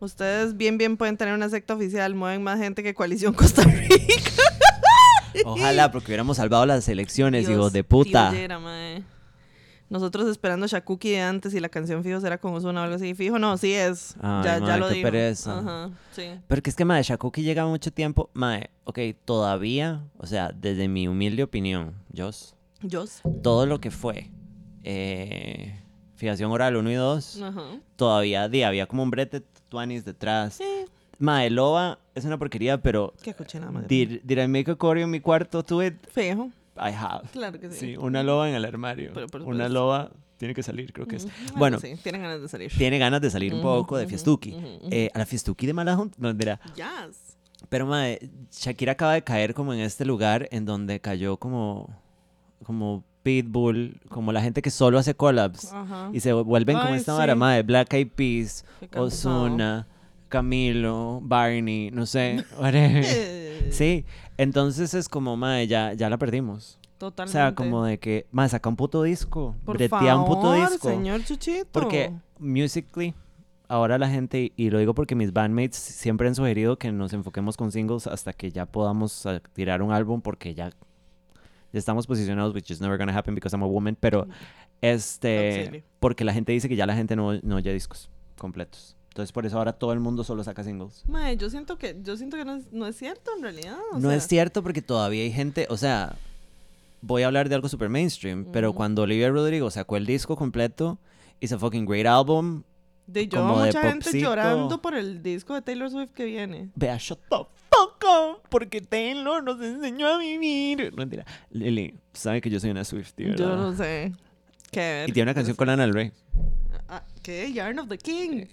Ustedes 0.00 0.56
bien, 0.56 0.78
bien 0.78 0.96
pueden 0.96 1.16
tener 1.16 1.34
una 1.34 1.48
secta 1.48 1.74
oficial. 1.74 2.14
Mueven 2.14 2.42
más 2.42 2.58
gente 2.58 2.82
que 2.82 2.94
Coalición 2.94 3.34
Costa 3.34 3.62
Rica. 3.62 3.94
Ojalá, 5.44 5.92
porque 5.92 6.08
hubiéramos 6.08 6.38
salvado 6.38 6.66
las 6.66 6.88
elecciones, 6.88 7.46
Dios, 7.46 7.56
hijos 7.58 7.72
de 7.72 7.84
puta. 7.84 8.32
mae. 8.60 9.04
Nosotros 9.90 10.28
esperando 10.28 10.66
Shakuki 10.68 11.10
de 11.10 11.20
antes 11.20 11.52
y 11.52 11.58
la 11.60 11.68
canción 11.68 12.04
fijo 12.04 12.20
será 12.20 12.38
con 12.38 12.54
Ozuna 12.54 12.80
o 12.80 12.84
algo 12.84 12.96
así. 12.96 13.14
Fijo, 13.14 13.38
no, 13.40 13.56
sí 13.58 13.72
es. 13.74 14.14
Ay, 14.22 14.44
ya, 14.44 14.58
ya 14.60 14.76
lo 14.76 14.88
qué 14.88 14.94
dijo. 14.94 15.04
pereza. 15.06 15.58
Ajá, 15.58 15.90
sí. 16.12 16.30
Pero 16.46 16.62
que 16.62 16.70
es 16.70 16.76
que, 16.76 16.84
mae, 16.84 17.02
Shakuki 17.02 17.42
llega 17.42 17.66
mucho 17.66 17.92
tiempo. 17.92 18.30
Mae, 18.32 18.70
ok, 18.84 18.98
todavía, 19.24 20.04
o 20.16 20.26
sea, 20.26 20.52
desde 20.54 20.86
mi 20.86 21.08
humilde 21.08 21.42
opinión, 21.42 21.94
Jos, 22.16 22.54
Jos. 22.88 23.20
todo 23.42 23.66
lo 23.66 23.80
que 23.80 23.90
fue 23.90 24.30
eh, 24.84 25.76
fijación 26.20 26.52
oral 26.52 26.76
1 26.76 26.90
y 26.90 26.94
2, 26.94 27.42
Ajá. 27.42 27.62
todavía 27.96 28.48
di, 28.48 28.62
había 28.62 28.86
como 28.86 29.02
un 29.02 29.10
brete 29.10 29.42
tuanis 29.70 30.04
detrás. 30.04 30.54
Sí. 30.54 30.84
Mae, 31.18 31.50
Loba 31.50 31.98
es 32.14 32.24
una 32.24 32.38
porquería, 32.38 32.80
pero 32.80 33.12
Qué 33.22 33.34
cochina, 33.34 33.70
madre. 33.70 33.86
did, 33.88 34.20
did 34.22 34.38
I 34.38 34.46
make 34.46 34.70
a 34.70 34.76
choreo 34.76 35.04
en 35.04 35.10
mi 35.10 35.20
cuarto 35.20 35.62
to 35.62 35.82
it? 35.82 35.94
Fijo. 36.12 36.50
I 36.76 36.92
have. 36.94 37.28
Claro 37.32 37.58
que 37.58 37.70
sí. 37.70 37.78
Sí, 37.78 37.96
una 37.96 38.22
loba 38.22 38.48
en 38.48 38.54
el 38.54 38.64
armario. 38.64 39.10
Pero, 39.12 39.26
por 39.26 39.42
una 39.42 39.68
loba 39.68 40.10
tiene 40.38 40.54
que 40.54 40.62
salir, 40.62 40.92
creo 40.92 41.06
que 41.06 41.16
es. 41.16 41.28
Bueno, 41.56 41.78
sí, 41.78 41.94
tienen 42.02 42.22
ganas 42.22 42.40
de 42.40 42.48
salir. 42.48 42.72
tiene 42.76 42.98
ganas 42.98 43.20
de 43.20 43.30
salir 43.30 43.52
un 43.52 43.60
poco 43.62 43.96
de 43.98 44.06
fiestuki. 44.06 44.54
Eh, 44.90 45.10
a 45.12 45.18
la 45.18 45.26
fiestuki 45.26 45.66
de 45.66 45.72
Malajón, 45.74 46.12
no, 46.16 46.32
mira. 46.32 46.58
Yes. 46.74 47.36
Pero, 47.68 47.84
mae, 47.86 48.18
Shakira 48.50 48.92
acaba 48.92 49.12
de 49.14 49.22
caer 49.22 49.52
como 49.52 49.74
en 49.74 49.80
este 49.80 50.06
lugar 50.06 50.48
en 50.50 50.64
donde 50.64 51.00
cayó 51.00 51.36
como, 51.36 51.90
como 52.62 53.04
Pitbull, 53.22 54.00
como 54.08 54.32
la 54.32 54.40
gente 54.42 54.62
que 54.62 54.70
solo 54.70 54.98
hace 54.98 55.14
collabs. 55.14 55.72
Ajá. 55.72 56.10
Y 56.12 56.20
se 56.20 56.32
vuelven 56.32 56.76
como 56.78 56.90
Ay, 56.92 56.98
esta 56.98 57.26
sí. 57.26 57.34
mae, 57.36 57.62
Black 57.62 57.92
Eyed 57.94 58.08
Peas. 58.14 58.64
Ozuna, 58.96 59.86
Camilo, 60.28 61.20
Barney, 61.22 61.90
no 61.90 62.06
sé. 62.06 62.44
whatever. 62.60 63.04
Sí, 63.70 64.04
entonces 64.36 64.94
es 64.94 65.08
como, 65.08 65.36
mae, 65.36 65.66
ya, 65.68 65.92
ya 65.92 66.10
la 66.10 66.18
perdimos. 66.18 66.78
O 66.94 66.98
Totalmente. 66.98 67.32
sea, 67.32 67.54
como 67.54 67.84
de 67.84 67.98
que, 67.98 68.26
mae, 68.32 68.48
saca 68.48 68.68
un 68.68 68.74
puto 68.76 69.02
disco, 69.04 69.54
Por 69.64 69.76
bretea 69.76 70.16
un 70.16 70.24
puto 70.24 70.42
favor, 70.52 70.70
disco. 70.70 70.88
señor 70.88 71.22
Chuchito. 71.24 71.66
Porque 71.70 72.12
musically, 72.38 73.14
ahora 73.68 73.96
la 73.96 74.08
gente, 74.08 74.52
y 74.56 74.70
lo 74.70 74.78
digo 74.78 74.92
porque 74.94 75.14
mis 75.14 75.32
bandmates 75.32 75.76
siempre 75.76 76.26
han 76.26 76.34
sugerido 76.34 76.78
que 76.78 76.90
nos 76.90 77.12
enfoquemos 77.12 77.56
con 77.56 77.70
singles 77.70 78.06
hasta 78.08 78.32
que 78.32 78.50
ya 78.50 78.66
podamos 78.66 79.24
ah, 79.26 79.40
tirar 79.52 79.82
un 79.82 79.92
álbum 79.92 80.20
porque 80.20 80.52
ya, 80.54 80.70
ya 81.72 81.78
estamos 81.78 82.06
posicionados, 82.06 82.54
which 82.54 82.70
is 82.70 82.80
never 82.80 82.98
gonna 82.98 83.16
happen 83.16 83.34
because 83.34 83.54
I'm 83.54 83.62
a 83.62 83.66
woman, 83.66 83.96
pero 83.98 84.26
este, 84.80 85.84
porque 85.98 86.24
la 86.24 86.32
gente 86.32 86.52
dice 86.52 86.68
que 86.68 86.76
ya 86.76 86.86
la 86.86 86.94
gente 86.94 87.16
no, 87.16 87.34
no 87.42 87.56
oye 87.56 87.72
discos 87.72 88.08
completos. 88.38 88.96
Entonces 89.08 89.32
por 89.32 89.44
eso 89.44 89.58
ahora 89.58 89.72
todo 89.72 89.92
el 89.92 90.00
mundo 90.00 90.24
solo 90.24 90.42
saca 90.44 90.62
singles. 90.62 91.04
Mae, 91.08 91.36
yo 91.36 91.50
siento 91.50 91.76
que, 91.78 91.96
yo 92.02 92.16
siento 92.16 92.36
que 92.36 92.44
no 92.44 92.56
es, 92.56 92.72
no 92.72 92.86
es 92.86 92.96
cierto 92.96 93.32
en 93.36 93.42
realidad. 93.42 93.76
o 93.92 93.98
no 93.98 94.08
sea, 94.08 94.16
es 94.16 94.26
cierto 94.26 94.62
porque 94.62 94.82
todavía 94.82 95.22
hay 95.22 95.32
gente, 95.32 95.66
o 95.68 95.76
sea, 95.76 96.16
voy 97.02 97.22
a 97.22 97.26
hablar 97.26 97.48
de 97.48 97.56
algo 97.56 97.68
super 97.68 97.88
mainstream, 97.88 98.46
pero 98.52 98.72
cuando 98.72 99.02
Olivia 99.02 99.28
Rodrigo 99.30 99.70
sacó 99.70 99.96
el 99.96 100.06
disco 100.06 100.36
completo, 100.36 100.98
it's 101.40 101.52
a 101.52 101.58
fucking 101.58 101.86
great 101.86 102.06
album, 102.06 102.62
De 103.06 103.26
yo 103.26 103.40
como 103.40 103.60
de 103.60 103.66
mucha 103.66 103.82
gente 103.82 104.04
popcito. 104.04 104.28
llorando 104.28 104.80
por 104.80 104.94
el 104.94 105.22
disco 105.22 105.54
de 105.54 105.62
Taylor 105.62 105.90
Swift 105.90 106.12
que 106.12 106.24
viene. 106.24 106.70
Vea, 106.76 106.96
shut 106.98 107.18
the 107.30 107.36
up, 107.72 108.42
porque 108.48 108.80
Taylor 108.80 109.42
nos 109.42 109.60
enseñó 109.60 110.08
a 110.08 110.18
vivir. 110.18 110.90
No, 110.90 110.96
mentira. 110.98 111.24
Lili, 111.50 111.94
sabe 112.12 112.40
que 112.40 112.50
yo 112.50 112.60
soy 112.60 112.70
una 112.70 112.84
Swiftie, 112.84 113.30
¿verdad? 113.30 113.38
Yo 113.38 113.56
no 113.56 113.76
sé. 113.76 114.12
¿Qué 114.70 114.80
ver? 114.80 115.08
Y 115.10 115.12
tiene 115.12 115.30
una 115.30 115.34
canción 115.34 115.56
con 115.56 115.66
Lana 115.66 115.82
Del 115.82 115.94
Rey. 115.94 116.12
Ah, 116.88 117.02
¿Qué? 117.22 117.52
Yarn 117.52 117.78
of 117.78 117.88
the 117.88 117.98
King. 117.98 118.46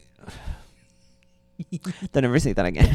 Don't 2.14 2.26
ever 2.26 2.40
say 2.40 2.54
that 2.54 2.66
again. 2.66 2.88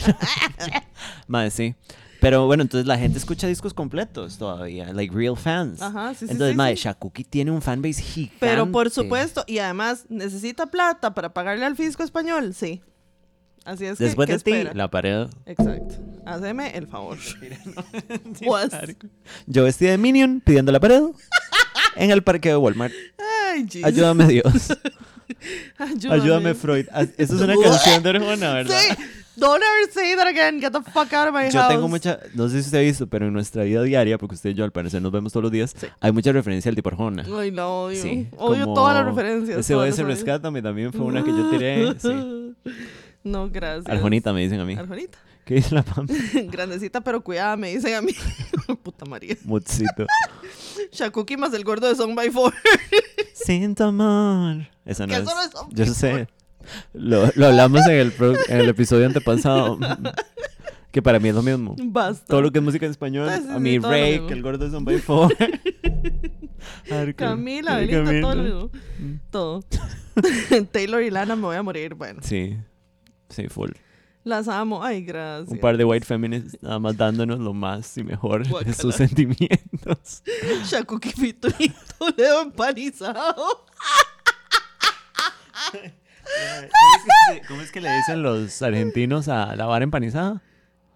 Madre, 1.27 1.51
sí. 1.51 1.75
Pero 2.21 2.47
bueno, 2.47 2.63
entonces 2.63 2.87
la 2.87 2.97
gente 2.97 3.19
escucha 3.19 3.49
discos 3.49 3.75
completos 3.75 4.39
todavía, 4.39 4.93
like 4.93 5.13
real 5.13 5.37
fans. 5.37 5.83
Ajá, 5.83 6.15
sí, 6.15 6.27
sí, 6.27 6.33
Entonces, 6.33 6.53
sí, 6.53 6.57
madre, 6.57 6.77
sí. 6.77 6.83
Shakuki 6.85 7.25
tiene 7.25 7.51
un 7.51 7.61
fanbase 7.61 8.01
gigante. 8.01 8.37
Pero 8.39 8.71
por 8.71 8.91
supuesto, 8.91 9.43
y 9.49 9.59
además, 9.59 10.07
¿necesita 10.09 10.67
plata 10.67 11.15
para 11.15 11.35
pagarle 11.35 11.65
al 11.65 11.75
fisco 11.75 12.05
español? 12.05 12.55
Sí. 12.55 12.81
Así 13.65 13.85
es 13.87 13.99
que, 13.99 14.05
Después 14.05 14.27
¿qué 14.27 14.33
de 14.33 14.39
ti, 14.41 14.53
espera? 14.53 14.75
la 14.75 14.91
pared. 14.91 15.27
Exacto. 15.47 15.95
Haceme 16.27 16.77
el 16.77 16.87
favor. 16.87 17.19
Yo 19.47 19.65
vestí 19.65 19.87
de 19.87 19.99
Minion 19.99 20.41
pidiendo 20.45 20.73
la 20.73 20.81
pared 20.81 21.03
en 21.97 22.11
el 22.11 22.23
parque 22.23 22.49
de 22.51 22.57
Walmart. 22.57 22.93
Ay, 23.53 23.67
Jesus. 23.71 23.85
Ayúdame 23.85 24.27
Dios. 24.27 24.45
Ayúdame. 25.79 26.15
Ayúdame 26.23 26.55
Freud. 26.55 26.87
Ah, 26.93 27.03
Eso 27.17 27.37
es 27.37 27.41
una 27.41 27.55
canción 27.57 28.03
de 28.03 28.11
Arjona, 28.11 28.55
¿verdad? 28.55 28.79
Sí. 28.79 29.03
Don't 29.35 29.63
ever 29.63 29.91
say 29.91 30.15
that 30.15 30.27
again. 30.27 30.61
Get 30.61 30.73
the 30.73 30.83
fuck 30.83 31.11
out 31.15 31.29
of 31.29 31.35
my 31.35 31.49
Yo 31.51 31.59
house. 31.59 31.73
tengo 31.73 31.89
mucha, 31.89 32.19
no 32.35 32.49
sé 32.49 32.57
si 32.61 32.67
usted 32.67 32.79
ha 32.79 32.83
visto, 32.83 33.07
pero 33.07 33.27
en 33.29 33.33
nuestra 33.33 33.63
vida 33.65 33.83
diaria, 33.83 34.19
porque 34.19 34.35
usted 34.35 34.51
y 34.51 34.55
yo 34.55 34.63
al 34.65 34.73
parecer 34.73 35.01
nos 35.01 35.11
vemos 35.11 35.33
todos 35.33 35.45
los 35.45 35.53
días, 35.53 35.75
hay 36.01 36.13
mucha 36.13 36.33
referencia 36.33 36.69
al 36.69 36.77
tipo 36.77 36.91
Arjona. 36.91 37.25
Ay, 37.39 37.51
no, 37.51 37.85
odio. 37.85 38.03
Sí, 38.03 38.29
odio 38.37 38.67
todas 38.75 38.95
las 38.95 39.07
referencias. 39.07 39.59
Ese 39.61 39.75
OS. 39.75 39.99
Rescátame 40.01 40.61
también 40.61 40.93
fue 40.93 41.01
una 41.07 41.25
que 41.25 41.31
yo 41.31 41.49
tiré. 41.51 41.95
Sí. 41.99 42.55
No, 43.25 43.49
gracias. 43.51 43.87
Arjonita 43.89 44.33
me 44.33 44.41
dicen 44.43 44.61
a 44.61 44.65
mí. 44.65 44.75
Arjonita. 44.75 45.19
¿Qué 45.45 45.55
dice 45.55 45.75
la 45.75 45.83
pam? 45.83 46.07
Grandecita 46.51 47.01
pero 47.01 47.23
cuidada, 47.23 47.57
me 47.57 47.75
dicen 47.75 47.95
a 47.95 48.01
mí. 48.03 48.13
Puta 48.83 49.05
María. 49.07 49.37
Mutsito. 49.45 50.07
Shakuki 50.93 51.37
más 51.37 51.53
el 51.55 51.65
gordo 51.65 51.89
de 51.89 51.95
Song 51.97 52.15
by 52.15 52.31
Four. 52.31 52.55
Siento 53.35 53.85
amor. 53.85 54.69
Esa 54.85 55.07
no 55.07 55.15
es. 55.15 55.25
Song 55.53 55.69
Yo 55.73 55.87
sé. 55.87 56.29
Lo, 56.93 57.29
lo 57.35 57.47
hablamos 57.47 57.85
en 57.87 57.95
el, 57.97 58.13
pro- 58.13 58.37
en 58.49 58.59
el 58.61 58.69
episodio 58.69 59.07
antepasado. 59.07 59.79
Que 60.93 61.03
para 61.03 61.19
mí 61.19 61.31
es 61.31 61.35
lo 61.35 61.43
mismo. 61.43 61.75
Basta. 61.83 62.27
Todo 62.27 62.43
lo 62.43 62.53
que 62.53 62.59
es 62.59 62.65
música 62.65 62.85
en 62.87 62.93
español, 62.93 63.29
sí, 63.29 63.49
a 63.49 63.55
sí, 63.55 63.61
mí 63.61 63.79
lo 63.79 63.89
Rake, 63.91 64.27
el 64.31 64.43
gordo 64.43 64.65
de 64.67 64.71
Son 64.71 64.85
by 64.85 64.99
Four. 64.99 65.35
Camila, 67.17 67.77
Ay, 67.77 67.87
Belinda, 67.87 68.21
todo 68.21 68.35
lo 68.35 68.43
mismo. 68.43 68.71
Todo. 69.31 69.65
Taylor 70.71 71.03
y 71.03 71.11
Lana 71.11 71.35
me 71.35 71.43
voy 71.43 71.57
a 71.57 71.63
morir. 71.63 71.95
Bueno, 71.95 72.21
Sí, 72.23 72.57
sí, 73.33 73.49
full. 73.49 73.71
las 74.25 74.47
amo. 74.49 74.85
Ay, 74.85 75.03
gracias. 75.05 75.51
Un 75.51 75.59
par 75.59 75.77
de 75.77 75.85
white 75.85 76.07
feminists 76.07 76.57
nada 76.63 76.79
más 76.79 76.97
dándonos 76.97 77.41
lo 77.41 77.53
más 77.55 77.97
y 77.99 78.05
mejor 78.05 78.47
de 78.65 78.73
sus 78.75 78.95
sentimientos. 78.95 80.23
Shakuki 80.71 81.33
Toledo 81.33 82.43
empanizado. 82.43 83.65
¿Cómo 87.49 87.61
es 87.63 87.71
que 87.73 87.81
le 87.81 87.91
dicen 87.97 88.23
los 88.23 88.63
argentinos 88.63 89.29
a 89.29 89.57
la 89.57 89.67
vara 89.67 89.83
empanizada? 89.85 90.41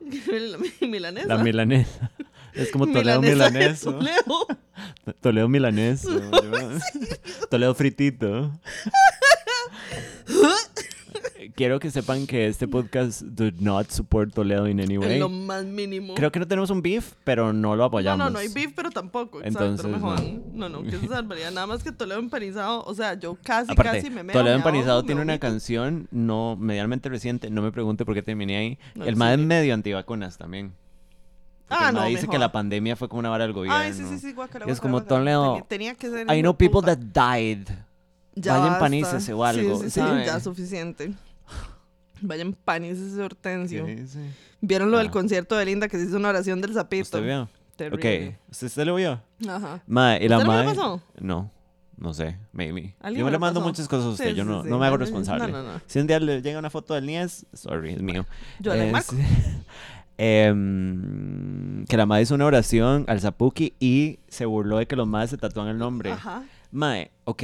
La 0.00 0.58
milanesa. 0.86 1.26
La 1.26 1.38
milanesa. 1.38 2.10
Es 2.54 2.70
como 2.70 2.86
Toledo 2.86 3.20
Milanesa 3.20 3.50
milaneso. 3.50 3.92
Toledo. 3.92 4.46
Toledo 5.20 5.48
milaneso. 5.48 6.10
yo- 6.30 7.46
Toledo 7.50 7.74
fritito. 7.74 8.50
Quiero 11.54 11.78
que 11.80 11.90
sepan 11.90 12.26
que 12.26 12.46
este 12.46 12.68
podcast 12.68 13.22
do 13.22 13.50
not 13.58 13.88
support 13.90 14.32
Toledo 14.34 14.68
in 14.68 14.80
any 14.80 14.94
En 14.94 15.00
way. 15.00 15.18
lo 15.18 15.28
más 15.28 15.64
mínimo. 15.64 16.14
Creo 16.14 16.30
que 16.32 16.38
no 16.38 16.46
tenemos 16.46 16.70
un 16.70 16.82
beef, 16.82 17.12
pero 17.24 17.52
no 17.52 17.70
lo 17.70 17.76
no, 17.76 17.84
apoyamos. 17.84 18.18
no, 18.18 18.30
no 18.30 18.38
hay 18.38 18.48
beef, 18.48 18.72
pero 18.74 18.90
tampoco. 18.90 19.38
Exacto, 19.40 19.64
Entonces, 19.66 20.00
no 20.00 20.16
no. 20.16 20.68
No, 20.68 20.82
no, 20.82 20.82
que 20.90 20.96
esa 20.96 21.16
barbaridad. 21.16 21.50
Nada 21.50 21.66
más 21.66 21.82
que 21.82 21.92
Toledo 21.92 22.18
empanizado. 22.18 22.84
O 22.84 22.94
sea, 22.94 23.14
yo 23.14 23.36
casi, 23.42 23.72
Aparte, 23.72 23.98
casi 23.98 24.10
me 24.10 24.22
meo. 24.22 24.32
Toledo 24.34 24.56
Empanizado 24.56 25.02
tiene 25.04 25.20
una 25.20 25.38
canción 25.38 26.08
no 26.10 26.56
medianamente 26.58 27.08
reciente, 27.08 27.50
no 27.50 27.62
me 27.62 27.72
pregunte 27.72 28.04
por 28.04 28.14
qué 28.14 28.22
terminé 28.22 28.56
ahí. 28.56 28.78
No, 28.94 29.04
el 29.04 29.14
sí. 29.14 29.18
más 29.18 29.32
es 29.32 29.44
medio 29.44 29.74
antivacunas 29.74 30.38
también. 30.38 30.72
Porque 31.68 31.84
Ah, 31.84 31.90
no, 31.92 32.04
dice 32.04 32.28
que 32.28 32.38
la 32.38 32.52
pandemia 32.52 32.94
fue 32.94 33.08
como 33.08 33.18
una 33.18 33.28
vara 33.28 33.44
del 33.44 33.52
gobierno. 33.52 33.76
Ay, 33.78 33.92
sí, 33.92 34.04
sí, 34.08 34.18
sí, 34.18 34.32
guácala, 34.32 34.66
Y 34.68 34.70
es 34.70 34.80
como. 34.80 35.02
Toledo. 35.02 35.64
Tenía, 35.68 35.94
tenía 35.94 35.94
que 35.94 36.08
ser. 36.10 36.32
I 36.32 36.40
know 36.40 36.56
people 36.56 36.80
that 36.82 36.98
died. 36.98 37.66
Ya 38.38 38.58
Vayan 38.58 38.78
panícese 38.78 39.32
o 39.32 39.42
algo, 39.44 39.78
Sí, 39.78 39.84
sí, 39.90 40.00
sí, 40.00 40.06
ya 40.26 40.38
suficiente. 40.40 41.12
Vayan 42.20 42.52
panícese 42.52 43.20
hortensio. 43.22 43.86
¿Vieron 44.60 44.90
lo 44.90 44.98
del 44.98 45.08
Ah. 45.08 45.10
concierto 45.10 45.56
de 45.56 45.64
Linda 45.64 45.88
que 45.88 45.98
se 45.98 46.04
hizo 46.04 46.16
una 46.16 46.28
oración 46.28 46.60
del 46.60 46.72
sapito? 46.74 47.02
¿Usted 47.02 47.22
vio? 47.24 47.48
Terrible. 47.76 48.28
Ok. 48.52 48.62
¿Usted, 48.62 48.84
lo 48.84 48.94
vio? 48.94 49.20
Ajá. 49.48 49.82
Mae, 49.86 50.24
y 50.24 50.28
la 50.28 50.38
¿Usted 50.38 50.50
no 50.50 50.64
pasó? 50.64 51.02
No. 51.18 51.50
No 51.98 52.12
sé, 52.12 52.36
maybe. 52.52 52.94
¿Alguien 53.00 53.20
Yo 53.20 53.24
me 53.24 53.30
le 53.32 53.38
mando 53.38 53.60
pasó? 53.60 53.68
muchas 53.70 53.88
cosas 53.88 54.04
a 54.06 54.08
usted, 54.10 54.30
Sí, 54.30 54.34
yo 54.34 54.44
no, 54.44 54.62
sí. 54.62 54.68
no 54.68 54.78
me 54.78 54.86
hago 54.86 54.98
responsable. 54.98 55.50
no, 55.50 55.62
no, 55.62 55.72
no. 55.74 55.80
Si 55.86 55.98
un 55.98 56.06
día 56.06 56.20
le 56.20 56.42
llega 56.42 56.58
una 56.58 56.68
foto 56.68 56.92
del 56.92 57.06
Nies, 57.06 57.46
sorry, 57.54 57.94
es 57.94 58.02
mío. 58.02 58.26
Yo 58.60 58.74
le 58.74 58.90
marco. 58.92 59.14
em, 60.18 61.84
que 61.86 61.96
la 61.96 62.06
madre 62.06 62.22
hizo 62.22 62.34
una 62.34 62.46
oración 62.46 63.04
al 63.08 63.20
Zapuki 63.20 63.74
y 63.80 64.18
se 64.28 64.44
burló 64.46 64.78
de 64.78 64.86
que 64.86 64.96
los 64.96 65.06
madres 65.06 65.30
se 65.30 65.38
tatúan 65.38 65.68
el 65.68 65.78
nombre. 65.78 66.12
Ajá. 66.12 66.44
Mae, 66.70 67.10
ok, 67.24 67.42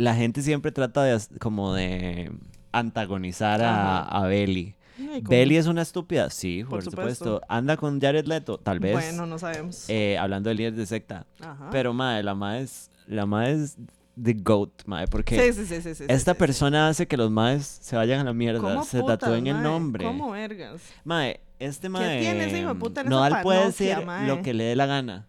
la 0.00 0.14
gente 0.14 0.42
siempre 0.42 0.72
trata 0.72 1.02
de 1.04 1.20
como 1.38 1.74
de 1.74 2.32
antagonizar 2.72 3.62
a, 3.62 4.00
a 4.02 4.26
Belly. 4.26 4.74
¿Belly 5.22 5.56
es 5.56 5.66
una 5.66 5.82
estúpida? 5.82 6.28
Sí, 6.30 6.62
por, 6.62 6.70
Por 6.70 6.82
supuesto. 6.84 7.24
supuesto. 7.24 7.46
¿Anda 7.48 7.76
con 7.76 8.00
Jared 8.00 8.26
Leto? 8.26 8.58
Tal 8.58 8.80
vez. 8.80 8.92
Bueno, 8.92 9.26
no 9.26 9.38
sabemos. 9.38 9.88
Eh, 9.88 10.18
hablando 10.18 10.48
de 10.50 10.54
líderes 10.56 10.78
de 10.78 10.86
secta. 10.86 11.26
Ajá. 11.40 11.68
Pero, 11.70 11.92
mae, 11.94 12.22
la 12.22 12.34
madre 12.34 12.62
es, 12.62 12.90
la 13.06 13.24
madre 13.24 13.52
es 13.62 13.76
the 14.22 14.34
goat, 14.34 14.70
mae, 14.84 15.06
porque 15.06 15.52
sí, 15.52 15.64
sí, 15.64 15.80
sí, 15.94 16.04
esta 16.08 16.34
persona 16.34 16.88
hace 16.88 17.06
que 17.06 17.16
los 17.16 17.30
maes 17.30 17.78
se 17.80 17.96
vayan 17.96 18.20
a 18.20 18.24
la 18.24 18.32
mierda, 18.34 18.60
¿Cómo 18.60 18.84
se 18.84 19.00
putas, 19.00 19.18
tatúen 19.18 19.46
el 19.46 19.54
mae? 19.54 19.62
nombre. 19.62 20.04
¿Cómo 20.04 20.30
vergas? 20.32 20.82
Mae, 21.04 21.40
este 21.58 21.88
mae. 21.88 22.20
tiene 22.20 22.44
ese 22.44 22.60
hijo 22.60 22.68
de 22.68 22.74
puta 22.74 23.00
en 23.00 23.08
no 23.08 23.24
esa 23.26 23.38
él 23.38 23.42
puede 23.42 23.66
decir 23.66 23.96
lo 24.26 24.42
que 24.42 24.52
le 24.52 24.64
dé 24.64 24.76
la 24.76 24.84
gana. 24.86 25.26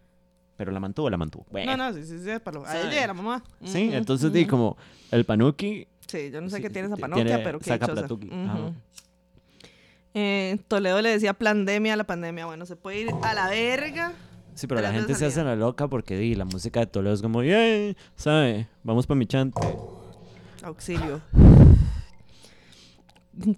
Pero 0.61 0.71
la 0.71 0.79
mantuvo, 0.79 1.09
la 1.09 1.17
mantuvo. 1.17 1.43
No, 1.47 1.51
Bueno. 1.53 1.75
no, 1.75 1.91
sí, 1.91 2.03
sí, 2.03 2.19
sí, 2.19 2.29
para 2.43 2.59
lo- 2.59 2.67
A 2.67 2.79
ella, 2.79 3.07
la 3.07 3.15
mamá. 3.15 3.43
Sí, 3.63 3.89
entonces 3.91 4.31
di 4.31 4.45
como 4.45 4.77
el 5.09 5.25
panuki. 5.25 5.87
Sí, 6.05 6.29
yo 6.31 6.39
no 6.39 6.51
sé 6.51 6.57
sí, 6.57 6.61
qué 6.61 6.69
tiene 6.69 6.87
esa 6.87 6.97
panoquia, 6.97 7.25
tiene- 7.25 7.43
pero 7.43 7.57
qué 7.57 7.65
saca 7.65 7.87
dichosa. 7.87 8.01
platuki. 8.01 8.27
Ujú. 8.27 8.35
Ajá. 8.35 8.71
Eh, 10.13 10.59
Toledo 10.67 11.01
le 11.01 11.09
decía 11.09 11.33
pandemia 11.33 11.93
a 11.93 11.97
la 11.97 12.03
pandemia. 12.03 12.45
Bueno, 12.45 12.67
se 12.67 12.75
puede 12.75 12.99
ir 13.01 13.09
a 13.23 13.33
la 13.33 13.49
verga. 13.49 14.13
Sí, 14.53 14.67
pero 14.67 14.81
la 14.81 14.89
Tres 14.89 14.99
gente 14.99 15.15
se 15.15 15.25
hace 15.25 15.43
la 15.43 15.55
loca 15.55 15.87
porque 15.87 16.15
di, 16.15 16.35
la 16.35 16.45
música 16.45 16.79
de 16.81 16.85
Toledo 16.85 17.15
es 17.15 17.23
como, 17.23 17.41
¡yay! 17.41 17.97
¿Sabe? 18.15 18.67
Vamos 18.83 19.07
pa' 19.07 19.15
mi 19.15 19.25
chante. 19.25 19.59
Auxilio. 20.61 21.21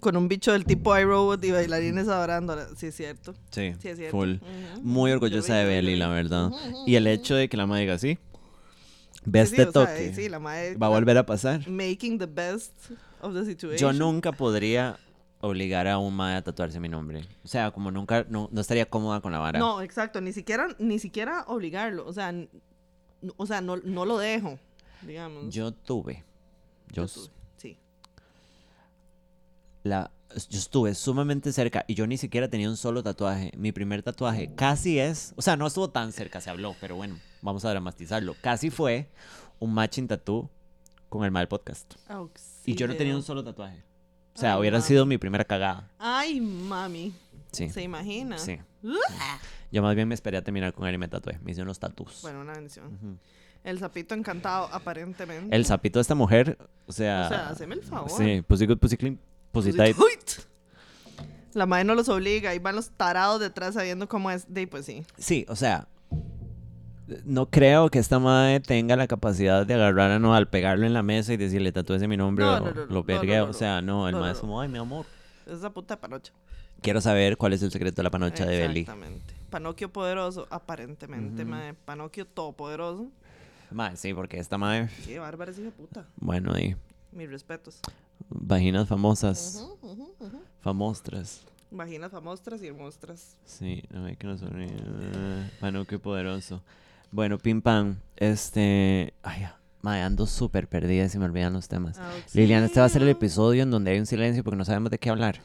Con 0.00 0.16
un 0.16 0.28
bicho 0.28 0.52
del 0.52 0.64
tipo 0.64 0.96
iRobot 0.96 1.44
y 1.44 1.50
bailarines 1.50 2.06
adorándola. 2.08 2.68
Sí, 2.76 2.86
es 2.86 2.94
cierto. 2.96 3.34
Sí, 3.50 3.74
Sí, 3.80 3.88
es 3.88 3.98
cierto. 3.98 4.16
full. 4.16 4.34
Muy 4.82 5.10
orgullosa 5.10 5.56
de 5.56 5.64
Belly, 5.64 5.96
la 5.96 6.08
verdad. 6.08 6.50
Y 6.86 6.94
el 6.94 7.06
hecho 7.08 7.34
de 7.34 7.48
que 7.48 7.56
la 7.56 7.66
madre 7.66 7.82
diga 7.82 7.94
así, 7.94 8.18
ve 9.24 9.44
Sí, 9.46 9.56
este 9.56 9.62
sea, 9.64 9.72
toque, 9.72 10.12
sí, 10.14 10.28
la 10.28 10.38
madre- 10.38 10.76
va 10.76 10.86
a 10.86 10.90
volver 10.90 11.18
a 11.18 11.26
pasar. 11.26 11.68
Making 11.68 12.18
the 12.18 12.26
best 12.26 12.72
of 13.20 13.34
the 13.34 13.44
situation. 13.44 13.78
Yo 13.78 13.92
nunca 13.92 14.30
podría 14.32 14.96
obligar 15.40 15.88
a 15.88 15.98
un 15.98 16.14
mae 16.14 16.36
a 16.36 16.42
tatuarse 16.42 16.78
mi 16.78 16.88
nombre. 16.88 17.22
O 17.42 17.48
sea, 17.48 17.70
como 17.72 17.90
nunca, 17.90 18.24
no, 18.30 18.48
no 18.52 18.60
estaría 18.60 18.86
cómoda 18.88 19.20
con 19.20 19.32
la 19.32 19.40
vara. 19.40 19.58
No, 19.58 19.82
exacto, 19.82 20.20
ni 20.20 20.32
siquiera, 20.32 20.68
ni 20.78 20.98
siquiera 21.00 21.44
obligarlo, 21.48 22.06
o 22.06 22.12
sea, 22.12 22.32
o 23.36 23.44
sea, 23.46 23.60
no, 23.60 23.76
no 23.78 24.04
lo 24.06 24.18
dejo, 24.18 24.58
digamos. 25.02 25.52
Yo 25.52 25.72
tuve, 25.72 26.22
yo, 26.92 27.06
Yo 27.06 27.12
tuve. 27.12 27.33
La, 29.84 30.10
yo 30.50 30.58
estuve 30.58 30.94
sumamente 30.96 31.52
cerca 31.52 31.84
y 31.86 31.94
yo 31.94 32.06
ni 32.08 32.16
siquiera 32.16 32.48
tenía 32.48 32.68
un 32.68 32.76
solo 32.76 33.02
tatuaje. 33.04 33.52
Mi 33.56 33.70
primer 33.70 34.02
tatuaje 34.02 34.52
casi 34.56 34.98
es, 34.98 35.32
o 35.36 35.42
sea, 35.42 35.56
no 35.56 35.66
estuvo 35.68 35.90
tan 35.90 36.10
cerca, 36.10 36.40
se 36.40 36.50
habló, 36.50 36.74
pero 36.80 36.96
bueno, 36.96 37.18
vamos 37.42 37.64
a 37.64 37.70
dramatizarlo. 37.70 38.34
Casi 38.40 38.70
fue 38.70 39.08
un 39.60 39.72
matching 39.72 40.08
tattoo 40.08 40.50
con 41.08 41.24
el 41.24 41.30
mal 41.30 41.46
podcast. 41.46 41.94
Y 42.66 42.74
yo 42.74 42.88
no 42.88 42.96
tenía 42.96 43.14
un 43.14 43.22
solo 43.22 43.44
tatuaje. 43.44 43.84
O 44.34 44.38
sea, 44.38 44.54
Ay, 44.54 44.60
hubiera 44.60 44.78
mami. 44.78 44.88
sido 44.88 45.06
mi 45.06 45.16
primera 45.16 45.44
cagada. 45.44 45.88
Ay, 45.98 46.40
mami, 46.40 47.14
Sí. 47.52 47.70
¿se 47.70 47.82
imagina? 47.82 48.36
Sí. 48.38 48.58
Yo 49.70 49.80
más 49.82 49.94
bien 49.94 50.08
me 50.08 50.14
esperé 50.14 50.36
a 50.38 50.42
terminar 50.42 50.72
con 50.72 50.88
él 50.88 50.94
y 50.96 50.98
me 50.98 51.06
tatué. 51.06 51.38
Me 51.44 51.52
hice 51.52 51.62
unos 51.62 51.78
tatus. 51.78 52.20
Bueno, 52.22 52.40
una 52.40 52.52
bendición. 52.54 53.20
El 53.62 53.78
sapito 53.78 54.14
encantado, 54.14 54.68
aparentemente. 54.72 55.54
El 55.54 55.64
sapito 55.64 55.98
de 55.98 56.02
esta 56.02 56.14
mujer, 56.16 56.58
o 56.86 56.92
sea... 56.92 57.26
O 57.26 57.28
sea, 57.28 57.48
haceme 57.50 57.76
el 57.76 57.82
favor. 57.82 58.10
Sí, 58.10 58.42
pussy 58.46 58.66
good, 58.66 58.78
Uy. 59.54 60.18
La 61.54 61.66
madre 61.66 61.84
no 61.84 61.94
los 61.94 62.08
obliga, 62.08 62.50
ahí 62.50 62.58
van 62.58 62.74
los 62.74 62.90
tarados 62.90 63.40
detrás 63.40 63.74
sabiendo 63.74 64.08
cómo 64.08 64.30
es. 64.30 64.52
De 64.52 64.66
pues 64.66 64.84
sí. 64.86 65.04
Sí, 65.18 65.46
o 65.48 65.54
sea, 65.54 65.86
no 67.24 67.50
creo 67.50 67.90
que 67.90 67.98
esta 67.98 68.18
madre 68.18 68.60
tenga 68.60 68.96
la 68.96 69.06
capacidad 69.06 69.64
de 69.66 69.74
agarrar 69.74 70.10
a 70.10 70.18
no 70.18 70.34
al 70.34 70.48
pegarlo 70.48 70.86
en 70.86 70.92
la 70.94 71.02
mesa 71.02 71.32
y 71.32 71.36
decirle 71.36 71.70
tatúese 71.70 72.08
mi 72.08 72.16
nombre 72.16 72.44
No, 72.44 72.54
o 72.56 72.60
no, 72.60 72.66
no, 72.66 72.74
no, 72.74 72.86
lo 72.86 73.04
no, 73.04 73.44
O 73.50 73.52
sea, 73.52 73.82
no, 73.82 74.08
el 74.08 74.14
no, 74.14 74.20
mae 74.20 74.28
no, 74.28 74.32
es 74.32 74.36
no. 74.36 74.40
como, 74.40 74.60
ay, 74.60 74.68
mi 74.68 74.78
amor. 74.78 75.06
Esa 75.46 75.70
puta 75.70 76.00
panocha. 76.00 76.32
Quiero 76.80 77.00
saber 77.00 77.36
cuál 77.36 77.52
es 77.52 77.62
el 77.62 77.70
secreto 77.70 77.96
de 77.96 78.02
la 78.02 78.10
panocha 78.10 78.44
de 78.46 78.58
Belly. 78.58 78.80
Exactamente. 78.80 79.34
Panocchio 79.50 79.92
poderoso, 79.92 80.46
aparentemente, 80.50 81.44
mae. 81.44 81.74
Panocchio 81.74 82.26
todopoderoso. 82.26 83.10
Mae, 83.70 83.96
sí, 83.96 84.12
porque 84.12 84.38
esta 84.38 84.58
madre, 84.58 84.88
Qué 85.06 85.18
bárbara 85.18 85.50
esa 85.50 85.60
hija 85.60 85.70
puta. 85.70 86.06
bueno, 86.16 86.58
y 86.58 86.76
Mis 87.12 87.30
respetos. 87.30 87.80
Vaginas 88.28 88.88
famosas. 88.88 89.66
Famostras. 90.60 91.42
Vaginas 91.70 92.10
famostras 92.10 92.62
y 92.62 92.68
hermostras. 92.68 93.36
Sí, 93.44 93.82
a 93.94 94.00
ver 94.00 94.16
que 94.16 94.26
no 94.26 94.38
son. 94.38 94.62
eh, 94.62 95.50
Mano, 95.60 95.84
qué 95.84 95.98
poderoso. 95.98 96.62
Bueno, 97.10 97.38
pim 97.38 97.60
pam. 97.60 97.96
Este. 98.16 99.12
Ay. 99.22 99.46
Mae, 99.82 100.00
ando 100.00 100.26
súper 100.26 100.66
perdida 100.66 101.04
y 101.04 101.08
se 101.10 101.18
me 101.18 101.26
olvidan 101.26 101.52
los 101.52 101.68
temas. 101.68 102.00
Liliana, 102.32 102.66
este 102.66 102.80
va 102.80 102.86
a 102.86 102.88
ser 102.88 103.02
el 103.02 103.08
episodio 103.10 103.62
en 103.64 103.70
donde 103.70 103.90
hay 103.90 103.98
un 103.98 104.06
silencio 104.06 104.42
porque 104.42 104.56
no 104.56 104.64
sabemos 104.64 104.90
de 104.90 104.98
qué 104.98 105.10
hablar. 105.10 105.42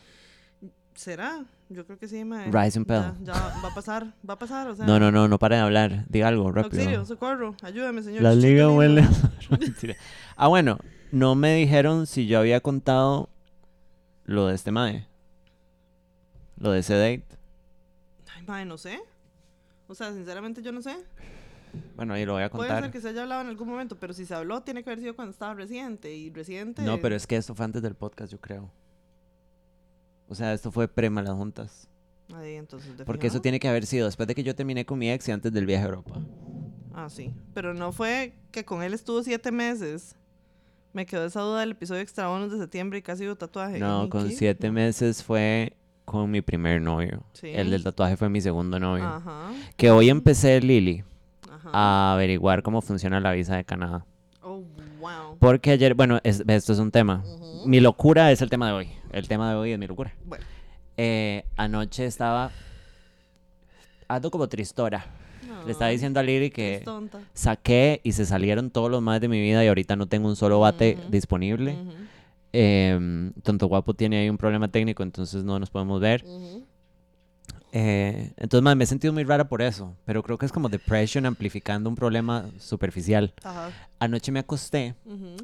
¿Será? 1.00 1.46
Yo 1.70 1.86
creo 1.86 1.98
que 1.98 2.10
sí, 2.10 2.26
mae. 2.26 2.48
Rise 2.52 2.78
and 2.78 2.86
Ya, 2.86 3.14
Pell. 3.16 3.24
ya 3.26 3.34
va 3.64 3.70
a 3.70 3.74
pasar, 3.74 4.14
va 4.30 4.34
a 4.34 4.38
pasar, 4.38 4.68
o 4.68 4.76
sea. 4.76 4.86
No, 4.86 5.00
no, 5.00 5.14
no, 5.14 5.30
no 5.30 5.40
para 5.40 5.56
de 5.56 5.62
hablar. 5.62 6.04
Diga 6.10 6.28
algo 6.28 6.52
rápido. 6.52 6.82
Auxilio, 6.82 7.06
socorro, 7.06 7.56
ayúdame, 7.62 8.04
señor. 8.04 8.22
La 8.22 8.36
liga 8.36 8.70
huele. 8.70 9.08
Mentira. 9.50 9.96
ah, 10.36 10.50
bueno, 10.50 10.78
no 11.14 11.36
me 11.36 11.56
dijeron 11.56 12.06
si 12.06 12.28
yo 12.28 12.40
había 12.40 12.60
contado 12.60 13.30
lo 14.26 14.48
de 14.48 14.56
este 14.56 14.72
mae. 14.74 15.08
Lo 16.58 16.72
de 16.72 16.80
ese 16.80 16.96
date. 16.96 17.24
Ay, 18.36 18.44
mae, 18.46 18.66
no 18.66 18.78
sé. 18.78 19.00
O 19.88 19.96
sea, 19.96 20.12
sinceramente 20.12 20.62
yo 20.62 20.74
no 20.74 20.82
sé. 20.82 20.98
Bueno, 21.96 22.14
ahí 22.14 22.26
lo 22.26 22.34
voy 22.34 22.44
a 22.44 22.50
Puede 22.50 22.68
contar. 22.68 22.84
ser 22.84 22.92
que 22.92 23.00
se 23.00 23.08
haya 23.08 23.22
hablado 23.22 23.40
en 23.40 23.48
algún 23.48 23.70
momento, 23.70 23.96
pero 23.98 24.12
si 24.12 24.26
se 24.26 24.36
habló, 24.36 24.64
tiene 24.64 24.84
que 24.84 24.90
haber 24.90 25.00
sido 25.00 25.16
cuando 25.16 25.32
estaba 25.32 25.54
reciente. 25.54 26.14
Y 26.14 26.30
reciente. 26.30 26.82
No, 26.82 26.98
pero 27.00 27.16
es 27.16 27.26
que 27.26 27.38
esto 27.38 27.56
fue 27.56 27.64
antes 27.64 27.82
del 27.82 27.96
podcast, 27.96 28.30
yo 28.34 28.42
creo. 28.42 28.70
O 30.30 30.36
sea, 30.36 30.54
esto 30.54 30.72
fue 30.72 30.88
pre-malas 30.88 31.34
juntas. 31.34 31.88
Ahí, 32.34 32.56
entonces, 32.56 32.98
de 32.98 33.06
Porque 33.06 33.28
eso 33.28 33.42
tiene 33.42 33.60
que 33.60 33.68
haber 33.68 33.86
sido 33.86 34.06
después 34.06 34.28
de 34.28 34.36
que 34.36 34.44
yo 34.44 34.56
terminé 34.56 34.86
con 34.86 35.00
mi 35.00 35.10
ex 35.12 35.28
y 35.28 35.32
antes 35.32 35.52
del 35.52 35.66
viaje 35.66 35.84
a 35.84 35.88
Europa. 35.88 36.22
Ah, 36.94 37.10
sí. 37.10 37.34
Pero 37.54 37.74
no 37.74 37.92
fue 37.92 38.34
que 38.52 38.64
con 38.64 38.84
él 38.84 38.94
estuvo 38.94 39.24
siete 39.24 39.52
meses. 39.52 40.16
Me 40.94 41.06
quedó 41.06 41.26
esa 41.26 41.42
duda 41.42 41.62
del 41.62 41.72
episodio 41.72 42.02
extra 42.02 42.28
bonus 42.28 42.52
de 42.52 42.60
septiembre 42.60 43.00
y 43.00 43.02
casi 43.02 43.26
hubo 43.26 43.36
tatuaje. 43.36 43.80
No, 43.80 44.04
¿En 44.04 44.10
con 44.10 44.28
qué? 44.28 44.36
siete 44.36 44.72
meses 44.72 45.24
fue 45.24 45.74
con 46.06 46.30
mi 46.30 46.42
primer 46.42 46.82
novio. 46.82 47.24
Sí. 47.34 47.48
El 47.48 47.72
del 47.72 47.84
tatuaje 47.84 48.18
fue 48.18 48.30
mi 48.30 48.42
segundo 48.42 48.80
novio. 48.80 49.06
Ajá. 49.06 49.52
Que 49.78 49.90
hoy 49.92 50.10
empecé, 50.10 50.60
Lili, 50.62 51.04
Ajá. 51.52 51.70
a 51.74 52.14
averiguar 52.14 52.64
cómo 52.64 52.82
funciona 52.82 53.20
la 53.20 53.32
visa 53.32 53.56
de 53.56 53.64
Canadá. 53.66 54.06
Porque 55.40 55.72
ayer, 55.72 55.94
bueno, 55.96 56.20
es- 56.24 56.44
esto 56.48 56.74
es 56.74 56.80
un 56.80 56.92
tema. 56.92 57.24
Mi 57.66 57.80
locura 57.80 58.32
es 58.32 58.42
el 58.42 58.50
tema 58.50 58.68
de 58.68 58.74
hoy. 58.74 58.90
El 59.12 59.28
tema 59.28 59.50
de 59.50 59.56
hoy 59.56 59.72
es 59.72 59.80
mi 59.80 59.88
locura. 59.88 60.14
Bueno. 60.26 60.44
Eh, 60.98 61.46
anoche 61.58 62.06
estaba. 62.06 62.52
Ando 64.08 64.32
como 64.32 64.48
tristora. 64.48 65.06
Le 65.66 65.72
estaba 65.72 65.92
diciendo 65.92 66.20
a 66.20 66.24
Lili 66.24 66.46
es 66.48 66.52
que 66.54 66.82
saqué 67.34 68.02
y 68.04 68.12
se 68.14 68.26
salieron 68.26 68.70
todos 68.70 68.90
los 68.90 69.02
más 69.02 69.20
de 69.22 69.28
mi 69.28 69.40
vida 69.42 69.64
y 69.64 69.68
ahorita 69.68 69.96
no 69.96 70.08
tengo 70.08 70.28
un 70.28 70.36
solo 70.36 70.60
bate 70.60 70.98
disponible. 71.10 71.76
Eh, 72.54 73.32
Tonto 73.44 73.68
Guapo 73.68 73.94
tiene 73.94 74.20
ahí 74.20 74.30
un 74.30 74.38
problema 74.38 74.68
técnico, 74.70 75.04
entonces 75.04 75.44
no 75.44 75.60
nos 75.60 75.70
podemos 75.70 76.00
ver. 76.02 76.24
Eh, 77.72 78.32
entonces, 78.38 78.64
mae, 78.64 78.76
me 78.76 78.84
he 78.84 78.88
sentido 78.88 79.14
muy 79.14 79.24
rara 79.24 79.48
por 79.48 79.62
eso. 79.62 79.96
Pero 80.06 80.24
creo 80.24 80.38
que 80.38 80.46
es 80.46 80.52
como 80.52 80.70
depression 80.70 81.26
amplificando 81.26 81.90
un 81.90 81.96
problema 81.96 82.46
superficial. 82.60 83.34
Ajá. 83.44 83.70
Anoche 84.00 84.32
me 84.32 84.40
acosté. 84.40 84.96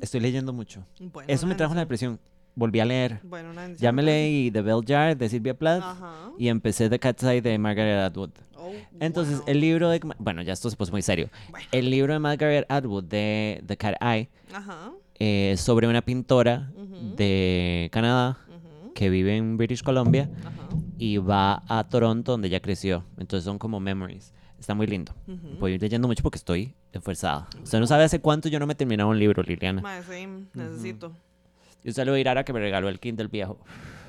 Estoy 0.02 0.20
leyendo 0.22 0.54
mucho. 0.54 0.84
Bueno, 1.00 1.32
Eso 1.32 1.46
me 1.48 1.56
trajo 1.56 1.74
la 1.74 1.82
depresión. 1.82 2.20
Volví 2.58 2.80
a 2.80 2.86
leer. 2.86 3.20
Bueno, 3.24 3.52
Ya 3.78 3.92
me 3.92 4.02
leí 4.02 4.50
The 4.50 4.62
Bell 4.62 4.82
Jar 4.88 5.18
de 5.18 5.28
Sylvia 5.28 5.54
Plath 5.56 5.84
Ajá. 5.84 6.14
y 6.38 6.48
empecé 6.48 6.90
The 6.90 7.00
Cat's 7.00 7.24
Eye 7.24 7.42
de 7.42 7.58
Margaret 7.58 8.00
Atwood. 8.00 8.30
Oh, 8.58 8.72
Entonces, 9.02 9.40
wow. 9.40 9.44
el 9.48 9.60
libro 9.60 9.90
de... 9.90 10.00
Bueno, 10.20 10.42
ya 10.42 10.54
esto 10.54 10.70
se 10.70 10.78
puso 10.78 10.92
muy 10.94 11.02
serio. 11.02 11.30
Bueno. 11.52 11.68
El 11.74 11.90
libro 11.90 12.14
de 12.14 12.20
Margaret 12.20 12.66
Atwood 12.70 13.04
de 13.04 13.62
The 13.68 13.76
Cat 13.76 13.96
Eye 14.02 14.30
Ajá. 14.54 14.92
eh, 15.20 15.56
sobre 15.58 15.88
una 15.88 16.02
pintora 16.02 16.72
de 17.18 17.90
Canadá 17.92 18.38
que 18.96 19.10
vive 19.10 19.36
en 19.36 19.58
British 19.58 19.84
Columbia 19.84 20.30
Ajá. 20.40 20.70
Y 20.98 21.18
va 21.18 21.64
a 21.68 21.84
Toronto 21.90 22.32
donde 22.34 22.48
ella 22.48 22.60
creció. 22.60 23.04
Entonces 23.18 23.44
son 23.46 23.58
como 23.60 23.80
memories. 23.80 24.34
Está 24.60 24.74
muy 24.74 24.88
lindo. 24.88 25.14
Voy 25.60 25.74
a 25.74 25.76
ir 25.76 25.82
leyendo 25.82 26.08
mucho 26.08 26.24
porque 26.24 26.38
estoy 26.38 26.74
esforzada. 26.92 27.48
Usted 27.62 27.80
no 27.80 27.88
sabe 27.88 28.06
hace 28.06 28.20
cuánto 28.22 28.50
yo 28.50 28.60
no 28.60 28.66
me 28.66 28.74
he 28.74 28.76
terminado 28.76 29.10
un 29.10 29.20
libro, 29.20 29.44
Liliana. 29.44 29.82
Mae, 29.82 30.02
sí, 30.04 30.28
necesito. 30.54 31.12
Y 31.84 31.90
usted 31.90 32.06
le 32.06 32.24
va 32.24 32.40
a 32.40 32.44
que 32.44 32.54
me 32.54 32.60
regaló 32.60 32.90
el 32.90 33.00
Kindle 33.00 33.28
viejo. 33.28 33.60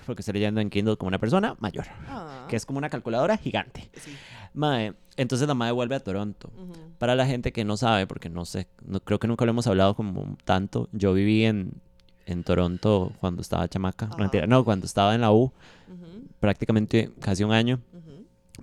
Porque 0.06 0.22
estoy 0.22 0.34
leyendo 0.34 0.60
en 0.60 0.70
Kindle 0.70 0.96
como 0.96 1.08
una 1.08 1.18
persona 1.18 1.56
mayor. 1.58 1.86
Ah, 2.08 2.46
Que 2.48 2.54
es 2.56 2.64
como 2.64 2.78
una 2.78 2.88
calculadora 2.88 3.36
gigante. 3.36 3.90
sí. 3.94 4.12
Mae, 4.54 4.94
entonces 5.16 5.46
la 5.46 5.52
madre 5.54 5.72
vuelve 5.72 5.96
a 5.96 6.00
Toronto. 6.00 6.50
Para 6.98 7.14
la 7.14 7.26
gente 7.26 7.52
que 7.52 7.64
no 7.64 7.76
sabe, 7.76 8.06
porque 8.06 8.30
no 8.30 8.46
sé, 8.46 8.68
no, 8.86 9.00
creo 9.00 9.18
que 9.18 9.26
nunca 9.28 9.44
lo 9.44 9.50
hemos 9.50 9.66
hablado 9.66 9.94
como 9.94 10.38
tanto. 10.44 10.88
Yo 10.92 11.12
viví 11.12 11.44
en, 11.44 11.72
en 12.24 12.44
Toronto 12.44 13.12
cuando 13.20 13.42
estaba 13.42 13.68
chamaca. 13.68 14.06
No, 14.06 14.16
mentira, 14.16 14.46
no, 14.46 14.64
cuando 14.64 14.86
estaba 14.86 15.14
en 15.14 15.20
la 15.20 15.32
U, 15.32 15.52
prácticamente 16.40 17.10
casi 17.20 17.44
un 17.44 17.52
año, 17.52 17.80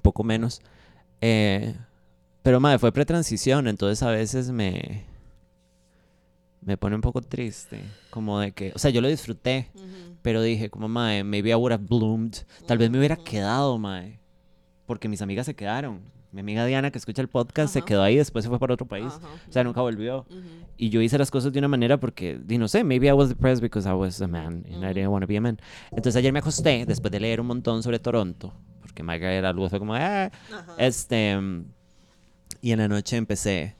poco 0.01 0.23
menos. 0.23 0.61
Eh, 1.21 1.75
pero 2.41 2.59
madre, 2.59 2.79
fue 2.79 2.91
pretransición, 2.91 3.67
entonces 3.67 4.03
a 4.03 4.11
veces 4.11 4.51
me 4.51 5.05
me 6.65 6.77
pone 6.77 6.95
un 6.95 7.01
poco 7.01 7.21
triste, 7.21 7.81
como 8.09 8.39
de 8.39 8.51
que, 8.51 8.71
o 8.75 8.79
sea, 8.79 8.89
yo 8.89 9.01
lo 9.01 9.07
disfruté, 9.07 9.69
pero 10.21 10.41
dije, 10.41 10.69
como 10.69 10.87
madre, 10.87 11.23
maybe 11.23 11.49
I 11.49 11.55
would 11.55 11.73
have 11.73 11.85
bloomed, 11.85 12.35
tal 12.65 12.77
vez 12.77 12.89
me 12.89 12.97
hubiera 12.99 13.17
quedado, 13.17 13.77
madre, 13.77 14.19
porque 14.85 15.09
mis 15.09 15.21
amigas 15.21 15.45
se 15.45 15.55
quedaron. 15.55 16.01
Mi 16.33 16.41
amiga 16.41 16.65
Diana, 16.65 16.89
que 16.89 16.97
escucha 16.97 17.21
el 17.21 17.27
podcast, 17.27 17.71
se 17.71 17.83
quedó 17.83 18.01
ahí, 18.01 18.17
después 18.17 18.43
se 18.43 18.49
fue 18.49 18.57
para 18.57 18.73
otro 18.73 18.87
país. 18.87 19.13
O 19.47 19.51
sea, 19.51 19.63
nunca 19.63 19.81
volvió. 19.81 20.25
Y 20.77 20.89
yo 20.89 20.99
hice 20.99 21.17
las 21.19 21.29
cosas 21.29 21.53
de 21.53 21.59
una 21.59 21.67
manera 21.67 21.99
porque, 21.99 22.39
di, 22.43 22.57
no 22.57 22.67
sé, 22.67 22.83
maybe 22.83 23.07
I 23.07 23.11
was 23.11 23.29
depressed 23.29 23.61
because 23.61 23.87
I 23.87 23.93
was 23.93 24.19
a 24.19 24.27
man 24.27 24.65
and 24.73 24.83
I 24.83 24.93
didn't 24.93 25.11
want 25.11 25.21
to 25.21 25.27
be 25.27 25.37
a 25.37 25.41
man. 25.41 25.59
Entonces 25.91 26.15
ayer 26.15 26.33
me 26.33 26.39
acosté 26.39 26.85
después 26.87 27.11
de 27.11 27.19
leer 27.19 27.39
un 27.39 27.45
montón 27.45 27.83
sobre 27.83 27.99
Toronto, 27.99 28.51
porque 28.81 29.03
Margaret 29.03 29.45
Atwood 29.45 29.69
fue 29.69 29.77
como, 29.77 29.93
ah, 29.93 30.31
este, 30.79 31.37
y 32.61 32.71
en 32.71 32.79
la 32.79 32.87
noche 32.87 33.15
empecé 33.17 33.75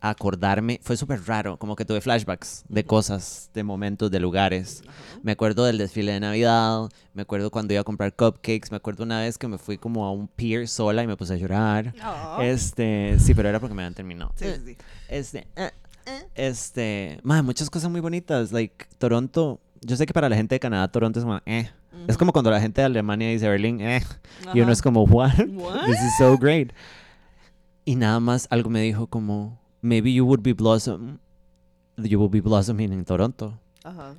acordarme, 0.00 0.80
fue 0.82 0.96
súper 0.96 1.26
raro, 1.26 1.56
como 1.56 1.76
que 1.76 1.84
tuve 1.84 2.00
flashbacks 2.00 2.64
de 2.68 2.84
cosas, 2.84 3.50
de 3.54 3.62
momentos, 3.62 4.10
de 4.10 4.20
lugares. 4.20 4.82
Me 5.22 5.32
acuerdo 5.32 5.64
del 5.64 5.78
desfile 5.78 6.12
de 6.12 6.20
Navidad, 6.20 6.88
me 7.14 7.22
acuerdo 7.22 7.50
cuando 7.50 7.74
iba 7.74 7.80
a 7.80 7.84
comprar 7.84 8.14
cupcakes, 8.14 8.70
me 8.70 8.76
acuerdo 8.76 9.04
una 9.04 9.20
vez 9.20 9.38
que 9.38 9.48
me 9.48 9.58
fui 9.58 9.78
como 9.78 10.04
a 10.04 10.12
un 10.12 10.28
pier 10.28 10.68
sola 10.68 11.02
y 11.02 11.06
me 11.06 11.16
puse 11.16 11.34
a 11.34 11.36
llorar. 11.36 11.94
Ah. 12.00 12.38
Este, 12.42 13.16
sí, 13.18 13.34
pero 13.34 13.48
era 13.48 13.60
porque 13.60 13.74
me 13.74 13.82
habían 13.82 13.94
terminado. 13.94 14.32
Sí, 14.36 14.46
sí. 14.64 14.76
Este, 15.08 15.46
eh, 15.56 15.70
este, 16.34 17.18
man, 17.22 17.44
muchas 17.44 17.70
cosas 17.70 17.90
muy 17.90 18.00
bonitas, 18.00 18.52
like 18.52 18.86
Toronto. 18.98 19.60
Yo 19.80 19.96
sé 19.96 20.06
que 20.06 20.12
para 20.12 20.28
la 20.28 20.36
gente 20.36 20.54
de 20.54 20.60
Canadá 20.60 20.88
Toronto 20.88 21.18
es 21.18 21.24
como, 21.24 21.40
eh. 21.46 21.70
Es 22.06 22.18
como 22.18 22.32
cuando 22.32 22.50
la 22.50 22.60
gente 22.60 22.82
de 22.82 22.86
Alemania 22.86 23.30
dice 23.30 23.48
Berlín, 23.48 23.80
eh. 23.80 24.02
Y 24.52 24.60
uno 24.60 24.70
es 24.70 24.82
como, 24.82 25.04
what? 25.04 25.32
What? 25.48 25.86
This 25.86 25.96
is 25.96 26.18
so 26.18 26.36
great. 26.36 26.72
Y 27.84 27.96
nada 27.96 28.20
más 28.20 28.46
algo 28.50 28.68
me 28.68 28.80
dijo 28.80 29.06
como, 29.06 29.58
maybe 29.86 30.12
you 30.12 30.24
would 30.26 30.42
be 30.42 30.52
blossom, 30.52 31.18
you 31.96 32.18
would 32.18 32.30
be 32.32 32.40
blossoming 32.40 32.92
en 32.92 33.04
Toronto. 33.04 33.58
Ajá. 33.84 34.14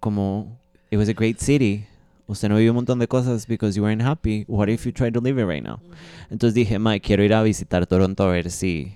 Como, 0.00 0.58
it 0.90 0.98
was 0.98 1.08
a 1.08 1.12
great 1.12 1.38
city. 1.40 1.86
Usted 2.28 2.48
no 2.48 2.56
vivió 2.56 2.72
un 2.72 2.76
montón 2.76 2.98
de 2.98 3.06
cosas 3.06 3.46
because 3.46 3.76
you 3.76 3.84
weren't 3.84 4.02
happy. 4.02 4.44
What 4.48 4.68
if 4.68 4.84
you 4.84 4.92
tried 4.92 5.12
to 5.14 5.20
live 5.20 5.38
it 5.40 5.46
right 5.46 5.62
now? 5.62 5.76
Ujú. 5.76 5.94
Entonces 6.30 6.54
dije, 6.54 6.78
Mike, 6.78 7.06
quiero 7.06 7.22
ir 7.22 7.32
a 7.34 7.42
visitar 7.42 7.86
Toronto 7.86 8.24
a 8.24 8.32
ver 8.32 8.50
si, 8.50 8.94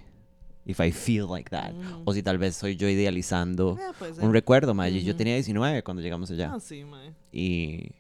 if 0.67 0.81
I 0.81 0.91
feel 0.91 1.27
like 1.31 1.49
that. 1.51 1.73
Ujú. 1.73 2.03
O 2.07 2.13
si 2.13 2.23
tal 2.23 2.39
vez 2.39 2.57
soy 2.57 2.75
yo 2.77 2.89
idealizando 2.89 3.77
Eh, 3.79 3.93
puede 3.99 4.15
ser. 4.15 4.25
un 4.25 4.33
recuerdo, 4.33 4.75
Mae. 4.75 4.91
y 4.91 5.05
Yo 5.05 5.13
Ujú. 5.13 5.19
tenía 5.19 5.35
19 5.35 5.83
cuando 5.85 6.03
llegamos 6.03 6.31
allá. 6.33 6.53
Ah, 6.53 6.59
sí, 6.61 6.85
mae. 6.85 7.13
Y 7.33 7.93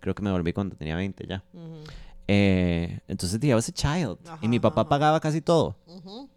creo 0.00 0.14
que 0.14 0.22
me 0.22 0.32
volví 0.32 0.52
cuando 0.52 0.74
tenía 0.76 0.96
20 0.96 1.24
ya. 1.26 1.44
Ujú. 1.52 1.84
Eh, 2.26 2.98
entonces, 3.06 3.42
I 3.44 3.54
was 3.54 3.68
a 3.68 3.72
child. 3.72 4.18
y 4.42 4.48
mi 4.48 4.56
Ajá, 4.56 4.62
papá 4.62 4.80
ajá. 4.82 4.88
pagaba 4.88 5.20
casi 5.20 5.40
todo. 5.40 5.76
Ujú. 5.86 6.28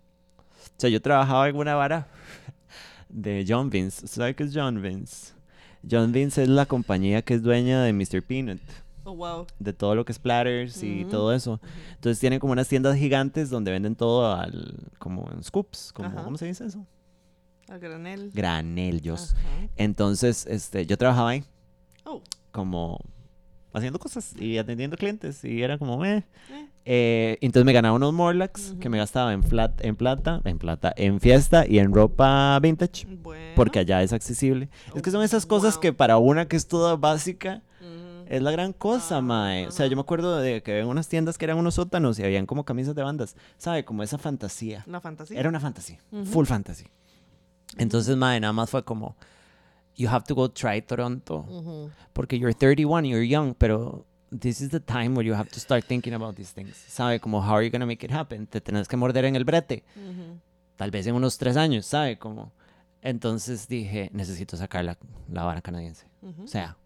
O 0.78 0.80
sea, 0.80 0.89
yo 0.89 1.01
trabajaba 1.01 1.49
en 1.49 1.55
una 1.55 1.75
vara 1.75 2.07
de 3.09 3.45
John 3.47 3.69
Vince. 3.69 4.07
¿Sabe 4.07 4.36
qué 4.36 4.43
es 4.43 4.51
John 4.53 4.82
Vince? 4.82 5.34
John 5.89 6.11
Vince 6.11 6.43
es 6.43 6.49
la 6.49 6.65
compañía 6.65 7.21
que 7.21 7.34
es 7.34 7.41
dueña 7.43 7.82
de 7.84 7.93
Mr. 7.93 8.21
Peanut, 8.21 8.59
Oh, 9.03 9.15
wow. 9.15 9.47
de 9.57 9.71
todo 9.73 9.95
lo 9.95 10.03
que 10.05 10.11
es 10.11 10.19
platters 10.19 10.84
y 10.84 11.01
Ujú. 11.01 11.09
todo 11.11 11.34
eso. 11.34 11.59
Entonces 11.95 12.19
tienen 12.19 12.39
como 12.39 12.51
unas 12.53 12.67
tiendas 12.67 12.97
gigantes 12.97 13.49
donde 13.49 13.71
venden 13.71 13.95
todo 13.95 14.36
al, 14.36 14.75
como 14.99 15.30
en 15.32 15.43
scoops, 15.43 15.93
como, 15.93 16.09
Ajá. 16.09 16.23
¿cómo 16.23 16.38
se 16.38 16.45
dice 16.45 16.65
eso? 16.65 16.86
A 17.69 17.78
granel. 17.78 18.32
Granellos. 18.34 19.34
Ajá. 19.34 19.69
Entonces, 19.78 20.45
este, 20.47 20.86
yo 20.86 20.97
trabajaba 20.97 21.30
ahí 21.30 21.43
Oh. 22.05 22.21
como 22.51 22.99
haciendo 23.74 23.99
cosas 23.99 24.34
y 24.39 24.57
atendiendo 24.57 24.97
clientes 24.97 25.43
y 25.43 25.61
era 25.61 25.78
como, 25.78 26.03
eh. 26.05 26.24
Eh. 26.49 26.68
Eh, 26.89 27.38
entonces 27.41 27.65
me 27.65 27.74
ganaba 27.74 27.95
unos 27.95 28.13
Morlocks 28.13 28.76
que 28.80 28.88
me 28.89 28.97
gastaba 28.97 29.34
en, 29.34 29.43
flat, 29.43 29.84
en 29.84 29.95
plata, 29.95 30.41
en 30.45 30.57
plata, 30.57 30.93
en 30.95 31.20
fiesta 31.20 31.65
y 31.68 31.80
en 31.80 31.93
ropa 31.93 32.57
vintage. 32.61 33.05
Bueno. 33.07 33.53
Porque 33.55 33.80
allá 33.80 34.01
es 34.03 34.13
accesible. 34.13 34.70
Es 34.95 35.01
que 35.01 35.11
son 35.11 35.22
esas 35.24 35.45
cosas 35.45 35.76
Wow. 35.76 35.82
que 35.82 35.93
para 35.93 36.18
una 36.18 36.47
que 36.47 36.55
es 36.55 36.68
toda 36.68 36.95
básica 36.95 37.61
es 38.30 38.41
la 38.41 38.51
gran 38.51 38.74
cosa, 38.74 39.18
Ah, 39.18 39.22
mae. 39.22 39.68
O 39.68 39.72
sea, 39.72 39.88
yo 39.88 39.95
me 39.95 40.01
acuerdo 40.01 40.38
de 40.39 40.61
que 40.61 40.72
había 40.74 40.86
unas 40.86 41.07
tiendas 41.07 41.38
que 41.38 41.45
eran 41.45 41.57
unos 41.57 41.76
sótanos 41.76 42.20
y 42.20 42.24
habían 42.24 42.45
como 42.45 42.65
camisas 42.65 42.93
de 42.93 43.01
bandas. 43.01 43.38
¿Sabe? 43.57 43.86
Como 43.86 44.03
esa 44.03 44.18
fantasía. 44.18 44.84
La 44.86 44.99
fantasía. 44.99 45.39
Era 45.39 45.47
una 45.47 45.61
fantasía. 45.61 45.97
Full 46.26 46.45
fantasy. 46.45 46.86
Entonces, 47.78 48.15
mae, 48.18 48.39
nada 48.39 48.53
más 48.53 48.70
fue 48.70 48.84
como. 48.84 49.15
You 49.97 50.07
have 50.07 50.23
to 50.25 50.35
go 50.35 50.47
try 50.47 50.79
Toronto. 50.79 51.89
Porque 52.13 52.37
you're 52.37 52.53
31, 52.53 53.05
you're 53.05 53.23
young, 53.23 53.53
pero 53.55 54.05
this 54.31 54.61
is 54.61 54.69
the 54.69 54.79
time 54.79 55.15
where 55.15 55.25
you 55.25 55.33
have 55.33 55.49
to 55.49 55.59
start 55.59 55.85
thinking 55.85 56.13
about 56.13 56.35
these 56.35 56.51
things. 56.53 56.75
¿Sabe? 56.87 57.19
Como, 57.19 57.41
how 57.41 57.55
are 57.55 57.63
you 57.63 57.69
going 57.69 57.81
to 57.81 57.87
make 57.87 58.03
it 58.03 58.11
happen? 58.11 58.47
Te 58.47 58.61
tenés 58.61 58.87
que 58.87 58.97
morder 58.97 59.25
en 59.25 59.35
el 59.35 59.43
brete. 59.43 59.83
Tal 60.75 60.91
vez 60.91 61.07
en 61.07 61.15
unos 61.15 61.37
tres 61.37 61.57
años, 61.57 61.85
¿sabe? 61.87 62.17
Como, 62.17 62.51
entonces 63.01 63.67
dije, 63.67 64.09
necesito 64.13 64.55
sacar 64.57 64.85
la, 64.85 64.97
la 65.31 65.43
vara 65.43 65.61
canadiense. 65.61 66.05
O 66.43 66.47
sea, 66.47 66.77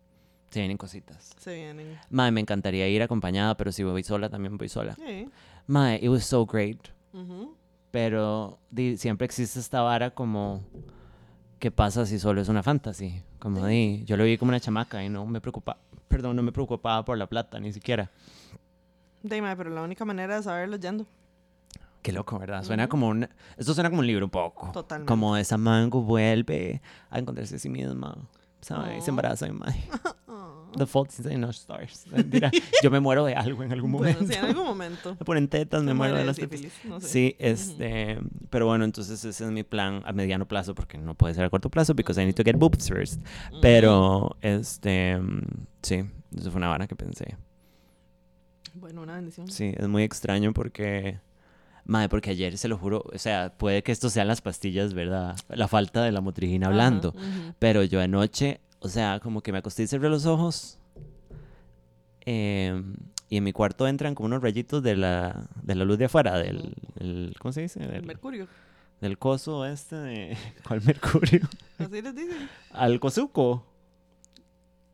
se 0.49 0.59
vienen 0.59 0.77
cositas. 0.77 1.31
Se 1.37 1.55
vienen. 1.55 1.97
Mae, 2.09 2.31
me 2.31 2.41
encantaría 2.41 2.87
ir 2.87 3.01
acompañada, 3.01 3.55
pero 3.57 3.71
si 3.71 3.83
voy 3.83 4.03
sola, 4.03 4.29
también 4.29 4.57
voy 4.57 4.69
sola. 4.69 4.95
Sí. 4.95 5.27
Mae, 5.67 5.99
it 6.01 6.09
was 6.09 6.25
so 6.25 6.45
great. 6.45 6.89
Pero 7.91 8.59
di, 8.69 8.97
siempre 8.97 9.25
existe 9.25 9.59
esta 9.59 9.81
vara 9.81 10.11
como, 10.11 10.63
¿qué 11.61 11.69
pasa 11.71 12.05
si 12.07 12.17
solo 12.19 12.41
es 12.41 12.49
una 12.49 12.63
fantasy? 12.63 13.21
Como 13.39 13.65
di, 13.67 14.03
yo 14.05 14.17
lo 14.17 14.23
vi 14.25 14.37
como 14.37 14.49
una 14.49 14.59
chamaca 14.59 15.03
y 15.03 15.09
no 15.09 15.25
me 15.27 15.39
preocupa, 15.39 15.77
perdón, 16.07 16.35
no 16.35 16.41
me 16.43 16.51
preocupaba 16.51 17.05
por 17.05 17.17
la 17.19 17.27
plata, 17.27 17.59
ni 17.59 17.71
siquiera. 17.71 18.09
Dime, 19.21 19.55
pero 19.55 19.69
la 19.69 19.83
única 19.83 20.03
manera 20.03 20.35
de 20.37 20.43
saberlo 20.43 20.75
es 20.77 20.81
yendo. 20.81 21.05
Qué 22.01 22.11
loco, 22.11 22.39
¿verdad? 22.39 22.63
Suena 22.63 22.87
como 22.89 23.07
un... 23.09 23.29
Esto 23.57 23.75
suena 23.75 23.91
como 23.91 23.99
un 23.99 24.07
libro 24.07 24.25
un 24.25 24.31
poco. 24.31 24.71
Totalmente. 24.71 25.07
Como 25.07 25.37
esa 25.37 25.57
mango 25.57 26.01
vuelve 26.01 26.81
a 27.11 27.19
encontrarse 27.19 27.57
a 27.57 27.59
sí 27.59 27.69
misma, 27.69 28.17
¿sabes? 28.61 28.97
Y 28.97 29.01
se 29.01 29.11
Oh. 29.11 29.13
embaraza 29.13 29.45
de 29.45 29.51
mae. 29.53 29.83
The 30.77 30.85
fault 30.85 31.11
is 31.11 31.25
in 31.25 31.43
our 31.43 31.53
stars. 31.53 32.05
Mentira. 32.11 32.51
Yo 32.81 32.89
me 32.89 32.99
muero 32.99 33.25
de 33.25 33.35
algo 33.35 33.63
en 33.63 33.71
algún 33.71 33.91
momento. 33.91 34.19
Bueno, 34.19 34.33
sí, 34.33 34.39
en 34.39 34.45
algún 34.45 34.65
momento. 34.65 35.15
Me 35.19 35.25
ponen 35.25 35.47
tetas, 35.47 35.83
me 35.83 35.93
muero 35.93 36.15
de 36.15 36.25
las 36.25 36.37
tetas. 36.37 36.61
no 36.85 36.99
sé. 36.99 37.07
Sí, 37.07 37.35
este, 37.39 38.19
pero 38.49 38.65
bueno, 38.67 38.85
entonces 38.85 39.23
ese 39.23 39.45
es 39.45 39.51
mi 39.51 39.63
plan 39.63 40.01
a 40.05 40.13
mediano 40.13 40.47
plazo 40.47 40.73
porque 40.75 40.97
no 40.97 41.15
puede 41.15 41.33
ser 41.33 41.43
a 41.43 41.49
corto 41.49 41.69
plazo 41.69 41.93
because 41.93 42.21
I 42.21 42.25
need 42.25 42.35
to 42.35 42.43
get 42.43 42.55
boobs 42.55 42.89
first. 42.89 43.21
Pero 43.61 44.37
este, 44.41 45.19
sí, 45.81 46.03
eso 46.35 46.51
fue 46.51 46.57
una 46.57 46.69
vara 46.69 46.87
que 46.87 46.95
pensé. 46.95 47.35
Bueno, 48.73 49.01
una 49.01 49.15
bendición. 49.15 49.49
Sí, 49.49 49.73
es 49.75 49.87
muy 49.87 50.03
extraño 50.03 50.53
porque 50.53 51.19
madre, 51.85 52.09
porque 52.09 52.31
ayer 52.31 52.57
se 52.57 52.67
lo 52.67 52.77
juro, 52.77 53.03
o 53.13 53.17
sea, 53.17 53.53
puede 53.57 53.83
que 53.83 53.91
esto 53.91 54.09
sean 54.09 54.27
las 54.27 54.41
pastillas, 54.41 54.93
¿verdad? 54.93 55.35
La 55.49 55.67
falta 55.67 56.03
de 56.03 56.11
la 56.11 56.21
motrigina 56.21 56.67
hablando, 56.67 57.13
pero 57.59 57.83
yo 57.83 58.01
anoche, 58.01 58.61
o 58.81 58.89
sea, 58.89 59.19
como 59.21 59.41
que 59.41 59.51
me 59.53 59.59
acosté 59.59 59.83
y 59.83 59.87
cerré 59.87 60.09
los 60.09 60.25
ojos. 60.25 60.77
em, 62.25 62.95
y 63.29 63.37
en 63.37 63.43
mi 63.43 63.53
cuarto 63.53 63.87
entran 63.87 64.13
como 64.13 64.27
unos 64.27 64.43
rayitos 64.43 64.83
de 64.83 64.95
la, 64.95 65.47
de 65.63 65.75
la 65.75 65.85
luz 65.85 65.97
de 65.97 66.05
afuera, 66.05 66.37
del, 66.37 66.75
el- 66.99 67.33
¿cómo 67.39 67.51
se 67.53 67.61
dice? 67.61 67.81
El 67.83 67.91
Del, 67.91 68.03
mercurio. 68.05 68.47
del 68.99 69.17
coso 69.17 69.65
este 69.65 69.95
de... 69.95 70.37
¿Cuál 70.67 70.81
mercurio? 70.83 71.41
Así 71.79 72.01
les 72.01 72.15
dicen. 72.15 72.49
Al 72.71 72.99
cosuco. 72.99 73.65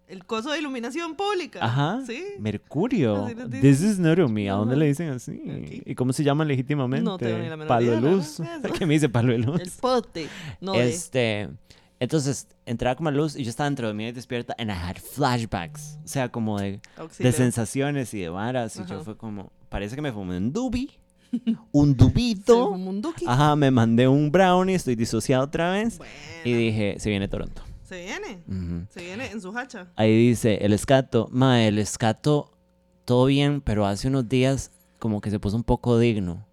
El 0.07 0.23
coso 0.25 0.51
de 0.51 0.59
iluminación 0.59 1.15
pública. 1.15 1.59
Ajá. 1.61 1.99
Sí. 2.07 2.23
Mercurio. 2.39 3.25
This 3.59 3.81
is 3.81 3.99
not 3.99 4.17
me. 4.29 4.49
¿A 4.49 4.53
dónde 4.53 4.77
le 4.77 4.85
dicen 4.85 5.09
así? 5.09 5.31
Aquí. 5.49 5.81
¿Y 5.85 5.95
cómo 5.95 6.13
se 6.13 6.23
llama 6.23 6.45
legítimamente? 6.45 7.03
No 7.03 7.17
tengo 7.17 7.37
ni 7.39 7.49
la 7.49 7.57
menor 7.57 7.67
Palo 7.67 7.87
idea, 7.87 7.99
luz. 7.99 8.41
¿Qué 8.77 8.85
me 8.85 8.93
dice 8.93 9.09
palo 9.09 9.33
de 9.33 9.39
luz? 9.39 9.59
El 9.59 9.69
pote. 9.81 10.29
No 10.61 10.71
de- 10.73 10.87
este, 10.89 11.49
entonces 11.99 12.47
entraba 12.65 12.95
como 12.95 13.09
a 13.09 13.11
luz 13.11 13.35
y 13.35 13.43
yo 13.43 13.49
estaba 13.49 13.69
dentro 13.69 13.87
de 13.87 13.93
mí 13.93 14.07
y 14.07 14.11
despierta 14.11 14.55
and 14.57 14.69
I 14.69 14.73
had 14.73 14.97
flashbacks, 14.97 15.97
o 16.03 16.07
sea, 16.07 16.29
como 16.29 16.59
de, 16.59 16.79
de 17.19 17.31
sensaciones 17.31 18.13
y 18.13 18.19
de 18.21 18.29
varas 18.29 18.75
y 18.77 18.85
yo 18.89 19.03
fue 19.03 19.17
como, 19.17 19.51
parece 19.69 19.95
que 19.95 20.01
me 20.01 20.11
fumé 20.11 20.37
un 20.37 20.51
dubi, 20.53 20.91
un 21.71 21.95
dubito, 21.97 22.69
fumó 22.69 22.89
un 22.89 23.01
duki. 23.01 23.25
ajá, 23.27 23.55
me 23.55 23.71
mandé 23.71 24.07
un 24.07 24.31
brownie, 24.31 24.75
estoy 24.75 24.95
disociado 24.95 25.43
otra 25.45 25.71
vez 25.71 25.97
Bueno. 25.97 26.13
y 26.45 26.53
dije, 26.53 26.95
se 26.99 27.09
viene 27.09 27.27
Toronto. 27.27 27.61
Se 27.83 28.01
viene. 28.03 28.87
Se 28.89 29.01
viene 29.01 29.31
en 29.31 29.39
su 29.39 29.57
hacha. 29.57 29.87
Ahí 29.95 30.13
dice, 30.17 30.57
el 30.65 30.73
escato, 30.73 31.29
ma, 31.31 31.63
el 31.63 31.79
escato, 31.79 32.51
todo 33.05 33.25
bien, 33.27 33.61
pero 33.61 33.85
hace 33.85 34.09
unos 34.09 34.27
días 34.27 34.71
como 34.99 35.21
que 35.21 35.29
se 35.31 35.39
puso 35.39 35.55
un 35.55 35.63
poco 35.63 35.97
digno. 35.97 36.45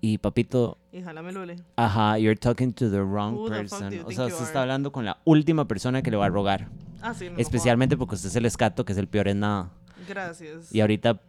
Y 0.00 0.18
papito, 0.18 0.78
Y 0.92 1.02
jálame 1.02 1.32
lule. 1.32 1.56
ajá, 1.76 2.18
you're 2.18 2.36
talking 2.38 2.72
to 2.72 2.90
the 2.90 3.00
wrong 3.00 3.34
Who 3.36 3.48
person. 3.48 3.86
O 4.04 4.10
sea, 4.10 4.26
usted 4.26 4.44
está 4.44 4.62
hablando 4.62 4.90
con 4.92 5.04
la 5.04 5.18
última 5.24 5.66
persona 5.68 6.02
que 6.02 6.10
le 6.10 6.16
va 6.16 6.26
a 6.26 6.28
rogar. 6.28 6.68
Ah, 7.00 7.14
sí, 7.14 7.30
no 7.30 7.38
Especialmente 7.38 7.96
porque 7.96 8.16
usted 8.16 8.28
es 8.28 8.36
el 8.36 8.46
escato, 8.46 8.84
que 8.84 8.92
es 8.92 8.98
el 8.98 9.06
peor 9.06 9.28
en 9.28 9.40
nada. 9.40 9.70
Gracias. 10.08 10.74
Y 10.74 10.80
ahorita 10.80 11.20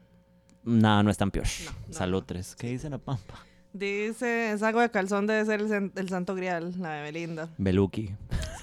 nada 0.64 1.04
no 1.04 1.12
es 1.12 1.18
tan 1.18 1.30
peor. 1.32 1.46
no, 1.66 1.94
Salud 1.94 2.24
tres. 2.26 2.56
¿Qué 2.56 2.68
dice 2.70 2.90
la 2.90 2.98
pampa? 2.98 3.36
Dice, 3.72 4.52
esa 4.54 4.70
agua 4.70 4.82
de 4.82 4.90
calzón 4.90 5.28
debe 5.28 5.46
ser 5.46 5.62
el, 5.62 5.92
el 5.96 6.10
santo 6.10 6.34
grial, 6.34 6.74
la 6.80 6.94
de 6.94 7.02
Belinda. 7.04 7.50
Beluki. 7.60 8.10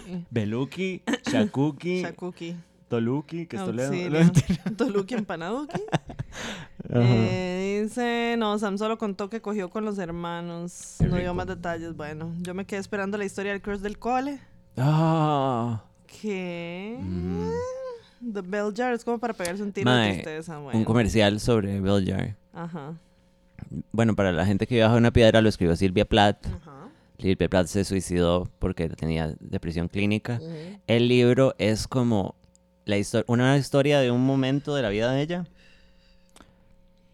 Sí. 0.04 0.24
Beluki, 0.30 1.02
Shakuki, 1.30 2.02
Shakuki. 2.02 2.56
Toluki, 2.88 3.46
que 3.46 3.56
es 3.56 3.64
Toledo. 3.64 3.92
Toluki 4.76 5.14
empanaduki. 5.14 5.80
Eh, 6.90 7.80
dice, 7.84 8.36
no, 8.38 8.58
Sam 8.58 8.78
solo 8.78 8.98
contó 8.98 9.28
que 9.28 9.40
cogió 9.40 9.68
con 9.70 9.84
los 9.84 9.98
hermanos. 9.98 10.96
Qué 10.98 11.06
no 11.06 11.16
dio 11.16 11.34
más 11.34 11.46
detalles. 11.46 11.96
Bueno, 11.96 12.32
yo 12.42 12.54
me 12.54 12.64
quedé 12.64 12.80
esperando 12.80 13.18
la 13.18 13.24
historia 13.24 13.52
del 13.52 13.62
crush 13.62 13.80
del 13.80 13.98
cole. 13.98 14.40
Ah, 14.76 15.82
¿Qué? 16.20 16.98
Mm. 17.00 17.50
The 18.32 18.40
Bell 18.42 18.72
Jar 18.74 18.92
es 18.94 19.04
como 19.04 19.18
para 19.18 19.32
pegarse 19.34 19.62
un 19.62 19.72
tiro 19.72 19.90
Mae, 19.90 20.14
tristeza. 20.14 20.58
un 20.58 20.64
Bueno. 20.64 20.84
comercial 20.84 21.38
sobre 21.40 21.80
Bell 21.80 22.04
Jar. 22.06 22.34
Ajá. 22.52 22.94
Bueno, 23.92 24.14
para 24.14 24.32
la 24.32 24.44
gente 24.46 24.66
que 24.66 24.80
bajo 24.82 24.96
una 24.96 25.10
piedra 25.12 25.40
lo 25.40 25.48
escribió 25.48 25.76
Silvia 25.76 26.04
Plath. 26.04 26.46
Ajá. 26.46 26.88
Silvia 27.18 27.48
Plath 27.48 27.66
se 27.68 27.84
suicidó 27.84 28.48
porque 28.58 28.88
tenía 28.90 29.34
depresión 29.40 29.88
clínica. 29.88 30.40
El 30.86 31.08
libro 31.08 31.54
es 31.58 31.88
como 31.88 32.34
la 32.84 32.96
una 33.26 33.56
historia 33.56 34.00
de 34.00 34.10
un 34.10 34.24
momento 34.24 34.74
de 34.74 34.82
la 34.82 34.90
vida 34.90 35.10
de 35.12 35.22
ella 35.22 35.46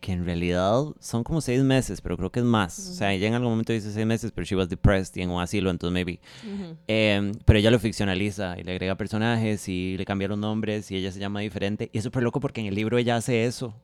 que 0.02 0.12
en 0.12 0.24
realidad 0.24 0.82
son 0.98 1.22
como 1.22 1.40
seis 1.40 1.62
meses, 1.62 2.00
pero 2.00 2.16
creo 2.16 2.30
que 2.32 2.40
es 2.40 2.44
más. 2.44 2.76
O 2.76 2.92
sea, 2.94 3.12
ella 3.14 3.28
en 3.28 3.34
algún 3.34 3.50
momento 3.50 3.72
dice 3.72 3.92
seis 3.92 4.04
meses, 4.04 4.32
pero 4.34 4.44
she 4.44 4.56
was 4.56 4.68
depressed 4.68 5.16
y 5.16 5.22
en 5.22 5.30
un 5.30 5.40
asilo, 5.40 5.70
entonces 5.70 5.94
maybe. 5.94 6.18
Ujú. 6.44 6.76
Em, 6.88 7.32
pero 7.44 7.58
ella 7.60 7.70
lo 7.70 7.78
ficcionaliza 7.78 8.58
y 8.58 8.64
le 8.64 8.72
agrega 8.72 8.96
personajes 8.96 9.68
y 9.68 9.96
le 9.96 10.04
cambia 10.04 10.26
los 10.26 10.38
nombres 10.38 10.90
y 10.90 10.96
ella 10.96 11.12
se 11.12 11.20
llama 11.20 11.38
diferente. 11.40 11.88
Y 11.92 11.98
es 11.98 12.04
súper 12.04 12.24
loco 12.24 12.40
porque 12.40 12.60
en 12.60 12.66
el 12.66 12.74
libro 12.74 12.98
ella 12.98 13.14
hace 13.14 13.44
eso 13.46 13.74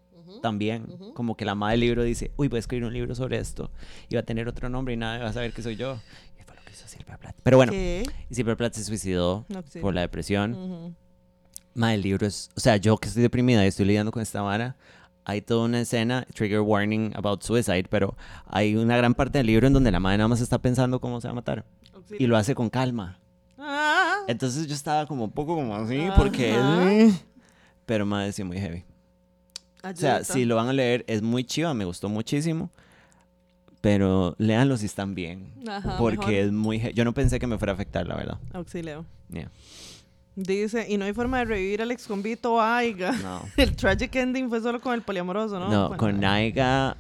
también. 0.43 0.87
Como 1.15 1.37
que 1.37 1.45
la 1.45 1.55
madre 1.55 1.75
del 1.75 1.81
libro 1.81 2.03
dice, 2.03 2.33
uy, 2.37 2.49
voy 2.49 2.57
a 2.59 2.61
escribir 2.61 2.85
un 2.85 2.93
libro 2.93 3.15
sobre 3.15 3.39
esto. 3.39 3.71
Y 4.09 4.17
va 4.17 4.21
a 4.21 4.25
tener 4.25 4.49
otro 4.49 4.69
nombre 4.69 4.95
y 4.95 4.97
nadie 4.97 5.23
va 5.23 5.31
a 5.31 5.33
saber 5.33 5.53
que 5.53 5.63
soy 5.63 5.77
yo. 5.77 6.01
Y 6.39 6.43
fue 6.43 6.57
lo 6.57 6.63
que 6.65 6.73
hizo 6.73 6.87
Silvia 6.89 7.17
Plath. 7.17 7.37
Pero 7.45 7.57
bueno, 7.59 7.71
¿Qué? 7.73 8.03
Silvia 8.31 8.57
Plath 8.57 8.75
se 8.75 8.83
suicidó 8.83 9.45
No, 9.49 9.63
sí. 9.71 9.79
por 9.79 9.95
la 9.95 10.01
depresión. 10.01 10.55
Ujú. 10.55 10.95
Ma, 11.75 11.95
el 11.95 12.03
libro 12.03 12.27
es, 12.27 12.51
o 12.57 12.61
sea, 12.61 12.77
yo 12.77 12.97
que 12.99 13.07
estoy 13.07 13.23
deprimida 13.23 13.65
y 13.65 13.69
estoy 13.69 13.87
lidiando 13.87 14.11
con 14.11 14.21
esta 14.21 14.43
vara, 14.43 14.77
hay 15.29 15.43
toda 15.43 15.67
una 15.67 15.81
escena, 15.81 16.27
trigger 16.35 16.61
warning 16.61 17.13
about 17.15 17.43
suicide, 17.43 17.85
pero 17.91 18.17
hay 18.47 18.75
una 18.77 18.97
gran 18.97 19.15
parte 19.15 19.39
del 19.39 19.47
libro 19.47 19.67
en 19.67 19.75
donde 19.75 19.91
la 19.91 20.01
madre 20.01 20.19
nada 20.19 20.29
más 20.29 20.41
está 20.41 20.59
pensando 20.59 21.01
cómo 21.01 21.21
se 21.21 21.29
va 21.29 21.33
a 21.33 21.35
matar 21.35 21.65
Auxilio. 21.95 22.25
y 22.25 22.27
lo 22.27 22.37
hace 22.39 22.55
con 22.55 22.71
calma. 22.71 23.19
Ah. 23.59 24.21
Entonces 24.27 24.67
yo 24.67 24.75
estaba 24.75 25.07
como 25.07 25.25
un 25.25 25.31
poco 25.31 25.55
como 25.55 25.77
así, 25.77 26.01
Ajá. 26.01 26.17
porque... 26.17 26.55
eh, 26.59 27.13
Pero 27.87 28.07
madre, 28.07 28.33
sí, 28.33 28.43
muy 28.43 28.59
heavy. 28.59 28.85
O 29.85 29.95
sea, 29.95 30.25
si 30.25 30.45
lo 30.45 30.57
van 30.57 30.69
a 30.69 30.73
leer, 30.73 31.05
es 31.07 31.23
muy 31.23 31.45
chiva, 31.45 31.73
me 31.75 31.85
gustó 31.85 32.09
muchísimo. 32.09 32.71
Pero 33.81 34.35
léanlo 34.39 34.77
si 34.77 34.87
están 34.87 35.15
bien. 35.15 35.53
Ajá, 35.69 35.97
porque 35.99 36.17
mejor. 36.19 36.35
es 36.35 36.53
muy... 36.53 36.93
Yo 36.95 37.05
no 37.05 37.15
pensé 37.15 37.39
que 37.39 37.47
me 37.47 37.59
fuera 37.59 37.73
a 37.73 37.75
afectar, 37.75 38.07
la 38.07 38.17
verdad. 38.17 38.39
Auxilio. 38.53 39.05
Yeah. 39.31 39.51
Dice, 40.41 40.87
y 40.89 40.97
no 40.99 41.05
hay 41.05 41.13
forma 41.13 41.39
de 41.41 41.47
revivir 41.47 41.83
al 41.83 41.91
ex 41.91 42.07
convito 42.07 42.61
Aiga. 42.61 43.11
No. 43.11 43.43
El 43.57 43.75
tragic 43.75 44.15
ending 44.15 44.49
fue 44.49 44.61
solo 44.61 44.81
con 44.81 44.95
el 44.95 45.03
poliamoroso, 45.03 45.59
¿no? 45.59 45.69
No, 45.69 45.89
Bueno, 45.89 45.97
con 45.99 46.21
Naiga 46.21 46.97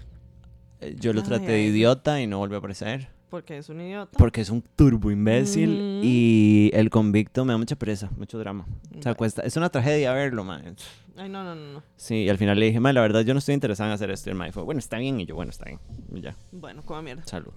eh, 0.80 0.96
yo 0.98 1.12
lo 1.12 1.20
Ay, 1.20 1.26
traté 1.28 1.52
de 1.52 1.62
idiota 1.62 2.20
y 2.20 2.26
no 2.26 2.38
volvió 2.38 2.56
a 2.56 2.58
aparecer. 2.58 3.08
Porque 3.30 3.58
es 3.58 3.68
un 3.68 3.80
idiota. 3.80 4.18
Porque 4.18 4.40
es 4.40 4.50
un 4.50 4.60
turbo 4.74 5.12
imbécil 5.12 6.00
y 6.02 6.70
el 6.74 6.90
convicto 6.90 7.44
me 7.44 7.52
da 7.52 7.58
mucha 7.58 7.76
pereza, 7.76 8.10
mucho 8.16 8.38
drama. 8.38 8.66
O 8.98 9.02
sea, 9.02 9.14
cuesta, 9.14 9.42
es 9.42 9.56
una 9.56 9.68
tragedia 9.68 10.12
verlo, 10.14 10.42
man. 10.42 10.74
Ay, 11.16 11.28
no, 11.28 11.44
no, 11.44 11.54
no, 11.54 11.72
no. 11.74 11.82
Sí, 11.96 12.22
y 12.24 12.28
al 12.30 12.38
final 12.38 12.58
le 12.58 12.66
dije, 12.66 12.80
man, 12.80 12.94
la 12.94 13.02
verdad 13.02 13.20
yo 13.20 13.34
no 13.34 13.38
estoy 13.38 13.54
interesado 13.54 13.88
en 13.88 13.94
hacer 13.94 14.10
esto. 14.10 14.30
Y 14.30 14.32
el 14.32 14.36
man 14.38 14.52
fue, 14.52 14.64
bueno, 14.64 14.80
está 14.80 14.98
bien. 14.98 15.20
Y 15.20 15.26
yo, 15.26 15.36
bueno, 15.36 15.50
está 15.50 15.66
bien. 15.66 15.78
Y 16.12 16.22
ya, 16.22 16.34
Bueno, 16.50 16.82
como 16.84 17.02
mierda. 17.02 17.22
salud. 17.26 17.52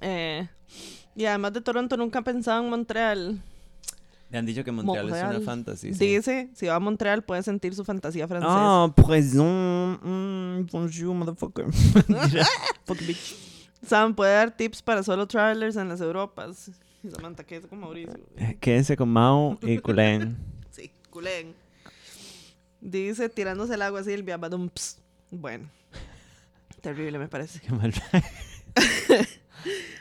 Eh, 0.00 0.48
y 1.16 1.24
además 1.26 1.52
de 1.52 1.60
Toronto, 1.60 1.96
nunca 1.98 2.22
pensaba 2.22 2.62
en 2.64 2.70
Montreal. 2.70 3.42
Me 4.32 4.38
han 4.38 4.46
dicho 4.46 4.64
que 4.64 4.72
Montreal 4.72 5.10
es 5.10 5.22
una 5.22 5.40
fantasía. 5.40 5.92
sí. 5.92 6.06
Dice, 6.06 6.48
si 6.54 6.66
va 6.66 6.76
a 6.76 6.80
Montreal 6.80 7.22
puede 7.22 7.42
sentir 7.42 7.74
su 7.74 7.84
fantasía 7.84 8.26
francesa. 8.26 8.54
Ah, 8.56 8.92
présent. 8.96 10.00
Mm, 10.02 10.66
bonjour, 10.72 11.14
motherfucker. 11.14 11.66
Fuck 12.86 12.98
bitch. 13.06 13.36
Sam 13.86 14.14
puede 14.14 14.32
dar 14.34 14.56
tips 14.56 14.80
para 14.80 15.02
solo 15.02 15.26
travelers 15.26 15.76
en 15.76 15.88
las 15.90 16.00
Europas. 16.00 16.70
Samantha, 17.14 17.44
¿qué 17.44 17.56
es 17.56 17.66
con 17.66 17.80
Mauricio? 17.80 18.14
Quédense 18.58 18.96
con 18.96 19.10
Mao 19.10 19.58
y 19.60 19.78
Culén. 19.78 20.38
Sí, 20.70 20.90
culén. 21.10 21.54
Dice, 22.80 23.28
tirándose 23.28 23.74
el 23.74 23.82
agua 23.82 24.02
Silvia, 24.02 24.38
badum, 24.38 24.70
ps. 24.70 24.98
Bueno. 25.30 25.68
Terrible, 26.80 27.18
me 27.18 27.28
parece. 27.28 27.60
Qué 27.60 27.70
mal. 27.70 27.92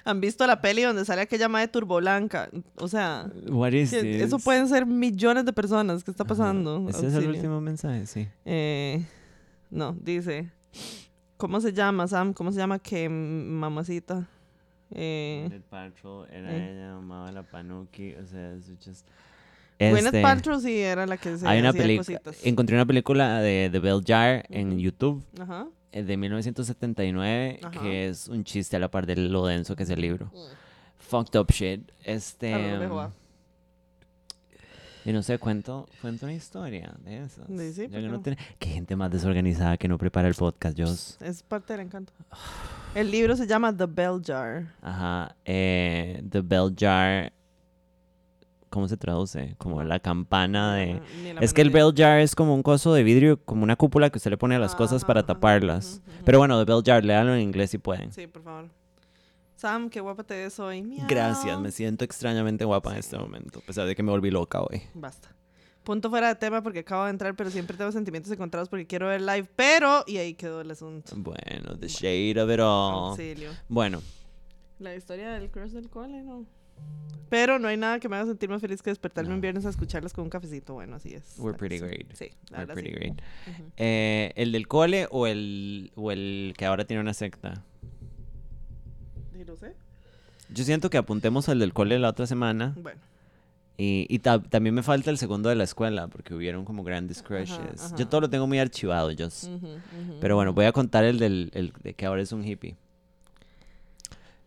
¿Han 0.06 0.22
visto 0.22 0.46
la 0.48 0.62
peli 0.62 0.82
donde 0.84 1.06
sale 1.06 1.22
aquella 1.22 1.48
madre 1.48 1.68
turboblanca? 1.68 2.50
O 2.76 2.88
sea, 2.88 3.30
What 3.50 3.72
is 3.74 3.92
que 3.92 4.24
eso 4.24 4.40
pueden 4.40 4.68
ser 4.68 4.86
millones 4.86 5.46
de 5.46 5.54
personas. 5.54 6.04
¿Qué 6.04 6.12
está 6.12 6.26
pasando? 6.26 6.88
Ese 6.90 7.08
es 7.08 7.14
el 7.14 7.28
último 7.28 7.62
mensaje, 7.62 8.06
sí. 8.06 8.28
Eh, 8.46 9.04
no, 9.70 9.96
dice. 10.00 10.50
¿Cómo 11.38 11.60
se 11.60 11.74
llama, 11.74 12.08
Sam? 12.08 12.34
¿Cómo 12.34 12.52
se 12.52 12.60
llama 12.60 12.80
que 12.80 13.10
mamacita? 13.10 14.28
Eh, 14.94 15.46
Gwyneth 15.48 15.66
Paltrow 15.70 16.26
era 16.30 16.56
eh. 16.56 16.72
ella, 16.74 16.96
amaba 16.96 17.32
la 17.32 17.44
Panuki, 17.44 18.14
o 18.16 18.26
sea, 18.28 18.54
es 18.54 18.66
just... 18.86 19.08
Gwyneth 19.80 20.06
Este, 20.08 20.22
Paltrow 20.22 20.60
sí 20.60 20.80
era 20.80 21.08
la 21.08 21.18
que 21.18 21.38
se 21.38 21.48
hay 21.48 21.60
una 21.60 21.70
hacía 21.70 21.82
película, 21.82 22.20
cositas. 22.20 22.46
encontré 22.46 22.76
una 22.76 22.86
película 22.86 23.40
de 23.40 23.70
The 23.72 23.80
Bell 23.80 24.04
Jar 24.06 24.46
en 24.50 24.78
YouTube 24.78 25.24
Ajá. 25.40 25.66
De 25.92 26.18
1979 26.18 27.60
Ajá. 27.64 27.72
que 27.82 28.08
es 28.08 28.28
un 28.28 28.44
chiste 28.44 28.76
a 28.76 28.80
la 28.80 28.90
par 28.92 29.06
de 29.06 29.16
lo 29.16 29.46
denso 29.46 29.76
que 29.76 29.84
es 29.84 29.90
el 29.90 30.02
libro. 30.02 30.32
Fucked 31.00 31.40
up 31.40 31.48
shit. 31.52 31.92
Este... 32.04 32.54
Ah. 32.54 33.12
y 35.04 35.12
no 35.12 35.24
sé, 35.24 35.38
cuento, 35.40 35.88
cuento 36.02 36.26
una 36.28 36.34
historia 36.34 36.94
de 37.04 37.24
esas. 37.26 37.48
Sí, 37.48 37.74
sí, 37.74 37.82
Ya 37.84 37.90
¿por 37.90 38.00
que 38.02 38.08
no 38.08 38.22
tiene- 38.22 38.38
Qué 38.60 38.70
gente 38.70 38.96
más 38.96 39.10
desorganizada 39.12 39.78
que 39.78 39.88
no 39.88 39.98
prepara 39.98 40.28
el 40.28 40.36
podcast, 40.36 40.80
Joss. 40.80 41.18
Es 41.22 41.42
parte 41.44 41.74
del 41.74 41.82
encanto. 41.88 42.14
El 42.96 43.10
libro 43.10 43.36
se 43.38 43.48
llama 43.48 43.76
The 43.76 43.86
Bell 43.86 44.22
Jar. 44.24 44.74
Ajá. 44.82 45.36
eh, 45.46 46.22
the 46.30 46.42
Bell 46.42 46.74
Jar. 46.78 47.32
¿Cómo 48.72 48.88
se 48.88 48.96
traduce? 48.96 49.56
Como 49.58 49.84
la 49.84 50.00
campana 50.00 50.76
de. 50.76 51.02
La 51.36 51.42
Es 51.42 51.54
que 51.54 51.62
el 51.62 51.70
Bell 51.72 51.94
Jar 51.94 52.22
es 52.22 52.36
como 52.36 52.56
un 52.56 52.64
coso 52.64 52.94
de 52.94 53.04
vidrio, 53.04 53.38
como 53.44 53.64
una 53.64 53.76
cúpula 53.76 54.10
que 54.10 54.18
usted 54.18 54.32
le 54.32 54.38
pone 54.38 54.56
a 54.56 54.60
las 54.60 54.76
cosas 54.76 55.04
para 55.04 55.26
taparlas. 55.26 56.02
Pero 56.24 56.40
bueno, 56.40 56.58
The 56.58 56.72
Bell 56.72 56.82
Jar, 56.84 57.04
léanlo 57.04 57.36
en 57.36 57.42
inglés 57.42 57.70
si 57.72 57.78
pueden. 57.78 58.14
Sí, 58.14 58.28
por 58.28 58.42
favor. 58.42 58.70
Sam, 59.58 59.90
qué 59.90 60.00
guapa 60.00 60.24
te 60.24 60.36
ves 60.36 60.58
hoy. 60.60 60.82
Miau. 60.84 61.06
Gracias, 61.06 61.60
me 61.60 61.70
siento 61.70 62.06
extrañamente 62.06 62.64
guapa 62.64 62.94
en 62.94 63.00
este 63.00 63.18
momento, 63.18 63.60
a 63.60 63.62
pesar 63.62 63.86
de 63.86 63.94
que 63.94 64.02
me 64.04 64.10
volví 64.10 64.32
loca 64.32 64.62
hoy. 64.62 64.82
Basta. 64.94 65.36
Punto 65.84 66.10
fuera 66.10 66.30
de 66.30 66.36
tema 66.36 66.64
porque 66.64 66.80
acabo 66.80 67.04
de 67.04 67.10
entrar, 67.10 67.36
pero 67.36 67.50
siempre 67.50 67.76
tengo 67.76 67.92
sentimientos 67.92 68.32
encontrados 68.32 68.70
porque 68.70 68.88
quiero 68.88 69.08
ver 69.08 69.20
live, 69.20 69.50
pero... 69.56 70.06
Y 70.08 70.16
ahí 70.16 70.34
quedó 70.36 70.62
el 70.62 70.72
asunto. 70.72 71.14
Bueno, 71.18 71.78
the 71.78 71.90
shade 71.90 72.42
of 72.42 72.50
it 72.50 72.60
all. 72.62 73.10
Auxilio. 73.10 73.52
Bueno, 73.68 74.02
La 74.80 74.96
historia 74.96 75.32
del 75.34 75.52
crush 75.52 75.72
del 75.72 75.90
cole, 75.90 76.24
¿no? 76.24 76.46
Pero 77.30 77.60
no 77.60 77.70
hay 77.70 77.78
nada 77.78 78.00
que 78.00 78.10
me 78.10 78.18
haga 78.18 78.26
sentir 78.26 78.50
más 78.50 78.60
feliz 78.60 78.82
que 78.82 78.90
despertarme 78.90 79.30
No. 79.30 79.36
un 79.36 79.42
viernes 79.42 79.66
a 79.66 79.70
escucharlas 79.70 80.12
con 80.12 80.26
un 80.26 80.30
cafecito. 80.30 80.74
Bueno, 80.74 80.98
así 80.98 81.14
es. 81.14 81.36
we're 81.40 81.58
pretty 81.58 81.78
great. 81.78 82.12
Sí, 82.14 82.32
la 82.50 82.60
We're 82.60 82.74
pretty 82.74 82.90
sí. 82.90 82.96
great. 82.96 83.22
Eh, 83.78 84.34
¿El 84.36 84.52
del 84.52 84.68
cole 84.68 85.08
o 85.12 85.28
el, 85.28 85.92
o 85.96 86.12
el 86.12 86.54
que 86.58 86.66
ahora 86.66 86.84
tiene 86.86 87.00
una 87.02 87.14
secta? 87.14 87.64
Sí, 89.34 89.46
lo 89.46 89.56
sé. 89.56 89.74
Yo 90.50 90.64
siento 90.66 90.90
que 90.90 90.98
apuntemos 90.98 91.48
al 91.48 91.60
del 91.60 91.72
cole 91.74 91.98
la 92.00 92.10
otra 92.10 92.28
semana. 92.28 92.74
Bueno. 92.82 93.00
Y, 93.78 94.06
y 94.14 94.20
ta- 94.20 94.44
también 94.44 94.76
me 94.76 94.84
falta 94.84 95.10
el 95.10 95.18
segundo 95.18 95.48
de 95.50 95.56
la 95.56 95.64
escuela, 95.64 96.08
porque 96.10 96.36
hubieron 96.36 96.66
como 96.66 96.84
grandes 96.84 97.24
crushes. 97.24 97.82
ajá. 97.82 97.96
Yo 97.96 98.08
todo 98.08 98.22
lo 98.22 98.30
tengo 98.30 98.46
muy 98.46 98.60
archivado, 98.60 99.10
yo. 99.12 99.28
Ujú, 99.28 99.80
Pero 100.20 100.36
bueno, 100.36 100.54
voy 100.54 100.66
a 100.66 100.72
contar 100.74 101.04
el 101.06 101.18
del 101.18 101.50
el 101.54 101.72
de 101.82 101.94
que 101.94 102.06
ahora 102.06 102.22
es 102.22 102.32
un 102.34 102.44
hippie. 102.46 102.76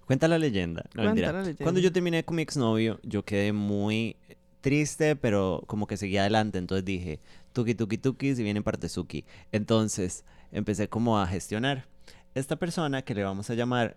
Cuenta 0.07 0.29
la 0.29 0.39
leyenda. 0.39 0.85
No, 0.95 1.03
Cuenta 1.03 1.33
la 1.33 1.41
leyenda. 1.41 1.63
Cuando 1.63 1.81
yo 1.81 1.93
terminé 1.93 2.25
con 2.25 2.37
mi 2.37 2.43
exnovio, 2.43 3.01
yo 3.03 3.25
quedé 3.25 3.53
muy 3.53 4.17
triste, 4.61 5.17
pero 5.17 5.63
como 5.67 5.87
que 5.87 5.97
seguía 5.97 6.23
adelante. 6.23 6.59
Entonces 6.59 6.85
dije, 6.85 7.21
tuki 7.53 7.75
tuki 7.75 7.99
tuki, 7.99 8.35
si 8.35 8.43
viene 8.43 8.63
parte 8.63 8.89
suki. 8.89 9.25
Entonces 9.53 10.25
empecé 10.53 10.89
como 10.89 11.19
a 11.19 11.27
gestionar. 11.27 11.87
Esta 12.35 12.57
persona 12.57 13.03
que 13.03 13.15
le 13.15 13.23
vamos 13.25 13.49
a 13.51 13.55
llamar 13.55 13.97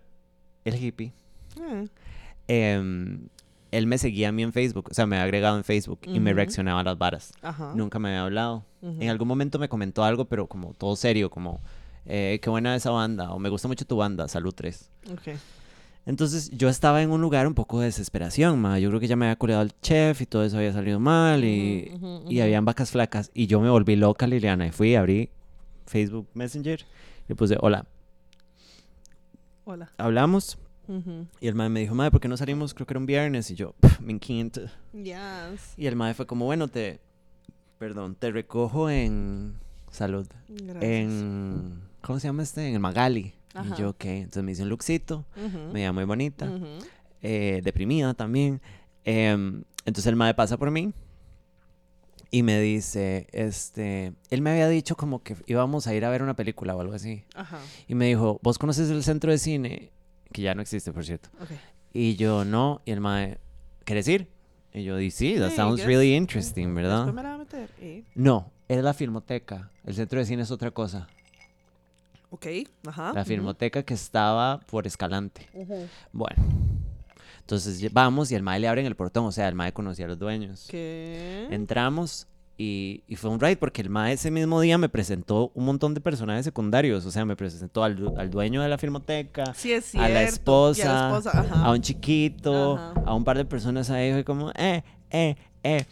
el 0.64 0.76
hippie, 0.76 1.12
Eh, 1.60 1.88
em, 2.48 3.28
él 3.70 3.86
me 3.86 3.98
seguía 3.98 4.28
a 4.28 4.32
mí 4.32 4.42
en 4.42 4.52
Facebook, 4.52 4.88
o 4.90 4.94
sea, 4.94 5.06
me 5.06 5.16
había 5.16 5.24
agregado 5.24 5.56
en 5.56 5.64
Facebook 5.64 6.00
y 6.06 6.20
me 6.20 6.32
reaccionaba 6.32 6.80
a 6.80 6.84
las 6.84 6.96
varas. 6.98 7.32
Ajá. 7.42 7.72
Nunca 7.74 7.98
me 7.98 8.08
había 8.08 8.22
hablado. 8.22 8.64
Ujú. 8.80 8.96
En 9.02 9.08
algún 9.10 9.28
momento 9.28 9.58
me 9.58 9.68
comentó 9.68 10.04
algo, 10.04 10.26
pero 10.26 10.46
como 10.46 10.72
todo 10.74 10.96
serio, 10.96 11.30
como, 11.30 11.60
eh, 12.06 12.38
qué 12.42 12.48
buena 12.48 12.74
esa 12.76 12.90
banda, 12.90 13.32
o 13.32 13.38
me 13.38 13.48
gusta 13.50 13.68
mucho 13.68 13.84
tu 13.84 13.96
banda, 13.96 14.28
salud 14.28 14.54
3. 14.54 14.90
Ok. 15.12 15.36
Entonces 16.08 16.50
yo 16.56 16.70
estaba 16.70 17.02
en 17.02 17.10
un 17.10 17.20
lugar 17.20 17.46
un 17.46 17.52
poco 17.52 17.80
de 17.80 17.86
desesperación, 17.86 18.58
ma. 18.60 18.78
Yo 18.78 18.88
creo 18.88 18.98
que 18.98 19.06
ya 19.08 19.14
me 19.14 19.26
había 19.26 19.36
culeado 19.36 19.60
el 19.62 19.78
chef 19.82 20.22
y 20.22 20.26
todo 20.26 20.42
eso 20.42 20.56
había 20.56 20.72
salido 20.72 20.98
mal 20.98 21.44
y, 21.44 21.92
y 22.30 22.40
habían 22.40 22.64
vacas 22.64 22.90
flacas. 22.92 23.30
Y 23.34 23.46
yo 23.46 23.60
me 23.60 23.68
volví 23.68 23.94
loca, 23.94 24.26
Liliana, 24.26 24.66
y 24.66 24.72
fui, 24.72 24.94
abrí 24.94 25.28
Facebook 25.86 26.26
Messenger 26.32 26.82
y 27.28 27.34
puse, 27.34 27.58
hola, 27.60 27.84
Hola. 29.64 29.92
hablamos. 29.98 30.56
Y 31.40 31.46
el 31.48 31.54
madre 31.54 31.68
me 31.68 31.80
dijo, 31.80 31.94
madre, 31.94 32.10
¿por 32.10 32.20
qué 32.22 32.28
no 32.28 32.38
salimos? 32.38 32.72
Creo 32.72 32.86
que 32.86 32.94
era 32.94 33.00
un 33.00 33.04
viernes. 33.04 33.50
Y 33.50 33.54
yo, 33.54 33.74
"Pff, 33.78 34.00
me 34.00 34.14
encanta. 34.14 34.62
Yes. 34.94 35.74
Y 35.76 35.86
el 35.86 35.94
madre 35.96 36.14
fue 36.14 36.26
como, 36.26 36.46
bueno, 36.46 36.68
te, 36.68 37.00
perdón, 37.78 38.14
te 38.14 38.30
recojo 38.30 38.88
en 38.88 39.56
salud. 39.90 40.26
Gracias. 40.48 40.82
En, 40.82 41.82
¿cómo 42.00 42.18
se 42.18 42.28
llama 42.28 42.42
este? 42.42 42.66
En 42.66 42.72
el 42.72 42.80
Magali. 42.80 43.34
Ajá. 43.60 43.74
Y 43.74 43.78
yo, 43.80 43.90
ok. 43.90 44.04
Entonces 44.04 44.42
me 44.44 44.52
hice 44.52 44.62
un 44.62 44.68
lookcito, 44.68 45.24
Ujú. 45.36 45.58
me 45.68 45.72
veía 45.74 45.92
muy 45.92 46.04
bonita, 46.04 46.46
Ujú. 46.46 46.66
eh, 47.22 47.60
deprimida 47.64 48.14
también. 48.14 48.60
Em, 49.04 49.62
entonces 49.84 50.06
el 50.06 50.16
madre 50.16 50.34
pasa 50.34 50.56
por 50.58 50.70
mí 50.70 50.92
y 52.30 52.42
me 52.42 52.60
dice, 52.60 53.26
este, 53.32 54.12
él 54.30 54.42
me 54.42 54.50
había 54.50 54.68
dicho 54.68 54.96
como 54.96 55.22
que 55.22 55.34
íbamos 55.46 55.86
a 55.86 55.94
ir 55.94 56.04
a 56.04 56.10
ver 56.10 56.22
una 56.22 56.34
película 56.34 56.76
o 56.76 56.80
algo 56.80 56.92
así. 56.94 57.24
Ajá. 57.34 57.58
Y 57.86 57.94
me 57.94 58.06
dijo, 58.06 58.38
¿vos 58.42 58.58
conoces 58.58 58.90
el 58.90 59.02
centro 59.02 59.30
de 59.32 59.38
cine? 59.38 59.90
Que 60.32 60.42
ya 60.42 60.54
no 60.54 60.60
existe, 60.60 60.92
por 60.92 61.04
cierto. 61.06 61.30
Ok. 61.40 61.50
Y 61.94 62.16
yo, 62.16 62.44
no. 62.44 62.82
Y 62.84 62.90
el 62.90 63.00
mae, 63.00 63.38
¿quieres 63.84 64.06
ir? 64.08 64.28
Y 64.74 64.84
yo 64.84 64.96
dije, 64.98 65.10
sí, 65.16 65.34
that 65.38 65.50
Sí, 65.50 65.56
sounds 65.56 65.82
really 65.84 66.14
interesting, 66.14 66.74
¿verdad? 66.74 67.06
Me 67.06 67.22
la 67.22 67.30
va 67.30 67.34
a 67.36 67.38
meter. 67.38 67.70
¿eh? 67.80 68.04
No, 68.14 68.52
es 68.68 68.82
la 68.84 68.92
filmoteca. 68.92 69.70
El 69.84 69.94
centro 69.94 70.18
de 70.18 70.26
cine 70.26 70.42
es 70.42 70.50
otra 70.50 70.70
cosa. 70.70 71.08
Ok. 72.30 72.46
Ajá. 72.86 73.12
La 73.14 73.20
ujú. 73.22 73.28
filmoteca 73.28 73.82
que 73.82 73.94
estaba 73.94 74.60
por 74.60 74.86
Escalante. 74.86 75.46
Bueno. 76.12 76.42
Entonces 77.40 77.92
vamos 77.92 78.30
y 78.30 78.34
el 78.34 78.42
mae 78.42 78.60
le 78.60 78.68
abren 78.68 78.84
el 78.86 78.94
portón. 78.94 79.24
O 79.24 79.32
sea, 79.32 79.48
el 79.48 79.54
mae 79.54 79.72
conocía 79.72 80.04
a 80.04 80.08
los 80.08 80.18
dueños. 80.18 80.66
¿Qué? 80.70 81.46
Entramos 81.50 82.26
y, 82.58 83.04
y 83.06 83.16
fue 83.16 83.30
un 83.30 83.40
ride 83.40 83.56
porque 83.56 83.80
el 83.80 83.88
mae 83.88 84.12
ese 84.12 84.30
mismo 84.30 84.60
día 84.60 84.76
me 84.76 84.88
presentó 84.90 85.50
un 85.54 85.64
montón 85.64 85.94
de 85.94 86.00
personajes 86.02 86.44
secundarios. 86.44 87.06
O 87.06 87.10
sea, 87.10 87.24
me 87.24 87.36
presentó 87.36 87.84
al, 87.84 88.12
al 88.18 88.30
dueño 88.30 88.60
de 88.60 88.68
la 88.68 88.76
filmoteca, 88.76 89.54
Sí, 89.54 89.72
es 89.72 89.94
a 89.94 90.08
la 90.10 90.22
esposa, 90.24 90.82
a 91.06 91.10
la 91.12 91.16
esposa, 91.18 91.40
ajá. 91.40 91.64
a 91.64 91.70
un 91.72 91.80
chiquito, 91.80 92.76
Ajá. 92.76 92.92
a 93.06 93.14
un 93.14 93.24
par 93.24 93.38
de 93.38 93.46
personas 93.46 93.88
ahí, 93.88 94.12
fue 94.12 94.24
como, 94.24 94.50
eh, 94.50 94.82
eh, 95.10 95.36
eh. 95.62 95.86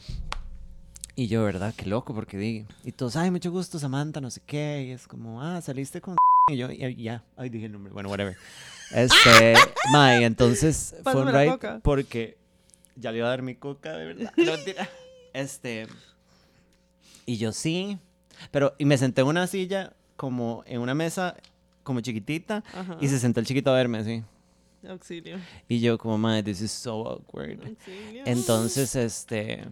Y 1.19 1.29
yo, 1.29 1.43
¿verdad? 1.45 1.73
Qué 1.75 1.87
loco, 1.87 2.14
porque 2.14 2.37
di, 2.37 2.67
y 2.85 2.93
todos, 2.93 3.17
ay, 3.17 3.31
mucho 3.31 3.51
gusto, 3.51 3.79
Samantha, 3.79 4.21
no 4.21 4.31
sé 4.31 4.43
qué, 4.45 4.85
y 4.87 4.91
es 4.93 5.09
como, 5.09 5.43
ah, 5.43 5.62
saliste 5.62 6.03
con 6.03 6.17
y 6.53 6.57
yo, 6.59 6.71
y- 6.71 7.03
ya, 7.03 7.25
ay, 7.39 7.49
dije 7.49 7.67
el 7.67 7.73
nombre, 7.73 7.93
bueno, 7.93 8.09
whatever. 8.11 8.37
Este, 8.93 9.55
May, 9.91 10.23
entonces 10.23 10.95
fue 11.03 11.17
un 11.17 11.27
ride 11.33 11.49
coca. 11.49 11.81
porque 11.83 12.39
ya 12.95 13.11
le 13.11 13.19
iba 13.19 13.27
a 13.27 13.31
dar 13.31 13.43
mi 13.43 13.57
coca, 13.57 13.93
de 13.97 14.05
verdad. 14.05 14.33
No. 14.37 14.53
Este, 15.33 15.89
y 17.25 17.37
yo 17.39 17.51
sí, 17.51 17.99
pero, 18.53 18.75
y 18.79 18.85
me 18.85 18.97
senté 18.97 19.23
en 19.23 19.27
una 19.27 19.49
silla, 19.49 19.93
como 20.14 20.62
en 20.67 20.81
una 20.81 20.95
mesa, 20.95 21.35
como 21.83 22.01
chiquitita, 22.01 22.62
Ajá. 22.73 22.97
y 23.01 23.09
se 23.09 23.19
sentó 23.19 23.41
el 23.41 23.47
chiquito 23.47 23.71
a 23.73 23.75
verme 23.75 23.99
así. 23.99 24.23
Auxilio. 24.89 25.39
Y 25.69 25.81
yo 25.81 25.99
como, 25.99 26.17
madre, 26.17 26.45
this 26.45 26.61
is 26.61 26.71
so 26.71 27.09
awkward. 27.09 27.59
Auxilio. 27.67 28.23
Entonces, 28.25 28.95
este... 28.95 29.64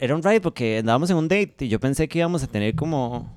era 0.00 0.14
un 0.14 0.22
ride 0.22 0.40
porque 0.40 0.78
andábamos 0.78 1.10
en 1.10 1.16
un 1.16 1.28
date 1.28 1.64
y 1.64 1.68
yo 1.68 1.80
pensé 1.80 2.08
que 2.08 2.18
íbamos 2.18 2.42
a 2.42 2.46
tener 2.46 2.74
como 2.74 3.30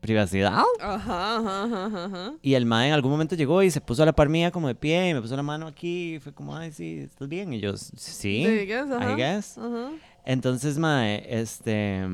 privacidad. 0.00 0.62
Ajá, 0.80 1.36
ajá, 1.36 1.64
ajá, 1.64 2.04
ajá. 2.04 2.34
Y 2.40 2.54
el 2.54 2.64
mae 2.64 2.88
en 2.88 2.94
algún 2.94 3.10
momento 3.10 3.34
llegó 3.34 3.62
y 3.62 3.70
se 3.70 3.80
puso 3.80 4.02
a 4.02 4.06
la 4.06 4.12
par 4.14 4.28
mía 4.28 4.50
como 4.50 4.68
de 4.68 4.74
pie 4.74 5.10
y 5.10 5.14
me 5.14 5.20
puso 5.20 5.36
la 5.36 5.42
mano 5.42 5.66
aquí 5.66 6.14
y 6.14 6.18
fue 6.20 6.32
como, 6.32 6.56
ay, 6.56 6.72
sí, 6.72 7.00
¿estás 7.00 7.28
bien? 7.28 7.52
Y 7.52 7.60
yo, 7.60 7.76
sí, 7.76 8.42
I 8.42 8.66
guess, 8.66 8.90
ajá. 8.90 9.12
I 9.12 9.16
guess. 9.16 9.58
Ajá. 9.58 9.90
Entonces, 10.24 10.78
mae, 10.78 11.26
este... 11.28 12.04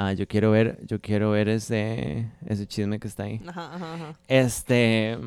Ah, 0.00 0.12
yo 0.12 0.28
quiero 0.28 0.52
ver, 0.52 0.78
yo 0.86 1.00
quiero 1.00 1.32
ver 1.32 1.48
ese, 1.48 2.30
ese 2.46 2.68
chisme 2.68 3.00
que 3.00 3.08
está 3.08 3.24
ahí. 3.24 3.40
Ajá, 3.48 3.74
ajá, 3.74 3.94
ajá. 3.94 4.18
Este. 4.28 5.18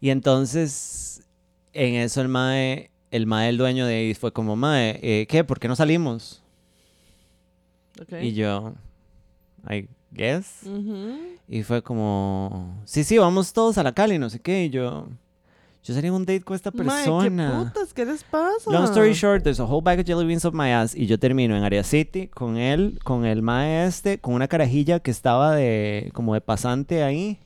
Y 0.00 0.10
entonces, 0.10 1.26
en 1.72 1.96
eso 1.96 2.20
el 2.20 2.28
mae, 2.28 2.91
el 3.12 3.26
mae, 3.26 3.50
el 3.50 3.58
dueño 3.58 3.86
de 3.86 3.94
ahí, 3.94 4.14
fue 4.14 4.32
como, 4.32 4.56
mae, 4.56 4.98
eh, 5.02 5.26
¿qué? 5.28 5.44
¿Por 5.44 5.60
qué 5.60 5.68
no 5.68 5.76
salimos? 5.76 6.42
Y 8.20 8.32
yo, 8.32 8.72
I 9.70 9.86
guess. 10.10 10.62
Ujú. 10.64 11.18
Y 11.46 11.62
fue 11.62 11.82
como, 11.82 12.80
sí, 12.86 13.04
sí, 13.04 13.18
vamos 13.18 13.52
todos 13.52 13.76
a 13.76 13.82
la 13.82 13.92
Cali, 13.92 14.18
no 14.18 14.30
sé 14.30 14.40
qué. 14.40 14.64
Y 14.64 14.70
yo, 14.70 15.06
yo 15.84 15.94
en 15.98 16.12
un 16.12 16.24
date 16.24 16.40
con 16.40 16.56
esta 16.56 16.70
Mae, 16.70 16.86
persona. 16.86 17.50
¿qué 17.50 17.64
putas? 17.64 17.92
¿Qué 17.92 18.04
les 18.06 18.24
pasa? 18.24 18.70
Long 18.70 18.84
story 18.84 19.12
short, 19.12 19.42
there's 19.42 19.60
a 19.60 19.64
whole 19.64 19.82
bag 19.82 20.00
of 20.00 20.06
jelly 20.06 20.24
beans 20.24 20.46
up 20.46 20.54
my 20.54 20.70
ass. 20.70 20.94
Y 20.94 21.06
yo 21.06 21.18
termino 21.18 21.54
en 21.54 21.64
Area 21.64 21.84
City 21.84 22.28
con 22.28 22.56
él, 22.56 22.98
con 23.04 23.26
el 23.26 23.42
mae 23.42 23.86
este, 23.86 24.18
con 24.18 24.32
una 24.32 24.48
carajilla 24.48 25.00
que 25.00 25.10
estaba 25.10 25.54
de, 25.54 26.10
como 26.14 26.32
de 26.32 26.40
pasante 26.40 27.02
ahí. 27.02 27.38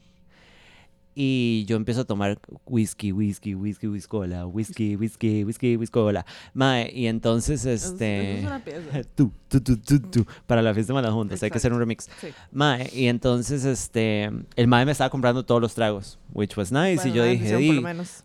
Y 1.18 1.64
yo 1.66 1.76
empiezo 1.76 2.02
a 2.02 2.04
tomar 2.04 2.38
whisky, 2.66 3.10
whisky, 3.10 3.54
whisky, 3.54 3.86
whiskola, 3.88 4.46
whisky, 4.46 4.96
whisky, 4.96 5.44
whisky, 5.44 5.74
whiskola. 5.78 6.26
Mae, 6.52 6.90
y 6.94 7.06
entonces, 7.06 7.64
Es- 7.64 7.84
este... 7.86 8.40
es 8.40 8.44
una 8.46 8.58
pieza. 8.64 9.02
Tú, 9.14 9.32
tú, 9.48 9.60
tú, 9.62 9.78
tú, 9.78 9.98
tú, 9.98 10.26
para 10.46 10.60
la 10.60 10.74
fiesta 10.74 10.92
de 10.92 11.00
las 11.00 11.12
juntas, 11.14 11.42
hay 11.42 11.50
que 11.50 11.56
hacer 11.56 11.72
un 11.72 11.78
remix. 11.78 12.10
Sí. 12.20 12.28
Mae, 12.52 12.90
y 12.94 13.06
entonces, 13.06 13.64
este, 13.64 14.30
el 14.56 14.66
mae 14.68 14.84
me 14.84 14.92
estaba 14.92 15.08
comprando 15.08 15.42
todos 15.42 15.58
los 15.62 15.74
tragos, 15.74 16.18
which 16.34 16.54
was 16.54 16.70
nice, 16.70 16.96
Bueno, 16.96 17.10
y 17.10 17.16
yo 17.16 17.24
dije, 17.24 17.56
di, 17.56 17.78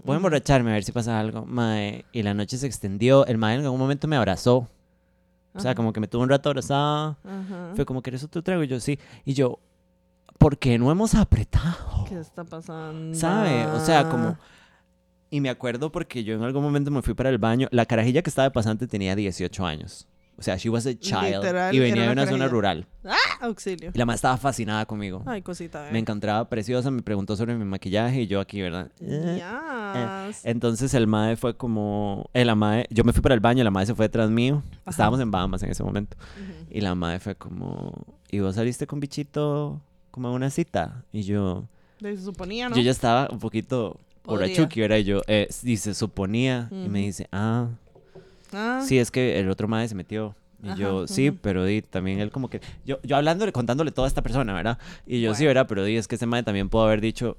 voy 0.04 0.14
a 0.14 0.16
emborracharme 0.18 0.72
a 0.72 0.74
ver 0.74 0.84
si 0.84 0.92
pasa 0.92 1.18
algo, 1.18 1.46
mae, 1.46 2.04
y 2.12 2.24
la 2.24 2.34
noche 2.34 2.58
se 2.58 2.68
extendió, 2.68 3.26
el 3.26 3.38
mae 3.38 3.56
en 3.56 3.62
algún 3.64 3.80
momento 3.80 4.06
me 4.10 4.18
abrazó, 4.18 4.68
o 5.54 5.60
sea, 5.62 5.72
Ajá. 5.72 5.76
como 5.76 5.94
que 5.94 6.02
me 6.02 6.10
tuvo 6.10 6.24
un 6.24 6.30
rato 6.30 6.50
abrazada, 6.50 7.18
fue 7.74 7.86
como, 7.86 8.02
¿quieres 8.02 8.22
otro 8.26 8.42
trago? 8.42 8.64
Y 8.64 8.68
yo, 8.68 8.82
sí, 8.82 9.00
y 9.24 9.34
yo, 9.34 9.60
¿por 10.42 10.58
qué 10.58 10.80
no 10.80 10.92
hemos 10.92 11.14
apretado? 11.14 12.06
¿Qué 12.10 12.20
está 12.20 12.44
pasando? 12.44 13.16
¿Sabe? 13.18 13.68
O 13.68 13.80
sea, 13.80 14.10
como... 14.10 14.38
Y 15.30 15.40
me 15.40 15.50
acuerdo 15.50 15.92
porque 15.92 16.24
yo 16.24 16.34
en 16.34 16.42
algún 16.42 16.64
momento 16.64 16.90
me 16.90 17.02
fui 17.04 17.14
para 17.14 17.30
el 17.30 17.38
baño. 17.38 17.68
La 17.72 17.86
carajilla 17.86 18.24
que 18.24 18.30
estaba 18.30 18.48
de 18.50 18.52
pasante 18.52 18.88
tenía 18.88 19.16
18 19.16 19.66
años. 19.66 20.08
O 20.38 20.42
sea, 20.42 20.58
she 20.58 20.70
was 20.70 20.88
a 20.88 20.98
child. 20.98 21.36
Literal, 21.36 21.76
y 21.76 21.80
venía 21.80 22.08
de 22.08 22.12
una 22.12 22.26
zona 22.26 22.48
rural. 22.48 22.88
¡Ah! 23.06 23.16
Auxilio. 23.42 23.92
Y 23.94 23.98
la 23.98 24.06
madre 24.06 24.16
estaba 24.16 24.38
fascinada 24.38 24.86
conmigo. 24.88 25.24
Ay, 25.28 25.44
cosita. 25.44 25.88
Me 25.92 26.00
encontraba 26.00 26.50
preciosa, 26.50 26.90
me 26.90 27.04
preguntó 27.04 27.36
sobre 27.36 27.56
mi 27.56 27.64
maquillaje 27.64 28.24
y 28.24 28.28
yo 28.28 28.40
aquí, 28.40 28.62
¿verdad? 28.62 28.92
Eh, 29.00 29.42
Yes. 30.28 30.42
Entonces 30.44 30.94
el 30.96 31.06
mae 31.06 31.36
fue 31.36 31.56
como... 31.56 32.30
El 32.34 32.48
la 32.48 32.56
mae, 32.56 32.88
yo 32.90 33.04
me 33.04 33.14
fui 33.14 33.22
para 33.22 33.36
el 33.36 33.42
baño, 33.42 33.64
la 33.64 33.72
mae 33.72 33.86
se 33.86 33.94
fue 33.94 34.06
detrás 34.06 34.30
mío. 34.32 34.64
Estábamos 34.88 35.20
en 35.20 35.30
Bahamas 35.30 35.62
en 35.62 35.70
ese 35.70 35.84
momento. 35.84 36.18
Y 36.72 36.82
la 36.82 36.96
mae 36.96 37.20
fue 37.20 37.36
como... 37.36 37.94
¿Y 38.32 38.40
vos 38.40 38.56
saliste 38.56 38.88
con 38.88 39.00
bichito 39.00 39.80
como 40.12 40.28
a 40.28 40.32
una 40.32 40.50
cita? 40.50 41.04
Y 41.12 41.24
yo... 41.24 41.66
Se 42.00 42.18
suponía, 42.18 42.70
¿no? 42.70 42.76
Yo 42.76 42.82
ya 42.82 42.92
estaba 42.92 43.28
un 43.32 43.40
poquito 43.40 44.00
borrachuki, 44.24 44.82
¿verdad? 44.82 44.98
Y 44.98 45.04
yo, 45.04 45.22
eh, 45.28 45.48
dice, 45.64 45.94
suponía. 45.94 46.68
Y 46.72 46.90
me 46.90 47.00
dice, 47.00 47.28
ah, 47.32 47.70
Ah, 48.54 48.82
sí, 48.86 49.00
es 49.00 49.12
que 49.12 49.40
el 49.40 49.50
otro 49.50 49.68
madre 49.68 49.88
se 49.88 49.96
metió. 49.96 50.36
Y 50.64 50.70
Ajá, 50.70 50.78
yo, 50.78 51.08
sí, 51.08 51.32
pero 51.32 51.66
di, 51.66 51.82
también 51.82 52.20
él 52.20 52.32
como 52.32 52.50
que... 52.50 52.62
Yo, 52.86 53.00
yo 53.04 53.16
hablándole, 53.16 53.52
contándole 53.52 53.92
toda 53.92 54.08
esta 54.08 54.22
persona, 54.22 54.54
¿verdad? 54.54 54.78
Y 55.08 55.22
yo, 55.22 55.34
sí. 55.34 55.46
¿verdad? 55.46 55.66
Pero 55.68 55.84
di, 55.84 55.96
es 55.96 56.08
que 56.08 56.16
ese 56.16 56.28
madre 56.28 56.44
también 56.44 56.70
pudo 56.70 56.84
haber 56.84 57.02
dicho 57.02 57.38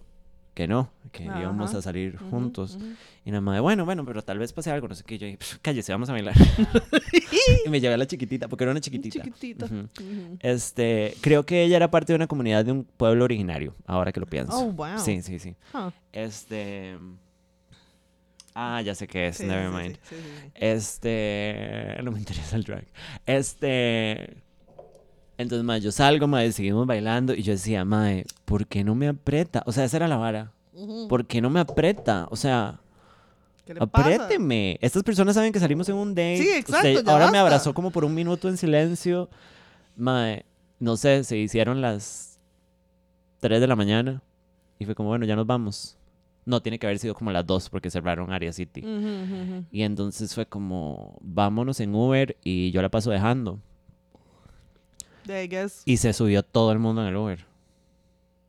que 0.55 0.69
no, 0.69 0.91
que 1.13 1.25
íbamos 1.25 1.75
a 1.75 1.81
salir 1.81 2.19
juntos. 2.19 2.79
Y 3.25 3.31
nada 3.31 3.41
más, 3.41 3.61
bueno, 3.61 3.85
bueno, 3.85 4.05
pero 4.05 4.23
tal 4.23 4.39
vez 4.39 4.53
pase 4.53 4.71
algo, 4.71 4.89
no 4.89 4.95
sé 4.95 5.03
qué. 5.05 5.15
Y 5.15 5.19
yo 5.19 5.27
dije, 5.27 5.39
"Pff, 5.39 5.59
cállese, 5.63 5.93
vamos 5.93 6.09
a 6.11 6.13
bailar. 6.13 6.35
y 7.67 7.69
me 7.71 7.81
llevé 7.81 7.95
a 7.95 7.97
la 7.97 8.07
chiquitita, 8.07 8.49
porque 8.49 8.65
era 8.65 8.71
una 8.73 8.81
chiquitita. 8.81 9.23
Chiquitita. 9.23 9.67
Este, 10.41 11.15
creo 11.21 11.47
que 11.47 11.63
ella 11.63 11.77
era 11.77 11.91
parte 11.91 12.13
de 12.13 12.17
una 12.17 12.27
comunidad 12.27 12.65
de 12.65 12.73
un 12.73 12.85
pueblo 12.85 13.25
originario, 13.25 13.75
ahora 13.87 14.13
que 14.13 14.21
lo 14.21 14.27
pienso. 14.27 14.59
Oh, 14.59 14.73
wow. 14.73 14.99
Sí, 14.99 15.23
sí, 15.23 15.39
sí. 15.39 15.55
Huh. 15.73 15.91
Este. 16.13 16.99
Ah, 18.55 18.83
ya 18.83 18.95
sé 18.95 19.07
qué 19.09 19.29
es, 19.29 19.39
Sí, 19.39 19.47
never 19.47 19.71
mind. 19.71 19.97
sí, 20.03 20.15
sí, 20.17 20.23
sí. 20.43 20.51
Este. 20.55 21.97
No 22.03 22.13
me 22.13 22.19
interesa 22.19 22.57
el 22.57 22.65
drag. 22.65 22.85
Este. 23.25 24.37
Entonces, 25.43 25.65
mae, 25.65 25.81
yo 25.81 25.93
salgo, 25.93 26.27
mae, 26.27 26.53
seguimos 26.53 26.87
bailando. 26.87 27.35
Y 27.35 27.43
yo 27.43 27.53
decía, 27.53 27.85
mae, 27.85 28.25
¿por 28.45 28.67
qué 28.67 28.85
no 28.85 28.95
me 28.95 29.09
aprieta? 29.09 29.63
O 29.67 29.73
sea, 29.73 29.85
esa 29.85 29.99
era 29.99 30.09
la 30.09 30.17
vara. 30.17 30.53
¿Por 31.09 31.27
qué 31.27 31.41
no 31.41 31.51
me 31.51 31.61
aprieta? 31.61 32.27
O 32.31 32.37
sea, 32.37 32.81
¿Qué 33.67 33.75
le 33.75 33.87
pasa? 33.87 34.09
apriéteme. 34.09 34.79
Estas 34.81 35.03
personas 35.03 35.35
saben 35.35 35.53
que 35.53 35.61
salimos 35.61 35.89
en 35.89 35.97
un 35.97 36.15
date. 36.15 36.39
Sí, 36.39 36.49
exacto, 36.51 36.89
Usted 36.89 37.09
ahora 37.09 37.31
me 37.31 37.39
abrazó 37.39 37.75
como 37.75 37.91
por 37.91 38.05
un 38.05 38.15
minuto 38.15 38.49
en 38.49 38.57
silencio. 38.57 39.29
Mae, 39.97 40.47
no 40.81 40.97
sé, 40.97 41.25
se 41.25 41.37
hicieron 41.37 41.81
las 41.81 42.41
3 43.41 43.61
de 43.61 43.67
la 43.67 43.77
mañana. 43.77 44.23
Y 44.79 44.85
fue 44.85 44.95
como, 44.95 45.11
bueno, 45.11 45.27
ya 45.27 45.37
nos 45.37 45.47
vamos. 45.47 45.97
No, 46.45 46.61
tiene 46.61 46.79
que 46.79 46.87
haber 46.87 46.99
sido 46.99 47.15
como 47.15 47.31
las 47.31 47.47
2 47.47 47.71
porque 47.71 47.91
cerraron 47.91 48.33
Area 48.33 48.53
City. 48.53 48.83
Y 49.71 49.83
entonces 49.83 50.35
fue 50.35 50.47
como, 50.47 51.19
vámonos 51.21 51.79
en 51.81 51.95
Uber 51.95 52.37
y 52.43 52.73
yo 52.73 52.83
la 52.83 52.89
paso 52.89 53.11
dejando. 53.11 53.61
I 55.27 55.49
guess. 55.49 55.83
Y 55.85 55.97
se 55.97 56.13
subió 56.13 56.43
todo 56.43 56.73
el 56.73 56.79
mundo 56.79 57.03
en 57.03 57.09
el 57.09 57.17
Uber. 57.17 57.45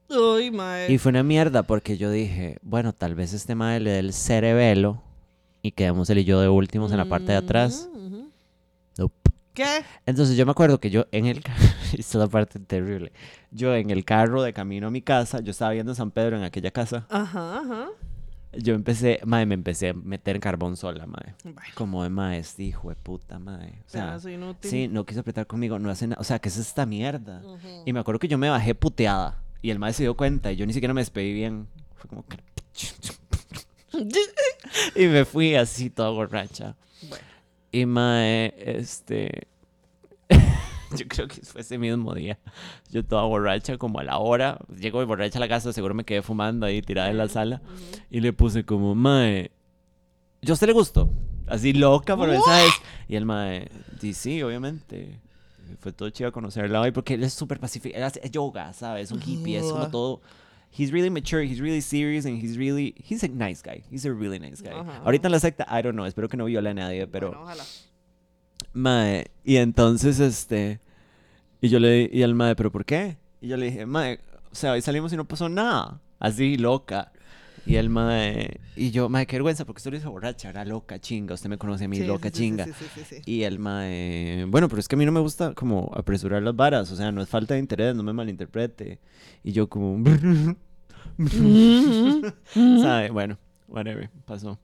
Uy, 0.10 0.52
mae. 0.52 0.92
Y 0.92 0.98
fue 0.98 1.10
una 1.12 1.24
mierda 1.24 1.64
porque 1.64 1.98
yo 1.98 2.12
dije, 2.12 2.58
bueno, 2.62 2.94
tal 2.94 3.16
vez 3.16 3.34
este 3.34 3.56
madre 3.56 3.80
le 3.80 3.92
dé 3.92 4.00
el 4.00 4.14
cerebelo 4.14 5.02
y 5.62 5.72
quedemos 5.72 6.10
él 6.10 6.20
y 6.20 6.24
yo 6.26 6.40
de 6.42 6.50
últimos 6.50 6.92
en 6.92 6.98
la 6.98 7.06
parte 7.06 7.32
de 7.32 7.38
atrás. 7.38 7.90
Ujú. 7.94 8.30
Nope. 8.98 9.16
¿Qué? 9.54 9.84
Entonces 10.06 10.36
yo 10.36 10.46
me 10.46 10.52
acuerdo 10.52 10.80
que 10.80 10.90
yo 10.90 11.06
en 11.12 11.28
el 11.28 11.42
carro, 11.42 11.60
esta 11.98 12.00
es 12.00 12.16
la 12.16 12.28
parte 12.28 12.60
terrible, 12.60 13.12
yo 13.52 13.76
en 13.76 13.92
el 13.92 14.04
carro 14.04 14.42
de 14.42 14.52
camino 14.52 14.88
a 14.88 14.92
mi 14.92 15.02
casa, 15.02 15.42
yo 15.42 15.52
estaba 15.52 15.72
viendo 15.72 15.94
San 15.94 16.10
Pedro 16.12 16.38
en 16.38 16.44
aquella 16.44 16.72
casa, 16.72 17.06
Ajá, 17.10 17.60
ajá. 17.60 17.88
Yo 18.58 18.74
empecé, 18.76 19.20
madre, 19.26 19.46
me 19.46 19.56
empecé 19.56 19.90
a 19.90 19.94
meter 19.94 20.40
carbón 20.40 20.78
sola, 20.78 21.06
madre. 21.06 21.36
Bueno, 21.44 21.60
Como 21.76 22.04
de 22.04 22.10
madre, 22.10 22.40
este 22.40 22.64
hijo 22.64 22.90
de 22.90 22.96
puta, 22.96 23.40
madre. 23.40 23.82
O 23.88 23.90
sea, 23.90 24.18
inútil. 24.32 24.70
sí, 24.70 24.88
no 24.88 25.06
quiso 25.06 25.22
apretar 25.22 25.48
conmigo, 25.48 25.80
no 25.80 25.90
hace 25.90 26.08
nada, 26.08 26.20
o 26.22 26.24
sea, 26.24 26.40
¿qué 26.40 26.50
es 26.50 26.58
esta 26.58 26.86
mierda? 26.86 27.42
Y 27.86 27.94
me 27.94 28.00
acuerdo 28.00 28.20
que 28.20 28.28
yo 28.28 28.38
me 28.38 28.50
bajé 28.50 28.76
puteada 28.76 29.42
y 29.62 29.70
el 29.70 29.80
madre 29.80 29.94
se 29.94 30.04
dio 30.04 30.16
cuenta 30.16 30.52
y 30.52 30.56
yo 30.56 30.66
ni 30.66 30.74
siquiera 30.74 30.94
me 30.94 31.02
despedí 31.02 31.34
bien. 31.34 31.68
Fue 31.96 32.10
como 32.10 32.26
y 34.96 35.06
me 35.06 35.26
fui 35.26 35.56
así 35.56 35.90
toda 35.90 36.10
borracha. 36.10 36.76
Bueno. 37.08 37.26
Y 37.72 37.86
mae, 37.86 38.54
este... 38.58 39.48
yo 40.98 41.08
creo 41.08 41.28
que 41.28 41.42
fue 41.42 41.62
ese 41.62 41.78
mismo 41.78 42.14
día. 42.14 42.40
Yo 42.90 43.04
toda 43.04 43.24
borracha 43.24 43.78
como 43.78 44.00
a 44.00 44.04
la 44.04 44.18
hora. 44.18 44.60
Llego 44.80 45.06
borracha 45.06 45.40
a 45.40 45.42
la 45.42 45.48
casa, 45.48 45.74
seguro 45.74 45.94
me 45.94 46.04
quedé 46.04 46.22
fumando 46.22 46.66
ahí 46.66 46.82
tirada 46.82 47.10
en 47.10 47.18
la 47.18 47.28
sala. 47.28 47.62
Y 48.10 48.22
le 48.22 48.34
puse 48.34 48.66
como, 48.66 48.96
mae, 48.96 49.52
¿yo 50.42 50.54
a 50.54 50.56
usted 50.56 50.68
le 50.68 50.74
gustó? 50.74 51.10
Así 51.48 51.74
loca 51.74 52.16
por 52.16 52.30
mensajes. 52.30 52.74
Y 53.08 53.16
el 53.16 53.26
mae, 53.26 53.70
sí, 54.00 54.14
sí, 54.14 54.42
obviamente. 54.42 55.20
Fue 55.80 55.92
todo 55.92 56.10
chido 56.10 56.32
conocerla 56.32 56.82
hoy 56.82 56.92
porque 56.92 57.16
él 57.16 57.24
es 57.24 57.34
súper 57.34 57.60
pacífico. 57.60 57.96
Él 57.96 58.04
hace 58.04 58.22
yoga, 58.30 58.74
¿sabes? 58.74 59.12
Un 59.12 59.22
hippie, 59.22 59.58
es 59.58 59.64
como 59.64 59.90
todo. 59.90 60.22
He's 60.76 60.92
really 60.92 61.12
mature, 61.12 61.44
he's 61.44 61.60
really 61.60 61.82
serious, 61.82 62.26
and 62.26 62.42
he's 62.42 62.58
really. 62.58 62.96
He's 62.98 63.24
a 63.24 63.28
nice 63.28 63.62
guy. 63.62 63.84
He's 63.92 64.06
a 64.06 64.14
really 64.14 64.40
nice 64.40 64.62
guy. 64.62 64.72
Ajá. 64.72 65.02
Ahorita 65.04 65.28
en 65.28 65.32
la 65.32 65.40
secta, 65.40 65.68
I 65.70 65.84
don't 65.84 65.94
know, 65.94 66.06
espero 66.06 66.28
que 66.28 66.36
no 66.36 66.46
viole 66.46 66.70
a 66.70 66.74
nadie, 66.74 67.06
pero. 67.06 67.30
Bueno, 67.30 67.44
ojalá. 67.44 67.64
Mae, 68.74 69.28
y 69.44 69.58
entonces, 69.58 70.20
este. 70.20 70.80
Y 71.64 71.70
yo 71.70 71.80
le 71.80 72.10
y 72.12 72.24
al 72.24 72.36
mae, 72.36 72.58
¿pero 72.58 72.74
por 72.74 72.84
qué? 72.84 73.16
Y 73.40 73.48
yo 73.48 73.56
le 73.56 73.68
dije, 73.68 73.86
mae, 73.86 74.20
o 74.52 74.56
sea, 74.56 74.74
hoy 74.74 74.82
salimos 74.82 75.14
y 75.14 75.16
no 75.16 75.24
pasó 75.24 75.48
nada. 75.48 76.02
Así, 76.20 76.58
loca. 76.58 77.14
Y 77.66 77.78
el 77.78 77.90
mae, 77.90 78.60
y 78.76 78.92
yo, 78.92 79.08
mae, 79.08 79.26
qué 79.26 79.38
vergüenza, 79.38 79.64
porque 79.64 79.80
usted 79.80 79.92
lo 79.92 79.98
hizo 79.98 80.12
borracha, 80.12 80.50
era 80.50 80.66
loca, 80.66 81.00
chinga. 81.00 81.36
Usted 81.36 81.50
me 81.50 81.58
conoce 81.58 81.86
a 81.86 81.88
mí, 81.88 81.96
Sí, 81.96 82.04
loca, 82.04 82.28
sí, 82.28 82.36
chinga. 82.36 82.66
Sí. 82.66 83.22
Y 83.26 83.44
el 83.44 83.60
mae, 83.60 84.44
bueno, 84.50 84.68
pero 84.68 84.82
es 84.82 84.90
que 84.90 84.96
a 84.96 84.98
mí 84.98 85.06
no 85.06 85.14
me 85.14 85.22
gusta 85.22 85.54
como 85.54 85.90
apresurar 85.96 86.44
las 86.44 86.54
varas, 86.54 86.92
o 86.92 86.98
sea, 86.98 87.14
no 87.14 87.22
es 87.22 87.30
falta 87.30 87.54
de 87.54 87.62
interés, 87.62 87.96
no 87.96 88.04
me 88.04 88.12
malinterprete. 88.12 89.00
Y 89.42 89.54
yo 89.54 89.70
como, 89.70 90.04
¿sabe? 92.82 93.10
Bueno, 93.10 93.38
whatever, 93.70 94.10
pasó. 94.26 94.60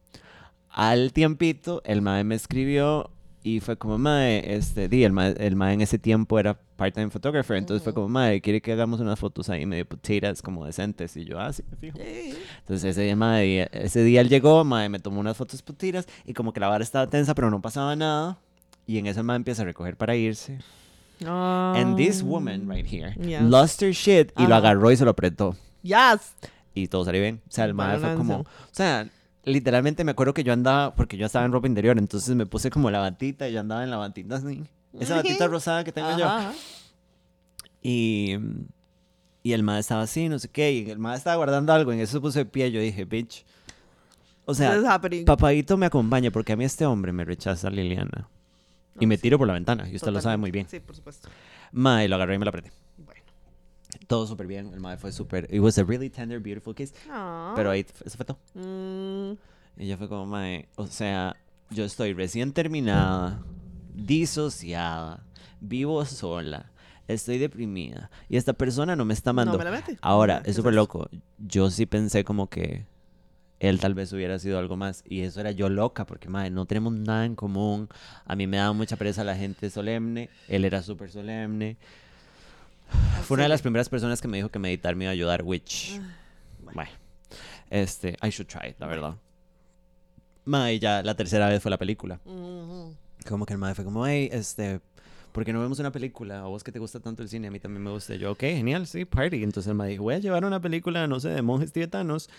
Al 0.68 1.14
tiempito, 1.14 1.82
el 1.86 2.02
mae 2.02 2.26
me 2.26 2.36
escribió 2.36 3.10
y 3.44 3.60
fue 3.62 3.78
como, 3.78 3.98
mae, 3.98 4.56
este, 4.56 4.90
di, 4.90 5.04
el 5.04 5.12
mae, 5.14 5.34
el 5.40 5.56
mae 5.56 5.74
en 5.74 5.82
ese 5.82 5.98
tiempo 5.98 6.40
era 6.40 6.60
part-time 6.76 7.10
photographer, 7.10 7.58
entonces 7.58 7.84
fue 7.84 7.94
como, 7.94 8.10
mae, 8.10 8.42
quiere 8.42 8.62
que 8.62 8.72
hagamos 8.74 9.00
unas 9.00 9.18
fotos 9.20 9.50
ahí 9.50 9.66
medio 9.66 9.86
putitas, 9.88 10.42
como 10.42 10.66
decentes. 10.66 11.16
Y 11.18 11.26
yo, 11.26 11.40
ah, 11.40 11.52
sí, 11.54 11.64
me 11.70 11.78
fijo. 11.78 11.98
Entonces 12.60 12.84
ese 12.92 13.02
día, 13.04 13.16
mae, 13.16 13.70
ese 13.72 14.04
día 14.04 14.22
él 14.22 14.30
llegó, 14.30 14.64
mae, 14.64 14.90
me 14.90 15.00
tomó 15.00 15.20
unas 15.20 15.38
fotos 15.38 15.62
putiras 15.62 16.06
y 16.26 16.34
como 16.34 16.52
que 16.54 16.60
la 16.60 16.68
vara 16.68 16.84
estaba 16.84 17.08
tensa, 17.08 17.34
pero 17.36 17.50
no 17.50 17.62
pasaba 17.62 17.96
nada. 17.96 18.38
Y 18.86 18.98
en 18.98 19.08
eso 19.08 19.20
el 19.20 19.26
mae 19.26 19.36
empieza 19.38 19.62
a 19.62 19.66
recoger 19.66 19.96
para 19.98 20.16
irse. 20.16 20.60
And 21.26 21.98
this 21.98 22.22
woman 22.24 22.70
right 22.70 22.86
here 22.86 23.14
Yes. 23.20 23.42
lost 23.42 23.82
her 23.82 23.92
shit 23.92 24.32
y 24.38 24.44
lo 24.44 24.56
Ajá. 24.56 24.58
agarró 24.58 24.90
y 24.92 24.96
se 24.98 25.04
lo 25.04 25.12
apretó. 25.12 25.56
Yes. 25.84 26.34
Y 26.74 26.88
todo 26.88 27.04
salió 27.04 27.22
bien. 27.22 27.42
O 27.48 27.52
sea, 27.52 27.66
el 27.66 27.74
mae 27.74 28.00
fue 28.00 28.16
como... 28.16 28.40
O 28.40 28.46
sea, 28.72 29.08
literalmente 29.44 30.04
me 30.04 30.12
acuerdo 30.12 30.34
que 30.34 30.44
yo 30.44 30.54
andaba... 30.54 30.94
Porque 30.96 31.18
yo 31.18 31.26
estaba 31.26 31.46
en 31.46 31.52
ropa 31.52 31.68
interior, 31.68 31.98
entonces 31.98 32.36
me 32.36 32.46
puse 32.46 32.70
como 32.70 32.92
la 32.92 33.00
batita 33.00 33.48
y 33.48 33.54
yo 33.54 33.60
andaba 33.60 33.84
en 33.84 33.92
la 33.92 33.98
batita 33.98 34.36
así. 34.36 34.64
Esa 35.00 35.18
batita 35.18 35.48
rosada 35.48 35.84
que 35.84 35.92
tengo 35.92 36.18
yo. 36.18 36.26
Ajá. 36.26 36.54
Y, 37.82 38.38
y 39.44 39.54
el 39.54 39.64
mae 39.64 39.80
estaba 39.80 40.02
así, 40.02 40.30
no 40.30 40.40
sé 40.40 40.50
qué. 40.50 40.72
Y 40.72 40.90
el 40.90 41.00
mae 41.00 41.18
estaba 41.18 41.36
guardando 41.38 41.74
algo. 41.74 41.92
En 41.94 42.00
eso 42.00 42.14
se 42.14 42.22
puso 42.22 42.40
de 42.40 42.46
pie. 42.46 42.72
Yo 42.72 42.82
dije, 42.82 43.06
bitch. 43.06 43.46
O 44.46 44.56
sea, 44.56 45.00
papadito 45.26 45.78
me 45.78 45.86
acompaña 45.86 46.32
porque 46.32 46.54
a 46.54 46.56
mí 46.56 46.66
este 46.66 46.86
hombre 46.86 47.12
me 47.12 47.24
rechaza 47.24 47.70
Liliana. 47.70 48.28
Y 49.00 49.06
me 49.06 49.18
tiro 49.18 49.38
por 49.38 49.48
la 49.48 49.54
ventana. 49.54 49.88
Y 49.90 49.96
usted 49.96 50.12
lo 50.12 50.20
sabe 50.20 50.38
muy 50.38 50.52
bien. 50.52 50.68
Sí, 50.68 50.80
por 50.80 50.96
supuesto. 50.96 51.30
Mae, 51.72 52.08
lo 52.08 52.16
agarré 52.16 52.36
y 52.36 52.40
me 52.40 52.46
lo 52.46 52.50
apreté. 52.50 52.72
Todo 54.10 54.26
súper 54.26 54.47
bien. 54.47 54.72
El 54.74 54.80
mae 54.80 54.97
fue 54.97 55.12
súper... 55.12 55.47
It 55.53 55.60
was 55.62 55.78
a 55.78 55.84
really 55.84 56.10
tender, 56.10 56.39
beautiful 56.39 56.74
kiss. 56.74 56.95
Ah. 57.12 57.53
Pero 57.55 57.70
ahí, 57.70 57.86
eso 58.03 58.18
fue 58.18 58.26
todo. 58.26 58.39
Mm, 58.55 59.34
Y 59.78 59.84
ella 59.86 59.97
fue 59.97 60.10
como, 60.10 60.26
mae, 60.26 60.68
o 60.78 60.88
sea, 60.88 61.36
yo 61.70 61.86
estoy 61.86 62.14
recién 62.14 62.51
terminada, 62.51 63.39
disociada, 63.93 65.24
vivo 65.62 66.03
sola, 66.05 66.72
estoy 67.07 67.38
deprimida 67.38 68.10
y 68.30 68.38
esta 68.38 68.53
persona 68.53 68.95
no 68.95 69.05
me 69.05 69.14
está 69.14 69.32
No 69.32 69.41
amando. 69.43 69.60
me 69.60 69.64
la 69.64 69.70
mete. 69.72 69.99
Ahora, 70.01 70.36
Ajá, 70.38 70.43
¿qué 70.43 70.49
es 70.49 70.55
súper 70.55 70.74
loco. 70.74 71.07
Yo 71.38 71.70
sí 71.70 71.86
pensé 71.86 72.24
como 72.24 72.49
que 72.49 72.88
él 73.60 73.80
tal 73.80 73.93
vez 73.93 74.12
hubiera 74.12 74.39
sido 74.39 74.57
algo 74.57 74.76
más. 74.76 75.03
Y 75.07 75.22
eso 75.22 75.39
era 75.39 75.51
yo 75.51 75.70
loca, 75.70 76.07
porque, 76.07 76.30
madre, 76.30 76.49
no 76.49 76.66
tenemos 76.66 76.93
nada 76.93 77.26
en 77.26 77.36
común. 77.36 77.89
A 78.26 78.36
mí 78.36 78.47
me 78.47 78.57
daba 78.57 78.74
mucha 78.74 78.95
pereza 78.97 79.24
la 79.24 79.36
gente 79.36 79.70
solemne. 79.70 80.30
Él 80.47 80.66
era 80.66 80.82
súper 80.82 81.12
solemne. 81.12 81.78
Fue 83.24 83.36
una 83.36 83.44
de 83.44 83.50
las 83.50 83.62
primeras 83.62 83.90
personas 83.90 84.22
que 84.22 84.28
me 84.28 84.38
dijo 84.38 84.50
que 84.50 84.60
meditar 84.60 84.96
me 84.96 85.06
iba 85.06 85.12
a 85.12 85.14
ayudar, 85.14 85.44
which... 85.44 86.00
Bueno, 86.62 86.92
este, 87.70 88.18
I 88.22 88.30
should 88.30 88.48
try 88.48 88.70
it, 88.70 88.76
la 88.80 88.88
verdad. 88.88 89.16
Madre, 90.46 90.80
ya 90.80 91.04
la 91.04 91.16
tercera 91.16 91.48
vez 91.48 91.62
fue 91.62 91.70
la 91.70 91.78
película. 91.78 92.20
Como 93.28 93.46
que 93.46 93.54
el 93.54 93.60
madre 93.60 93.76
fue 93.76 93.86
como, 93.86 94.06
hey, 94.08 94.30
este, 94.32 94.82
¿por 95.32 95.46
qué 95.46 95.54
no 95.54 95.62
vemos 95.62 95.80
una 95.80 95.92
película? 95.92 96.40
A 96.40 96.48
vos 96.48 96.64
que 96.64 96.72
te 96.72 96.80
gusta 96.80 97.00
tanto 97.00 97.22
el 97.22 97.30
cine, 97.30 97.48
a 97.48 97.52
mí 97.52 97.60
también 97.60 97.84
me 97.84 97.92
gusta. 97.92 98.16
Yo, 98.16 98.32
ok, 98.32 98.40
genial, 98.40 98.88
sí, 98.88 99.06
party. 99.06 99.44
Entonces 99.44 99.70
el 99.70 99.76
madre 99.76 99.92
dijo, 99.92 100.04
voy 100.04 100.16
a 100.16 100.20
llevar 100.20 100.46
una 100.46 100.60
película, 100.60 101.08
no 101.08 101.20
sé, 101.20 101.30
de 101.30 101.42
monjes 101.42 101.72
tibetanos. 101.72 102.30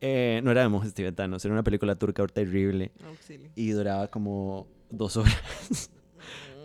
Eh, 0.00 0.40
no 0.42 0.50
era 0.50 0.62
de 0.62 0.68
monjes 0.68 0.94
tibetanos, 0.94 1.44
era 1.44 1.54
una 1.54 1.62
película 1.62 1.94
turca 1.94 2.26
terrible. 2.26 2.90
Auxilio. 3.06 3.50
Y 3.54 3.70
duraba 3.70 4.08
como 4.08 4.66
dos 4.90 5.16
horas. 5.16 5.90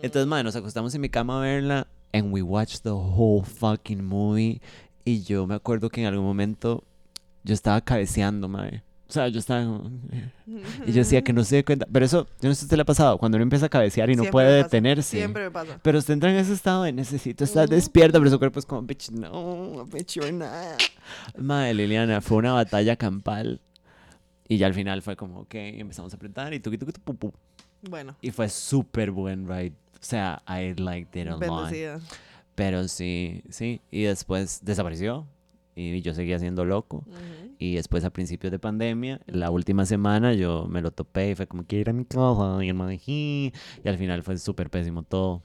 Entonces, 0.02 0.26
madre, 0.26 0.44
nos 0.44 0.56
acostamos 0.56 0.94
en 0.94 1.00
mi 1.00 1.08
cama 1.08 1.38
a 1.38 1.40
verla. 1.42 1.86
And 2.12 2.32
we 2.32 2.42
watched 2.42 2.82
the 2.82 2.90
whole 2.90 3.44
fucking 3.44 4.04
movie. 4.04 4.60
Y 5.04 5.22
yo 5.22 5.46
me 5.46 5.54
acuerdo 5.54 5.90
que 5.90 6.00
en 6.00 6.06
algún 6.06 6.24
momento 6.24 6.84
yo 7.44 7.54
estaba 7.54 7.80
cabeceando, 7.80 8.48
madre. 8.48 8.82
O 9.08 9.12
sea, 9.12 9.28
yo 9.28 9.38
estaba. 9.38 9.82
Y 10.84 10.92
yo 10.92 10.98
decía 10.98 11.22
que 11.22 11.32
no 11.32 11.44
se 11.44 11.56
dé 11.56 11.64
cuenta. 11.64 11.86
Pero 11.92 12.04
eso, 12.04 12.26
yo 12.40 12.48
no 12.48 12.54
sé 12.54 12.60
si 12.60 12.64
usted 12.64 12.76
le 12.76 12.82
ha 12.82 12.86
pasado. 12.86 13.18
Cuando 13.18 13.36
uno 13.36 13.44
empieza 13.44 13.66
a 13.66 13.68
cabecear 13.68 14.10
y 14.10 14.16
no 14.16 14.22
Siempre 14.22 14.32
puede 14.32 14.48
me 14.48 14.62
pasa, 14.62 14.64
detenerse. 14.64 15.16
Siempre 15.16 15.44
me 15.44 15.50
pasa. 15.52 15.78
Pero 15.80 15.98
usted 15.98 16.14
entra 16.14 16.30
en 16.30 16.36
ese 16.38 16.52
estado 16.52 16.82
de 16.82 16.92
necesito 16.92 17.44
estar 17.44 17.68
despierta, 17.68 18.18
pero 18.18 18.30
su 18.30 18.38
cuerpo 18.38 18.58
es 18.58 18.66
como, 18.66 18.82
bitch, 18.82 19.10
no, 19.10 19.86
bitch, 19.86 20.14
you're 20.14 20.32
not. 20.32 20.80
Madre 21.38 21.74
Liliana, 21.74 22.20
fue 22.20 22.38
una 22.38 22.52
batalla 22.52 22.96
campal. 22.96 23.60
Y 24.48 24.58
ya 24.58 24.66
al 24.66 24.74
final 24.74 25.02
fue 25.02 25.14
como, 25.14 25.40
ok, 25.40 25.54
empezamos 25.54 26.12
a 26.12 26.16
apretar 26.16 26.52
y 26.52 26.60
tuki 26.60 26.78
tuki 26.78 26.92
tu, 26.92 27.00
pu, 27.00 27.14
pu. 27.14 27.32
Bueno, 27.88 28.16
Y 28.20 28.32
fue 28.32 28.48
súper 28.48 29.12
buen 29.12 29.46
ride. 29.48 29.74
O 29.96 30.04
sea, 30.04 30.42
I 30.48 30.74
liked 30.80 31.20
it 31.20 31.28
a 31.28 31.36
lot. 31.48 31.68
Pero 32.54 32.88
sí, 32.88 33.42
sí. 33.50 33.80
Y 33.90 34.02
después 34.02 34.60
desapareció. 34.64 35.26
Y 35.74 36.00
yo 36.00 36.14
seguía 36.14 36.38
siendo 36.38 36.64
loco. 36.64 37.04
Y 37.58 37.74
después 37.74 38.04
a 38.04 38.10
principios 38.10 38.50
de 38.50 38.58
pandemia, 38.58 39.20
la 39.26 39.50
última 39.50 39.84
semana 39.84 40.32
yo 40.32 40.66
me 40.68 40.80
lo 40.80 40.90
topé 40.90 41.30
y 41.30 41.34
fue 41.34 41.46
como, 41.46 41.64
quiero 41.64 41.80
ir 41.82 41.90
a 41.90 41.92
mi 41.92 42.04
casa. 42.06 42.64
Y 42.64 42.68
el 42.68 42.74
man, 42.74 42.96
"Ji". 42.98 43.52
y 43.84 43.88
al 43.88 43.98
final 43.98 44.22
fue 44.22 44.38
súper 44.38 44.70
pésimo 44.70 45.02
todo. 45.02 45.42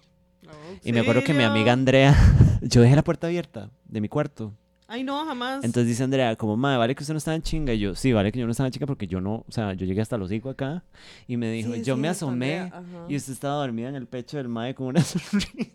Y 0.84 0.94
me 0.94 1.00
acuerdo 1.02 1.24
que 1.24 1.34
mi 1.34 1.44
amiga. 1.44 1.74
Andrea, 1.74 2.16
yo 2.62 2.82
dejé 2.82 2.96
la 2.96 3.04
puerta 3.04 3.28
abierta 3.28 3.70
de 3.86 4.02
mi 4.02 4.08
cuarto. 4.10 4.54
Ay, 4.94 5.06
no, 5.06 5.24
jamás. 5.26 5.64
Entonces 5.64 5.88
dice 5.88 6.04
Andrea, 6.04 6.36
como, 6.36 6.58
madre, 6.58 6.78
vale 6.78 6.96
que 6.96 7.04
usted 7.04 7.14
no 7.14 7.18
estaba 7.20 7.36
en 7.36 7.42
chinga. 7.42 7.74
Y 7.74 7.80
yo, 7.80 7.96
sí, 7.96 8.12
vale 8.12 8.30
que 8.30 8.40
yo 8.40 8.46
no 8.46 8.52
estaba 8.52 8.68
en 8.68 8.74
chinga 8.74 8.88
porque 8.88 9.08
yo 9.08 9.22
no, 9.22 9.46
o 9.48 9.52
sea, 9.52 9.72
yo 9.72 9.86
llegué 9.86 10.02
hasta 10.02 10.18
los 10.18 10.26
hocico 10.26 10.50
acá. 10.50 10.84
Y 11.28 11.38
me 11.38 11.50
dijo, 11.50 11.74
Sí, 11.74 11.82
yo 11.82 11.96
sí, 11.96 12.02
me 12.02 12.10
asomé 12.10 12.70
y 13.08 13.16
usted 13.16 13.32
estaba 13.32 13.56
dormida 13.56 13.88
en 13.88 13.96
el 13.96 14.06
pecho 14.06 14.36
del 14.36 14.50
mae 14.50 14.76
con 14.76 14.88
una 14.88 15.02
sonrisa. 15.04 15.72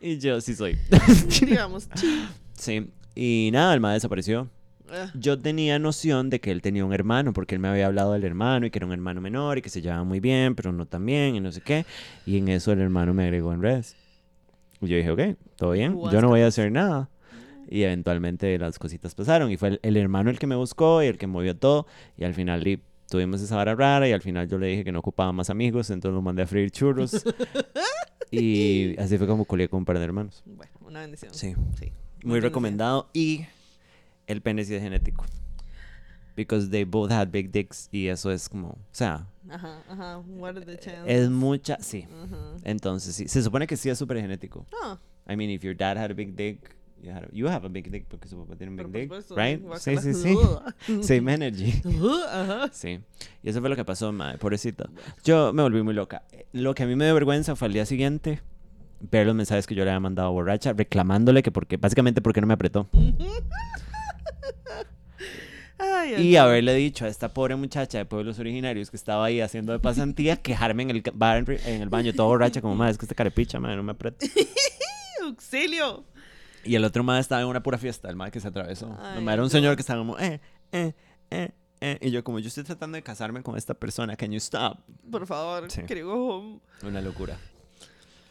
y 0.00 0.18
yo, 0.18 0.40
sí 0.40 0.54
soy. 0.54 0.78
Digamos, 1.40 1.88
sí. 2.54 2.92
Y 3.16 3.50
nada, 3.52 3.74
el 3.74 3.80
mae 3.80 3.94
desapareció. 3.94 4.48
Ah, 4.88 5.10
Yo 5.14 5.40
tenía 5.40 5.80
noción 5.80 6.30
de 6.30 6.40
que 6.40 6.52
él 6.52 6.62
tenía 6.62 6.84
un 6.84 6.92
hermano, 6.92 7.32
porque 7.32 7.56
él 7.56 7.60
me 7.60 7.66
había 7.66 7.86
hablado 7.86 8.12
del 8.12 8.22
hermano 8.22 8.64
y 8.66 8.70
que 8.70 8.78
era 8.78 8.86
un 8.86 8.92
hermano 8.92 9.20
menor 9.20 9.58
y 9.58 9.62
que 9.62 9.70
se 9.70 9.82
llevaba 9.82 10.04
muy 10.04 10.20
bien, 10.20 10.54
pero 10.54 10.70
no 10.72 10.86
tan 10.86 11.04
bien 11.04 11.34
y 11.34 11.40
no 11.40 11.50
sé 11.50 11.62
qué. 11.62 11.84
Y 12.24 12.38
en 12.38 12.46
eso 12.46 12.70
el 12.70 12.80
hermano 12.80 13.12
me 13.12 13.24
agregó 13.24 13.52
en 13.52 13.60
redes. 13.62 13.96
Y 14.80 14.88
yo 14.88 14.96
dije, 14.96 15.10
ok, 15.10 15.20
todo 15.56 15.72
bien, 15.72 15.98
yo 16.12 16.20
no 16.20 16.28
voy 16.28 16.40
a 16.40 16.46
hacer 16.46 16.70
nada. 16.70 17.08
Y 17.68 17.82
eventualmente 17.82 18.56
las 18.58 18.78
cositas 18.78 19.14
pasaron 19.14 19.50
y 19.50 19.56
fue 19.56 19.70
el, 19.70 19.80
el 19.82 19.96
hermano 19.96 20.30
el 20.30 20.38
que 20.38 20.46
me 20.46 20.54
buscó 20.54 21.02
y 21.02 21.06
el 21.06 21.18
que 21.18 21.26
movió 21.26 21.56
todo. 21.56 21.86
Y 22.16 22.24
al 22.24 22.34
final 22.34 22.62
tuvimos 23.08 23.40
esa 23.40 23.56
vara 23.56 23.74
rara 23.74 24.08
y 24.08 24.12
al 24.12 24.22
final 24.22 24.48
yo 24.48 24.58
le 24.58 24.68
dije 24.68 24.84
que 24.84 24.92
no 24.92 25.00
ocupaba 25.00 25.32
más 25.32 25.50
amigos, 25.50 25.90
entonces 25.90 26.14
lo 26.14 26.22
mandé 26.22 26.42
a 26.42 26.46
freír 26.46 26.70
churros. 26.70 27.24
y 28.30 28.96
así 28.98 29.18
fue 29.18 29.26
como 29.26 29.44
colé 29.44 29.68
con 29.68 29.78
un 29.78 29.84
par 29.84 29.98
de 29.98 30.04
hermanos. 30.04 30.42
Bueno, 30.44 30.72
una 30.80 31.00
bendición. 31.00 31.32
Sí. 31.34 31.54
Sí. 31.78 31.92
Muy 32.22 32.40
recomendado. 32.40 33.08
Y 33.12 33.46
el 34.26 34.42
pene 34.42 34.64
sí 34.64 34.74
es 34.74 34.82
genético. 34.82 35.24
Because 36.36 36.68
they 36.70 36.84
both 36.84 37.10
had 37.10 37.28
big 37.30 37.50
dicks. 37.50 37.88
Y 37.90 38.08
eso 38.08 38.30
es 38.30 38.48
como. 38.48 38.68
O 38.68 38.78
sea, 38.92 39.26
Ajá, 39.48 39.82
ajá. 39.88 40.18
What 40.18 40.56
are 40.56 40.66
the 40.66 40.76
chances? 40.76 41.04
es 41.06 41.30
mucha. 41.30 41.78
Sí. 41.80 42.06
Ujú. 42.24 42.36
Entonces, 42.62 43.14
sí. 43.16 43.26
Se 43.28 43.42
supone 43.42 43.66
que 43.66 43.76
sí 43.76 43.88
es 43.88 43.96
súper 43.98 44.18
genético. 44.20 44.66
Ah, 44.82 44.98
I 45.28 45.34
mean, 45.36 45.50
if 45.50 45.62
your 45.62 45.76
dad 45.76 45.96
had 45.96 46.10
a 46.10 46.14
big 46.14 46.34
dick. 46.36 46.76
You, 47.02 47.10
had 47.12 47.24
a- 47.24 47.28
you 47.30 47.46
have 47.46 47.64
a 47.66 47.68
big 47.68 47.90
dick 47.90 48.06
porque 48.08 48.26
su 48.26 48.36
papá 48.38 48.56
tiene 48.56 48.70
un 48.70 48.76
big 48.76 48.86
dick. 48.88 49.02
supuesto, 49.04 49.36
Right? 49.36 49.62
Sí, 49.78 49.96
sí, 49.98 50.14
sí. 50.14 50.34
Same 51.02 51.32
energy. 51.34 51.74
Ajá. 52.30 52.68
Sí. 52.72 53.00
Y 53.42 53.48
eso 53.50 53.60
fue 53.60 53.68
lo 53.68 53.76
que 53.76 53.84
pasó, 53.84 54.10
madre. 54.12 54.38
Pobrecita. 54.38 54.88
Yo 55.22 55.52
me 55.52 55.62
volví 55.62 55.82
muy 55.82 55.94
loca. 55.94 56.22
Eh, 56.32 56.46
Lo 56.52 56.74
que 56.74 56.82
a 56.84 56.86
mí 56.86 56.96
me 56.96 57.04
dio 57.04 57.14
vergüenza 57.14 57.54
fue 57.54 57.66
al 57.66 57.72
día 57.74 57.84
siguiente 57.86 58.40
ver 59.10 59.26
los 59.26 59.36
mensajes 59.36 59.66
que 59.66 59.74
yo 59.74 59.84
le 59.84 59.90
había 59.90 60.00
mandado 60.00 60.32
borracha 60.32 60.72
reclamándole 60.72 61.42
que 61.42 61.50
porque 61.52 61.76
básicamente 61.76 62.22
porque 62.22 62.40
no 62.40 62.46
me 62.46 62.54
apretó. 62.54 62.88
Ay, 65.78 66.14
ay, 66.14 66.26
Y 66.28 66.36
haberle 66.36 66.74
dicho 66.74 67.04
a 67.04 67.08
esta 67.08 67.28
pobre 67.32 67.54
muchacha 67.56 67.98
de 67.98 68.04
pueblos 68.06 68.38
originarios 68.38 68.90
que 68.90 68.96
estaba 68.96 69.24
ahí 69.26 69.40
haciendo 69.40 69.72
de 69.72 69.78
pasantía, 69.78 70.36
quejarme 70.36 70.84
en 70.84 70.90
el, 70.90 71.02
bar- 71.14 71.44
en 71.66 71.82
el 71.82 71.88
baño 71.88 72.12
todo 72.14 72.28
borracha, 72.28 72.60
como, 72.62 72.74
madre, 72.74 72.92
es 72.92 72.98
que 72.98 73.04
este 73.04 73.14
carepicha, 73.14 73.60
madre, 73.60 73.76
no 73.76 73.82
me 73.82 73.92
aprieta. 73.92 74.24
Auxilio. 75.24 76.04
Y 76.64 76.74
el 76.74 76.84
otro 76.84 77.04
madre 77.04 77.20
estaba 77.20 77.42
en 77.42 77.48
una 77.48 77.62
pura 77.62 77.78
fiesta, 77.78 78.08
el 78.08 78.16
madre 78.16 78.32
que 78.32 78.40
se 78.40 78.48
atravesó. 78.48 78.96
Ay, 79.00 79.20
madre 79.22 79.34
era 79.34 79.42
un 79.44 79.50
señor 79.50 79.76
que 79.76 79.80
estaba 79.82 80.00
como, 80.00 80.18
eh, 80.18 80.40
eh, 80.72 80.92
eh, 81.30 81.50
eh. 81.80 81.98
Y 82.00 82.10
yo, 82.10 82.24
como, 82.24 82.38
yo 82.38 82.48
estoy 82.48 82.64
tratando 82.64 82.96
de 82.96 83.02
casarme 83.02 83.42
con 83.42 83.56
esta 83.56 83.74
persona, 83.74 84.16
can 84.16 84.30
you 84.32 84.38
stop? 84.38 84.78
Por 85.10 85.26
favor, 85.26 85.70
Sí. 85.70 85.82
home. 86.02 86.58
Una 86.82 87.00
locura. 87.00 87.36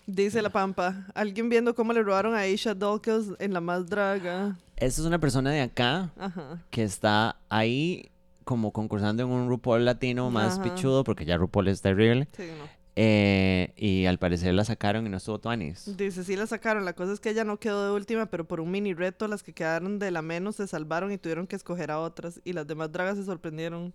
Dice 0.08 0.42
la 0.42 0.50
Pampa. 0.50 1.08
Alguien 1.16 1.50
viendo 1.50 1.74
cómo 1.74 1.94
le 1.94 2.04
robaron 2.04 2.36
a 2.36 2.40
Aisha 2.40 2.76
Dawkins 2.76 3.34
en 3.40 3.54
la 3.54 3.62
más 3.62 3.88
draga. 3.88 4.58
Esta 4.78 5.02
es 5.02 5.08
una 5.08 5.20
persona 5.20 5.52
de 5.52 5.62
acá 5.62 6.12
Ajá. 6.18 6.64
que 6.70 6.84
está 6.84 7.38
ahí 7.50 8.12
como 8.44 8.72
concursando 8.72 9.24
en 9.24 9.30
un 9.30 9.50
RuPaul 9.50 9.86
latino 9.86 10.30
más 10.30 10.60
Ajá. 10.60 10.64
pichudo, 10.64 11.04
porque 11.04 11.26
ya 11.26 11.38
RuPaul 11.38 11.68
es 11.68 11.82
terrible. 11.82 12.28
Sí, 12.36 12.44
no. 12.58 12.76
Eh, 12.98 13.74
y 13.76 14.06
al 14.06 14.20
parecer 14.20 14.54
la 14.54 14.64
sacaron 14.64 15.06
y 15.06 15.10
no 15.10 15.18
estuvo 15.18 15.40
tuanis. 15.40 15.98
Dice, 15.98 16.24
sí 16.24 16.36
la 16.38 16.48
sacaron. 16.48 16.86
La 16.86 16.94
cosa 16.94 17.12
es 17.12 17.20
que 17.20 17.30
ella 17.30 17.44
no 17.44 17.58
quedó 17.60 17.86
de 17.86 17.92
última, 17.92 18.28
pero 18.28 18.46
por 18.48 18.62
un 18.62 18.72
mini 18.72 18.94
reto, 18.94 19.28
las 19.28 19.44
que 19.44 19.54
quedaron 19.54 20.00
de 20.00 20.12
la 20.12 20.22
menos 20.22 20.56
se 20.58 20.68
salvaron 20.68 21.12
y 21.12 21.18
tuvieron 21.18 21.48
que 21.48 21.56
escoger 21.58 21.92
a 21.92 22.00
otras. 22.00 22.40
Y 22.46 22.54
las 22.54 22.68
demás 22.68 22.92
dragas 22.92 23.18
se 23.18 23.26
sorprendieron. 23.26 23.94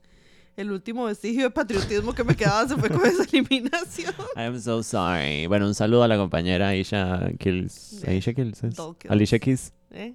El 0.56 0.70
último 0.72 1.04
vestigio 1.04 1.44
de 1.44 1.50
patriotismo 1.50 2.12
que 2.12 2.24
me 2.24 2.34
quedaba 2.36 2.68
se 2.68 2.76
fue 2.76 2.90
con 2.90 3.06
esa 3.06 3.22
eliminación. 3.22 4.12
I'm 4.36 4.60
so 4.60 4.82
sorry. 4.82 5.46
Bueno, 5.46 5.66
un 5.66 5.74
saludo 5.74 6.02
a 6.02 6.08
la 6.08 6.18
compañera 6.18 6.68
Aisha 6.68 7.30
Kills. 7.38 8.04
Aisha 8.06 8.34
Kills. 8.34 8.60
Alicia 9.08 9.38
Keys. 9.38 9.72
¿Eh? 9.92 10.14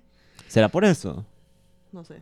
¿Será 0.55 0.69
por 0.69 0.85
eso? 0.85 1.25
No 1.91 2.05
sé. 2.05 2.21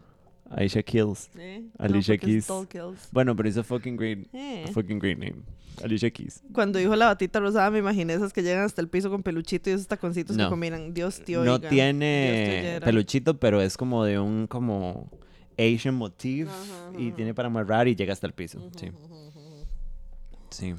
Aisha 0.50 0.82
Kills. 0.82 1.30
¿Eh? 1.38 1.64
Alicia 1.78 2.16
no, 2.16 2.20
Keys. 2.20 2.48
Dawkins. 2.48 3.10
Bueno, 3.12 3.36
pero 3.36 3.48
es 3.48 3.58
a 3.58 3.64
fucking 3.64 3.96
great, 3.96 4.28
Eh. 4.34 4.66
fucking 4.74 4.98
great 4.98 5.20
name. 5.20 5.44
Alicia 5.84 6.10
Keys. 6.10 6.42
Cuando 6.52 6.80
dijo 6.80 6.96
la 6.96 7.06
batita 7.06 7.40
rosada, 7.40 7.70
me 7.70 7.78
imaginé 7.78 8.16
esas 8.16 8.34
que 8.34 8.42
llegan 8.42 8.64
hasta 8.64 8.82
el 8.82 8.88
piso 8.90 9.12
con 9.12 9.22
peluchito 9.22 9.70
y 9.70 9.74
esos 9.74 9.86
taconcitos 9.88 10.36
No. 10.36 10.46
que 10.46 10.50
combinan. 10.50 10.96
Dios 10.96 11.22
tío. 11.24 11.44
no 11.44 11.54
oiga. 11.58 11.70
Tiene 11.70 12.80
peluchito, 12.84 13.40
pero 13.40 13.62
es 13.62 13.78
como 13.78 14.04
de 14.04 14.18
un 14.18 14.48
como 14.48 15.12
Asian 15.56 15.94
motif 15.94 16.48
Ajá, 16.50 16.92
y 16.98 17.08
ajá. 17.10 17.16
tiene 17.16 17.36
para 17.36 17.50
amarrar 17.50 17.88
y 17.88 17.96
llega 17.96 18.14
hasta 18.14 18.26
el 18.26 18.34
piso. 18.34 18.68
Sí. 18.76 18.90
Sí. 20.50 20.74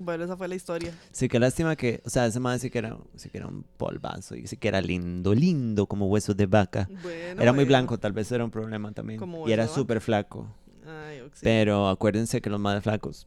Bueno, 0.00 0.24
esa 0.24 0.36
fue 0.36 0.46
la 0.48 0.54
historia. 0.54 0.92
Sí, 1.10 1.28
qué 1.28 1.38
lástima 1.40 1.74
que, 1.74 2.00
o 2.04 2.10
sea, 2.10 2.26
ese 2.26 2.38
man 2.38 2.58
sí 2.60 2.70
que 2.70 2.78
era, 2.78 2.96
sí 3.16 3.28
que 3.30 3.38
era 3.38 3.48
un 3.48 3.64
polvazo 3.76 4.36
y 4.36 4.46
sí 4.46 4.56
que 4.56 4.68
era 4.68 4.80
lindo, 4.80 5.34
lindo 5.34 5.86
como 5.86 6.06
huesos 6.06 6.36
de 6.36 6.46
vaca. 6.46 6.88
Bueno, 7.02 7.42
Era 7.42 7.52
muy 7.52 7.64
bueno. 7.64 7.66
blanco, 7.68 7.98
tal 7.98 8.12
vez 8.12 8.30
era 8.30 8.44
un 8.44 8.50
problema 8.52 8.92
también. 8.92 9.18
Como 9.18 9.48
Y 9.48 9.52
era 9.52 9.66
súper 9.66 10.00
flaco. 10.00 10.46
Ay, 10.86 11.18
auxilio. 11.18 11.40
Pero 11.42 11.88
acuérdense 11.88 12.40
que 12.40 12.48
los 12.48 12.58
más 12.60 12.82
flacos 12.82 13.26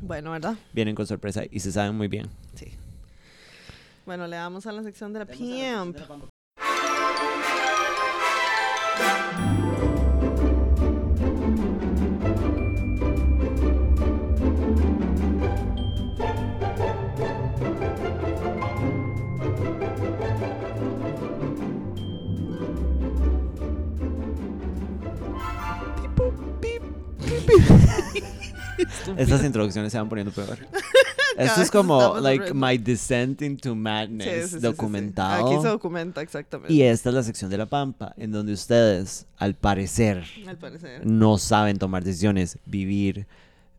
Bueno, 0.00 0.30
¿verdad? 0.30 0.56
vienen 0.72 0.94
con 0.94 1.06
sorpresa 1.06 1.42
y 1.50 1.58
se 1.60 1.72
saben 1.72 1.94
muy 1.96 2.06
bien. 2.08 2.28
Sí. 2.54 2.66
Bueno, 4.06 4.28
le 4.28 4.36
damos 4.36 4.64
a 4.66 4.72
la 4.72 4.84
sección 4.84 5.12
de 5.12 5.18
la 5.18 5.26
Pimp. 5.26 5.96
Estas 29.16 29.44
introducciones 29.44 29.92
se 29.92 29.98
van 29.98 30.08
poniendo 30.08 30.32
peor. 30.32 30.58
Esto 31.38 31.60
es 31.60 31.70
como, 31.70 32.18
like, 32.18 32.54
my 32.54 32.78
descent 32.78 33.42
into 33.42 33.74
madness 33.74 34.26
sí, 34.26 34.42
sí, 34.42 34.48
sí, 34.48 34.54
sí. 34.54 34.60
documentado. 34.60 35.46
Aquí 35.46 35.60
se 35.60 35.68
documenta 35.68 36.22
exactamente. 36.22 36.72
Y 36.72 36.82
esta 36.82 37.10
es 37.10 37.14
la 37.14 37.22
sección 37.22 37.50
de 37.50 37.58
la 37.58 37.66
pampa, 37.66 38.14
en 38.16 38.32
donde 38.32 38.54
ustedes, 38.54 39.26
al 39.36 39.54
parecer, 39.54 40.24
Al 40.46 40.56
parecer. 40.56 41.04
no 41.04 41.36
saben 41.36 41.78
tomar 41.78 42.04
decisiones, 42.04 42.58
vivir, 42.64 43.26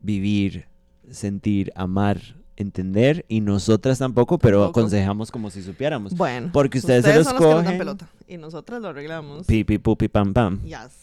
vivir, 0.02 0.66
sentir, 1.10 1.72
amar, 1.76 2.22
entender, 2.58 3.26
y 3.28 3.42
nosotras 3.42 3.98
tampoco, 3.98 4.38
pero 4.38 4.64
aconsejamos 4.66 5.32
como 5.32 5.50
si 5.50 5.64
supiéramos. 5.64 6.14
Bueno. 6.16 6.52
Porque 6.54 6.78
ustedes 6.78 7.06
se 7.06 7.16
los 7.16 7.26
son 7.26 7.40
los 7.40 7.42
que 7.42 7.56
cogen. 7.56 7.78
pelota. 7.80 8.08
Y 8.28 8.38
nosotras 8.38 8.82
lo 8.82 8.90
arreglamos. 8.90 9.48
Pipi, 9.48 9.80
pupi, 9.80 10.10
pam, 10.10 10.32
pam. 10.34 10.62
Yes. 10.64 11.00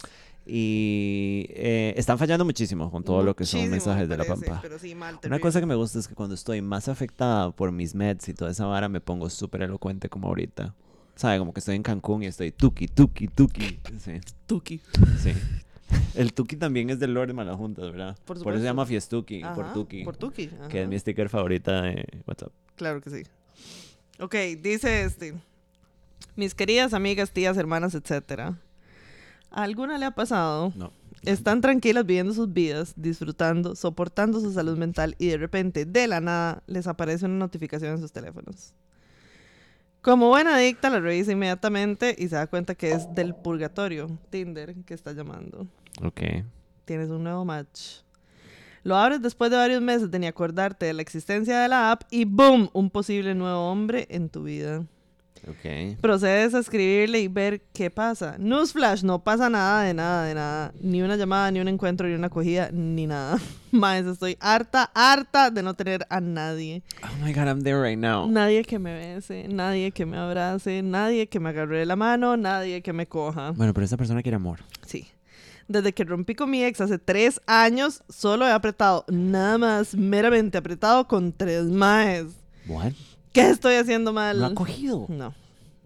Y 0.47 1.47
eh, 1.51 1.95
están 1.97 2.19
fallando 2.19 2.45
muchísimo 2.45 2.91
con 2.91 3.03
todo 3.03 3.23
lo 3.23 3.35
que 3.35 3.47
son 3.47 3.69
mensajes 3.71 4.09
me 4.09 4.17
de 4.17 4.17
la 4.19 4.25
pampa. 4.25 4.59
Pero 4.61 4.79
sí, 4.79 4.95
mal, 4.95 5.19
Una 5.25 5.39
cosa 5.39 5.61
que 5.61 5.67
me 5.67 5.75
gusta 5.75 5.99
es 5.99 6.07
que 6.09 6.15
cuando 6.15 6.35
estoy 6.35 6.61
más 6.61 6.89
afectada 6.89 7.51
por 7.51 7.73
mis 7.73 7.95
meds 7.95 8.29
y 8.29 8.35
toda 8.35 8.51
esa 8.51 8.67
vara, 8.67 8.89
me 8.89 9.01
pongo 9.01 9.31
súper 9.31 9.63
elocuente 9.63 10.09
como 10.09 10.29
ahorita. 10.29 10.75
¿Sabe? 11.17 11.39
Como 11.39 11.55
que 11.55 11.61
estoy 11.61 11.77
en 11.77 11.83
Cancún 11.83 12.25
y 12.25 12.27
estoy 12.27 12.51
tuki, 12.53 12.89
tuki, 12.89 13.29
tuki. 13.29 13.79
Sí, 13.99 14.21
Tuki. 14.47 14.81
sí. 15.23 15.33
El 16.15 16.33
tuki 16.33 16.57
también 16.57 16.91
es 16.91 16.99
del 16.99 17.15
Lord 17.15 17.29
de 17.29 17.35
Malajuntas, 17.35 17.91
¿verdad? 17.91 18.17
Por 18.25 18.37
eso 18.39 18.59
se 18.59 18.65
llama 18.65 18.85
Fiestuki, 18.85 19.43
por 19.55 19.73
tuki. 19.73 20.05
Por 20.05 20.17
Tuki. 20.17 20.51
Que 20.69 20.83
es 20.83 20.89
mi 20.89 20.99
sticker 20.99 21.29
favorita 21.29 21.83
de 21.83 22.05
WhatsApp. 22.27 22.53
Claro 22.77 23.01
que 23.01 23.11
sí. 23.11 23.23
Ok, 24.19 24.35
dice 24.61 25.05
este. 25.05 25.35
Mis 26.37 26.55
queridas 26.55 26.95
amigas, 26.95 27.31
tías, 27.31 27.57
hermanas, 27.57 27.95
etcétera. 27.95 28.59
¿A 29.55 29.63
alguna 29.63 29.99
le 29.99 30.05
ha 30.05 30.11
pasado? 30.11 30.73
No. 30.75 30.91
Están 31.23 31.61
tranquilas 31.61 32.05
viviendo 32.05 32.35
sus 32.35 32.53
vidas, 32.53 32.93
disfrutando, 32.97 33.77
soportando 33.77 34.41
su 34.41 34.53
salud 34.53 34.77
mental 34.77 35.15
y 35.17 35.29
de 35.29 35.39
repente, 35.39 35.85
de 35.87 36.09
la 36.09 36.21
nada, 36.21 36.65
les 36.67 36.89
aparece 36.89 37.25
una 37.27 37.37
notificación 37.37 37.93
en 37.93 38.01
sus 38.01 38.11
teléfonos. 38.11 38.75
Como 40.03 40.29
buena 40.29 40.57
adicta, 40.57 40.91
la 40.91 40.99
revisa 40.99 41.31
inmediatamente 41.31 42.17
y 42.19 42.29
se 42.29 42.35
da 42.35 42.49
cuenta 42.49 42.75
que 42.75 42.91
es 42.91 43.15
del 43.15 43.35
purgatorio, 43.35 44.19
Tinder, 44.29 44.75
que 44.85 44.93
está 44.93 45.13
llamando. 45.13 45.69
Ok. 46.03 46.21
Tienes 46.85 47.09
un 47.09 47.23
nuevo 47.23 47.45
match. 47.45 48.03
Lo 48.83 48.97
abres 48.97 49.23
después 49.23 49.53
de 49.53 49.57
varios 49.57 49.81
meses 49.81 50.11
de 50.11 50.19
ni 50.19 50.27
acordarte 50.27 50.85
de 50.85 50.95
la 50.95 51.01
existencia 51.01 51.61
de 51.61 51.69
la 51.69 51.93
app 51.93 52.03
y 52.11 52.25
¡boom! 52.25 52.69
Un 52.73 52.91
posible 52.91 53.37
nuevo 53.37 53.71
hombre 53.71 54.07
en 54.11 54.29
tu 54.29 54.43
vida. 54.43 54.85
Ok. 55.49 56.01
Procedes 56.01 56.55
a 56.55 56.59
escribirle 56.59 57.21
y 57.21 57.29
ver 57.29 57.61
qué 57.73 57.91
pasa. 57.91 58.37
Newsflash, 58.39 59.03
no 59.03 59.23
pasa 59.23 59.51
nada 59.51 59.83
de 59.83 59.93
nada, 59.93 60.25
de 60.25 60.35
nada. 60.35 60.73
Ni 60.81 61.03
una 61.03 61.17
llamada, 61.17 61.51
ni 61.51 61.61
un 61.61 61.69
encuentro, 61.69 62.09
ni 62.09 62.15
una 62.15 62.29
acogida, 62.29 62.71
ni 62.73 63.07
nada. 63.07 63.39
Más, 63.71 64.07
estoy 64.07 64.37
harta, 64.41 64.91
harta 64.95 65.51
de 65.51 65.63
no 65.63 65.75
tener 65.75 66.07
a 66.09 66.21
nadie. 66.21 66.83
Oh 67.03 67.25
my 67.25 67.33
god, 67.33 67.49
I'm 67.49 67.63
there 67.63 67.81
right 67.83 67.99
now. 67.99 68.27
Nadie 68.29 68.63
que 68.63 68.79
me 68.79 68.95
bese, 68.95 69.49
nadie 69.49 69.91
que 69.91 70.07
me 70.07 70.17
abrace, 70.17 70.83
nadie 70.83 71.27
que 71.29 71.41
me 71.41 71.51
agarre 71.51 71.81
de 71.81 71.87
la 71.87 71.97
mano, 71.97 72.37
nadie 72.37 72.83
que 72.83 72.93
me 72.93 73.07
coja. 73.07 73.51
Bueno, 73.51 73.75
pero 73.75 73.85
esta 73.85 73.97
persona 73.97 74.23
quiere 74.23 74.37
amor. 74.37 74.61
Sí. 74.87 75.09
Desde 75.67 75.93
que 75.93 76.05
rompí 76.05 76.35
con 76.35 76.51
mi 76.51 76.63
ex 76.63 76.81
hace 76.81 76.99
tres 76.99 77.41
años, 77.47 78.03
solo 78.09 78.47
he 78.47 78.53
apretado, 78.53 79.05
nada 79.09 79.59
más, 79.59 79.95
meramente 79.95 80.59
apretado 80.59 81.09
con 81.09 81.33
tres 81.33 81.65
maes. 81.65 82.27
What? 82.67 82.93
¿Qué 83.35 83.51
estoy 83.51 83.75
haciendo 83.75 84.13
mal? 84.13 84.39
No 84.39 84.47
ha 84.47 84.55
cogido. 84.55 85.07
No. 85.09 85.35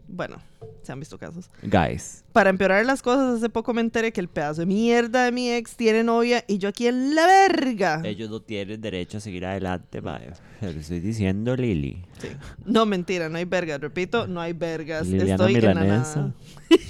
Bueno, 0.06 0.36
se 0.82 0.92
han 0.92 1.00
visto 1.00 1.16
casos. 1.16 1.48
Guys. 1.62 2.22
Para 2.32 2.50
empeorar 2.50 2.84
las 2.84 3.00
cosas, 3.00 3.38
hace 3.38 3.48
poco 3.48 3.72
me 3.72 3.80
enteré 3.80 4.12
que 4.12 4.20
el 4.20 4.28
pedazo 4.28 4.60
de 4.60 4.66
mierda 4.66 5.24
de 5.24 5.32
mi 5.32 5.50
ex 5.50 5.74
tiene 5.74 6.04
novia 6.04 6.44
y 6.46 6.58
yo 6.58 6.68
aquí 6.68 6.86
en 6.86 7.14
la 7.14 7.26
verga. 7.26 8.02
Ellos 8.04 8.28
no 8.28 8.40
tienen 8.40 8.82
derecho 8.82 9.16
a 9.16 9.20
seguir 9.22 9.46
adelante, 9.46 10.02
mae. 10.02 10.30
Se 10.60 10.72
lo 10.74 10.78
estoy 10.78 11.00
diciendo, 11.00 11.56
Lili. 11.56 12.04
Sí. 12.20 12.28
No, 12.66 12.84
mentira, 12.84 13.30
no 13.30 13.38
hay 13.38 13.46
vergas. 13.46 13.80
Repito, 13.80 14.26
no 14.26 14.42
hay 14.42 14.52
vergas. 14.52 15.06
Liliana 15.06 15.32
Estoy 15.32 15.54
milanesa. 15.54 16.34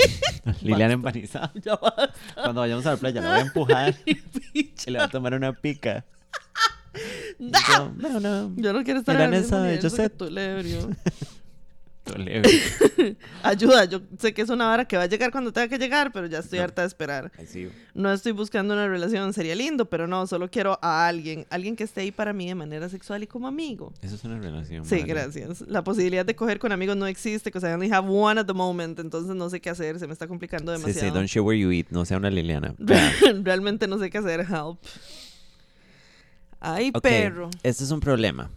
Liliana 0.62 0.94
empanizada. 0.94 1.52
Ya 1.62 1.76
basta. 1.76 2.12
Cuando 2.34 2.62
vayamos 2.62 2.84
a 2.84 2.90
la 2.90 2.96
playa, 2.96 3.20
la 3.20 3.28
voy 3.30 3.38
a 3.38 3.42
empujar 3.42 3.94
y 4.06 4.90
le 4.90 4.98
va 4.98 5.04
a 5.04 5.08
tomar 5.08 5.34
una 5.34 5.52
pica. 5.52 6.04
¡No! 7.38 7.92
No, 7.96 8.20
no. 8.20 8.52
Yo 8.56 8.72
no 8.72 8.82
quiero 8.84 9.00
estar 9.00 9.14
en 9.16 9.22
el 9.22 9.28
Milanesa 9.30 9.56
mismo 9.56 9.58
de 9.58 9.66
nivel 9.68 9.80
que 9.82 9.90
Josette. 9.90 10.16
tú, 10.16 10.30
Lebrio. 10.30 10.88
Leve. 12.16 12.48
Ayuda, 13.42 13.84
yo 13.84 14.00
sé 14.18 14.32
que 14.32 14.40
es 14.40 14.48
una 14.48 14.66
vara 14.66 14.86
que 14.86 14.96
va 14.96 15.02
a 15.02 15.06
llegar 15.06 15.30
cuando 15.30 15.52
tenga 15.52 15.68
que 15.68 15.76
llegar, 15.76 16.10
pero 16.10 16.26
ya 16.26 16.38
estoy 16.38 16.58
No. 16.58 16.64
harta 16.64 16.80
de 16.80 16.88
esperar. 16.88 17.30
No 17.92 18.10
estoy 18.10 18.32
buscando 18.32 18.72
una 18.72 18.88
relación, 18.88 19.34
sería 19.34 19.54
lindo, 19.54 19.84
pero 19.90 20.06
no, 20.06 20.26
solo 20.26 20.50
quiero 20.50 20.78
a 20.80 21.06
alguien, 21.06 21.46
alguien 21.50 21.76
que 21.76 21.84
esté 21.84 22.00
ahí 22.00 22.10
para 22.10 22.32
mí 22.32 22.46
de 22.48 22.54
manera 22.54 22.88
sexual 22.88 23.22
y 23.24 23.26
como 23.26 23.46
amigo. 23.46 23.92
Eso 24.00 24.14
es 24.14 24.24
una 24.24 24.38
relación. 24.38 24.86
Sí, 24.86 25.00
vale. 25.00 25.06
gracias. 25.06 25.60
La 25.68 25.84
posibilidad 25.84 26.24
de 26.24 26.34
coger 26.34 26.58
con 26.58 26.72
amigos 26.72 26.96
no 26.96 27.06
existe, 27.06 27.50
because 27.50 27.68
I 27.68 27.74
only 27.74 27.90
have 27.92 28.08
one 28.08 28.40
at 28.40 28.46
the 28.46 28.54
moment, 28.54 28.98
entonces 29.00 29.36
no 29.36 29.50
sé 29.50 29.60
qué 29.60 29.68
hacer, 29.68 29.98
se 29.98 30.06
me 30.06 30.14
está 30.14 30.26
complicando 30.26 30.72
Sí, 30.76 30.80
sí, 30.80 30.86
demasiado. 30.88 31.14
don't 31.14 31.28
show 31.28 31.44
where 31.46 31.60
you 31.60 31.70
eat. 31.72 31.88
No 31.90 32.06
sea 32.06 32.16
una 32.16 32.30
Liliana. 32.30 32.74
Realmente 33.42 33.86
no 33.86 33.98
sé 33.98 34.08
qué 34.08 34.16
hacer, 34.16 34.40
help. 34.40 34.78
Ay, 36.60 36.90
perro. 36.92 37.50
Este 37.62 37.84
es 37.84 37.90
un 37.90 38.00
problema. 38.00 38.50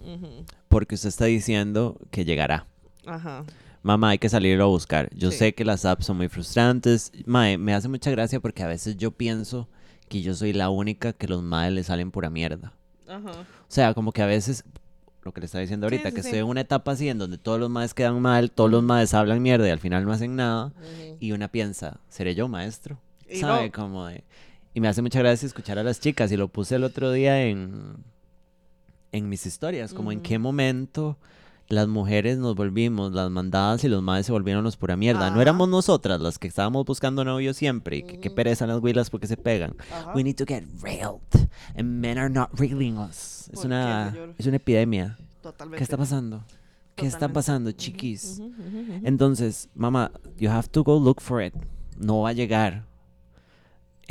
Porque 0.67 0.95
usted 0.95 1.09
está 1.09 1.25
diciendo 1.25 1.97
que 2.11 2.25
llegará. 2.25 2.67
Ajá. 3.05 3.43
Mamá, 3.83 4.09
hay 4.09 4.17
que 4.19 4.29
salirlo 4.29 4.63
a 4.65 4.67
buscar. 4.67 5.09
Yo 5.15 5.31
Sí. 5.31 5.37
sé 5.37 5.53
que 5.55 5.65
las 5.65 5.85
apps 5.85 6.05
son 6.05 6.17
muy 6.17 6.27
frustrantes. 6.29 7.11
Mae, 7.25 7.57
me 7.57 7.73
hace 7.73 7.87
mucha 7.87 8.11
gracia 8.11 8.39
porque 8.39 8.63
a 8.63 8.67
veces 8.67 8.95
yo 8.97 9.11
pienso 9.11 9.67
que 10.07 10.21
yo 10.21 10.33
soy 10.35 10.53
la 10.53 10.69
única 10.69 11.13
que 11.13 11.27
los 11.27 11.41
madres 11.41 11.73
le 11.73 11.83
salen 11.83 12.11
pura 12.11 12.29
mierda. 12.29 12.73
Ajá. 13.07 13.31
O 13.31 13.45
sea, 13.67 13.93
como 13.93 14.11
que 14.11 14.21
a 14.21 14.25
veces, 14.27 14.63
lo 15.23 15.31
que 15.33 15.41
le 15.41 15.45
estaba 15.45 15.61
diciendo 15.61 15.87
ahorita, 15.87 16.09
sí, 16.09 16.15
que 16.15 16.21
estoy 16.21 16.39
en 16.39 16.45
una 16.45 16.61
etapa 16.61 16.91
así 16.91 17.09
en 17.09 17.17
donde 17.17 17.37
todos 17.37 17.59
los 17.59 17.69
madres 17.69 17.93
quedan 17.93 18.21
mal, 18.21 18.51
todos 18.51 18.69
los 18.69 18.83
madres 18.83 19.13
hablan 19.13 19.41
mierda 19.41 19.67
y 19.67 19.71
al 19.71 19.79
final 19.79 20.05
no 20.05 20.11
hacen 20.11 20.35
nada. 20.35 20.73
Y 21.19 21.31
una 21.31 21.47
piensa, 21.47 21.99
¿seré 22.09 22.35
yo 22.35 22.47
maestro? 22.47 22.99
¿Sabe? 23.39 23.65
no. 23.67 23.71
Como 23.71 24.05
de... 24.07 24.23
Y 24.73 24.79
me 24.81 24.87
hace 24.87 25.01
mucha 25.01 25.19
gracia 25.19 25.45
escuchar 25.45 25.77
a 25.79 25.83
las 25.83 25.99
chicas 25.99 26.31
y 26.31 26.37
lo 26.37 26.47
puse 26.47 26.75
el 26.75 26.83
otro 26.83 27.11
día 27.11 27.43
en, 27.43 27.95
en 29.11 29.27
mis 29.29 29.45
historias, 29.45 29.93
como 29.93 30.11
en 30.11 30.21
qué 30.21 30.39
momento 30.39 31.17
las 31.67 31.87
mujeres 31.87 32.37
nos 32.37 32.55
volvimos 32.55 33.11
las 33.13 33.29
mandadas 33.29 33.83
y 33.83 33.89
los 33.89 34.01
madres 34.03 34.25
se 34.25 34.31
volvieron 34.31 34.63
los 34.63 34.75
pura 34.77 34.95
mierda. 34.97 35.29
No 35.31 35.41
éramos 35.41 35.67
nosotras 35.69 36.19
las 36.21 36.37
que 36.39 36.47
estábamos 36.47 36.85
buscando 36.85 37.23
novio 37.23 37.53
siempre 37.53 37.97
y 37.97 38.03
que, 38.03 38.19
que 38.19 38.27
Ujú. 38.29 38.35
pereza 38.35 38.67
las 38.67 38.81
huilas 38.81 39.09
porque 39.09 39.27
se 39.27 39.37
pegan. 39.37 39.75
Ajá. 39.91 40.13
We 40.15 40.23
need 40.23 40.35
to 40.35 40.45
get 40.45 40.63
railed 40.81 41.21
and 41.75 41.99
men 41.99 42.17
are 42.17 42.29
not 42.29 42.49
railing 42.59 42.97
us. 42.97 43.49
Es 43.49 43.51
¿Por 43.53 43.61
qué, 43.63 43.67
una, 43.67 44.15
es 44.37 44.45
una 44.45 44.55
epidemia. 44.57 45.17
Totalmente. 45.41 45.77
¿Qué 45.77 45.83
está 45.83 45.97
pasando? 45.97 46.43
¿Qué 46.95 47.05
está 47.07 47.29
pasando, 47.29 47.71
chiquis? 47.71 48.41
Entonces, 49.03 49.69
mamá, 49.73 50.11
you 50.37 50.49
have 50.49 50.67
to 50.69 50.83
go 50.83 50.99
look 50.99 51.19
for 51.21 51.41
it. 51.43 51.53
No 51.97 52.21
va 52.21 52.29
a 52.29 52.33
llegar. 52.33 52.85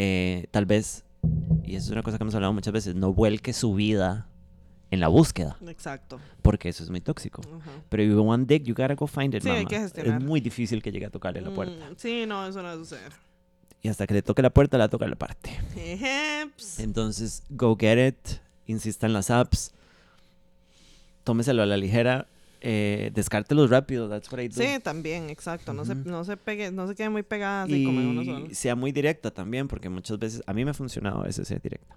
Eh, 0.02 0.46
tal 0.50 0.64
vez, 0.64 1.04
y 1.62 1.76
eso 1.76 1.86
es 1.86 1.90
una 1.90 2.02
cosa 2.02 2.16
que 2.16 2.24
hemos 2.24 2.34
hablado 2.34 2.54
muchas 2.54 2.72
veces, 2.72 2.94
no 2.94 3.12
vuelque 3.12 3.52
su 3.52 3.74
vida 3.74 4.26
en 4.90 4.98
la 4.98 5.08
búsqueda, 5.08 5.58
Exacto. 5.68 6.18
porque 6.40 6.70
eso 6.70 6.82
es 6.82 6.88
muy 6.88 7.02
tóxico. 7.02 7.42
Ajá. 7.42 7.70
Pero 7.90 8.02
if 8.02 8.10
you 8.10 8.22
want 8.22 8.48
dick, 8.48 8.64
you 8.64 8.74
gotta 8.74 8.94
go 8.94 9.06
find 9.06 9.34
it, 9.34 9.42
Sí, 9.42 9.50
hay 9.50 9.66
que 9.66 9.76
es 9.76 9.82
gestionar. 9.92 10.22
muy 10.22 10.40
difícil 10.40 10.82
que 10.82 10.90
llegue 10.90 11.04
a 11.04 11.10
tocarle 11.10 11.42
la 11.42 11.50
puerta. 11.50 11.90
Mm, 11.90 11.94
sí, 11.98 12.24
no, 12.26 12.46
eso 12.46 12.62
no 12.62 12.68
va 12.68 12.72
a 12.72 12.76
suceder. 12.76 13.12
Y 13.82 13.88
hasta 13.88 14.06
que 14.06 14.14
le 14.14 14.22
toque 14.22 14.40
la 14.40 14.50
puerta, 14.50 14.78
la 14.78 14.88
toca 14.88 15.06
la 15.06 15.16
parte. 15.16 15.50
Entonces, 16.78 17.42
go 17.50 17.76
get 17.78 18.08
it. 18.08 18.38
Insista 18.66 19.06
en 19.06 19.12
las 19.12 19.30
apps. 19.30 19.72
Tómeselo 21.24 21.62
a 21.62 21.66
la 21.66 21.76
ligera. 21.76 22.26
Eh, 22.62 23.10
descártelos 23.14 23.70
rápido. 23.70 24.08
That's 24.08 24.30
what 24.30 24.40
I 24.40 24.48
do. 24.48 24.54
Sí, 24.54 24.78
también, 24.82 25.30
exacto. 25.30 25.72
No, 25.72 25.84
se, 25.84 25.94
no 25.94 26.24
se 26.24 26.36
pegue, 26.36 26.70
no 26.70 26.86
se 26.86 26.94
quede 26.94 27.08
muy 27.08 27.22
pegada 27.22 27.62
así 27.62 27.84
como 27.84 28.00
en 28.00 28.06
uno 28.08 28.24
solo. 28.24 28.46
y 28.50 28.54
sea 28.54 28.74
muy 28.76 28.92
directa 28.92 29.30
también, 29.30 29.66
porque 29.66 29.88
muchas 29.88 30.18
veces, 30.18 30.42
a 30.46 30.52
mí 30.52 30.64
me 30.64 30.72
ha 30.72 30.74
funcionado 30.74 31.20
a 31.20 31.24
veces 31.24 31.48
ser 31.48 31.60
directa. 31.62 31.96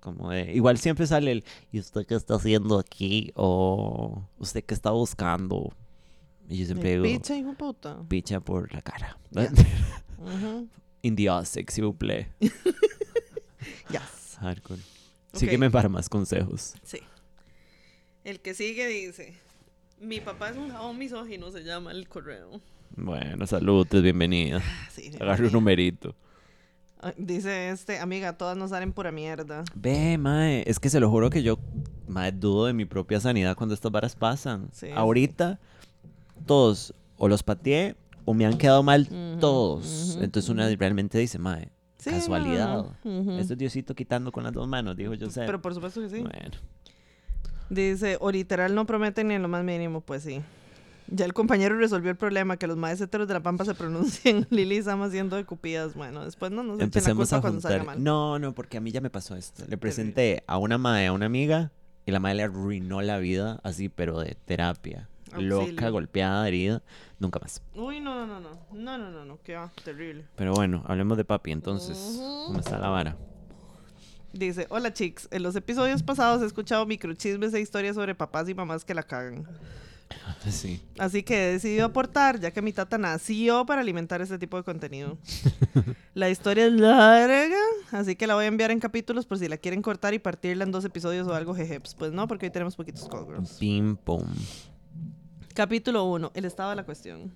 Como 0.00 0.30
de, 0.30 0.52
igual 0.52 0.78
siempre 0.78 1.06
sale 1.06 1.32
el, 1.32 1.44
¿y 1.72 1.80
usted 1.80 2.06
qué 2.06 2.14
está 2.14 2.34
haciendo 2.36 2.78
aquí? 2.78 3.32
O, 3.34 4.22
¿usted 4.38 4.64
qué 4.64 4.74
está 4.74 4.90
buscando? 4.90 5.72
Y 6.48 6.58
yo 6.58 6.66
siempre 6.66 6.92
digo, 6.92 7.04
Picha, 7.04 7.36
hijo 7.36 7.52
puta. 7.54 7.98
picha 8.08 8.40
por 8.40 8.72
la 8.72 8.80
cara. 8.82 9.18
Ya. 9.30 9.50
Ujú. 10.18 10.68
Indiosex, 11.02 11.74
s'il 11.74 11.84
vous 11.84 11.94
plaît. 11.96 12.26
Yes. 13.90 14.36
Hardcore. 14.40 14.80
Ok. 14.80 15.38
Sígueme 15.40 15.70
para 15.70 15.88
más 15.88 16.08
consejos. 16.08 16.74
Sí. 16.82 16.98
El 18.24 18.40
que 18.40 18.54
sigue 18.54 18.86
dice: 18.88 19.34
Mi 20.00 20.20
papá 20.20 20.50
es 20.50 20.56
un 20.56 20.70
jabón 20.70 20.96
misógino, 20.98 21.50
se 21.50 21.64
llama 21.64 21.90
el 21.90 22.08
correo. 22.08 22.60
Bueno, 22.96 23.46
saludos, 23.46 24.02
bienvenida. 24.02 24.62
Sí, 24.90 25.10
Agarre 25.20 25.46
un 25.46 25.52
numerito. 25.52 26.14
Ah, 27.00 27.12
Dice 27.16 27.70
este, 27.70 27.98
amiga, 27.98 28.36
todas 28.36 28.56
nos 28.56 28.70
salen 28.70 28.92
pura 28.92 29.12
mierda. 29.12 29.64
Ve, 29.74 30.18
mae, 30.18 30.64
es 30.66 30.80
que 30.80 30.90
se 30.90 30.98
lo 31.00 31.10
juro 31.10 31.30
que 31.30 31.42
yo, 31.42 31.58
mae, 32.08 32.32
dudo 32.32 32.66
de 32.66 32.72
mi 32.72 32.84
propia 32.84 33.20
sanidad 33.20 33.56
cuando 33.56 33.74
estas 33.74 33.92
varas 33.92 34.14
pasan. 34.16 34.68
Sí, 34.72 34.88
Ahorita, 34.94 35.58
todos, 36.46 36.94
o 37.16 37.28
los 37.28 37.42
pateé, 37.42 37.96
o 38.24 38.34
me 38.34 38.46
han 38.46 38.58
quedado 38.58 38.82
mal 38.82 39.02
Ujú, 39.10 39.40
todos. 39.40 40.12
ujú, 40.14 40.24
Entonces 40.24 40.48
una 40.48 40.68
realmente 40.74 41.18
dice, 41.18 41.38
mae, 41.38 41.70
Sí, 41.98 42.10
casualidad. 42.10 42.68
no, 42.68 42.96
no. 43.04 43.20
Ujú. 43.20 43.30
Esto 43.38 43.52
es 43.54 43.58
Diosito 43.58 43.94
quitando 43.94 44.30
con 44.32 44.44
las 44.44 44.52
dos 44.52 44.66
manos, 44.68 44.96
dijo 44.96 45.14
yo 45.14 45.30
sé. 45.30 45.42
Pero 45.46 45.60
por 45.60 45.74
supuesto 45.74 46.00
que 46.00 46.08
sí. 46.08 46.20
Bueno. 46.20 46.56
Dice, 47.70 48.16
o 48.20 48.30
literal 48.30 48.74
no 48.74 48.86
prometen 48.86 49.28
ni 49.28 49.34
en 49.34 49.42
lo 49.42 49.48
más 49.48 49.64
mínimo, 49.64 50.00
pues 50.00 50.22
sí. 50.22 50.40
Ya 51.10 51.24
el 51.24 51.32
compañero 51.32 51.78
resolvió 51.78 52.10
el 52.10 52.16
problema, 52.16 52.58
que 52.58 52.66
los 52.66 52.76
maestros 52.76 53.26
de 53.26 53.34
la 53.34 53.40
Pampa 53.40 53.64
se 53.64 53.74
pronuncien 53.74 54.46
Lili 54.50 54.76
y 54.76 54.82
Sam 54.82 55.02
haciendo 55.02 55.36
de 55.36 55.44
cupidas. 55.44 55.94
Bueno, 55.94 56.24
después 56.24 56.50
no 56.50 56.62
nos 56.62 56.74
echen 56.74 56.78
la 56.78 56.84
Empecemos 56.84 57.28
culpa 57.28 57.36
a 57.36 57.40
cuando 57.40 57.60
salga 57.60 57.84
mal. 57.84 58.02
No, 58.02 58.38
no, 58.38 58.54
porque 58.54 58.76
a 58.76 58.80
mí 58.80 58.90
ya 58.90 59.00
me 59.00 59.10
pasó 59.10 59.34
esto. 59.34 59.64
Le 59.68 59.78
presenté 59.78 60.44
a 60.46 60.58
una 60.58 60.76
madre, 60.76 61.06
a 61.06 61.12
una 61.12 61.26
amiga, 61.26 61.72
y 62.04 62.10
la 62.10 62.20
madre 62.20 62.36
le 62.36 62.42
arruinó 62.44 63.00
la 63.00 63.18
vida, 63.18 63.60
así, 63.62 63.88
pero 63.88 64.20
de 64.20 64.36
terapia. 64.44 65.08
Loca, 65.36 65.64
Auxilio. 65.64 65.92
golpeada, 65.92 66.48
herida. 66.48 66.82
Nunca 67.18 67.38
más. 67.38 67.62
Uy, 67.74 68.00
no, 68.00 68.14
no, 68.14 68.26
no, 68.26 68.40
no. 68.40 68.58
No, 68.72 68.98
no, 68.98 69.10
no, 69.10 69.24
no. 69.24 69.38
Qué 69.42 69.56
va, 69.56 69.70
terrible. 69.84 70.24
Pero 70.36 70.54
bueno, 70.54 70.82
hablemos 70.86 71.18
de 71.18 71.24
papi 71.24 71.52
entonces. 71.52 71.98
Ujú. 71.98 72.46
¿Cómo 72.46 72.60
está 72.60 72.78
la 72.78 72.88
vara? 72.88 73.16
Dice, 74.32 74.66
hola 74.70 74.92
chicos, 74.92 75.28
en 75.30 75.42
los 75.42 75.56
episodios 75.56 76.02
pasados 76.02 76.42
he 76.42 76.46
escuchado 76.46 76.84
microchismes 76.86 77.54
e 77.54 77.60
historias 77.60 77.96
sobre 77.96 78.14
papás 78.14 78.48
y 78.48 78.54
mamás 78.54 78.84
que 78.84 78.94
la 78.94 79.02
cagan. 79.02 79.46
Sí. 80.50 80.80
Así 80.98 81.22
que 81.22 81.34
he 81.34 81.52
decidido 81.52 81.84
aportar, 81.84 82.40
ya 82.40 82.50
que 82.50 82.62
mi 82.62 82.72
tata 82.72 82.96
nació 82.96 83.66
para 83.66 83.82
alimentar 83.82 84.22
este 84.22 84.38
tipo 84.38 84.56
de 84.56 84.62
contenido. 84.62 85.18
la 86.14 86.30
historia 86.30 86.66
es 86.66 86.72
larga, 86.72 87.58
así 87.92 88.16
que 88.16 88.26
la 88.26 88.34
voy 88.34 88.44
a 88.44 88.48
enviar 88.48 88.70
en 88.70 88.80
capítulos 88.80 89.26
por 89.26 89.38
si 89.38 89.48
la 89.48 89.58
quieren 89.58 89.82
cortar 89.82 90.14
y 90.14 90.18
partirla 90.18 90.64
en 90.64 90.72
dos 90.72 90.84
episodios 90.84 91.26
o 91.28 91.34
algo 91.34 91.54
jejeps. 91.54 91.94
Pues 91.94 92.12
no, 92.12 92.26
porque 92.26 92.46
hoy 92.46 92.50
tenemos 92.50 92.76
poquitos 92.76 93.06
cogros. 93.08 93.56
Pim, 93.58 93.96
pum. 93.96 94.24
Capítulo 95.54 96.04
1, 96.04 96.32
el 96.34 96.44
estado 96.44 96.70
de 96.70 96.76
la 96.76 96.84
cuestión. 96.84 97.32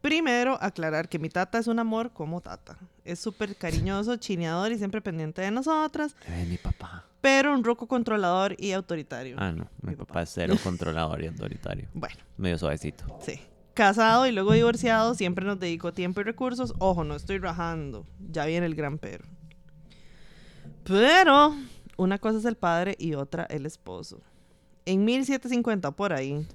Primero, 0.00 0.56
aclarar 0.62 1.08
que 1.08 1.18
mi 1.18 1.28
tata 1.28 1.58
es 1.58 1.66
un 1.66 1.78
amor 1.78 2.10
como 2.12 2.40
tata. 2.40 2.78
Es 3.04 3.18
súper 3.18 3.54
cariñoso, 3.56 4.16
chineador 4.16 4.72
y 4.72 4.78
siempre 4.78 5.00
pendiente 5.00 5.42
de 5.42 5.50
nosotras, 5.50 6.14
Eh, 6.26 6.46
mi 6.48 6.56
papá. 6.56 7.04
pero 7.20 7.52
un 7.54 7.62
roco 7.64 7.86
controlador 7.86 8.54
y 8.58 8.72
autoritario. 8.72 9.36
Ah, 9.38 9.52
no. 9.52 9.68
Mi, 9.82 9.90
Mi 9.90 9.96
papá. 9.96 10.06
papá. 10.08 10.22
es 10.22 10.30
cero 10.32 10.54
controlador 10.62 11.22
y 11.22 11.26
autoritario. 11.26 11.88
Bueno, 11.94 12.16
Medio 12.36 12.58
suavecito. 12.58 13.04
sí. 13.22 13.40
Casado 13.74 14.26
y 14.26 14.32
luego 14.32 14.52
divorciado, 14.52 15.14
siempre 15.14 15.46
nos 15.46 15.58
dedicó 15.60 15.92
tiempo 15.92 16.20
y 16.20 16.24
recursos. 16.24 16.74
Ojo, 16.78 17.04
no 17.04 17.14
estoy 17.14 17.38
rajando. 17.38 18.04
Ya 18.30 18.44
viene 18.44 18.66
el 18.66 18.74
gran 18.74 18.98
pero. 18.98 19.24
Pero, 20.84 21.54
una 21.96 22.18
cosa 22.18 22.38
es 22.38 22.44
el 22.44 22.56
padre 22.56 22.96
y 22.98 23.14
otra 23.14 23.44
el 23.44 23.66
esposo. 23.66 24.20
En 24.86 25.04
1750, 25.04 25.92
por 25.92 26.12
ahí, 26.12 26.46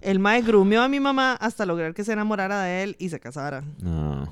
el 0.00 0.18
mae 0.18 0.42
grumeó 0.42 0.82
a 0.82 0.88
mi 0.88 1.00
mamá 1.00 1.34
hasta 1.34 1.66
lograr 1.66 1.94
que 1.94 2.04
se 2.04 2.12
enamorara 2.12 2.62
de 2.62 2.82
él 2.82 2.96
y 2.98 3.08
se 3.08 3.20
casara. 3.20 3.64
No. 3.80 4.28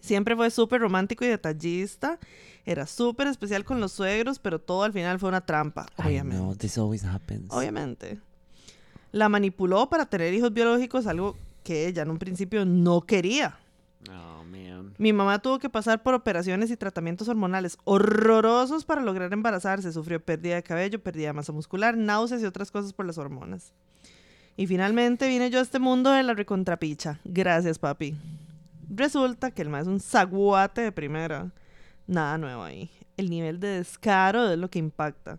Siempre 0.00 0.34
fue 0.34 0.50
súper 0.50 0.80
romántico 0.80 1.24
y 1.24 1.28
detallista. 1.28 2.18
Era 2.64 2.86
súper 2.86 3.26
especial 3.28 3.64
con 3.64 3.80
los 3.80 3.92
suegros, 3.92 4.38
pero 4.38 4.60
todo 4.60 4.84
al 4.84 4.92
final 4.92 5.18
fue 5.18 5.28
una 5.28 5.40
trampa, 5.40 5.86
obviamente. 5.96 6.36
know, 6.36 6.54
this 6.54 6.78
always 6.78 7.04
happens. 7.04 7.50
Obviamente. 7.50 8.20
La 9.10 9.28
manipuló 9.28 9.88
para 9.88 10.06
tener 10.06 10.32
hijos 10.32 10.52
biológicos, 10.52 11.06
algo 11.06 11.36
que 11.62 11.86
ella 11.86 12.02
en 12.02 12.10
un 12.10 12.18
principio 12.18 12.64
no 12.64 13.02
quería. 13.02 13.58
Oh, 14.08 14.44
man. 14.44 14.94
Mi 14.98 15.12
mamá 15.12 15.40
tuvo 15.40 15.58
que 15.58 15.68
pasar 15.68 16.02
por 16.02 16.14
operaciones 16.14 16.70
y 16.70 16.76
tratamientos 16.76 17.28
hormonales 17.28 17.78
horrorosos 17.84 18.84
para 18.84 19.02
lograr 19.02 19.32
embarazarse. 19.32 19.92
Sufrió 19.92 20.20
pérdida 20.24 20.56
de 20.56 20.62
cabello, 20.62 21.02
pérdida 21.02 21.28
de 21.28 21.32
masa 21.34 21.52
muscular, 21.52 21.96
náuseas 21.96 22.42
y 22.42 22.46
otras 22.46 22.70
cosas 22.70 22.92
por 22.92 23.06
las 23.06 23.18
hormonas. 23.18 23.72
Y 24.56 24.66
finalmente 24.66 25.28
vine 25.28 25.50
yo 25.50 25.58
a 25.58 25.62
este 25.62 25.78
mundo 25.78 26.10
de 26.10 26.22
la 26.22 26.34
recontrapicha. 26.34 27.20
Gracias, 27.24 27.78
papi. 27.78 28.14
Resulta 28.88 29.50
que 29.50 29.62
el 29.62 29.68
más 29.68 29.82
es 29.82 29.88
un 29.88 30.00
zaguate 30.00 30.82
de 30.82 30.92
primera. 30.92 31.50
Nada 32.06 32.36
nuevo 32.36 32.62
ahí. 32.62 32.90
El 33.16 33.30
nivel 33.30 33.60
de 33.60 33.68
descaro 33.68 34.50
es 34.50 34.58
lo 34.58 34.68
que 34.68 34.78
impacta. 34.78 35.38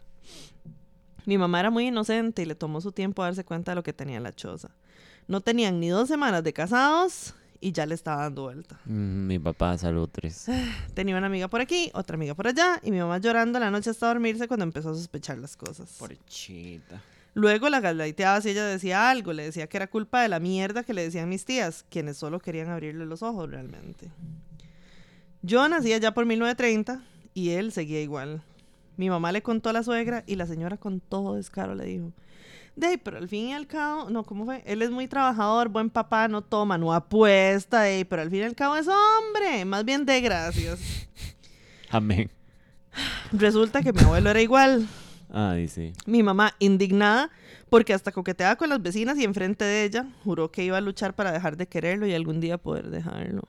Mi 1.26 1.38
mamá 1.38 1.60
era 1.60 1.69
muy 1.69 1.88
inocente 1.88 2.41
y 2.41 2.45
le 2.45 2.56
tomó 2.56 2.81
su 2.81 2.91
tiempo 2.91 3.22
a 3.22 3.26
darse 3.26 3.45
cuenta 3.45 3.72
de 3.72 3.76
lo 3.76 3.84
que 3.84 3.94
tenía 3.94 4.18
en 4.18 4.23
la 4.23 4.34
choza. 4.34 4.72
No 5.27 5.41
tenían 5.41 5.80
ni 5.80 5.90
dos 5.90 6.07
semanas 6.07 6.44
de 6.44 6.52
casados 6.52 7.34
y 7.61 7.72
ya 7.72 7.85
le 7.85 7.95
estaba 7.95 8.23
dando 8.23 8.44
vuelta. 8.44 8.80
Mm, 8.85 9.27
mi 9.27 9.40
papá, 9.40 9.77
salud, 9.77 10.10
tres. 10.11 10.48
Tenía 10.94 11.18
una 11.18 11.27
amiga 11.27 11.48
por 11.48 11.61
aquí, 11.61 11.90
otra 11.94 12.15
amiga 12.15 12.35
por 12.35 12.48
allá, 12.48 12.80
y 12.84 12.91
mi 12.91 12.99
mamá 12.99 13.19
llorando 13.19 13.57
la 13.57 13.72
noche 13.72 13.90
hasta 13.90 14.07
dormirse 14.07 14.49
cuando 14.49 14.65
empezó 14.65 14.90
a 14.90 14.95
sospechar 14.95 15.38
las 15.38 15.56
cosas. 15.56 15.95
Porchita. 15.98 17.02
Luego 17.35 17.69
la 17.69 17.80
galdaiteaba 17.80 18.41
si 18.41 18.49
ella 18.49 18.65
decía 18.65 19.10
algo, 19.10 19.34
le 19.34 19.43
decía 19.43 19.68
que 19.68 19.77
era 19.77 19.88
culpa 19.88 20.22
de 20.22 20.30
la 20.30 20.39
mierda 20.39 20.84
que 20.84 20.93
le 20.93 21.01
decían 21.01 21.30
mis 21.30 21.45
tías, 21.45 21.84
quienes 21.89 22.18
solo 22.18 22.39
querían 22.39 22.69
abrirle 22.69 23.05
los 23.05 23.23
ojos 23.23 23.49
realmente. 23.49 24.11
Yo 25.41 25.68
nacía 25.68 25.97
ya 25.97 26.14
por 26.14 26.26
1930 26.26 27.01
y 27.34 27.49
él 27.49 27.72
seguía 27.72 28.01
igual. 28.01 28.43
Mi 28.97 29.10
mamá 29.10 29.31
le 29.31 29.41
contó 29.41 29.69
a 29.69 29.73
la 29.73 29.84
suegra 29.84 30.23
y 30.27 30.35
la 30.35 30.45
señora 30.45 30.77
con 30.77 30.99
todo 30.99 31.35
descaro 31.35 31.73
le 31.73 31.85
dijo, 31.85 32.14
de, 32.76 32.97
pero 32.97 33.18
al 33.18 33.27
fin 33.27 33.49
y 33.49 33.53
al 33.53 33.68
cabo, 33.68 34.10
no, 34.10 34.23
¿cómo 34.23 34.45
fue? 34.45 34.64
Él 34.65 34.81
es 34.81 34.91
muy 34.91 35.07
trabajador, 35.07 35.69
buen 35.69 35.89
papá, 35.89 36.27
no 36.27 36.41
toma, 36.43 36.77
no 36.77 36.93
apuesta, 36.93 37.81
de, 37.81 38.05
pero 38.05 38.22
al 38.22 38.30
fin 38.30 38.39
y 38.39 38.43
al 38.43 38.55
cabo 38.55 38.76
es 38.76 38.88
hombre, 38.88 39.65
más 39.65 39.84
bien 39.85 40.05
de 40.05 40.22
gracias. 40.22 40.80
Amén. 41.89 42.31
Resulta 43.31 43.81
que 43.81 43.91
mi 43.91 44.01
abuelo 44.01 44.30
era 44.30 44.41
igual. 44.41 44.88
Ah. 45.34 45.57
Mi 46.05 46.22
mamá, 46.22 46.53
indignada, 46.60 47.31
porque 47.69 47.93
hasta 47.93 48.11
coqueteaba 48.11 48.55
con 48.55 48.69
las 48.69 48.81
vecinas 48.81 49.18
y 49.18 49.23
enfrente 49.23 49.65
de 49.65 49.84
ella, 49.84 50.07
juró 50.23 50.51
que 50.51 50.64
iba 50.64 50.77
a 50.77 50.81
luchar 50.81 51.15
para 51.15 51.31
dejar 51.31 51.57
de 51.57 51.68
quererlo 51.68 52.05
y 52.05 52.14
algún 52.14 52.39
día 52.39 52.60
poder 52.60 52.91
dejarlo. 52.91 53.41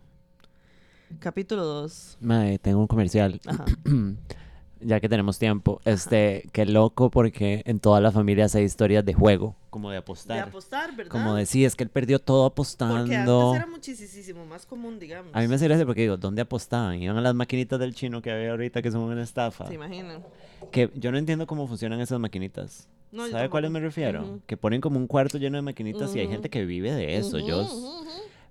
Capítulo 1.19 1.62
2. 1.65 2.19
Mae, 2.20 2.59
tengo 2.59 2.81
un 2.81 2.86
comercial. 2.86 3.39
Ajá. 3.47 3.66
ya 4.85 5.01
que 5.01 5.09
tenemos 5.09 5.39
tiempo. 5.39 5.81
Este, 5.85 6.48
qué 6.52 6.66
loco 6.66 7.11
porque 7.11 7.62
en 7.66 7.81
todas 7.81 8.02
las 8.02 8.15
familias 8.15 8.55
hay 8.55 8.65
historias 8.65 9.05
de 9.05 9.15
juego, 9.15 9.56
como 9.70 9.90
de 9.90 9.94
De 9.94 9.98
apostar. 9.98 10.39
apostar, 10.48 10.94
¿verdad? 10.94 11.11
como 11.11 11.35
de 11.35 11.47
sí, 11.47 11.65
es 11.65 11.74
que 11.77 11.85
él 11.85 11.90
perdió 11.90 12.19
todo 12.19 12.51
Porque 12.55 12.61
antes 12.70 12.82
apostando. 12.82 13.55
era 13.55 13.66
muchísimo 13.66 14.47
más 14.47 14.66
común, 14.66 14.98
digamos. 14.98 15.35
A 15.35 15.40
mí 15.40 15.48
me 15.48 15.55
hace 15.56 15.65
gracia 15.66 15.85
porque 15.86 16.02
digo, 16.02 16.16
¿dónde 16.16 16.43
apostaban? 16.43 17.02
Iban 17.02 17.16
a 17.16 17.20
las 17.20 17.35
maquinitas 17.35 17.78
del 17.81 17.94
chino 17.94 18.23
que 18.23 18.31
había 18.31 18.51
ahorita 18.51 18.82
que 18.82 18.90
son 18.90 19.02
una 19.02 19.23
estafa. 19.23 19.66
¿Se 19.66 19.74
imaginan? 19.74 20.23
Que 20.70 20.90
yo 20.94 21.11
no 21.12 21.19
entiendo 21.19 21.47
cómo 21.47 21.66
funcionan 21.66 22.01
esas 22.01 22.19
maquinitas. 22.20 22.89
No, 23.12 23.28
¿Sabe 23.28 23.44
a 23.44 23.51
cuáles 23.51 23.70
me 23.70 23.78
refiero? 23.81 24.40
Que 24.47 24.56
ponen 24.56 24.81
como 24.81 24.98
un 24.98 25.06
cuarto 25.06 25.39
lleno 25.39 25.56
de 25.56 25.62
maquinitas 25.62 26.15
y 26.16 26.20
hay 26.20 26.27
gente 26.28 26.51
que 26.51 26.65
vive 26.65 26.93
de 26.93 27.16
eso, 27.16 27.39
yo. 27.39 27.69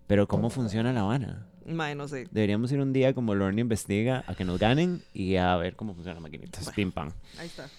Pero 0.08 0.28
¿cómo 0.28 0.50
funciona 0.50 0.94
La 0.94 1.02
Habana? 1.02 1.48
Mae, 1.66 1.96
no 1.96 2.08
sé. 2.08 2.28
Deberíamos 2.32 2.72
ir 2.72 2.80
un 2.80 2.92
día 2.92 3.14
como 3.14 3.36
Lorne 3.36 3.62
investiga 3.62 4.24
a 4.28 4.36
que 4.36 4.44
nos 4.44 4.60
ganen 4.60 5.02
y 5.14 5.38
a 5.38 5.56
ver 5.56 5.76
cómo 5.76 5.94
funcionan 5.94 6.22
las 6.22 6.24
maquinitas. 6.24 6.70
Pim 6.76 6.92
pam. 6.92 7.12
Ahí 7.40 7.48
está. 7.48 7.70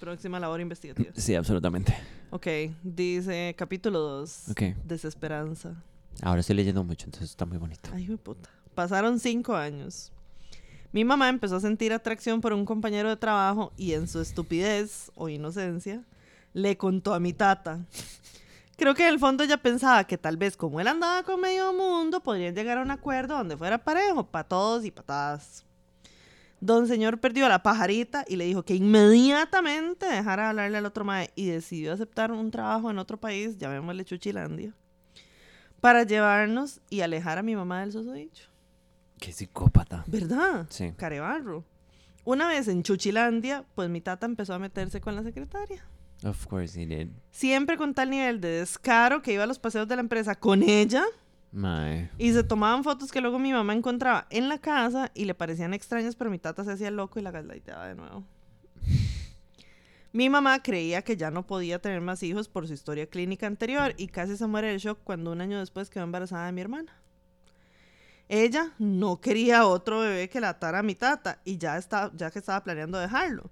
Próxima 0.00 0.38
labor 0.40 0.60
investigativa. 0.60 1.10
Sí, 1.14 1.34
absolutamente. 1.34 1.96
Ok, 2.30 2.46
dice 2.82 3.54
capítulo 3.56 4.00
2. 4.00 4.50
Ok. 4.50 4.62
Desesperanza. 4.84 5.82
Ahora 6.22 6.40
estoy 6.40 6.56
leyendo 6.56 6.82
mucho, 6.84 7.06
entonces 7.06 7.30
está 7.30 7.46
muy 7.46 7.58
bonito. 7.58 7.90
Ay, 7.92 8.06
de 8.06 8.16
puta. 8.16 8.50
Pasaron 8.74 9.18
cinco 9.18 9.54
años. 9.54 10.12
Mi 10.92 11.04
mamá 11.04 11.28
empezó 11.28 11.56
a 11.56 11.60
sentir 11.60 11.92
atracción 11.92 12.40
por 12.40 12.52
un 12.52 12.64
compañero 12.64 13.08
de 13.08 13.16
trabajo 13.16 13.72
y 13.76 13.92
en 13.92 14.08
su 14.08 14.20
estupidez 14.20 15.12
o 15.14 15.28
inocencia 15.28 16.02
le 16.54 16.76
contó 16.76 17.14
a 17.14 17.20
mi 17.20 17.32
tata. 17.32 17.84
Creo 18.78 18.94
que 18.94 19.02
en 19.02 19.12
el 19.12 19.18
fondo 19.18 19.42
ella 19.42 19.56
pensaba 19.56 20.04
que 20.04 20.16
tal 20.16 20.36
vez 20.36 20.56
como 20.56 20.80
él 20.80 20.86
andaba 20.86 21.24
con 21.24 21.40
medio 21.40 21.72
mundo 21.72 22.22
podrían 22.22 22.54
llegar 22.54 22.78
a 22.78 22.82
un 22.82 22.92
acuerdo 22.92 23.36
donde 23.36 23.56
fuera 23.56 23.76
parejo, 23.78 24.24
para 24.24 24.44
todos 24.46 24.84
y 24.84 24.92
patadas. 24.92 25.66
Don 26.60 26.86
señor 26.86 27.18
perdió 27.18 27.48
la 27.48 27.64
pajarita 27.64 28.24
y 28.28 28.36
le 28.36 28.44
dijo 28.44 28.62
que 28.62 28.76
inmediatamente 28.76 30.06
dejara 30.06 30.44
de 30.44 30.48
hablarle 30.50 30.78
al 30.78 30.86
otro 30.86 31.04
mae 31.04 31.32
y 31.34 31.46
decidió 31.46 31.92
aceptar 31.92 32.30
un 32.30 32.52
trabajo 32.52 32.88
en 32.88 33.00
otro 33.00 33.16
país, 33.16 33.58
llamémosle 33.58 34.04
Chuchilandia, 34.04 34.72
para 35.80 36.04
llevarnos 36.04 36.80
y 36.88 37.00
alejar 37.00 37.38
a 37.38 37.42
mi 37.42 37.56
mamá 37.56 37.80
del 37.80 37.90
susodicho. 37.90 38.48
Qué 39.18 39.32
psicópata. 39.32 40.04
¿Verdad? 40.06 40.66
Sí. 40.70 40.92
Carebarro. 40.96 41.64
Una 42.24 42.46
vez 42.46 42.68
en 42.68 42.84
Chuchilandia, 42.84 43.64
pues 43.74 43.90
mi 43.90 44.00
tata 44.00 44.24
empezó 44.24 44.54
a 44.54 44.60
meterse 44.60 45.00
con 45.00 45.16
la 45.16 45.24
secretaria. 45.24 45.84
Of 46.24 46.46
course 46.46 46.80
he 46.80 46.86
did. 46.86 47.08
Siempre 47.30 47.76
con 47.76 47.94
tal 47.94 48.10
nivel 48.10 48.40
de 48.40 48.48
descaro 48.48 49.22
que 49.22 49.32
iba 49.32 49.44
a 49.44 49.46
los 49.46 49.58
paseos 49.58 49.86
de 49.86 49.96
la 49.96 50.00
empresa 50.00 50.34
con 50.34 50.62
ella 50.62 51.04
Mae. 51.52 52.10
y 52.18 52.32
se 52.32 52.42
tomaban 52.42 52.82
fotos 52.84 53.12
que 53.12 53.20
luego 53.20 53.38
mi 53.38 53.52
mamá 53.52 53.72
encontraba 53.72 54.26
en 54.30 54.48
la 54.48 54.58
casa 54.58 55.10
y 55.14 55.24
le 55.24 55.34
parecían 55.34 55.74
extrañas, 55.74 56.16
pero 56.16 56.30
mi 56.30 56.38
tata 56.38 56.64
se 56.64 56.72
hacía 56.72 56.90
loco 56.90 57.18
y 57.18 57.22
la 57.22 57.30
galdaiteaba 57.30 57.86
de 57.86 57.94
nuevo. 57.94 58.24
Mi 60.12 60.30
mamá 60.30 60.62
creía 60.62 61.02
que 61.02 61.16
ya 61.16 61.30
no 61.30 61.46
podía 61.46 61.80
tener 61.80 62.00
más 62.00 62.22
hijos 62.22 62.48
por 62.48 62.66
su 62.66 62.72
historia 62.72 63.06
clínica 63.06 63.46
anterior 63.46 63.94
y 63.96 64.08
casi 64.08 64.36
se 64.36 64.46
muere 64.46 64.72
de 64.72 64.78
shock 64.78 64.98
cuando 65.04 65.30
un 65.30 65.40
año 65.40 65.58
después 65.58 65.90
quedó 65.90 66.04
embarazada 66.04 66.46
de 66.46 66.52
mi 66.52 66.62
hermana. 66.62 66.92
Ella 68.28 68.72
no 68.78 69.20
quería 69.20 69.66
otro 69.66 70.00
bebé 70.00 70.28
que 70.28 70.40
la 70.40 70.50
atara 70.50 70.80
a 70.80 70.82
mi 70.82 70.94
tata 70.94 71.40
y 71.44 71.56
ya, 71.56 71.78
está, 71.78 72.10
ya 72.14 72.30
que 72.30 72.38
estaba 72.38 72.62
planeando 72.62 72.98
dejarlo. 72.98 73.50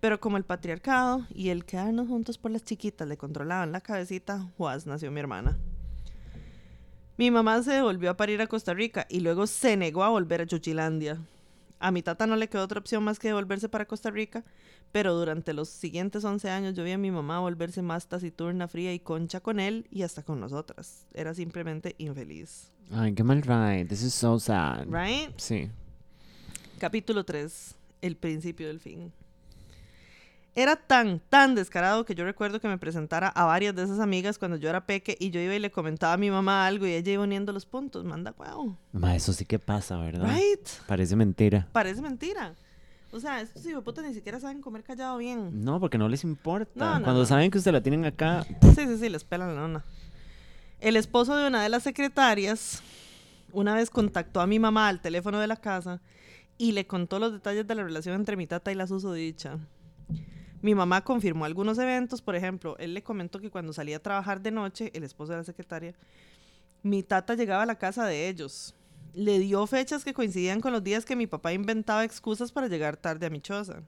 Pero 0.00 0.18
como 0.18 0.38
el 0.38 0.44
patriarcado 0.44 1.26
y 1.34 1.50
el 1.50 1.64
quedarnos 1.64 2.08
juntos 2.08 2.38
por 2.38 2.50
las 2.50 2.64
chiquitas 2.64 3.06
le 3.06 3.18
controlaban 3.18 3.72
la 3.72 3.82
cabecita, 3.82 4.48
Juaz 4.56 4.86
nació 4.86 5.10
mi 5.10 5.20
hermana. 5.20 5.58
Mi 7.18 7.30
mamá 7.30 7.62
se 7.62 7.82
volvió 7.82 8.10
a 8.10 8.16
parir 8.16 8.40
a 8.40 8.46
Costa 8.46 8.72
Rica 8.72 9.06
y 9.10 9.20
luego 9.20 9.46
se 9.46 9.76
negó 9.76 10.04
a 10.04 10.08
volver 10.08 10.40
a 10.40 10.46
Chuchilandia. 10.46 11.20
A 11.78 11.90
mi 11.90 12.02
tata 12.02 12.26
no 12.26 12.36
le 12.36 12.48
quedó 12.48 12.64
otra 12.64 12.80
opción 12.80 13.04
más 13.04 13.18
que 13.18 13.28
devolverse 13.28 13.68
para 13.68 13.84
Costa 13.84 14.10
Rica, 14.10 14.42
pero 14.90 15.14
durante 15.14 15.52
los 15.52 15.68
siguientes 15.68 16.24
11 16.24 16.48
años 16.48 16.74
yo 16.74 16.82
vi 16.82 16.92
a 16.92 16.98
mi 16.98 17.10
mamá 17.10 17.40
volverse 17.40 17.82
más 17.82 18.06
taciturna, 18.06 18.68
fría 18.68 18.94
y 18.94 19.00
concha 19.00 19.40
con 19.40 19.60
él 19.60 19.86
y 19.90 20.02
hasta 20.02 20.22
con 20.22 20.40
nosotras. 20.40 21.06
Era 21.12 21.34
simplemente 21.34 21.94
infeliz. 21.98 22.70
Ay, 22.90 23.12
qué 23.14 23.22
mal 23.22 23.42
ride. 23.42 23.84
This 23.84 24.02
is 24.02 24.14
so 24.14 24.38
sad. 24.38 24.86
Right? 24.88 25.30
Sí. 25.36 25.70
Capítulo 26.78 27.24
3. 27.24 27.74
El 28.00 28.16
principio 28.16 28.66
del 28.68 28.80
fin. 28.80 29.12
Era 30.56 30.74
tan, 30.76 31.20
tan 31.28 31.54
descarado 31.54 32.04
que 32.04 32.14
yo 32.14 32.24
recuerdo 32.24 32.60
que 32.60 32.66
me 32.66 32.76
presentara 32.76 33.28
a 33.28 33.44
varias 33.44 33.74
de 33.76 33.84
esas 33.84 34.00
amigas 34.00 34.36
cuando 34.38 34.56
yo 34.56 34.68
era 34.68 34.84
peque 34.84 35.16
y 35.20 35.30
yo 35.30 35.40
iba 35.40 35.54
y 35.54 35.60
le 35.60 35.70
comentaba 35.70 36.14
a 36.14 36.16
mi 36.16 36.30
mamá 36.30 36.66
algo 36.66 36.86
y 36.86 36.92
ella 36.92 37.12
iba 37.12 37.22
uniendo 37.22 37.52
los 37.52 37.66
puntos. 37.66 38.04
Manda 38.04 38.34
huevo. 38.36 38.76
Ma, 38.92 39.14
eso 39.14 39.32
sí 39.32 39.44
que 39.44 39.58
pasa, 39.60 39.96
¿verdad? 39.98 40.28
Right? 40.28 40.68
Parece 40.88 41.14
mentira. 41.14 41.68
Parece 41.72 42.02
mentira. 42.02 42.54
O 43.12 43.20
sea, 43.20 43.40
estos 43.40 43.64
hijoputas 43.64 44.04
ni 44.04 44.12
siquiera 44.14 44.38
saben 44.40 44.60
comer 44.60 44.82
callado 44.82 45.18
bien. 45.18 45.64
No, 45.64 45.78
porque 45.80 45.98
no 45.98 46.08
les 46.08 46.24
importa. 46.24 46.70
No, 46.74 46.98
no, 46.98 47.04
Cuando 47.04 47.20
no. 47.22 47.26
saben 47.26 47.50
que 47.50 47.58
usted 47.58 47.72
la 47.72 47.80
tienen 47.82 48.04
acá, 48.04 48.44
Sí, 48.74 48.86
sí, 48.86 48.98
sí, 48.98 49.08
les 49.08 49.24
pelan 49.24 49.54
la 49.54 49.60
nona. 49.60 49.84
El 50.80 50.96
esposo 50.96 51.36
de 51.36 51.46
una 51.46 51.62
de 51.62 51.68
las 51.68 51.82
secretarias 51.82 52.82
una 53.52 53.74
vez 53.74 53.90
contactó 53.90 54.40
a 54.40 54.46
mi 54.46 54.58
mamá 54.58 54.88
al 54.88 55.00
teléfono 55.00 55.38
de 55.40 55.46
la 55.46 55.56
casa 55.56 56.00
y 56.56 56.72
le 56.72 56.86
contó 56.86 57.18
los 57.18 57.32
detalles 57.32 57.66
de 57.66 57.74
la 57.74 57.82
relación 57.82 58.14
entre 58.14 58.36
mi 58.36 58.46
tata 58.46 58.70
y 58.72 58.74
la 58.76 58.86
susodicha. 58.86 59.58
Mi 60.62 60.74
mamá 60.74 61.02
confirmó 61.02 61.44
algunos 61.46 61.78
eventos, 61.78 62.20
por 62.20 62.36
ejemplo, 62.36 62.76
él 62.78 62.92
le 62.92 63.02
comentó 63.02 63.40
que 63.40 63.50
cuando 63.50 63.72
salía 63.72 63.96
a 63.96 64.00
trabajar 64.00 64.42
de 64.42 64.50
noche, 64.50 64.90
el 64.94 65.04
esposo 65.04 65.32
de 65.32 65.38
la 65.38 65.44
secretaria, 65.44 65.94
mi 66.82 67.02
tata 67.02 67.34
llegaba 67.34 67.62
a 67.62 67.66
la 67.66 67.78
casa 67.78 68.06
de 68.06 68.28
ellos. 68.28 68.74
Le 69.14 69.38
dio 69.38 69.66
fechas 69.66 70.04
que 70.04 70.14
coincidían 70.14 70.60
con 70.60 70.72
los 70.72 70.84
días 70.84 71.04
que 71.04 71.16
mi 71.16 71.26
papá 71.26 71.52
inventaba 71.52 72.04
excusas 72.04 72.52
para 72.52 72.68
llegar 72.68 72.96
tarde 72.96 73.26
a 73.26 73.30
mi 73.30 73.40
choza. 73.40 73.82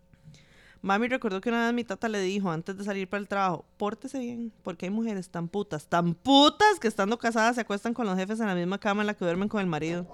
Mami 0.80 1.06
recordó 1.06 1.40
que 1.40 1.48
una 1.48 1.66
vez 1.66 1.74
mi 1.74 1.84
tata 1.84 2.08
le 2.08 2.20
dijo 2.20 2.50
antes 2.50 2.76
de 2.76 2.82
salir 2.82 3.08
para 3.08 3.20
el 3.20 3.28
trabajo, 3.28 3.64
pórtese 3.76 4.18
bien, 4.18 4.52
porque 4.64 4.86
hay 4.86 4.90
mujeres 4.90 5.28
tan 5.28 5.46
putas, 5.46 5.86
tan 5.86 6.14
putas 6.14 6.80
que 6.80 6.88
estando 6.88 7.18
casadas 7.18 7.54
se 7.54 7.60
acuestan 7.60 7.94
con 7.94 8.04
los 8.04 8.18
jefes 8.18 8.40
en 8.40 8.46
la 8.46 8.54
misma 8.56 8.78
cama 8.78 9.02
en 9.02 9.06
la 9.06 9.14
que 9.14 9.24
duermen 9.24 9.48
con 9.48 9.60
el 9.60 9.68
marido. 9.68 10.10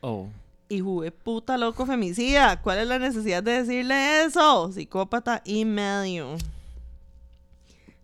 oh, 0.00 0.28
Y 0.70 0.78
jugué 0.78 1.10
puta 1.10 1.58
loco 1.58 1.84
femicida. 1.84 2.62
¿Cuál 2.62 2.78
es 2.78 2.86
la 2.86 3.00
necesidad 3.00 3.42
de 3.42 3.64
decirle 3.64 4.22
eso? 4.22 4.70
Psicópata 4.70 5.42
y 5.44 5.64
medio. 5.64 6.36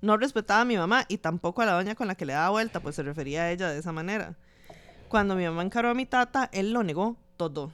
No 0.00 0.16
respetaba 0.16 0.62
a 0.62 0.64
mi 0.64 0.76
mamá 0.76 1.04
y 1.06 1.18
tampoco 1.18 1.62
a 1.62 1.66
la 1.66 1.74
doña 1.74 1.94
con 1.94 2.08
la 2.08 2.16
que 2.16 2.26
le 2.26 2.32
daba 2.32 2.50
vuelta, 2.50 2.80
pues 2.80 2.96
se 2.96 3.04
refería 3.04 3.44
a 3.44 3.52
ella 3.52 3.70
de 3.70 3.78
esa 3.78 3.92
manera. 3.92 4.34
Cuando 5.08 5.36
mi 5.36 5.44
mamá 5.44 5.62
encaró 5.62 5.90
a 5.90 5.94
mi 5.94 6.06
tata, 6.06 6.50
él 6.52 6.72
lo 6.72 6.82
negó 6.82 7.16
todo. 7.36 7.72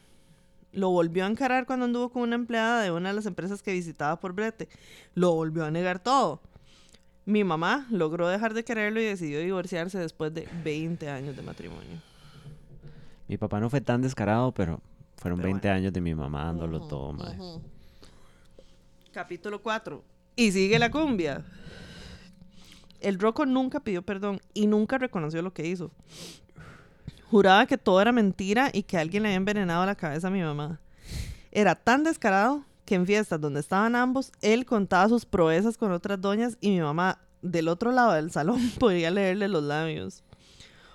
Lo 0.73 0.91
volvió 0.91 1.25
a 1.25 1.29
encarar 1.29 1.65
cuando 1.65 1.87
anduvo 1.87 2.11
con 2.11 2.25
una 2.25 2.35
empleada 2.35 2.83
de 2.83 2.91
una 2.91 3.09
de 3.09 3.15
las 3.15 3.25
empresas 3.25 3.63
que 3.63 3.73
visitaba 3.73 4.21
por 4.21 4.35
brete. 4.35 4.69
Lo 5.15 5.33
volvió 5.33 5.65
a 5.65 5.71
negar 5.71 6.01
todo. 6.01 6.43
Mi 7.25 7.45
mamá 7.45 7.87
logró 7.89 8.29
dejar 8.29 8.53
de 8.53 8.63
quererlo 8.63 9.01
y 9.01 9.05
decidió 9.05 9.41
divorciarse 9.41 9.99
después 9.99 10.35
de 10.35 10.47
20 10.63 11.09
años 11.09 11.35
de 11.35 11.41
matrimonio. 11.41 12.12
Mi 13.33 13.39
papá 13.39 13.61
no 13.61 13.71
fue 13.71 13.81
tan 13.81 14.03
descarado, 14.03 14.53
pero 14.53 14.83
fueron 15.17 15.39
Pero 15.39 15.53
20 15.53 15.71
años 15.71 15.93
de 15.95 16.03
mi 16.03 16.15
mamá 16.15 16.45
dándolo 16.45 16.87
todo, 16.87 17.15
mae. 17.15 17.39
Capítulo 19.11 19.63
4. 19.63 20.05
Y 20.37 20.53
sigue 20.53 20.79
la 20.79 20.91
cumbia. 20.91 21.43
El 23.01 23.19
Rocco 23.19 23.47
nunca 23.47 23.81
pidió 23.81 24.03
perdón 24.03 24.39
y 24.53 24.67
nunca 24.67 24.99
reconoció 24.99 25.41
lo 25.41 25.55
que 25.55 25.67
hizo. 25.67 25.91
Juraba 27.31 27.65
que 27.65 27.79
todo 27.79 28.03
era 28.03 28.13
mentira 28.13 28.69
y 28.71 28.83
que 28.83 28.99
alguien 28.99 29.23
le 29.23 29.31
había 29.31 29.39
envenenado 29.39 29.87
la 29.87 29.95
cabeza 29.95 30.29
a 30.29 30.31
mi 30.31 30.43
mamá. 30.43 30.79
Era 31.51 31.75
tan 31.75 32.05
descarado 32.05 32.67
que 32.85 32.97
en 32.97 33.07
fiestas 33.07 33.41
donde 33.41 33.61
estaban 33.61 33.97
ambos, 33.97 34.31
él 34.43 34.67
contaba 34.67 35.09
sus 35.09 35.25
proezas 35.25 35.79
con 35.79 35.91
otras 35.91 36.21
doñas 36.21 36.59
y 36.61 36.69
mi 36.69 36.83
mamá 36.83 37.19
del 37.41 37.69
otro 37.69 37.93
lado 37.93 38.13
del 38.13 38.31
salón 38.31 38.61
podía 38.79 39.11
leerle 39.11 39.49
los 39.49 39.63
labios. 39.63 40.23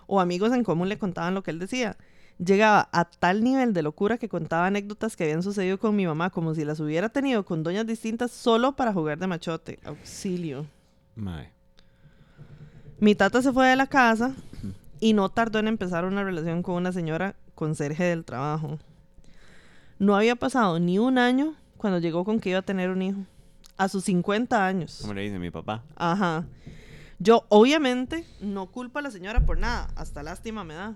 O 0.05 0.19
amigos 0.19 0.53
en 0.53 0.64
común 0.64 0.88
le 0.88 0.99
contaban 0.99 1.34
lo 1.34 1.41
que 1.41 1.49
él 1.49 1.57
decía. 1.57 1.97
Llegaba 2.39 2.88
a 2.91 3.05
tal 3.05 3.43
nivel 3.43 3.73
de 3.73 3.81
locura 3.81 4.18
que 4.18 4.30
contaba 4.30 4.68
anécdotas 4.68 5.15
que 5.15 5.23
habían 5.23 5.41
sucedido 5.41 5.80
con 5.80 5.95
mi 5.95 6.05
mamá 6.05 6.30
como 6.30 6.53
si 6.53 6.65
las 6.65 6.80
hubiera 6.80 7.09
tenido 7.09 7.43
con 7.45 7.64
doñas 7.64 7.88
distintas 7.88 8.31
solo 8.31 8.76
para 8.76 8.93
jugar 8.93 9.18
de 9.18 9.27
machote. 9.27 9.80
Auxilio. 9.84 10.68
Mae. 11.15 11.51
Mi 12.99 13.15
tata 13.15 13.41
se 13.41 13.51
fue 13.51 13.68
de 13.68 13.76
la 13.76 13.88
casa 13.88 14.35
y 14.99 15.14
no 15.14 15.30
tardó 15.30 15.59
en 15.59 15.68
empezar 15.68 16.05
una 16.05 16.23
relación 16.23 16.61
con 16.61 16.76
una 16.76 16.91
señora 16.91 17.35
conserje 17.55 18.03
del 18.03 18.23
trabajo. 18.23 18.80
No 19.99 20.15
había 20.15 20.35
pasado 20.35 20.80
ni 20.80 20.99
un 20.99 21.18
año 21.18 21.55
cuando 21.77 21.99
llegó 21.99 22.23
con 22.23 22.39
que 22.39 22.49
iba 22.49 22.59
a 22.59 22.64
tener 22.64 22.89
un 22.89 23.01
hijo. 23.01 23.19
A 23.77 23.89
sus 23.89 24.05
50 24.05 24.65
años. 24.65 24.99
¿Cómo 25.01 25.14
le 25.14 25.22
dice 25.22 25.38
mi 25.38 25.51
papá? 25.51 25.84
Ajá. 25.95 26.45
Yo, 27.19 27.45
obviamente, 27.49 28.26
no 28.41 28.68
culpo 28.68 28.99
a 28.99 29.01
la 29.03 29.11
señora 29.11 29.45
por 29.45 29.59
nada. 29.59 29.89
Hasta 29.95 30.23
lástima 30.23 30.64
me 30.64 30.73
da. 30.73 30.95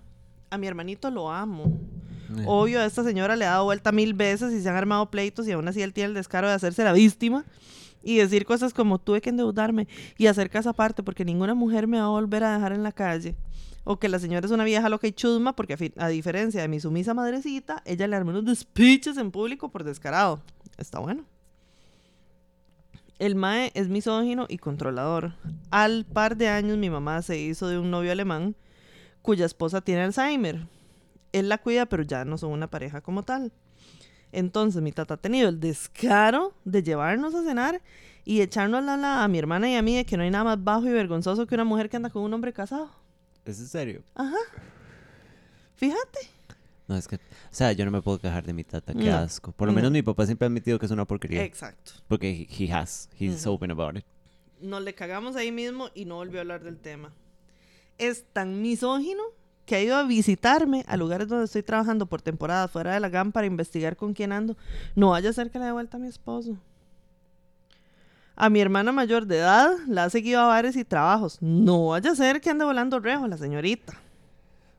A 0.51 0.57
mi 0.57 0.67
hermanito 0.67 1.09
lo 1.09 1.31
amo. 1.31 1.79
Eh, 2.37 2.43
Obvio, 2.45 2.81
a 2.81 2.85
esta 2.85 3.03
señora 3.03 3.35
le 3.37 3.45
ha 3.45 3.51
dado 3.51 3.63
vuelta 3.63 3.91
mil 3.93 4.13
veces 4.13 4.53
y 4.53 4.61
se 4.61 4.69
han 4.69 4.75
armado 4.75 5.09
pleitos 5.09 5.47
y 5.47 5.53
aún 5.53 5.67
así 5.67 5.81
él 5.81 5.93
tiene 5.93 6.09
el 6.09 6.13
descaro 6.13 6.47
de 6.47 6.53
hacerse 6.53 6.83
la 6.83 6.91
víctima 6.91 7.45
y 8.03 8.17
decir 8.17 8.45
cosas 8.45 8.73
como 8.73 8.99
tuve 8.99 9.21
que 9.21 9.29
endeudarme 9.29 9.87
y 10.17 10.27
hacer 10.27 10.49
casa 10.49 10.71
aparte 10.71 11.03
porque 11.03 11.23
ninguna 11.23 11.53
mujer 11.53 11.87
me 11.87 11.99
va 11.99 12.05
a 12.05 12.09
volver 12.09 12.43
a 12.43 12.53
dejar 12.53 12.73
en 12.73 12.83
la 12.83 12.91
calle. 12.91 13.35
O 13.85 13.97
que 13.97 14.09
la 14.09 14.19
señora 14.19 14.45
es 14.45 14.51
una 14.51 14.65
vieja 14.65 14.89
loca 14.89 15.07
y 15.07 15.13
chusma 15.13 15.55
porque 15.55 15.93
a, 15.97 16.05
a 16.05 16.09
diferencia 16.09 16.61
de 16.61 16.67
mi 16.67 16.81
sumisa 16.81 17.13
madrecita, 17.13 17.81
ella 17.85 18.07
le 18.07 18.15
armó 18.17 18.31
unos 18.31 18.45
despiches 18.45 19.17
en 19.17 19.31
público 19.31 19.69
por 19.69 19.85
descarado. 19.85 20.41
Está 20.77 20.99
bueno. 20.99 21.23
El 23.19 23.35
Mae 23.35 23.71
es 23.73 23.87
misógino 23.87 24.47
y 24.49 24.57
controlador. 24.57 25.33
Al 25.69 26.05
par 26.05 26.35
de 26.35 26.49
años 26.49 26.77
mi 26.77 26.89
mamá 26.89 27.21
se 27.21 27.39
hizo 27.39 27.67
de 27.67 27.77
un 27.79 27.89
novio 27.89 28.11
alemán 28.11 28.55
cuya 29.21 29.45
esposa 29.45 29.81
tiene 29.81 30.01
Alzheimer. 30.03 30.67
Él 31.31 31.49
la 31.49 31.57
cuida, 31.59 31.85
pero 31.85 32.03
ya 32.03 32.25
no 32.25 32.37
son 32.37 32.51
una 32.51 32.69
pareja 32.69 33.01
como 33.01 33.23
tal. 33.23 33.51
Entonces 34.31 34.81
mi 34.81 34.91
tata 34.91 35.15
ha 35.15 35.17
tenido 35.17 35.49
el 35.49 35.59
descaro 35.59 36.53
de 36.65 36.83
llevarnos 36.83 37.35
a 37.35 37.43
cenar 37.43 37.81
y 38.23 38.41
echarnos 38.41 38.83
la, 38.83 38.95
la 38.97 39.23
a 39.23 39.27
mi 39.27 39.39
hermana 39.39 39.69
y 39.69 39.75
a 39.75 39.81
mí 39.81 39.95
de 39.95 40.05
que 40.05 40.15
no 40.17 40.23
hay 40.23 40.29
nada 40.31 40.43
más 40.43 40.63
bajo 40.63 40.85
y 40.87 40.91
vergonzoso 40.91 41.45
que 41.47 41.55
una 41.55 41.63
mujer 41.65 41.89
que 41.89 41.97
anda 41.97 42.09
con 42.09 42.23
un 42.23 42.33
hombre 42.33 42.53
casado. 42.53 42.89
¿Es 43.45 43.59
en 43.59 43.67
serio? 43.67 44.03
Ajá. 44.15 44.35
Fíjate. 45.75 46.19
No, 46.87 46.95
es 46.97 47.07
que... 47.07 47.15
O 47.15 47.19
sea, 47.51 47.71
yo 47.71 47.85
no 47.85 47.91
me 47.91 48.01
puedo 48.01 48.19
quejar 48.19 48.45
de 48.45 48.53
mi 48.53 48.63
tata. 48.63 48.93
Qué 48.93 49.05
No. 49.09 49.17
asco. 49.17 49.51
Por 49.51 49.67
lo 49.67 49.71
No. 49.71 49.77
menos 49.77 49.91
mi 49.91 50.01
papá 50.01 50.25
siempre 50.25 50.45
ha 50.45 50.47
admitido 50.49 50.77
que 50.79 50.85
es 50.85 50.91
una 50.91 51.05
porquería. 51.05 51.43
Exacto. 51.43 51.93
Porque 52.07 52.29
he, 52.49 52.63
he 52.65 52.71
has. 52.71 53.09
He's 53.17 53.45
open 53.47 53.71
about 53.71 53.97
it. 53.97 54.05
Nos 54.61 54.81
le 54.83 54.93
cagamos 54.93 55.35
ahí 55.35 55.51
mismo 55.51 55.89
y 55.95 56.05
no 56.05 56.15
volvió 56.15 56.39
a 56.39 56.41
hablar 56.41 56.63
del 56.63 56.77
tema. 56.77 57.13
Es 58.01 58.25
tan 58.33 58.61
misógino 58.61 59.21
que 59.65 59.75
ha 59.75 59.81
ido 59.81 59.95
a 59.95 60.03
visitarme 60.03 60.83
a 60.87 60.97
lugares 60.97 61.27
donde 61.27 61.45
estoy 61.45 61.63
trabajando 61.63 62.05
por 62.07 62.21
temporada 62.21 62.67
fuera 62.67 62.93
de 62.93 62.99
la 62.99 63.09
GAM 63.09 63.31
para 63.31 63.47
investigar 63.47 63.95
con 63.95 64.13
quién 64.13 64.31
ando. 64.31 64.57
No 64.95 65.11
vaya 65.11 65.29
a 65.29 65.33
ser 65.33 65.51
que 65.51 65.59
le 65.59 65.65
dé 65.65 65.71
vuelta 65.71 65.97
a 65.97 65.99
mi 65.99 66.07
esposo. 66.07 66.57
A 68.35 68.49
mi 68.49 68.59
hermana 68.59 68.91
mayor 68.91 69.27
de 69.27 69.37
edad 69.37 69.69
la 69.87 70.05
ha 70.05 70.09
seguido 70.09 70.41
a 70.41 70.47
bares 70.47 70.75
y 70.75 70.83
trabajos. 70.83 71.37
No 71.41 71.87
vaya 71.87 72.11
a 72.11 72.15
ser 72.15 72.41
que 72.41 72.49
ande 72.49 72.65
volando 72.65 72.99
rejo 72.99 73.27
la 73.27 73.37
señorita. 73.37 73.93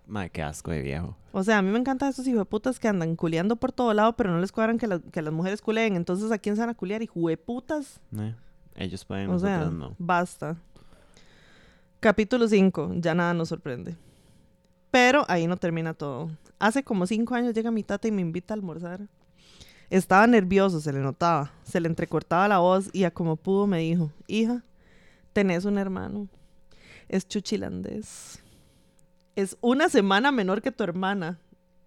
Mae, 0.06 0.30
qué 0.30 0.42
asco 0.42 0.72
de 0.72 0.82
viejo. 0.82 1.16
O 1.30 1.44
sea, 1.44 1.58
a 1.58 1.62
mí 1.62 1.70
me 1.70 1.78
encantan 1.78 2.08
estos 2.08 2.26
hijueputas 2.26 2.78
que 2.80 2.88
andan 2.88 3.14
culeando 3.14 3.56
por 3.56 3.70
todo 3.72 3.94
lado, 3.94 4.14
pero 4.16 4.30
no 4.32 4.40
les 4.40 4.50
cuadran 4.52 4.78
que, 4.78 4.86
la- 4.88 4.98
que 4.98 5.22
las 5.22 5.32
mujeres 5.32 5.62
culeen. 5.62 5.94
Entonces, 5.94 6.30
¿a 6.32 6.38
quién 6.38 6.56
se 6.56 6.60
van 6.60 6.70
a 6.70 6.74
culear? 6.74 7.02
Hijueputas. 7.02 8.00
Eh, 8.18 8.34
Ellos 8.74 9.04
pueden, 9.04 9.30
O 9.30 9.38
sea, 9.38 9.66
no. 9.66 9.94
basta. 9.98 10.56
Capítulo 12.02 12.48
5. 12.48 12.94
Ya 12.96 13.14
nada 13.14 13.32
nos 13.32 13.50
sorprende. 13.50 13.96
Pero 14.90 15.24
ahí 15.28 15.46
no 15.46 15.56
termina 15.56 15.94
todo. 15.94 16.36
Hace 16.58 16.82
como 16.82 17.06
cinco 17.06 17.36
años 17.36 17.54
llega 17.54 17.70
mi 17.70 17.84
tata 17.84 18.08
y 18.08 18.10
me 18.10 18.22
invita 18.22 18.52
a 18.52 18.56
almorzar. 18.56 19.02
Estaba 19.88 20.26
nervioso, 20.26 20.80
se 20.80 20.92
le 20.92 20.98
notaba. 20.98 21.52
Se 21.62 21.78
le 21.78 21.86
entrecortaba 21.86 22.48
la 22.48 22.58
voz 22.58 22.90
y 22.92 23.04
a 23.04 23.12
como 23.12 23.36
pudo 23.36 23.68
me 23.68 23.78
dijo, 23.78 24.10
hija, 24.26 24.64
tenés 25.32 25.64
un 25.64 25.78
hermano. 25.78 26.26
Es 27.08 27.28
chuchilandés. 27.28 28.42
Es 29.36 29.56
una 29.60 29.88
semana 29.88 30.32
menor 30.32 30.60
que 30.60 30.72
tu 30.72 30.82
hermana. 30.82 31.38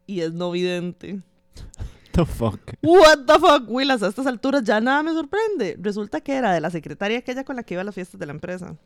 Y 0.08 0.22
es 0.22 0.32
no 0.32 0.50
vidente. 0.50 1.20
The 2.14 2.26
fuck. 2.26 2.72
What 2.82 3.26
the 3.26 3.34
fuck, 3.34 3.70
Willas, 3.70 4.02
a 4.02 4.08
estas 4.08 4.28
alturas 4.28 4.64
ya 4.64 4.80
nada 4.80 5.04
me 5.04 5.12
sorprende. 5.12 5.76
Resulta 5.78 6.22
que 6.22 6.36
era 6.36 6.54
de 6.54 6.62
la 6.62 6.70
secretaria 6.70 7.18
aquella 7.18 7.44
con 7.44 7.58
la 7.58 7.64
que 7.64 7.74
iba 7.74 7.82
a 7.82 7.84
las 7.84 7.96
fiestas 7.96 8.18
de 8.18 8.26
la 8.26 8.32
empresa. 8.32 8.78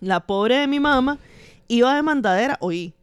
La 0.00 0.26
pobre 0.26 0.56
de 0.56 0.66
mi 0.66 0.80
mamá 0.80 1.18
iba 1.68 1.94
de 1.94 2.02
mandadera, 2.02 2.56
oí, 2.60 2.94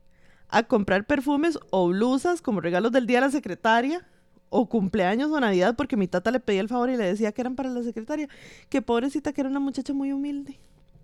a 0.49 0.63
comprar 0.63 1.05
perfumes 1.05 1.57
o 1.71 1.87
blusas 1.87 2.41
como 2.41 2.61
regalos 2.61 2.91
del 2.91 3.07
día 3.07 3.17
a 3.17 3.21
la 3.21 3.31
secretaria 3.31 4.05
o 4.49 4.69
cumpleaños 4.69 5.31
o 5.31 5.39
navidad 5.39 5.75
porque 5.75 5.97
mi 5.97 6.07
tata 6.07 6.29
le 6.29 6.39
pedía 6.39 6.61
el 6.61 6.69
favor 6.69 6.91
y 6.91 6.95
le 6.95 7.05
decía 7.05 7.31
que 7.31 7.41
eran 7.41 7.55
para 7.55 7.69
la 7.69 7.81
secretaria. 7.81 8.29
Que 8.69 8.81
pobrecita 8.81 9.33
que 9.33 9.41
era 9.41 9.49
una 9.49 9.59
muchacha 9.59 9.93
muy 9.93 10.11
humilde. 10.11 10.59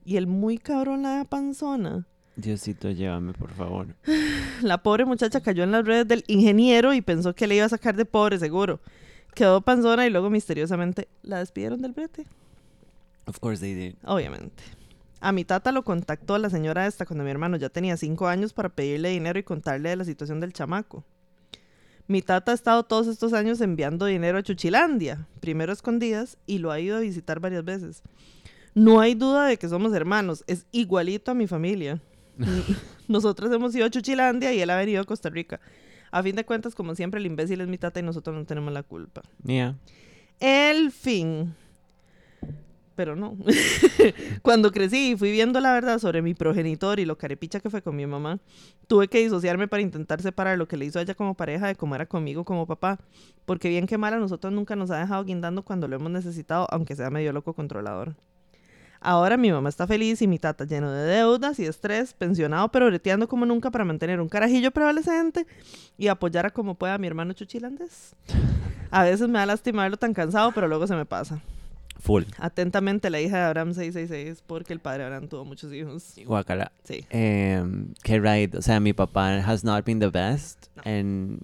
Y 0.05 0.17
el 0.17 0.27
muy 0.27 0.59
cabrón 0.59 1.01
la 1.01 1.25
panzona. 1.27 2.05
Diosito, 2.35 2.91
llévame, 2.91 3.33
por 3.33 3.51
favor. 3.51 3.87
La 4.61 4.81
pobre 4.81 5.03
muchacha 5.03 5.41
cayó 5.41 5.63
en 5.63 5.71
las 5.71 5.85
redes 5.85 6.07
del 6.07 6.23
ingeniero 6.27 6.93
y 6.93 7.01
pensó 7.01 7.35
que 7.35 7.47
le 7.47 7.55
iba 7.55 7.65
a 7.65 7.69
sacar 7.69 7.95
de 7.97 8.05
pobre, 8.05 8.39
seguro. 8.39 8.79
Quedó 9.35 9.61
panzona 9.61 10.05
y 10.05 10.09
luego 10.09 10.29
misteriosamente 10.29 11.09
la 11.21 11.39
despidieron 11.39 11.81
del 11.81 11.91
brete. 11.91 12.25
Of 13.25 13.39
course 13.39 13.59
they 13.59 13.73
did. 13.73 13.95
Obviamente. 14.05 14.63
A 15.21 15.31
mi 15.31 15.43
tata 15.43 15.71
lo 15.71 15.83
contactó 15.83 16.37
la 16.37 16.49
señora 16.49 16.87
esta 16.87 17.05
cuando 17.05 17.23
mi 17.23 17.31
hermano 17.31 17.57
ya 17.57 17.69
tenía 17.69 17.97
cinco 17.97 18.27
años 18.27 18.53
para 18.53 18.69
pedirle 18.69 19.09
dinero 19.09 19.37
y 19.37 19.43
contarle 19.43 19.89
de 19.89 19.95
la 19.97 20.05
situación 20.05 20.39
del 20.39 20.53
chamaco. 20.53 21.03
Mi 22.07 22.21
tata 22.21 22.51
ha 22.51 22.55
estado 22.55 22.83
todos 22.83 23.07
estos 23.07 23.33
años 23.33 23.61
enviando 23.61 24.05
dinero 24.05 24.37
a 24.39 24.43
Chuchilandia, 24.43 25.27
primero 25.41 25.71
a 25.71 25.73
escondidas, 25.73 26.37
y 26.47 26.57
lo 26.57 26.71
ha 26.71 26.79
ido 26.79 26.97
a 26.97 27.01
visitar 27.01 27.39
varias 27.39 27.63
veces. 27.63 28.01
No 28.73 28.99
hay 28.99 29.13
duda 29.13 29.45
de 29.45 29.57
que 29.57 29.69
somos 29.69 29.93
hermanos, 29.93 30.43
es 30.47 30.65
igualito 30.71 31.31
a 31.31 31.35
mi 31.35 31.45
familia. 31.45 32.01
Nosotros 33.07 33.51
hemos 33.51 33.75
ido 33.75 33.85
a 33.85 33.89
Chuchilandia 33.89 34.53
y 34.53 34.61
él 34.61 34.69
ha 34.69 34.77
venido 34.77 35.01
a 35.01 35.05
Costa 35.05 35.29
Rica. 35.29 35.59
A 36.11 36.23
fin 36.23 36.35
de 36.35 36.45
cuentas, 36.45 36.73
como 36.73 36.95
siempre, 36.95 37.19
el 37.19 37.25
imbécil 37.25 37.61
es 37.61 37.67
mi 37.67 37.77
tata 37.77 37.99
y 37.99 38.03
nosotros 38.03 38.35
no 38.35 38.45
tenemos 38.45 38.73
la 38.73 38.83
culpa. 38.83 39.21
Yeah. 39.43 39.75
El 40.39 40.91
fin. 40.91 41.53
Pero 42.99 43.15
no. 43.15 43.37
Cuando 44.41 44.73
crecí 44.73 45.11
y 45.11 45.15
fui 45.15 45.31
viendo 45.31 45.61
la 45.61 45.71
verdad 45.71 45.99
sobre 45.99 46.21
mi 46.21 46.33
progenitor 46.33 46.99
y 46.99 47.05
lo 47.05 47.17
carepicha 47.17 47.61
que 47.61 47.69
fue 47.69 47.81
con 47.81 47.95
mi 47.95 48.05
mamá, 48.05 48.39
tuve 48.87 49.07
que 49.07 49.19
disociarme 49.19 49.69
para 49.69 49.81
intentar 49.81 50.21
separar 50.21 50.57
lo 50.57 50.67
que 50.67 50.75
le 50.75 50.83
hizo 50.83 50.99
a 50.99 51.03
ella 51.03 51.15
como 51.15 51.33
pareja 51.33 51.67
de 51.67 51.75
cómo 51.75 51.95
era 51.95 52.07
conmigo 52.07 52.43
como 52.43 52.67
papá. 52.67 52.99
Porque 53.45 53.69
bien 53.69 53.87
que 53.87 53.97
mal 53.97 54.15
a 54.15 54.17
nosotros 54.17 54.51
nunca 54.51 54.75
nos 54.75 54.91
ha 54.91 54.99
dejado 54.99 55.23
guindando 55.23 55.63
cuando 55.63 55.87
lo 55.87 55.95
hemos 55.95 56.11
necesitado, 56.11 56.67
aunque 56.71 56.93
sea 56.93 57.09
medio 57.09 57.31
loco 57.31 57.53
controlador. 57.53 58.17
Ahora 58.99 59.37
mi 59.37 59.49
mamá 59.49 59.69
está 59.69 59.87
feliz 59.87 60.21
y 60.21 60.27
mi 60.27 60.37
tata 60.37 60.65
lleno 60.65 60.91
de 60.91 61.05
deudas 61.05 61.57
y 61.59 61.65
estrés, 61.67 62.13
pensionado 62.13 62.67
pero 62.67 62.87
breteando 62.87 63.29
como 63.29 63.45
nunca 63.45 63.71
para 63.71 63.85
mantener 63.85 64.19
un 64.19 64.27
carajillo 64.27 64.71
prevalecente 64.71 65.47
y 65.97 66.09
apoyar 66.09 66.47
a 66.47 66.49
como 66.49 66.75
pueda 66.75 66.95
a 66.95 66.97
mi 66.97 67.07
hermano 67.07 67.31
chuchilandés. 67.31 68.13
A 68.91 69.05
veces 69.05 69.29
me 69.29 69.39
da 69.39 69.45
lástima 69.45 69.83
verlo 69.83 69.95
tan 69.95 70.13
cansado, 70.13 70.51
pero 70.51 70.67
luego 70.67 70.85
se 70.85 70.97
me 70.97 71.05
pasa. 71.05 71.41
Full. 71.99 72.23
Atentamente 72.37 73.09
la 73.09 73.19
hija 73.21 73.37
de 73.37 73.43
Abraham 73.43 73.73
666 73.73 74.43
porque 74.47 74.73
el 74.73 74.79
padre 74.79 75.03
Abraham 75.03 75.27
tuvo 75.27 75.45
muchos 75.45 75.71
hijos. 75.73 76.15
Guacala. 76.25 76.71
Sí. 76.83 77.05
Em, 77.09 77.93
que 78.03 78.19
right. 78.19 78.55
O 78.55 78.61
sea, 78.61 78.79
mi 78.79 78.93
papá 78.93 79.37
has 79.39 79.63
not 79.63 79.85
been 79.85 79.99
the 79.99 80.07
best. 80.09 80.67
And 80.85 81.41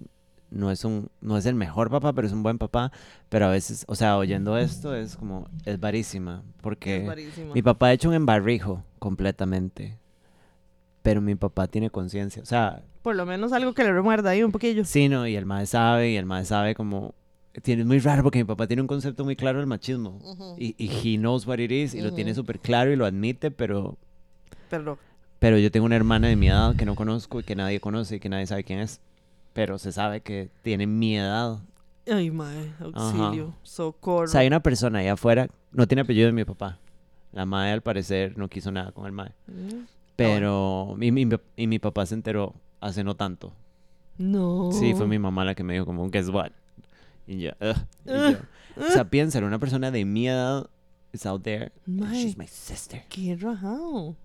no 0.51 0.71
es 0.71 0.85
un, 0.85 1.09
no 1.19 1.37
es 1.37 1.45
el 1.45 1.55
mejor 1.55 1.89
papá, 1.89 2.13
pero 2.13 2.25
es 2.27 2.33
un 2.33 2.41
buen 2.41 2.57
papá. 2.57 2.91
Pero 3.27 3.47
a 3.47 3.49
veces, 3.49 3.83
o 3.89 3.95
sea, 3.95 4.17
oyendo 4.17 4.57
esto 4.57 4.95
es 4.95 5.17
como, 5.17 5.49
es 5.65 5.77
varísima. 5.79 6.43
Porque 6.61 6.97
Es 7.01 7.07
varísimo. 7.07 7.53
mi 7.53 7.61
papá 7.61 7.87
ha 7.87 7.93
hecho 7.93 8.07
un 8.07 8.15
embarrijo 8.15 8.81
completamente. 8.99 9.97
Pero 11.01 11.19
mi 11.21 11.35
papá 11.35 11.67
tiene 11.67 11.89
conciencia. 11.89 12.41
O 12.41 12.45
sea, 12.45 12.81
Por 13.01 13.15
lo 13.15 13.25
menos 13.25 13.51
algo 13.51 13.73
que 13.73 13.83
le 13.83 13.91
remuerda 13.91 14.29
ahí 14.29 14.41
un 14.41 14.51
poquillo. 14.53 14.85
sí, 14.85 15.09
no, 15.09 15.27
y 15.27 15.35
el 15.35 15.45
mae 15.45 15.65
sabe, 15.65 16.11
y 16.11 16.15
el 16.15 16.25
mae 16.25 16.45
sabe 16.45 16.75
como... 16.75 17.13
Tiene, 17.61 17.83
es 17.83 17.87
muy 17.87 17.99
raro 17.99 18.23
porque 18.23 18.39
mi 18.39 18.43
papá 18.43 18.67
tiene 18.67 18.81
un 18.81 18.87
concepto 18.87 19.23
muy 19.23 19.35
claro 19.35 19.59
del 19.59 19.67
machismo. 19.67 20.19
Y, 20.57 20.75
y 20.77 20.89
he 20.89 21.17
knows 21.17 21.47
what 21.47 21.59
it 21.59 21.71
is, 21.71 21.93
y 21.93 22.01
lo 22.01 22.13
tiene 22.13 22.33
súper 22.33 22.59
claro 22.59 22.91
y 22.91 22.95
lo 22.95 23.05
admite, 23.05 23.51
pero 23.51 23.97
Pero 24.69 24.97
pero 25.39 25.57
yo 25.57 25.69
tengo 25.69 25.85
una 25.85 25.95
hermana 25.95 26.27
de 26.27 26.35
mi 26.35 26.47
edad 26.47 26.75
que 26.75 26.85
no 26.85 26.95
conozco 26.95 27.39
y 27.39 27.43
que 27.43 27.55
nadie 27.55 27.79
conoce 27.79 28.15
y 28.15 28.19
que 28.19 28.29
nadde 28.29 28.47
sabe 28.47 28.63
quién 28.63 28.79
es. 28.79 28.99
Pero 29.53 29.77
se 29.77 29.91
sabe 29.91 30.21
que 30.21 30.49
tiene 30.63 30.87
mi 30.87 31.17
edad. 31.17 31.59
Ay, 32.11 32.31
mae, 32.31 32.73
auxilio, 32.79 33.53
socorro. 33.63 34.25
O 34.25 34.27
sea, 34.27 34.41
hay 34.41 34.47
una 34.47 34.61
persona 34.61 34.99
ahí 34.99 35.07
afuera, 35.07 35.47
no 35.71 35.87
tiene 35.87 36.01
apellido 36.01 36.27
de 36.27 36.33
mi 36.33 36.45
papá. 36.45 36.79
La 37.31 37.45
madre 37.45 37.71
al 37.71 37.81
parecer 37.81 38.37
no 38.37 38.47
quiso 38.47 38.71
nada 38.71 38.91
con 38.91 39.05
el 39.05 39.11
mae. 39.11 39.33
Mm. 39.47 39.85
Pero 40.15 40.95
y, 40.99 41.11
mi, 41.11 41.27
y 41.57 41.67
mi 41.67 41.79
papá 41.79 42.05
se 42.05 42.15
enteró 42.15 42.53
hace 42.79 43.03
no 43.03 43.15
tanto. 43.15 43.53
No. 44.17 44.71
Sí, 44.71 44.93
fue 44.93 45.07
mi 45.07 45.19
mamá 45.19 45.43
la 45.43 45.55
que 45.55 45.63
me 45.63 45.73
dijo 45.73 45.85
como, 45.85 46.09
guess 46.09 46.29
what? 46.29 46.51
Y 47.27 47.39
yo, 47.39 47.51
"Ugh". 47.59 47.75
Y 48.05 48.09
yo, 48.33 48.37
o 48.87 48.89
sea, 48.91 49.09
piénsalo, 49.09 49.47
una 49.47 49.59
persona 49.59 49.91
de 49.91 50.05
mi 50.05 50.27
edad 50.27 50.69
is 51.13 51.25
out 51.25 51.43
there. 51.43 51.71
and. 51.87 52.13
She's 52.13 52.37
my 52.37 52.47
sister. 52.47 53.03
Qué 53.09 53.35
rajado. 53.35 54.15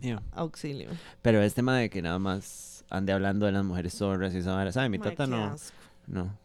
Yeah. 0.00 0.22
Auxilio. 0.32 0.90
Pero 1.22 1.40
este 1.42 1.56
tema 1.56 1.76
de 1.78 1.88
que 1.88 2.02
nada 2.02 2.18
más 2.18 2.84
ande 2.90 3.12
hablando 3.12 3.46
de 3.46 3.52
las 3.52 3.64
mujeres 3.64 3.94
zorras 3.96 4.34
y 4.34 4.38
esa 4.38 4.52
vara, 4.54 4.70
¿sabe? 4.72 4.88
Mi 4.90 4.98
Mae, 4.98 5.10
tata 5.10 5.26
no. 5.26 5.44
asco. 5.44 5.76
No. 6.06 6.36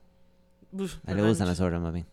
Uf, 0.71 0.95
A 1.05 1.11
él 1.11 1.17
le 1.17 1.23
gustan 1.27 1.47
las 1.47 1.57
zorras, 1.57 1.81
más 1.81 1.91
bien. 1.93 2.05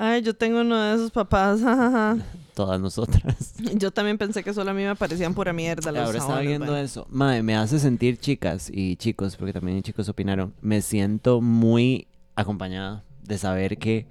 Ay, 0.00 0.22
yo 0.22 0.32
tengo 0.32 0.60
uno 0.60 0.80
de 0.80 0.94
esos 0.94 1.10
papás. 1.10 1.60
Todas 2.54 2.80
nosotras. 2.80 3.54
yo 3.74 3.90
también 3.90 4.16
pensé 4.16 4.44
que 4.44 4.54
solo 4.54 4.70
a 4.70 4.74
mí 4.74 4.84
me 4.84 4.94
parecían 4.94 5.34
pura 5.34 5.52
mierda 5.52 5.90
los 5.90 6.04
Ahora 6.04 6.18
estaba 6.18 6.40
viendo 6.40 6.66
bueno. 6.66 6.78
eso. 6.78 7.04
Madre, 7.10 7.42
me 7.42 7.56
hace 7.56 7.80
sentir, 7.80 8.16
chicas 8.18 8.70
y 8.72 8.94
chicos, 8.94 9.34
porque 9.36 9.52
también 9.52 9.82
chicos 9.82 10.08
opinaron, 10.08 10.54
me 10.60 10.82
siento 10.82 11.40
muy 11.40 12.06
acompañada 12.36 13.02
de 13.24 13.38
saber 13.38 13.76
que, 13.76 14.06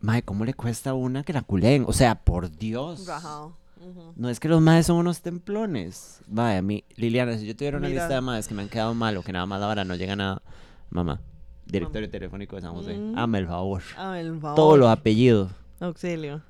madre, 0.00 0.22
¿cómo 0.22 0.44
le 0.44 0.54
cuesta 0.54 0.90
a 0.90 0.94
una 0.94 1.24
que 1.24 1.32
la 1.32 1.42
culen? 1.42 1.84
O 1.88 1.92
sea, 1.92 2.14
por 2.14 2.56
Dios. 2.56 3.04
Rajado. 3.04 3.56
No 4.14 4.28
es 4.28 4.38
que 4.38 4.48
los 4.48 4.60
madres 4.60 4.86
son 4.86 4.98
unos 4.98 5.20
templones. 5.20 6.20
Vaya, 6.28 6.58
a 6.58 6.62
mí, 6.62 6.84
Liliana, 6.94 7.36
si 7.38 7.46
yo 7.46 7.56
tuviera 7.56 7.78
una 7.78 7.88
Mira. 7.88 8.02
lista 8.02 8.14
de 8.14 8.20
madres 8.20 8.46
que 8.46 8.54
me 8.54 8.62
han 8.62 8.68
quedado 8.68 8.94
mal 8.94 9.16
o 9.16 9.22
que 9.22 9.32
nada 9.32 9.46
más 9.46 9.60
ahora 9.62 9.84
no 9.84 9.96
llega 9.96 10.14
nada, 10.14 10.42
mamá, 10.90 11.20
directorio 11.70 12.10
telefónico 12.10 12.56
de 12.56 12.62
San 12.62 12.72
José, 12.74 12.96
Mm. 12.96 13.18
hazme 13.18 13.38
el 13.38 13.46
favor. 13.46 13.82
Ah, 13.96 14.18
el 14.20 14.38
favor. 14.40 14.56
Todos 14.56 14.78
los 14.78 14.88
apellidos. 14.88 15.50
Auxilio. 15.80 16.42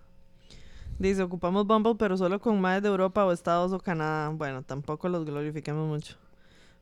Dice, 0.99 1.23
ocupamos 1.23 1.67
Bumble, 1.67 1.95
pero 1.97 2.17
solo 2.17 2.41
con 2.41 2.61
más 2.61 2.83
de 2.83 2.89
Europa 2.89 3.25
o 3.25 3.33
Estados 3.33 3.73
o 3.73 3.79
Canadá. 3.79 4.31
Bueno, 4.31 4.63
tampoco 4.63 5.09
los 5.09 5.25
glorifiquemos 5.25 5.87
mucho. 5.87 6.17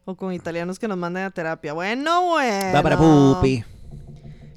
O 0.06 0.14
con 0.16 0.32
italianos 0.32 0.78
que 0.78 0.88
nos 0.88 0.96
manden 0.96 1.24
a 1.24 1.30
terapia. 1.30 1.72
Bueno, 1.72 2.26
bueno. 2.26 2.72
Va 2.74 2.82
para 2.82 2.96
pupi. 2.96 3.62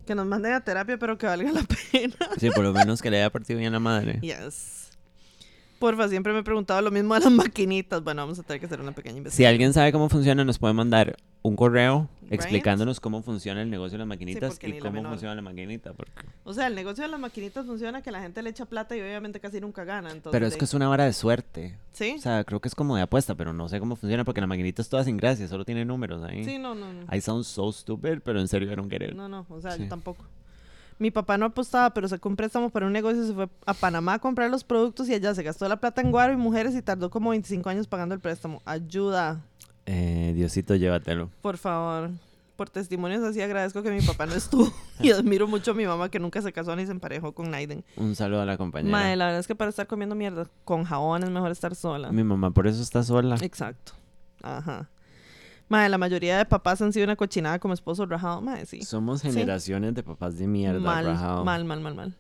Que 0.06 0.16
nos 0.16 0.26
manden 0.26 0.54
a 0.54 0.62
terapia, 0.64 0.98
pero 0.98 1.18
que 1.18 1.26
valga 1.26 1.52
la 1.52 1.62
pena. 1.92 2.16
Sí, 2.38 2.50
por 2.52 2.64
lo 2.64 2.72
menos 2.74 3.02
que 3.02 3.10
le 3.12 3.18
haya 3.18 3.30
partido 3.32 3.60
bien 3.60 3.74
la 3.74 3.80
madre. 3.80 4.20
Yes. 4.22 4.89
Porfa, 5.80 6.08
siempre 6.10 6.34
me 6.34 6.40
he 6.40 6.44
preguntado 6.44 6.82
lo 6.82 6.92
mismo 6.92 7.14
de 7.16 7.22
las 7.22 7.32
maquinitas. 7.32 8.04
Bueno, 8.04 8.22
vamos 8.24 8.38
a 8.40 8.44
tener 8.44 8.60
que 8.60 8.66
hacer 8.66 8.82
una 8.82 8.92
pequeña 8.92 9.14
Si 9.14 9.18
investigación. 9.20 9.50
alguien 9.54 9.74
sabe 9.74 9.92
cómo 9.92 10.10
funciona, 10.10 10.44
nos 10.46 10.60
puede 10.60 10.74
mandar 10.74 11.16
un 11.42 11.56
correo 11.56 12.10
Right. 12.22 12.34
explicándonos 12.34 13.00
cómo 13.00 13.24
funciona 13.24 13.60
el 13.64 13.72
negocio 13.72 13.94
de 13.94 14.00
las 14.00 14.08
maquinitas 14.08 14.60
y 14.62 14.68
la 14.74 14.80
cómo 14.82 15.04
funciona 15.04 15.34
la 15.34 15.42
maquinita. 15.42 15.94
porque- 15.94 16.12
O 16.44 16.54
sea, 16.54 16.68
el 16.68 16.76
negocio 16.76 17.04
de 17.04 17.10
las 17.10 17.20
maquinitas 17.20 17.66
funciona 17.66 18.04
que 18.04 18.12
la 18.12 18.22
gente 18.22 18.44
le 18.44 18.52
echa 18.52 18.66
plata 18.66 18.96
y 18.96 19.02
obviamente 19.02 19.40
casi 19.40 19.60
nunca 19.60 19.84
gana. 19.84 20.10
Entonces, 20.12 20.32
Pero 20.32 20.46
es 20.46 20.56
que 20.56 20.66
es 20.66 20.74
una 20.76 20.88
vara 20.88 21.06
de 21.06 21.14
suerte. 21.14 21.76
¿Sí? 21.92 22.14
O 22.18 22.22
sea, 22.22 22.44
creo 22.44 22.60
que 22.60 22.68
es 22.68 22.76
como 22.76 22.96
de 22.96 23.02
apuesta, 23.02 23.34
pero 23.34 23.52
no 23.52 23.68
sé 23.68 23.80
cómo 23.80 23.96
funciona 23.96 24.26
porque 24.26 24.42
la 24.42 24.48
maquinita 24.48 24.82
es 24.84 24.90
toda 24.90 25.04
sin 25.04 25.18
gracia, 25.18 25.48
solo 25.48 25.66
tiene 25.66 25.86
números 25.86 26.22
ahí. 26.24 26.44
Sí, 26.46 26.60
no, 26.60 26.76
no, 26.76 26.94
no. 26.94 27.08
I 27.16 27.20
sound 27.20 27.46
so 27.46 27.72
stupid, 27.72 28.20
pero 28.24 28.40
en 28.40 28.48
serio, 28.48 28.72
I 28.72 28.76
don't 28.76 28.92
get 28.92 29.02
it. 29.02 29.16
No, 29.16 29.28
no, 29.28 29.48
o 29.50 29.60
sea, 29.60 29.72
Sí. 29.72 29.84
yo 29.84 29.90
tampoco. 29.90 30.24
Mi 31.00 31.12
papá 31.12 31.38
no 31.38 31.46
apostaba, 31.46 31.92
pero 31.94 32.08
sacó 32.10 32.28
un 32.30 32.36
préstamo 32.36 32.70
para 32.70 32.86
un 32.86 32.92
negocio 32.94 33.24
y 33.24 33.28
se 33.28 33.34
fue 33.34 33.48
a 33.66 33.74
Panamá 33.74 34.16
a 34.16 34.20
comprar 34.20 34.52
los 34.52 34.64
productos 34.66 35.08
y 35.10 35.14
allá 35.14 35.34
se 35.34 35.44
gastó 35.44 35.68
la 35.70 35.78
plata 35.80 36.02
en 36.02 36.12
guaro 36.12 36.34
y 36.34 36.36
mujeres 36.38 36.76
y 36.76 36.82
tardó 36.82 37.10
como 37.10 37.30
25 37.32 37.70
años 37.70 37.88
pagando 37.88 38.14
el 38.14 38.22
préstamo. 38.22 38.62
Ayuda, 38.66 39.42
Eh, 39.86 40.34
Diosito, 40.36 40.76
llévatelo. 40.76 41.30
por 41.42 41.58
favor. 41.58 42.12
Por 42.58 42.70
testimonios 42.70 43.24
así 43.24 43.42
agradezco 43.42 43.82
que 43.82 43.90
mi 43.90 44.02
papá 44.02 44.26
no 44.26 44.34
estuvo 44.34 44.70
y 45.02 45.12
admiro 45.12 45.48
mucho 45.48 45.72
a 45.72 45.74
mi 45.74 45.86
mamá 45.86 46.10
que 46.10 46.20
nunca 46.20 46.42
se 46.42 46.52
casó 46.52 46.76
ni 46.76 46.86
se 46.86 46.92
emparejó 46.92 47.32
con 47.32 47.50
Naiden. 47.50 47.86
Un 47.96 48.16
saludo 48.18 48.42
a 48.42 48.46
la 48.46 48.58
compañera. 48.58 48.92
Mae, 48.92 49.16
la 49.16 49.28
verdad 49.28 49.40
es 49.40 49.48
que 49.48 49.56
para 49.56 49.70
estar 49.70 49.88
comiendo 49.88 50.14
mierda 50.16 50.50
con 50.66 50.84
jabón 50.84 51.24
es 51.24 51.30
mejor 51.30 51.52
estar 51.52 51.74
sola. 51.76 52.12
Mi 52.12 52.26
mamá 52.26 52.52
por 52.52 52.68
eso 52.68 52.82
está 52.84 53.02
sola. 53.04 53.38
Exacto. 53.42 53.94
Ajá. 54.44 54.90
Mae, 55.70 55.88
la 55.88 55.98
mayoría 56.00 56.38
de 56.38 56.46
papás 56.46 56.82
han 56.82 56.92
sido 56.92 57.06
una 57.06 57.16
cochinada 57.16 57.60
como 57.60 57.74
esposo 57.74 58.06
rajado. 58.06 58.42
Mae, 58.42 58.66
sí. 58.66 58.82
Somos 58.82 59.22
generaciones 59.22 59.94
de 59.94 60.04
papás 60.04 60.38
de 60.38 60.48
mierda, 60.48 60.80
mal, 60.80 61.06
rajado. 61.06 61.46
mal, 61.46 61.64
mal, 61.64 61.80
mal, 61.80 61.96
mal. 61.96 62.16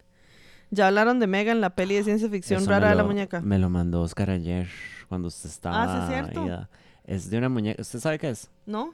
Ya 0.69 0.87
hablaron 0.87 1.19
de 1.19 1.25
Megan, 1.25 1.59
la 1.59 1.71
peli 1.71 1.95
de 1.95 2.03
ciencia 2.03 2.29
ficción 2.29 2.61
Eso 2.61 2.69
rara 2.69 2.89
de 2.89 2.95
la 2.95 3.03
muñeca. 3.03 3.41
Me 3.41 3.57
lo 3.57 3.71
mandó 3.71 4.01
Oscar 4.01 4.29
ayer, 4.29 4.69
cuando 5.07 5.27
usted 5.29 5.49
estaba... 5.49 5.81
Ah, 5.83 5.87
¿sí 5.87 6.13
es 6.13 6.19
cierto? 6.19 6.45
ida. 6.45 6.69
Es 7.05 7.29
de 7.31 7.39
una 7.39 7.49
muñeca... 7.49 7.81
¿Usted 7.81 7.99
sabe 7.99 8.19
qué 8.19 8.29
es? 8.29 8.51
¿No? 8.67 8.93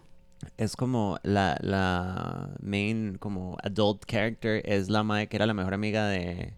Es 0.56 0.78
como 0.78 1.20
la, 1.24 1.58
la 1.60 2.50
main, 2.62 3.18
como 3.18 3.58
adult 3.62 4.06
character, 4.06 4.62
es 4.64 4.90
la 4.90 5.04
madre 5.04 5.28
que 5.28 5.36
era 5.36 5.46
la 5.46 5.54
mejor 5.54 5.74
amiga 5.74 6.08
de 6.08 6.54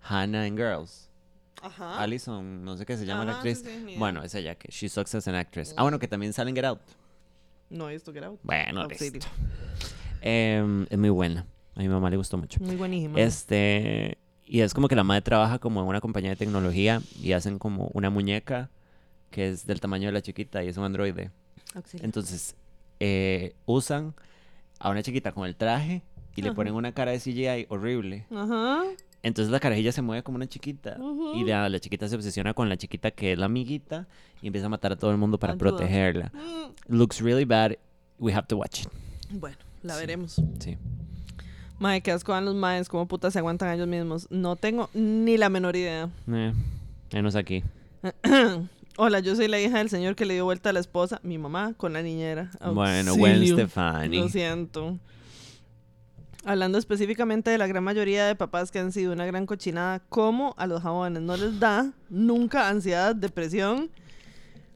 Hannah 0.00 0.46
en 0.46 0.56
Girls. 0.56 1.10
Ajá. 1.60 2.00
Allison, 2.00 2.64
no 2.64 2.76
sé 2.78 2.86
qué 2.86 2.96
se 2.96 3.04
llama 3.04 3.24
la 3.26 3.36
actriz. 3.36 3.58
sí, 3.58 3.84
sí, 3.86 3.96
bueno, 3.98 4.22
es 4.22 4.34
ella 4.34 4.54
que 4.54 4.70
she 4.70 4.88
sucks 4.88 5.14
as 5.14 5.28
an 5.28 5.34
actress. 5.34 5.74
Ah, 5.76 5.82
bueno, 5.82 5.98
que 5.98 6.08
también 6.08 6.32
sale 6.32 6.50
en 6.50 6.56
Get 6.56 6.64
Out. 6.64 6.80
No, 7.70 7.88
esto 7.88 8.12
que 8.12 8.18
era. 8.18 8.32
Bueno, 8.42 8.82
Auxilio. 8.82 9.14
listo. 9.14 9.28
Em, 10.20 10.86
es 10.88 10.98
muy 10.98 11.10
buena. 11.10 11.46
A 11.74 11.80
mi 11.80 11.88
mamá 11.88 12.08
le 12.10 12.16
gustó 12.16 12.38
mucho. 12.38 12.60
Muy 12.60 12.76
buenísima. 12.76 13.18
Este, 13.20 14.16
y 14.44 14.60
es 14.60 14.72
como 14.74 14.88
que 14.88 14.96
la 14.96 15.04
madre 15.04 15.22
trabaja 15.22 15.58
como 15.58 15.80
en 15.82 15.88
una 15.88 16.00
compañía 16.00 16.30
de 16.30 16.36
tecnología 16.36 17.02
y 17.20 17.32
hacen 17.32 17.58
como 17.58 17.90
una 17.94 18.10
muñeca 18.10 18.70
que 19.30 19.48
es 19.48 19.66
del 19.66 19.80
tamaño 19.80 20.06
de 20.06 20.12
la 20.12 20.22
chiquita 20.22 20.62
y 20.62 20.68
es 20.68 20.76
un 20.76 20.84
androide. 20.84 21.30
Auxilio. 21.74 22.04
Entonces, 22.04 22.54
eh, 23.00 23.54
usan 23.66 24.14
a 24.78 24.90
una 24.90 25.02
chiquita 25.02 25.32
con 25.32 25.46
el 25.46 25.56
traje 25.56 26.02
y 26.36 26.42
le 26.42 26.52
ponen 26.52 26.74
una 26.74 26.92
cara 26.92 27.12
de 27.12 27.18
CGI 27.18 27.66
horrible. 27.68 28.26
Ajá. 28.30 28.82
Entonces 29.24 29.50
la 29.50 29.58
carajilla 29.58 29.90
se 29.90 30.02
mueve 30.02 30.22
como 30.22 30.36
una 30.36 30.46
chiquita. 30.46 30.98
Y 31.34 31.44
la, 31.44 31.68
la 31.68 31.80
chiquita 31.80 32.06
se 32.08 32.14
obsesiona 32.14 32.52
con 32.54 32.68
la 32.68 32.76
chiquita 32.76 33.10
que 33.10 33.32
es 33.32 33.38
la 33.38 33.46
amiguita 33.46 34.06
y 34.42 34.46
empieza 34.48 34.66
a 34.66 34.68
matar 34.68 34.92
a 34.92 34.96
todo 34.96 35.10
el 35.10 35.16
mundo 35.16 35.38
para 35.38 35.56
protegerla. 35.56 36.30
Mm, 36.34 36.94
Looks 36.96 37.20
really 37.22 37.44
bad. 37.46 37.72
We 38.18 38.32
have 38.34 38.46
to 38.48 38.56
watch 38.58 38.82
it. 38.82 38.88
Bueno, 39.30 39.56
la 39.82 39.94
Sí. 39.94 40.00
veremos. 40.00 40.42
Sí. 40.60 40.76
Mae, 41.78 42.02
qué 42.02 42.12
asco 42.12 42.32
dan 42.32 42.44
los 42.44 42.54
maes, 42.54 42.88
cómo 42.88 43.08
putas 43.08 43.32
se 43.32 43.38
aguantan 43.38 43.70
a 43.70 43.74
ellos 43.74 43.88
mismos. 43.88 44.28
No 44.30 44.56
tengo 44.56 44.90
ni 44.94 45.36
la 45.38 45.48
menor 45.48 45.74
idea. 45.74 46.08
Eh, 46.30 46.52
menos 47.12 47.34
aquí. 47.34 47.64
Hola, 48.96 49.18
yo 49.20 49.34
soy 49.34 49.48
la 49.48 49.58
hija 49.58 49.78
del 49.78 49.88
señor 49.90 50.14
que 50.14 50.24
le 50.24 50.34
dio 50.34 50.44
vuelta 50.44 50.70
a 50.70 50.72
la 50.72 50.78
esposa, 50.80 51.18
mi 51.24 51.36
mamá, 51.38 51.72
con 51.76 51.92
la 51.94 52.02
niñera. 52.02 52.50
Bueno, 52.72 53.16
Gwen 53.16 53.32
Auxilio. 53.36 53.56
Stefani. 53.56 54.18
Lo 54.18 54.28
siento. 54.28 54.98
Hablando 56.46 56.76
específicamente 56.76 57.50
de 57.50 57.56
la 57.56 57.66
gran 57.66 57.82
mayoría 57.82 58.26
de 58.26 58.34
papás 58.34 58.70
que 58.70 58.78
han 58.78 58.92
sido 58.92 59.14
una 59.14 59.24
gran 59.24 59.46
cochinada, 59.46 60.00
¿cómo 60.10 60.54
a 60.58 60.66
los 60.66 60.82
jabones 60.82 61.22
no 61.22 61.36
les 61.38 61.58
da 61.58 61.90
nunca 62.10 62.68
ansiedad, 62.68 63.16
depresión? 63.16 63.90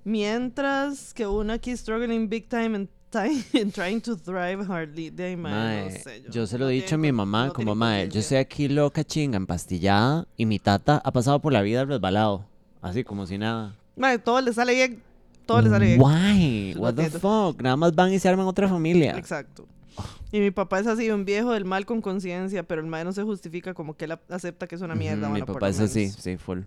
Mientras 0.02 1.12
que 1.12 1.26
uno 1.26 1.52
aquí 1.52 1.76
struggling 1.76 2.28
big 2.28 2.48
time 2.48 2.74
and, 2.74 2.88
time 3.10 3.44
and 3.62 3.74
trying 3.74 4.00
to 4.00 4.16
thrive 4.16 4.64
hardly. 4.66 5.10
De 5.10 5.24
ahí, 5.24 5.36
mae, 5.36 5.84
no 5.84 5.90
sé, 5.90 6.22
yo 6.30 6.46
se 6.46 6.56
lo 6.56 6.64
no 6.64 6.70
he 6.70 6.74
dicho 6.74 6.94
a 6.94 6.98
mi 6.98 7.12
mamá, 7.12 7.48
no 7.48 7.52
como 7.52 7.74
mae, 7.74 8.04
yo 8.04 8.12
conciencia". 8.12 8.20
estoy 8.20 8.38
aquí 8.38 8.68
loca 8.68 9.04
chinga, 9.04 9.36
empastillada, 9.36 10.26
y 10.38 10.46
mi 10.46 10.58
tata 10.58 11.02
ha 11.04 11.12
pasado 11.12 11.38
por 11.40 11.52
la 11.52 11.60
vida 11.60 11.84
resbalado, 11.84 12.46
así 12.80 13.04
como 13.04 13.26
si 13.26 13.36
nada. 13.36 13.76
Mae, 13.94 14.18
todo 14.18 14.40
le 14.40 14.54
sale 14.54 14.74
bien. 14.74 15.02
Todo 15.44 15.60
le 15.60 15.68
sale 15.68 15.86
bien. 15.86 16.00
Why? 16.00 16.74
What 16.78 16.94
the 16.94 17.10
fuck? 17.10 17.60
Nada 17.60 17.76
más 17.76 17.94
van 17.94 18.12
y 18.12 18.18
se 18.18 18.28
arman 18.28 18.46
otra 18.46 18.68
familia. 18.68 19.16
Exacto. 19.18 19.66
Y 20.32 20.40
mi 20.40 20.50
papá 20.50 20.78
es 20.80 20.86
así, 20.86 21.10
un 21.10 21.24
viejo 21.24 21.52
del 21.52 21.64
mal 21.64 21.86
con 21.86 22.02
conciencia, 22.02 22.62
pero 22.62 22.82
el 22.82 22.86
mae 22.86 23.02
no 23.02 23.12
se 23.12 23.22
justifica 23.22 23.72
como 23.72 23.96
que 23.96 24.04
él 24.04 24.18
acepta 24.28 24.66
que 24.66 24.74
es 24.74 24.82
una 24.82 24.94
mierda. 24.94 25.28
Mi 25.28 25.40
bueno, 25.40 25.46
papá 25.46 25.70
es 25.70 25.80
así, 25.80 26.10
sí, 26.10 26.36
full. 26.36 26.60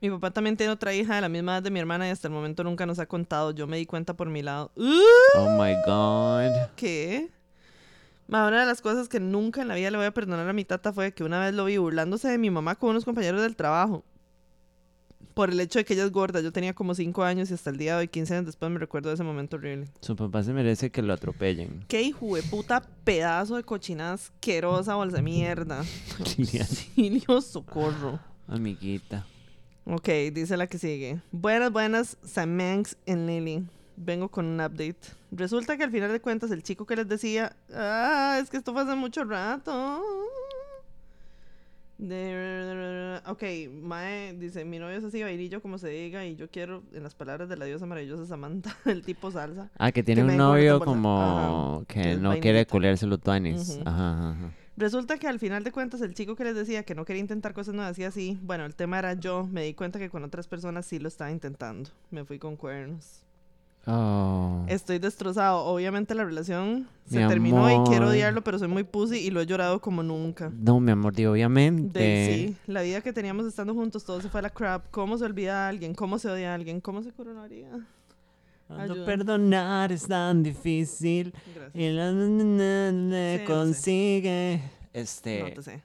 Mi 0.00 0.08
papá 0.10 0.30
también 0.30 0.56
tiene 0.56 0.72
otra 0.72 0.94
hija 0.94 1.16
de 1.16 1.20
la 1.20 1.28
misma 1.28 1.54
edad 1.54 1.64
de 1.64 1.70
mi 1.72 1.80
hermana 1.80 2.06
y 2.06 2.10
hasta 2.10 2.28
el 2.28 2.34
momento 2.34 2.62
nunca 2.62 2.86
nos 2.86 3.00
ha 3.00 3.06
contado. 3.06 3.50
Yo 3.50 3.66
me 3.66 3.76
di 3.76 3.86
cuenta 3.86 4.14
por 4.14 4.28
mi 4.28 4.42
lado. 4.42 4.70
¡Uh! 4.76 5.00
Oh 5.34 5.60
my 5.60 5.74
god. 5.84 6.70
¿Qué? 6.76 7.28
Una 8.28 8.60
de 8.60 8.66
las 8.66 8.82
cosas 8.82 9.08
que 9.08 9.18
nunca 9.18 9.62
en 9.62 9.68
la 9.68 9.74
vida 9.74 9.90
le 9.90 9.96
voy 9.96 10.06
a 10.06 10.12
perdonar 10.12 10.48
a 10.48 10.52
mi 10.52 10.64
tata 10.64 10.92
fue 10.92 11.12
que 11.12 11.24
una 11.24 11.40
vez 11.40 11.54
lo 11.54 11.64
vi 11.64 11.78
burlándose 11.78 12.28
de 12.28 12.38
mi 12.38 12.50
mamá 12.50 12.76
con 12.76 12.90
unos 12.90 13.04
compañeros 13.04 13.40
del 13.42 13.56
trabajo. 13.56 14.04
Por 15.38 15.50
el 15.50 15.60
hecho 15.60 15.78
de 15.78 15.84
que 15.84 15.94
ella 15.94 16.02
es 16.02 16.10
gorda. 16.10 16.40
Yo 16.40 16.50
tenía 16.50 16.74
como 16.74 16.96
5 16.96 17.22
años 17.22 17.48
y 17.52 17.54
hasta 17.54 17.70
el 17.70 17.76
día 17.76 17.92
de 17.92 17.98
hoy, 18.00 18.08
15 18.08 18.34
años 18.34 18.46
después, 18.46 18.72
me 18.72 18.80
recuerdo 18.80 19.10
de 19.10 19.14
ese 19.14 19.22
momento 19.22 19.54
horrible. 19.54 19.86
Su 20.00 20.16
papá 20.16 20.42
se 20.42 20.52
merece 20.52 20.90
que 20.90 21.00
lo 21.00 21.12
atropellen. 21.12 21.84
Qué 21.86 22.02
hijo 22.02 22.34
de 22.34 22.42
puta 22.42 22.82
pedazo 23.04 23.54
de 23.54 23.62
cochinada 23.62 24.14
asquerosa 24.14 24.96
bolsa 24.96 25.18
de 25.18 25.22
mierda. 25.22 25.84
Auxilio, 26.18 27.40
socorro. 27.40 28.18
Amiguita. 28.48 29.28
Ok, 29.84 30.08
dice 30.32 30.56
la 30.56 30.66
que 30.66 30.76
sigue. 30.76 31.20
Buenas, 31.30 31.70
buenas, 31.70 32.16
Samanx 32.24 32.96
en 33.06 33.28
Lily. 33.28 33.64
Vengo 33.94 34.28
con 34.30 34.44
un 34.44 34.60
update. 34.60 34.98
Resulta 35.30 35.76
que 35.76 35.84
al 35.84 35.92
final 35.92 36.10
de 36.10 36.20
cuentas 36.20 36.50
el 36.50 36.64
chico 36.64 36.84
que 36.84 36.96
les 36.96 37.06
decía, 37.06 37.54
ah, 37.72 38.40
es 38.42 38.50
que 38.50 38.56
esto 38.56 38.72
fue 38.72 38.82
hace 38.82 38.96
mucho 38.96 39.22
rato. 39.22 40.02
De- 41.98 43.20
Ok, 43.26 43.42
Mae 43.82 44.32
dice, 44.34 44.64
mi 44.64 44.78
novio 44.78 44.96
es 44.96 45.04
así 45.04 45.22
vainillo 45.22 45.60
como 45.60 45.78
se 45.78 45.88
diga 45.88 46.24
y 46.24 46.36
yo 46.36 46.48
quiero, 46.48 46.82
en 46.92 47.02
las 47.02 47.14
palabras 47.14 47.48
de 47.48 47.56
la 47.56 47.64
diosa 47.64 47.86
maravillosa 47.86 48.24
Samantha, 48.24 48.74
el 48.86 49.02
tipo 49.02 49.30
salsa. 49.30 49.70
Ah, 49.76 49.92
que 49.92 50.02
tiene 50.02 50.22
un 50.22 50.36
novio 50.36 50.78
como 50.80 51.80
Ajá, 51.80 51.84
que 51.86 52.16
no 52.16 52.38
quiere 52.38 52.66
culearse 52.66 53.06
los 53.06 53.20
tuanis. 53.20 53.78
Ajá, 53.84 54.30
ajá. 54.30 54.52
Resulta 54.76 55.18
que 55.18 55.26
al 55.26 55.40
final 55.40 55.64
de 55.64 55.72
cuentas 55.72 56.00
el 56.02 56.14
chico 56.14 56.36
que 56.36 56.44
les 56.44 56.54
decía 56.54 56.84
que 56.84 56.94
no 56.94 57.04
quería 57.04 57.20
intentar 57.20 57.52
cosas 57.52 57.74
nuevas 57.74 57.98
y 57.98 58.04
así, 58.04 58.38
bueno, 58.42 58.64
el 58.64 58.76
tema 58.76 59.00
era 59.00 59.14
yo, 59.14 59.44
me 59.44 59.64
di 59.64 59.74
cuenta 59.74 59.98
que 59.98 60.08
con 60.08 60.22
otras 60.22 60.46
personas 60.46 60.86
sí 60.86 61.00
lo 61.00 61.08
estaba 61.08 61.32
intentando. 61.32 61.90
Me 62.12 62.24
fui 62.24 62.38
con 62.38 62.56
cuernos. 62.56 63.24
Oh. 63.86 64.64
Estoy 64.68 64.98
destrozado. 64.98 65.64
Obviamente 65.64 66.14
la 66.14 66.24
relación 66.24 66.86
se 67.06 67.20
Mi 67.20 67.26
terminó 67.26 67.70
y 67.70 67.88
quiero 67.88 68.08
odiarlo, 68.08 68.42
pero 68.44 68.58
soy 68.58 68.68
muy 68.68 68.84
pussy 68.84 69.16
y 69.18 69.30
lo 69.30 69.40
he 69.40 69.46
llorado 69.46 69.80
como 69.80 70.02
nunca. 70.02 70.50
No, 70.58 70.78
mi 70.78 70.90
amor, 70.92 71.14
obviamente. 71.26 71.98
De, 71.98 72.34
sí, 72.48 72.56
la 72.66 72.82
vida 72.82 73.00
que 73.00 73.12
teníamos 73.14 73.46
estando 73.46 73.72
juntos, 73.74 74.04
todo 74.04 74.20
se 74.20 74.28
fue 74.28 74.40
a 74.40 74.42
la 74.42 74.50
crap. 74.50 74.84
¿Cómo 74.90 75.16
se 75.16 75.24
olvida 75.24 75.64
a 75.64 75.68
alguien? 75.68 75.94
¿Cómo 75.94 76.18
se 76.18 76.28
odia 76.28 76.52
a 76.52 76.54
alguien? 76.54 76.80
¿Cómo 76.82 77.02
se 77.02 77.12
coronaría? 77.12 77.68
Ayuda. 78.70 79.06
perdonar 79.06 79.90
es 79.92 80.06
tan 80.06 80.42
difícil 80.42 81.32
Gracias. 81.54 81.74
y 81.74 81.88
la 81.88 82.12
na- 82.12 82.28
na- 82.28 82.44
na- 82.44 82.92
na- 82.92 83.38
Sí, 83.38 83.44
consigue. 83.46 84.60
No 84.62 85.00
Este, 85.00 85.52
te 85.56 85.62
sé. 85.62 85.82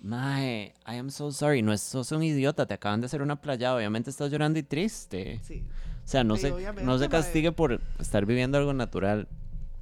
mae, 0.00 0.72
I 0.86 0.98
am 0.98 1.10
so 1.10 1.32
sorry. 1.32 1.62
No 1.62 1.72
es, 1.72 1.80
sos 1.80 2.12
un 2.12 2.22
idiota, 2.22 2.64
te 2.66 2.74
acaban 2.74 3.00
de 3.00 3.06
hacer 3.06 3.22
una 3.22 3.34
playa. 3.40 3.74
Obviamente 3.74 4.08
estás 4.10 4.30
llorando 4.30 4.60
y 4.60 4.62
triste. 4.62 5.40
Sí. 5.42 5.64
O 6.04 6.08
sea, 6.08 6.24
no 6.24 6.36
Sí, 6.36 6.42
se, 6.42 6.50
no 6.82 6.98
se 6.98 7.04
mae. 7.04 7.08
castigue 7.08 7.52
por 7.52 7.80
estar 7.98 8.26
viviendo 8.26 8.58
algo 8.58 8.72
natural. 8.74 9.28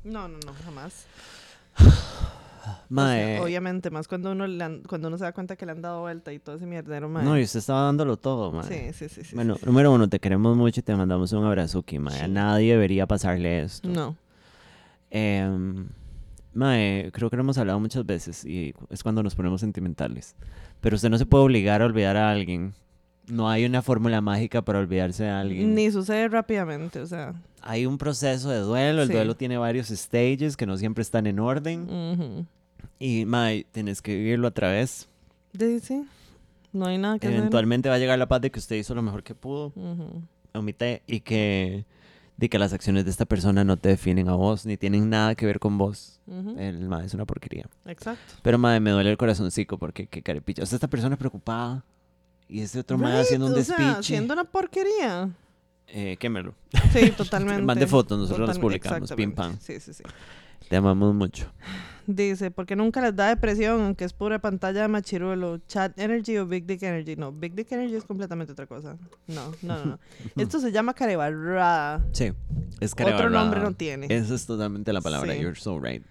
No, 0.05 0.29
no, 0.29 0.39
no, 0.47 0.53
jamás. 0.65 1.07
O 1.79 1.83
sea, 1.83 2.79
Mae, 2.91 3.41
obviamente, 3.41 3.91
más 3.91 4.07
cuando 4.09 4.33
uno, 4.33 4.47
le 4.47 4.63
han- 4.63 4.83
cuando 4.83 5.09
uno 5.09 5.17
se 5.17 5.25
da 5.25 5.33
cuenta 5.33 5.57
que 5.57 5.65
le 5.65 5.73
han 5.73 5.81
dado 5.81 6.01
vuelta 6.01 6.33
y 6.33 6.39
todo 6.41 6.57
ese 6.57 6.67
mierdero, 6.67 7.09
mae. 7.09 7.25
no, 7.25 7.39
y 7.39 7.43
usted 7.45 7.61
estaba 7.61 7.83
dándolo 7.83 8.17
todo, 8.17 8.51
mae. 8.53 8.65
Sí, 8.65 8.93
sí, 8.93 9.09
sí, 9.09 9.25
sí. 9.25 9.35
Bueno, 9.35 9.55
sí, 9.57 9.65
número 9.65 9.93
uno, 9.93 10.09
te 10.09 10.19
queremos 10.19 10.57
mucho 10.57 10.81
y 10.81 10.83
te 10.83 10.95
mandamos 10.95 11.33
un 11.33 11.45
abrazuki, 11.45 11.99
mae. 11.99 12.21
A 12.21 12.29
nadie 12.29 12.73
debería 12.73 13.07
pasarle 13.07 13.63
esto. 13.63 13.89
No. 13.89 14.17
Em, 15.11 15.89
mae, 16.53 17.11
creo 17.13 17.31
que 17.31 17.37
lo 17.37 17.43
hemos 17.43 17.59
hablado 17.59 17.81
muchas 17.81 18.05
veces 18.05 18.45
y 18.45 18.75
es 18.91 19.03
cuando 19.03 19.23
nos 19.23 19.35
ponemos 19.35 19.61
sentimentales. 19.61 20.35
Pero 20.81 20.97
usted 20.97 21.11
no 21.11 21.19
se 21.19 21.27
puede 21.27 21.45
obligar 21.45 21.83
a 21.83 21.87
olvidar 21.87 22.17
a 22.17 22.31
alguien. 22.31 22.75
No 23.31 23.49
hay 23.49 23.65
una 23.65 23.83
fórmula 23.83 24.21
mágica 24.21 24.63
para 24.63 24.79
olvidarse 24.81 25.25
de 25.25 25.31
alguien. 25.31 25.75
Ni 25.75 25.91
sucede 25.91 26.29
rápidamente, 26.29 27.01
o 27.01 27.07
sea. 27.07 27.35
Hay 27.63 27.87
un 27.87 27.99
proceso 27.99 28.51
de 28.51 28.59
duelo. 28.61 29.03
El 29.03 29.09
Sí. 29.09 29.15
duelo 29.15 29.35
tiene 29.37 29.57
varios 29.59 29.89
stages 29.89 30.57
que 30.57 30.67
no 30.67 30.77
siempre 30.77 31.03
están 31.03 31.27
en 31.27 31.39
orden. 31.39 32.47
Y, 32.99 33.25
mae, 33.25 33.67
tienes 33.73 34.03
que 34.03 34.15
vivirlo 34.17 34.49
a 34.49 34.51
través. 34.51 35.09
Sí. 35.83 36.05
No 36.73 36.87
hay 36.87 36.99
nada 36.99 37.19
que 37.19 37.27
hacer. 37.27 37.39
Eventualmente 37.39 37.89
va 37.89 37.97
a 37.97 37.99
llegar 37.99 38.19
la 38.19 38.29
paz 38.29 38.41
de 38.41 38.51
que 38.51 38.59
usted 38.59 38.77
hizo 38.77 38.95
lo 38.95 39.03
mejor 39.03 39.23
que 39.23 39.35
pudo. 39.35 39.73
Omite 40.55 41.03
y 41.07 41.21
que, 41.21 41.85
de 42.37 42.49
que 42.49 42.59
las 42.59 42.73
acciones 42.73 43.05
de 43.05 43.11
esta 43.11 43.25
persona 43.27 43.63
no 43.65 43.77
te 43.77 43.89
definen 43.91 44.29
a 44.29 44.35
vos 44.35 44.67
ni 44.67 44.77
tienen 44.77 45.09
nada 45.11 45.35
que 45.35 45.47
ver 45.47 45.59
con 45.61 45.79
vos. 45.79 46.21
El 46.59 46.89
mae 46.89 47.07
es 47.07 47.15
una 47.15 47.25
porquería. 47.27 47.67
Exacto. 47.87 48.35
Pero 48.43 48.59
madre, 48.59 48.81
me 48.81 48.91
duele 48.91 49.11
el 49.11 49.17
corazoncito 49.17 49.79
porque 49.79 50.07
qué 50.07 50.23
carepicha. 50.23 50.63
O 50.63 50.67
sea, 50.67 50.77
esta 50.77 50.89
persona 50.89 51.15
es 51.15 51.19
preocupada 51.19 51.85
y 52.51 52.61
este 52.61 52.81
otro 52.81 52.97
Right, 52.97 53.07
haciendo 53.09 53.47
un 53.47 53.53
o 53.53 53.55
sea, 53.63 53.77
despiche. 53.77 53.99
haciendo 53.99 54.35
una 54.35 54.45
porquería. 54.45 55.31
Eh, 55.89 56.17
quémelo. 56.19 56.55
Sí, 56.93 57.11
totalmente. 57.17 57.63
Mande 57.63 57.87
fotos, 57.87 58.19
nosotros 58.19 58.49
las 58.49 58.59
publicamos, 58.59 59.13
pim, 59.13 59.33
pam. 59.33 59.57
Sí, 59.61 59.81
sí, 59.81 59.93
sí. 59.95 60.03
Te 60.69 60.77
amamos 60.77 61.15
mucho. 61.15 61.51
Dice, 62.07 62.51
porque 62.51 62.77
nunca 62.77 63.01
les 63.01 63.15
da 63.17 63.29
depresión, 63.29 63.81
aunque 63.81 64.05
es 64.05 64.13
pura 64.13 64.39
pantalla 64.41 64.83
de 64.83 64.89
machiruelo. 64.89 65.59
Chat 65.67 65.99
Energy 65.99 66.37
o 66.39 66.47
Big 66.47 66.65
Dick 66.67 66.83
Energy. 66.83 67.17
No, 67.17 67.33
Big 67.33 67.55
Dick 67.55 67.71
Energy 67.73 67.97
es 67.97 68.05
completamente 68.05 68.53
otra 68.53 68.67
cosa. 68.67 68.97
No, 69.27 69.53
no, 69.63 69.79
no. 69.79 69.85
no. 69.85 69.99
Esto 70.43 70.61
se 70.61 70.71
llama 70.71 70.95
carebarrada. 70.95 72.05
Sí, 72.13 72.33
es 72.81 72.93
Otro 72.93 73.07
carebarrada. 73.07 73.31
nombre 73.43 73.61
no 73.61 73.73
tiene. 73.73 74.07
Esa 74.11 74.35
es 74.35 74.47
totalmente 74.47 74.93
la 74.93 75.01
palabra. 75.01 75.33
Sí. 75.35 75.41
You're 75.41 75.59
so 75.59 75.79
right. 75.81 76.05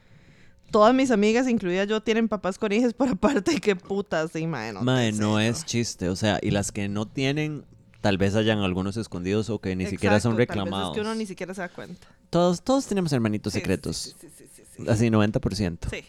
Todas 0.71 0.93
mis 0.93 1.11
amigas, 1.11 1.47
incluida 1.47 1.83
yo, 1.85 2.01
tienen 2.01 2.27
papás 2.27 2.57
con 2.57 2.71
hijos 2.71 2.93
por 2.93 3.09
aparte. 3.09 3.53
Y 3.53 3.59
qué 3.59 3.75
putas, 3.75 4.31
sí, 4.31 4.45
mae, 4.47 4.73
no. 4.73 4.81
Mae, 4.81 5.11
no 5.11 5.39
es 5.39 5.65
chiste. 5.65 6.09
O 6.09 6.15
sea, 6.15 6.39
y 6.41 6.51
las 6.51 6.71
que 6.71 6.87
no 6.87 7.07
tienen, 7.07 7.65
tal 8.01 8.17
vez 8.17 8.35
hayan 8.35 8.59
algunos 8.59 8.97
escondidos 8.97 9.49
o 9.49 9.59
que 9.59 9.75
ni 9.75 9.85
siquiera 9.87 10.19
son 10.19 10.33
tal 10.33 10.37
vez 10.37 10.47
reclamados. 10.47 10.91
es 10.91 10.95
que 10.95 11.01
uno 11.01 11.15
ni 11.15 11.25
siquiera 11.25 11.53
se 11.53 11.61
da 11.61 11.69
cuenta. 11.69 12.07
Todos, 12.29 12.61
todos 12.61 12.85
tenemos 12.85 13.11
hermanitos 13.13 13.53
Sí, 13.53 13.59
secretos. 13.59 13.97
Sí, 13.97 14.13
sí, 14.21 14.27
sí, 14.37 14.45
sí, 14.55 14.63
sí. 14.77 14.83
Así 14.87 15.07
90%. 15.07 15.77
Sí. 15.89 16.03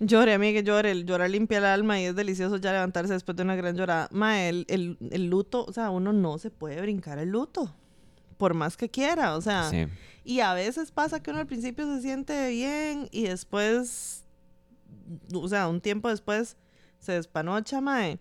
Llore, 0.00 0.34
amiga, 0.34 0.60
llore. 0.60 0.90
El 0.90 1.06
llorar 1.06 1.30
limpia 1.30 1.58
el 1.58 1.64
alma 1.64 2.00
y 2.00 2.04
es 2.06 2.16
delicioso 2.16 2.56
ya 2.56 2.72
levantarse 2.72 3.12
después 3.12 3.36
de 3.36 3.44
una 3.44 3.54
gran 3.56 3.76
llorada. 3.76 4.08
Ma, 4.10 4.42
el, 4.48 4.66
el, 4.68 4.98
el 5.10 5.30
luto, 5.30 5.64
o 5.64 5.72
sea, 5.72 5.90
uno 5.90 6.12
no 6.12 6.38
se 6.38 6.50
puede 6.50 6.80
brincar 6.80 7.18
el 7.18 7.30
luto. 7.30 7.72
Por 8.42 8.54
más 8.54 8.76
que 8.76 8.90
quiera, 8.90 9.36
o 9.36 9.40
sea. 9.40 9.70
Sí. 9.70 9.86
Y 10.24 10.40
a 10.40 10.52
veces 10.52 10.90
pasa 10.90 11.22
que 11.22 11.30
uno 11.30 11.38
al 11.38 11.46
principio 11.46 11.86
se 11.86 12.02
siente 12.02 12.48
bien 12.48 13.08
y 13.12 13.22
después, 13.22 14.24
o 15.32 15.48
sea, 15.48 15.68
un 15.68 15.80
tiempo 15.80 16.08
después 16.08 16.56
se 16.98 17.12
despanocha, 17.12 17.80
mae. 17.80 18.18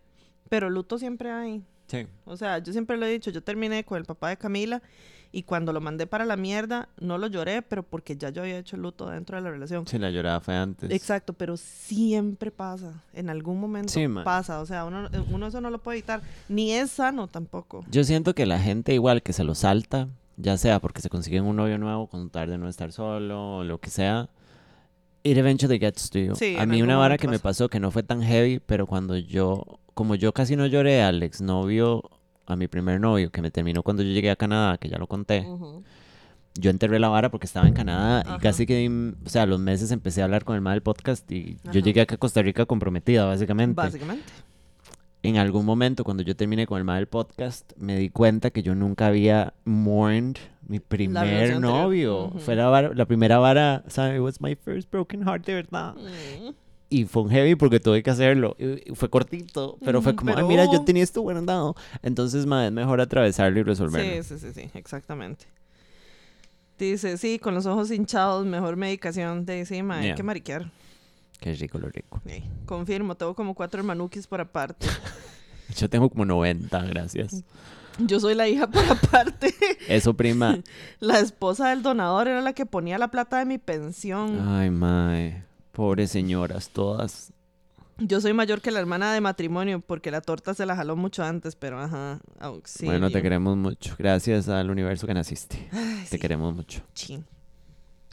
Pero 0.47 0.69
luto 0.69 0.99
siempre 0.99 1.31
hay. 1.31 1.65
Sí. 1.87 2.05
O 2.25 2.37
sea, 2.37 2.59
yo 2.59 2.71
siempre 2.71 2.97
lo 2.97 3.07
he 3.07 3.11
dicho, 3.11 3.31
yo 3.31 3.41
terminé 3.41 3.83
con 3.83 3.97
el 3.97 4.05
papá 4.05 4.29
de 4.29 4.37
Camila 4.37 4.83
y 5.31 5.43
cuando 5.43 5.71
lo 5.71 5.79
mandé 5.79 6.07
para 6.07 6.25
la 6.25 6.35
mierda, 6.35 6.89
no 6.99 7.17
lo 7.17 7.27
lloré, 7.27 7.61
pero 7.61 7.83
porque 7.83 8.17
ya 8.17 8.29
yo 8.29 8.41
había 8.41 8.57
hecho 8.57 8.75
el 8.75 8.81
luto 8.81 9.09
dentro 9.09 9.37
de 9.37 9.43
la 9.43 9.49
relación. 9.51 9.87
Sí, 9.87 9.97
la 9.97 10.11
llorada 10.11 10.41
fue 10.41 10.55
antes. 10.55 10.91
Exacto, 10.91 11.33
pero 11.33 11.55
siempre 11.57 12.51
pasa. 12.51 13.03
En 13.13 13.29
algún 13.29 13.59
momento 13.59 13.93
Sí, 13.93 14.05
pasa. 14.23 14.59
O 14.59 14.65
sea, 14.65 14.85
uno, 14.85 15.09
uno 15.31 15.47
eso 15.47 15.61
no 15.61 15.69
lo 15.69 15.77
puede 15.77 15.99
evitar. 15.99 16.21
Ni 16.49 16.71
es 16.73 16.91
sano 16.91 17.27
tampoco. 17.27 17.85
Yo 17.89 18.03
siento 18.03 18.35
que 18.35 18.45
la 18.45 18.59
gente 18.59 18.93
igual 18.93 19.23
que 19.23 19.31
se 19.33 19.43
lo 19.43 19.55
salta, 19.55 20.09
ya 20.37 20.57
sea 20.57 20.79
porque 20.79 21.01
se 21.01 21.09
consiguen 21.09 21.45
un 21.45 21.55
novio 21.55 21.77
nuevo 21.77 22.07
con 22.07 22.29
tal 22.29 22.49
de 22.49 22.57
no 22.57 22.67
estar 22.67 22.91
solo 22.91 23.57
o 23.57 23.63
lo 23.63 23.79
que 23.79 23.89
sea, 23.89 24.29
It 25.23 25.37
eventually 25.37 25.77
gets 25.77 26.09
to 26.09 26.19
you. 26.19 26.35
Sí, 26.35 26.55
a 26.57 26.65
mí 26.65 26.81
una 26.81 26.97
vara 26.97 27.17
que 27.17 27.27
me 27.27 27.37
pasó 27.37 27.69
que 27.69 27.79
no 27.79 27.91
fue 27.91 28.01
tan 28.01 28.23
heavy, 28.23 28.59
pero 28.59 28.87
cuando 28.87 29.15
yo, 29.17 29.63
como 29.93 30.15
yo 30.15 30.33
casi 30.33 30.55
no 30.55 30.65
lloré 30.65 31.03
al 31.03 31.21
exnovio, 31.21 32.03
a 32.53 32.55
mi 32.57 32.67
primer 32.67 32.99
novio, 32.99 33.31
que 33.31 33.41
me 33.41 33.51
terminó 33.51 33.83
cuando 33.83 34.03
yo 34.03 34.09
llegué 34.11 34.29
a 34.31 34.35
Canadá, 34.35 34.77
que 34.77 34.89
ya 34.89 34.97
lo 34.97 35.07
conté, 35.07 35.45
yo 36.55 36.69
enterré 36.69 36.99
la 36.99 37.07
vara 37.09 37.29
porque 37.31 37.45
estaba 37.45 37.67
en 37.67 37.73
Canadá 37.73 38.21
Ajá. 38.21 38.35
y 38.35 38.39
casi 38.39 38.65
que, 38.65 38.87
mm, 38.89 39.25
o 39.25 39.29
sea, 39.29 39.43
a 39.43 39.45
los 39.45 39.59
meses 39.59 39.91
empecé 39.91 40.21
a 40.21 40.25
hablar 40.25 40.43
con 40.43 40.55
el 40.55 40.61
mal 40.61 40.73
del 40.73 40.81
podcast 40.81 41.31
y 41.31 41.57
Ajá. 41.63 41.71
yo 41.71 41.79
llegué 41.81 42.01
acá 42.01 42.15
a 42.15 42.17
Costa 42.17 42.41
Rica 42.41 42.65
comprometida, 42.65 43.25
básicamente. 43.25 43.75
Básicamente. 43.75 44.25
en 45.23 45.37
algún 45.37 45.65
momento 45.67 46.03
cuando 46.03 46.23
yo 46.23 46.35
terminé 46.35 46.65
con 46.65 46.79
el 46.79 46.83
mal 46.83 46.97
del 46.97 47.07
podcast, 47.07 47.71
me 47.77 47.95
di 47.97 48.09
cuenta 48.09 48.49
que 48.49 48.63
yo 48.63 48.73
nunca 48.73 49.05
había 49.07 49.53
mourned 49.65 50.37
mi 50.67 50.79
primer 50.79 51.59
novio. 51.59 52.31
Fue 52.39 52.55
la, 52.55 52.67
vara- 52.69 52.91
la 52.95 53.05
primera 53.05 53.37
vara, 53.37 53.83
¿sabes? 53.87 54.17
It 54.17 54.21
was 54.21 54.41
my 54.41 54.55
first 54.55 54.89
broken 54.91 55.21
heart, 55.27 55.45
de 55.45 55.53
verdad. 55.53 55.93
Mm. 55.95 56.49
Y 56.91 57.05
fue 57.05 57.23
un 57.23 57.29
heavy 57.31 57.55
porque 57.55 57.79
tuve 57.79 58.03
que 58.03 58.09
hacerlo. 58.11 58.55
Y- 58.59 58.93
fue 58.95 59.09
cortito, 59.09 59.77
pero 59.83 60.01
fue 60.01 60.13
como, 60.15 60.31
pero- 60.33 60.45
"Ay, 60.45 60.49
mira, 60.49 60.65
yo 60.71 60.83
tenía 60.83 61.01
esto 61.03 61.21
guardado. 61.21 61.73
Entonces, 62.03 62.45
ma, 62.45 62.65
es 62.67 62.71
mejor 62.73 62.99
atravesarlo 63.01 63.59
y 63.59 63.63
resolverlo. 63.63 64.23
Sí, 64.23 64.37
sí, 64.37 64.39
sí, 64.39 64.53
sí, 64.53 64.69
exactamente. 64.73 65.45
Dice, 66.77 67.17
sí, 67.17 67.37
con 67.39 67.53
los 67.53 67.65
ojos 67.65 67.91
hinchados, 67.91 68.45
mejor 68.45 68.75
medicación. 68.75 69.45
De 69.45 69.65
sí, 69.65 69.81
ma, 69.83 69.99
hay 69.99 70.05
Yeah. 70.07 70.15
que 70.15 70.23
mariquear. 70.23 70.69
Qué 71.39 71.53
rico 71.53 71.77
lo 71.79 71.89
rico. 71.89 72.19
Sí, 72.27 72.43
Confirmo, 72.65 73.15
tengo 73.15 73.35
como 73.35 73.53
cuatro 73.55 73.79
hermanuquis 73.79 74.27
por 74.27 74.41
aparte. 74.41 74.85
Yo 75.77 75.89
tengo 75.89 76.09
como 76.09 76.25
90, 76.25 76.81
gracias. 76.83 77.43
Yo 77.99 78.19
soy 78.19 78.35
la 78.35 78.47
hija 78.47 78.67
por 78.67 78.83
aparte. 78.85 79.53
Eso, 79.87 80.13
prima. 80.13 80.59
La 80.99 81.19
esposa 81.19 81.69
del 81.69 81.83
donador 81.83 82.27
era 82.27 82.41
la 82.41 82.53
que 82.53 82.65
ponía 82.65 82.97
la 82.97 83.09
plata 83.09 83.37
de 83.39 83.45
mi 83.45 83.57
pensión. 83.57 84.45
Ay, 84.47 84.69
mae. 84.69 85.43
Pobres 85.71 86.11
señoras, 86.11 86.69
todas. 86.69 87.31
Yo 87.97 88.19
soy 88.19 88.33
mayor 88.33 88.61
que 88.61 88.71
la 88.71 88.79
hermana 88.79 89.13
de 89.13 89.21
matrimonio 89.21 89.79
porque 89.79 90.09
la 90.11 90.21
torta 90.21 90.53
se 90.53 90.65
la 90.65 90.75
jaló 90.75 90.95
mucho 90.95 91.23
antes, 91.23 91.55
pero 91.55 91.79
ajá, 91.79 92.19
auxilio. 92.39 92.91
Bueno, 92.91 93.11
te 93.11 93.21
queremos 93.21 93.55
mucho. 93.57 93.95
Gracias 93.97 94.49
al 94.49 94.69
universo 94.71 95.05
que 95.05 95.13
naciste. 95.13 95.69
Ay, 95.71 96.01
Te 96.09 96.17
sí, 96.17 96.19
queremos 96.19 96.55
mucho. 96.55 96.81
chin. 96.93 97.25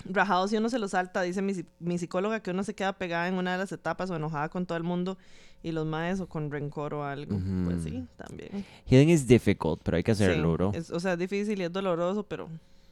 Rajado 0.05 0.47
si 0.47 0.57
uno 0.57 0.69
se 0.69 0.79
lo 0.79 0.89
salta, 0.89 1.23
dice 1.23 1.43
mi, 1.43 1.55
mi 1.81 1.99
psicóloga 1.99 2.41
que 2.41 2.51
uno 2.53 2.63
se 2.65 2.75
queda 2.75 2.93
pegada 2.93 3.29
en 3.29 3.35
una 3.35 3.53
de 3.53 3.59
las 3.59 3.73
etapas 3.73 4.11
o 4.11 4.17
enojada 4.17 4.49
con 4.49 4.65
todo 4.67 4.79
el 4.79 4.85
mundo 4.85 5.19
y 5.63 5.73
los 5.73 5.87
maes 5.87 6.21
o 6.21 6.29
con 6.29 6.51
rencor 6.53 6.95
o 6.95 7.05
algo. 7.05 7.37
Pues 7.65 7.79
Ujú. 7.79 7.89
sí, 7.89 8.05
también. 8.17 8.65
Healing 8.87 9.09
is 9.11 9.27
difficult, 9.27 9.81
pero 9.83 9.97
hay 9.97 10.05
que 10.05 10.15
Sí, 10.15 10.23
hacerlo, 10.23 10.71
es- 10.75 10.91
o 10.91 11.01
sea, 11.01 11.15
es 11.15 11.19
difícil 11.19 11.61
y 11.61 11.65
es 11.65 11.73
doloroso, 11.73 12.23
pero 12.25 12.49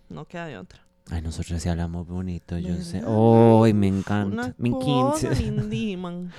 no 0.09 0.25
queda 0.25 0.47
de 0.47 0.59
otra. 0.59 0.81
Ay, 1.11 1.23
nosotros 1.23 1.63
sí 1.63 1.69
hablamos 1.69 2.07
bonito, 2.07 2.59
yo 2.59 2.77
sé. 2.83 3.03
Ay, 3.07 3.73
me 3.75 3.89
encanta. 3.89 4.55
Me 4.59 4.69
encanta. 4.71 5.31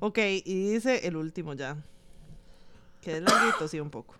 Ok, 0.00 0.18
y 0.44 0.70
dice 0.70 1.08
el 1.08 1.16
último 1.16 1.54
ya. 1.54 1.76
Que 3.00 3.16
es 3.16 3.22
larguito, 3.22 3.66
sí, 3.66 3.80
un 3.80 3.90
poco. 3.90 4.14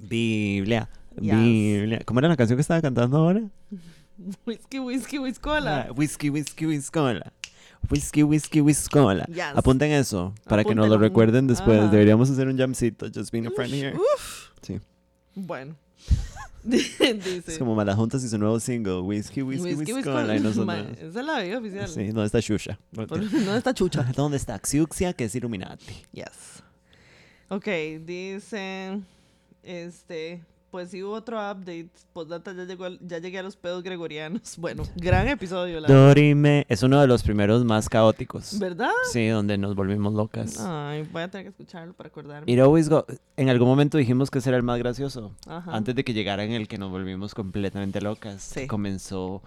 Biblia. 0.00 0.88
Yes. 1.20 1.34
Biblia. 1.34 2.00
¿Cómo 2.06 2.20
era 2.20 2.28
la 2.28 2.36
canción 2.36 2.56
que 2.56 2.62
estaba 2.62 2.80
cantando 2.80 3.18
ahora? 3.18 3.42
Whisky, 4.46 4.78
whisky, 4.78 5.18
whiskola. 5.18 5.88
Ah, 5.88 5.92
whisky, 5.92 6.30
whisky, 6.30 6.66
whiskola. 6.66 7.32
Whisky, 7.90 8.22
whisky, 8.22 8.60
whiskola. 8.60 9.24
Yes. 9.26 9.52
Apunten 9.54 9.92
eso 9.92 10.34
para 10.44 10.64
que 10.64 10.74
nos 10.74 10.88
lo 10.88 10.98
recuerden 10.98 11.46
después. 11.46 11.80
Ajá. 11.80 11.90
Deberíamos 11.90 12.30
hacer 12.30 12.48
un 12.48 12.56
jamcito. 12.56 13.06
Just 13.14 13.32
being 13.32 13.46
a 13.46 13.50
friend 13.50 13.72
here. 13.72 13.94
Uf. 13.94 14.50
Sí. 14.62 14.80
Bueno. 15.34 15.74
dice. 16.64 17.42
Es 17.52 17.58
como 17.58 17.74
Malajuntas 17.74 18.22
y 18.24 18.28
su 18.28 18.38
nuevo 18.38 18.60
single. 18.60 19.00
Whisky, 19.00 19.42
whisky, 19.42 19.74
Whisky, 19.74 19.92
whiskola. 19.92 20.36
Y 20.36 20.40
whiskola. 20.40 20.64
Ma, 20.66 20.76
nosotros. 20.82 20.98
Esa 20.98 21.20
es 21.20 21.26
la 21.26 21.40
vida 21.40 21.58
oficial. 21.58 21.88
Sí, 21.88 22.06
¿dónde 22.08 22.26
está? 22.26 22.40
Por- 22.94 23.08
¿Dónde 23.08 23.56
está 23.58 23.74
Chucha? 23.74 24.02
¿Dónde 24.16 24.36
está 24.36 24.58
Xiuxia, 24.58 25.12
que 25.12 25.24
es 25.24 25.34
Illuminati? 25.34 25.94
Yes. 26.12 26.62
Ok, 27.48 27.66
dice. 28.04 29.00
Este. 29.62 30.42
Pues 30.70 30.90
sí 30.90 31.02
hubo 31.02 31.14
otro 31.14 31.36
update. 31.38 31.88
Postdata 32.12 32.52
ya, 32.52 32.64
llegó 32.64 32.88
ya 33.00 33.18
llegué 33.18 33.38
a 33.38 33.42
los 33.42 33.56
pedos 33.56 33.82
gregorianos. 33.82 34.54
Bueno, 34.58 34.84
gran 34.96 35.26
episodio, 35.28 35.80
la 35.80 35.88
verdad. 35.88 36.06
Dorime. 36.08 36.64
Es 36.68 36.82
uno 36.82 37.00
de 37.00 37.06
los 37.08 37.22
primeros 37.22 37.64
más 37.64 37.88
caóticos. 37.88 38.58
¿Verdad? 38.58 38.90
Sí, 39.10 39.26
donde 39.28 39.58
nos 39.58 39.74
volvimos 39.74 40.12
locas. 40.14 40.60
Ay, 40.60 41.02
voy 41.10 41.22
a 41.22 41.28
tener 41.28 41.46
que 41.46 41.50
escucharlo 41.50 41.92
para 41.94 42.08
acordarme. 42.08 42.50
It 42.52 42.60
always 42.60 42.88
go- 42.88 43.04
En 43.36 43.48
algún 43.48 43.66
momento 43.68 43.98
dijimos 43.98 44.30
que 44.30 44.38
ese 44.38 44.50
era 44.50 44.56
el 44.58 44.62
más 44.62 44.78
gracioso. 44.78 45.32
Ajá. 45.46 45.74
Antes 45.74 45.94
de 45.94 46.04
que 46.04 46.12
llegara 46.12 46.44
en 46.44 46.52
el 46.52 46.68
que 46.68 46.78
nos 46.78 46.90
volvimos 46.90 47.34
completamente 47.34 48.00
locas. 48.00 48.42
Sí. 48.42 48.66
Comenzó 48.66 49.42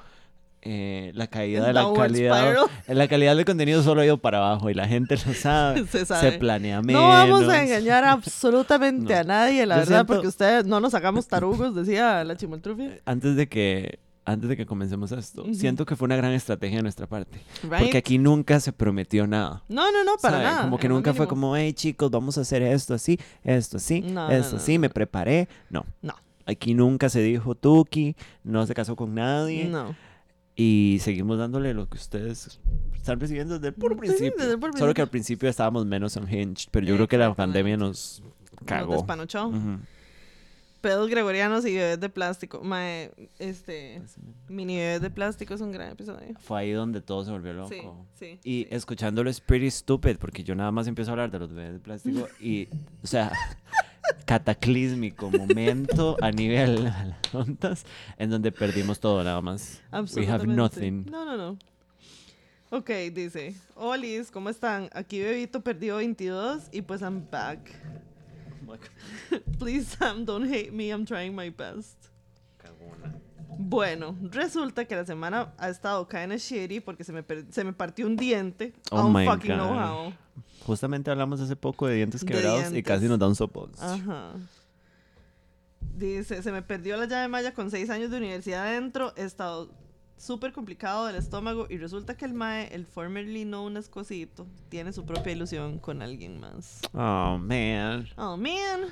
eh, 0.65 1.11
la 1.14 1.27
caída 1.27 1.65
de 1.68 1.73
la 1.73 1.91
calidad. 1.94 2.35
spiral. 2.53 2.68
La 2.98 3.07
calidad 3.07 3.35
del 3.35 3.45
contenido 3.45 3.84
solo 3.84 4.02
ha 4.02 4.06
ido 4.06 4.18
para 4.18 4.38
abajo 4.38 4.69
y 4.69 4.73
la 4.73 4.88
gente 4.88 5.15
lo 5.26 5.34
sabe. 5.34 5.85
Se 5.91 6.06
sabe. 6.06 6.34
planea 6.34 6.81
menos. 6.81 7.02
No 7.02 7.07
vamos 7.10 7.48
a 7.49 7.64
engañar 7.64 8.03
absolutamente 8.44 9.14
No. 9.14 9.19
a 9.19 9.23
nadie, 9.23 9.65
la 9.65 9.76
Yo 9.76 9.80
verdad, 9.81 9.95
siento- 9.98 10.14
porque 10.14 10.27
ustedes 10.27 10.65
no 10.65 10.80
nos 10.80 10.94
hagamos 10.94 11.27
tarugos, 11.27 11.76
decía 11.76 12.23
la 12.23 12.35
chimoltrufia. 12.38 12.99
Antes 13.06 13.35
de 13.35 13.48
que 13.48 13.99
antes 14.26 14.48
de 14.48 14.56
que 14.56 14.65
comencemos 14.65 15.11
esto, 15.11 15.44
siento 15.53 15.85
que 15.85 15.98
fue 15.98 16.06
una 16.06 16.15
gran 16.15 16.31
estrategia 16.31 16.77
de 16.77 16.84
nuestra 16.84 17.07
parte. 17.07 17.41
Right? 17.64 17.80
Porque 17.81 17.98
aquí 17.98 18.18
nunca 18.18 18.57
se 18.61 18.72
prometió 18.72 19.27
nada. 19.27 19.64
No, 19.68 19.91
no, 19.91 20.06
no, 20.06 20.14
para 20.22 20.35
¿sabe? 20.38 20.45
nada. 20.45 20.61
Como 20.61 20.77
que 20.77 20.88
nunca 20.88 21.14
fue 21.14 21.27
como, 21.27 21.57
hey 21.57 21.73
chicos, 21.73 22.10
vamos 22.10 22.38
a 22.38 22.41
hacer 22.41 22.61
esto 22.64 22.94
así, 22.94 23.19
esto 23.44 23.76
así, 23.76 23.99
No, 23.99 24.30
esto 24.31 24.52
no, 24.56 24.57
así, 24.60 24.80
me 24.80 24.90
preparé. 24.90 25.49
No. 25.69 25.85
No. 26.02 26.14
Aquí 26.45 26.73
nunca 26.73 27.10
se 27.10 27.19
dijo 27.22 27.53
Tuki, 27.56 28.15
no 28.45 28.65
se 28.65 28.73
casó 28.73 28.95
con 28.95 29.14
nadie. 29.14 29.65
No. 29.65 29.94
Y 30.55 30.99
seguimos 31.01 31.39
dándole 31.39 31.73
lo 31.73 31.89
que 31.89 31.97
ustedes 31.97 32.59
están 32.93 33.19
recibiendo 33.19 33.55
desde 33.55 33.69
el 33.69 33.73
puro 33.73 33.97
principio. 33.97 34.34
desde 34.38 34.53
el 34.53 34.59
puro 34.59 34.73
Solo 34.77 34.93
que 34.93 35.01
al 35.01 35.09
principio 35.09 35.49
estábamos 35.49 35.85
menos 35.85 36.15
unhinged, 36.15 36.67
pero 36.71 36.85
yo 36.85 36.95
creo 36.95 37.07
que 37.07 37.17
la 37.17 37.34
pandemia 37.34 37.75
nos 37.77 38.21
Nos 38.21 38.63
cagó. 38.65 38.93
despanochó. 38.93 39.51
Pedos 40.84 41.10
gregorianos 41.10 41.65
y 41.65 41.77
bebés 41.77 41.97
de 41.97 42.10
plástico. 42.10 42.61
Mae, 42.61 43.10
este. 43.39 44.01
Mini 44.49 44.76
bebés 44.76 45.01
de 45.01 45.10
plástico 45.10 45.53
es 45.53 45.61
un 45.61 45.72
gran 45.72 45.93
episodio. 45.93 46.35
Fue 46.41 46.60
ahí 46.60 46.72
donde 46.73 46.99
todo 46.99 47.23
se 47.23 47.31
volvió 47.31 47.53
loco. 47.53 47.69
Sí, 47.69 47.81
sí. 48.19 48.39
Y 48.43 48.64
sí. 48.64 48.68
escuchándolo 48.69 49.30
es 49.30 49.39
pretty 49.39 49.72
stupid 49.72 50.18
porque 50.18 50.43
yo 50.43 50.55
nada 50.55 50.73
más 50.73 50.85
empiezo 50.88 51.11
a 51.11 51.14
hablar 51.14 51.31
de 51.31 51.39
los 51.39 51.53
bebés 51.53 51.72
de 51.72 51.80
plástico 51.80 52.27
y, 52.38 52.68
o 53.01 53.07
sea, 53.07 53.31
cataclísmico 54.26 55.31
momento 55.31 56.18
a 56.19 56.31
nivel 56.31 56.85
a 56.88 57.05
las 57.05 57.22
tontas 57.22 57.85
en 58.18 58.30
donde 58.30 58.51
perdimos 58.51 58.99
todo 58.99 59.23
nada 59.23 59.39
más. 59.39 59.81
We 60.18 60.27
have 60.27 60.45
nothing. 60.45 61.05
No, 61.10 61.23
no, 61.23 61.38
no. 61.38 61.57
Ok, 62.72 62.89
dice. 63.14 63.55
Olis, 63.76 64.31
¿cómo 64.31 64.49
están? 64.49 64.89
Aquí 64.91 65.22
Bebito 65.22 65.61
perdió 65.61 65.95
22 65.95 66.64
y 66.73 66.81
pues 66.81 66.99
I'm 66.99 67.26
back. 67.31 67.72
Please, 69.59 69.87
Sam, 69.97 70.25
don't 70.25 70.47
hate 70.47 70.71
me. 70.71 70.89
I'm 70.89 71.05
trying 71.05 71.35
my 71.35 71.49
best. 71.49 72.09
Bueno, 73.57 74.15
resulta 74.31 74.85
que 74.85 74.95
la 74.95 75.05
semana 75.05 75.53
ha 75.57 75.69
estado 75.69 76.07
kinda 76.07 76.37
shitty 76.37 76.79
porque 76.79 77.03
se 77.03 77.13
me, 77.13 77.23
se 77.51 77.63
me 77.63 77.73
partió 77.73 78.07
un 78.07 78.15
diente. 78.15 78.73
Oh 78.91 79.09
my 79.09 79.25
fucking 79.25 79.51
know 79.55 79.69
God. 79.69 79.77
how. 79.77 80.13
Justamente 80.65 81.11
hablamos 81.11 81.39
hace 81.39 81.55
poco 81.55 81.87
de 81.87 81.95
dientes 81.95 82.21
De 82.21 82.27
quebrados 82.27 82.73
y 82.73 82.81
casi 82.81 83.07
nos 83.07 83.19
da 83.19 83.27
un 83.27 83.35
sopón. 83.35 83.71
Ajá. 83.79 84.33
Dice, 85.95 86.41
se 86.41 86.51
me 86.51 86.61
perdió 86.61 86.97
la 86.97 87.05
llave 87.05 87.27
maya 87.27 87.53
con 87.53 87.69
seis 87.69 87.89
años 87.89 88.09
de 88.09 88.17
universidad 88.17 88.65
adentro. 88.67 89.13
He 89.15 89.23
estado 89.23 89.69
súper 90.18 90.53
complicado 90.53 91.06
del 91.06 91.15
estómago 91.18 91.68
y 91.69 91.77
resulta 91.77 92.15
que 92.15 92.26
el 92.26 92.34
mae, 92.34 92.68
el 92.73 92.85
formerly 92.85 93.44
known 93.44 93.77
as 93.77 93.90
Cosito, 93.90 94.48
tiene 94.69 94.94
su 94.94 95.06
propia 95.06 95.34
ilusión 95.34 95.80
con 95.80 96.02
alguien 96.02 96.40
más. 96.40 96.80
Oh, 96.94 97.38
man. 97.38 98.07
Oh, 98.18 98.38
man. 98.38 98.90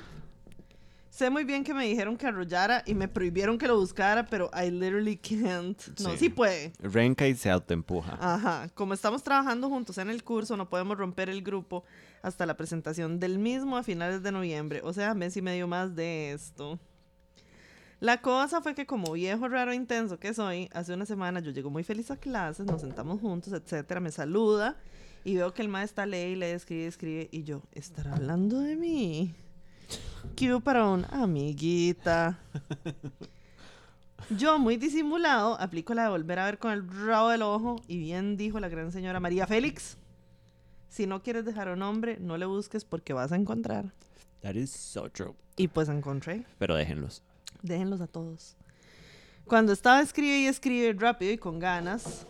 Sé 1.08 1.28
muy 1.28 1.44
bien 1.44 1.62
que 1.62 1.74
me 1.74 1.84
dijeron 1.86 2.16
que 2.16 2.26
arrollara 2.26 2.82
y 2.86 2.94
me 2.94 3.06
prohibieron 3.06 3.58
que 3.58 3.68
lo 3.68 3.78
buscara, 3.78 4.24
pero 4.24 4.50
I 4.54 4.70
literally 4.70 5.18
can't. 5.18 5.78
No, 6.00 6.10
Sí. 6.12 6.16
sí 6.16 6.28
puede. 6.30 6.72
Renka 6.78 7.28
y 7.28 7.34
se 7.34 7.50
autoempuja. 7.50 8.16
Ajá. 8.18 8.70
Como 8.74 8.94
estamos 8.94 9.22
trabajando 9.22 9.68
juntos 9.68 9.98
en 9.98 10.08
el 10.08 10.24
curso, 10.24 10.56
no 10.56 10.70
podemos 10.70 10.96
romper 10.96 11.28
el 11.28 11.42
grupo 11.42 11.84
hasta 12.22 12.46
la 12.46 12.56
presentación 12.56 13.20
del 13.20 13.38
mismo 13.38 13.76
a 13.76 13.82
finales 13.82 14.22
de 14.22 14.32
noviembre. 14.32 14.80
O 14.84 14.94
sea, 14.94 15.12
mes 15.14 15.36
y 15.36 15.42
medio 15.42 15.68
más 15.68 15.94
de 15.94 16.32
esto. 16.32 16.78
La 18.02 18.20
cosa 18.20 18.60
fue 18.60 18.74
que 18.74 18.84
como 18.84 19.12
viejo 19.12 19.46
raro 19.46 19.72
intenso 19.72 20.18
que 20.18 20.34
soy, 20.34 20.68
hace 20.72 20.92
una 20.92 21.06
semana 21.06 21.38
yo 21.38 21.52
llego 21.52 21.70
muy 21.70 21.84
feliz 21.84 22.10
a 22.10 22.16
clases, 22.16 22.66
nos 22.66 22.80
sentamos 22.80 23.20
juntos, 23.20 23.52
etcétera, 23.52 24.00
me 24.00 24.10
saluda 24.10 24.76
y 25.22 25.36
veo 25.36 25.54
que 25.54 25.62
el 25.62 25.68
maestro 25.68 26.04
lee 26.04 26.32
y 26.32 26.34
lee, 26.34 26.46
escribe, 26.46 26.88
escribe 26.88 27.28
y 27.30 27.44
yo, 27.44 27.62
¿estará 27.70 28.16
hablando 28.16 28.58
de 28.58 28.74
mí? 28.74 29.36
Q 30.36 30.60
para 30.62 30.88
un 30.88 31.06
amiguita. 31.12 32.40
Yo, 34.36 34.58
muy 34.58 34.78
disimulado, 34.78 35.56
aplico 35.60 35.94
la 35.94 36.02
de 36.02 36.08
volver 36.08 36.40
a 36.40 36.46
ver 36.46 36.58
con 36.58 36.72
el 36.72 36.88
rabo 37.06 37.28
del 37.28 37.42
ojo 37.42 37.80
y 37.86 37.98
bien 37.98 38.36
dijo 38.36 38.58
la 38.58 38.68
gran 38.68 38.90
señora 38.90 39.20
María 39.20 39.46
Félix. 39.46 39.96
Si 40.88 41.06
no 41.06 41.22
quieres 41.22 41.44
dejar 41.44 41.68
un 41.68 41.78
nombre, 41.78 42.18
no 42.18 42.36
le 42.36 42.46
busques 42.46 42.84
porque 42.84 43.12
vas 43.12 43.30
a 43.30 43.36
encontrar. 43.36 43.92
That 44.40 44.54
is 44.54 44.72
so 44.72 45.08
true. 45.08 45.34
Y 45.56 45.68
pues 45.68 45.88
encontré. 45.88 46.44
Pero 46.58 46.74
déjenlos. 46.74 47.22
Déjenlos 47.62 48.00
a 48.00 48.06
todos. 48.06 48.56
Cuando 49.44 49.72
estaba 49.72 50.00
escribe 50.00 50.38
y 50.38 50.46
escribe 50.46 50.92
rápido 50.98 51.32
y 51.32 51.38
con 51.38 51.58
ganas, 51.58 52.26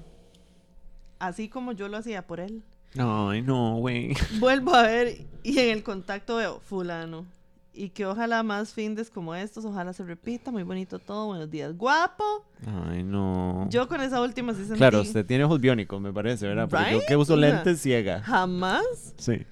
así 1.18 1.48
como 1.48 1.72
yo 1.72 1.88
lo 1.88 1.96
hacía 1.96 2.26
por 2.26 2.40
él. 2.40 2.62
Ay, 2.98 3.42
no, 3.42 3.76
güey. 3.76 4.14
Vuelvo 4.38 4.74
a 4.74 4.82
ver 4.82 5.26
y 5.42 5.58
en 5.58 5.70
el 5.70 5.82
contacto 5.82 6.36
veo 6.36 6.60
fulano. 6.60 7.26
Y 7.74 7.88
que 7.88 8.04
ojalá 8.04 8.42
más 8.42 8.74
findes 8.74 9.08
como 9.08 9.34
estos, 9.34 9.64
ojalá 9.64 9.94
se 9.94 10.04
repita, 10.04 10.50
muy 10.50 10.62
bonito 10.62 10.98
todo, 10.98 11.28
buenos 11.28 11.50
días, 11.50 11.74
guapo. 11.74 12.44
Ay, 12.66 13.02
no. 13.02 13.66
Yo 13.70 13.88
con 13.88 14.02
esa 14.02 14.20
última 14.20 14.52
sí 14.52 14.64
sentí... 14.64 14.76
Claro, 14.76 15.00
usted 15.00 15.24
tiene 15.24 15.44
ojos 15.44 15.58
biónicos, 15.58 15.98
me 15.98 16.12
parece, 16.12 16.46
¿verdad? 16.46 16.68
Porque 16.68 16.92
yo 16.92 16.98
Right? 16.98 17.08
que 17.08 17.16
uso 17.16 17.34
lentes 17.34 17.80
ciega. 17.80 18.20
Jamás. 18.20 19.14
Sí. 19.16 19.46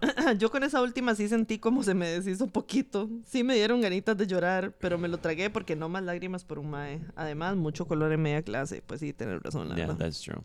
Yo 0.38 0.50
con 0.50 0.62
esa 0.62 0.80
última 0.82 1.14
sí 1.14 1.28
sentí 1.28 1.58
como 1.58 1.82
se 1.82 1.94
me 1.94 2.08
deshizo 2.08 2.46
poquito. 2.46 3.08
Sí 3.26 3.44
me 3.44 3.54
dieron 3.54 3.80
ganitas 3.80 4.16
de 4.16 4.26
llorar, 4.26 4.72
pero 4.78 4.98
me 4.98 5.08
lo 5.08 5.18
tragué 5.18 5.50
porque 5.50 5.76
no 5.76 5.88
más 5.88 6.02
lágrimas 6.02 6.44
por 6.44 6.58
un 6.58 6.70
mae. 6.70 7.00
Además, 7.16 7.56
mucho 7.56 7.86
color 7.86 8.12
en 8.12 8.22
media 8.22 8.42
clase. 8.42 8.82
Pues 8.86 9.00
sí, 9.00 9.12
tener 9.12 9.42
razón, 9.42 9.68
la 9.68 9.76
Yeah, 9.76 9.86
verdad. 9.88 10.04
that's 10.06 10.20
true. 10.20 10.42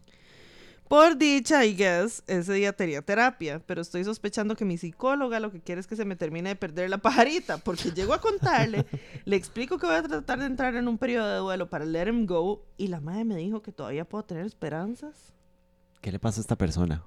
Por 0.87 1.17
dicha, 1.17 1.65
I 1.65 1.75
guess, 1.75 2.21
ese 2.27 2.53
día 2.53 2.71
tenía 2.71 3.01
terapia, 3.01 3.59
pero 3.65 3.81
estoy 3.81 4.03
sospechando 4.03 4.55
que 4.55 4.65
mi 4.65 4.77
psicóloga 4.77 5.39
lo 5.39 5.51
que 5.51 5.59
quiere 5.59 5.81
es 5.81 5.87
que 5.87 5.95
se 5.95 6.05
me 6.05 6.15
termine 6.15 6.49
de 6.49 6.55
perder 6.55 6.91
la 6.91 6.99
pajarita, 6.99 7.57
porque 7.57 7.89
llego 7.91 8.13
a 8.13 8.21
contarle, 8.21 8.85
le 9.25 9.35
explico 9.35 9.79
que 9.79 9.87
voy 9.87 9.95
a 9.95 10.03
tratar 10.03 10.37
de 10.37 10.45
entrar 10.45 10.75
en 10.75 10.87
un 10.87 10.99
periodo 10.99 11.27
de 11.27 11.37
duelo 11.39 11.71
para 11.71 11.85
let 11.85 12.07
him 12.07 12.27
go, 12.27 12.63
y 12.77 12.89
la 12.89 12.99
madre 13.01 13.25
me 13.25 13.35
dijo 13.35 13.63
que 13.63 13.71
todavía 13.71 14.05
puedo 14.05 14.25
tener 14.25 14.45
esperanzas. 14.45 15.33
¿Qué 16.01 16.11
le 16.11 16.19
pasa 16.19 16.39
a 16.39 16.41
esta 16.41 16.55
persona? 16.55 17.03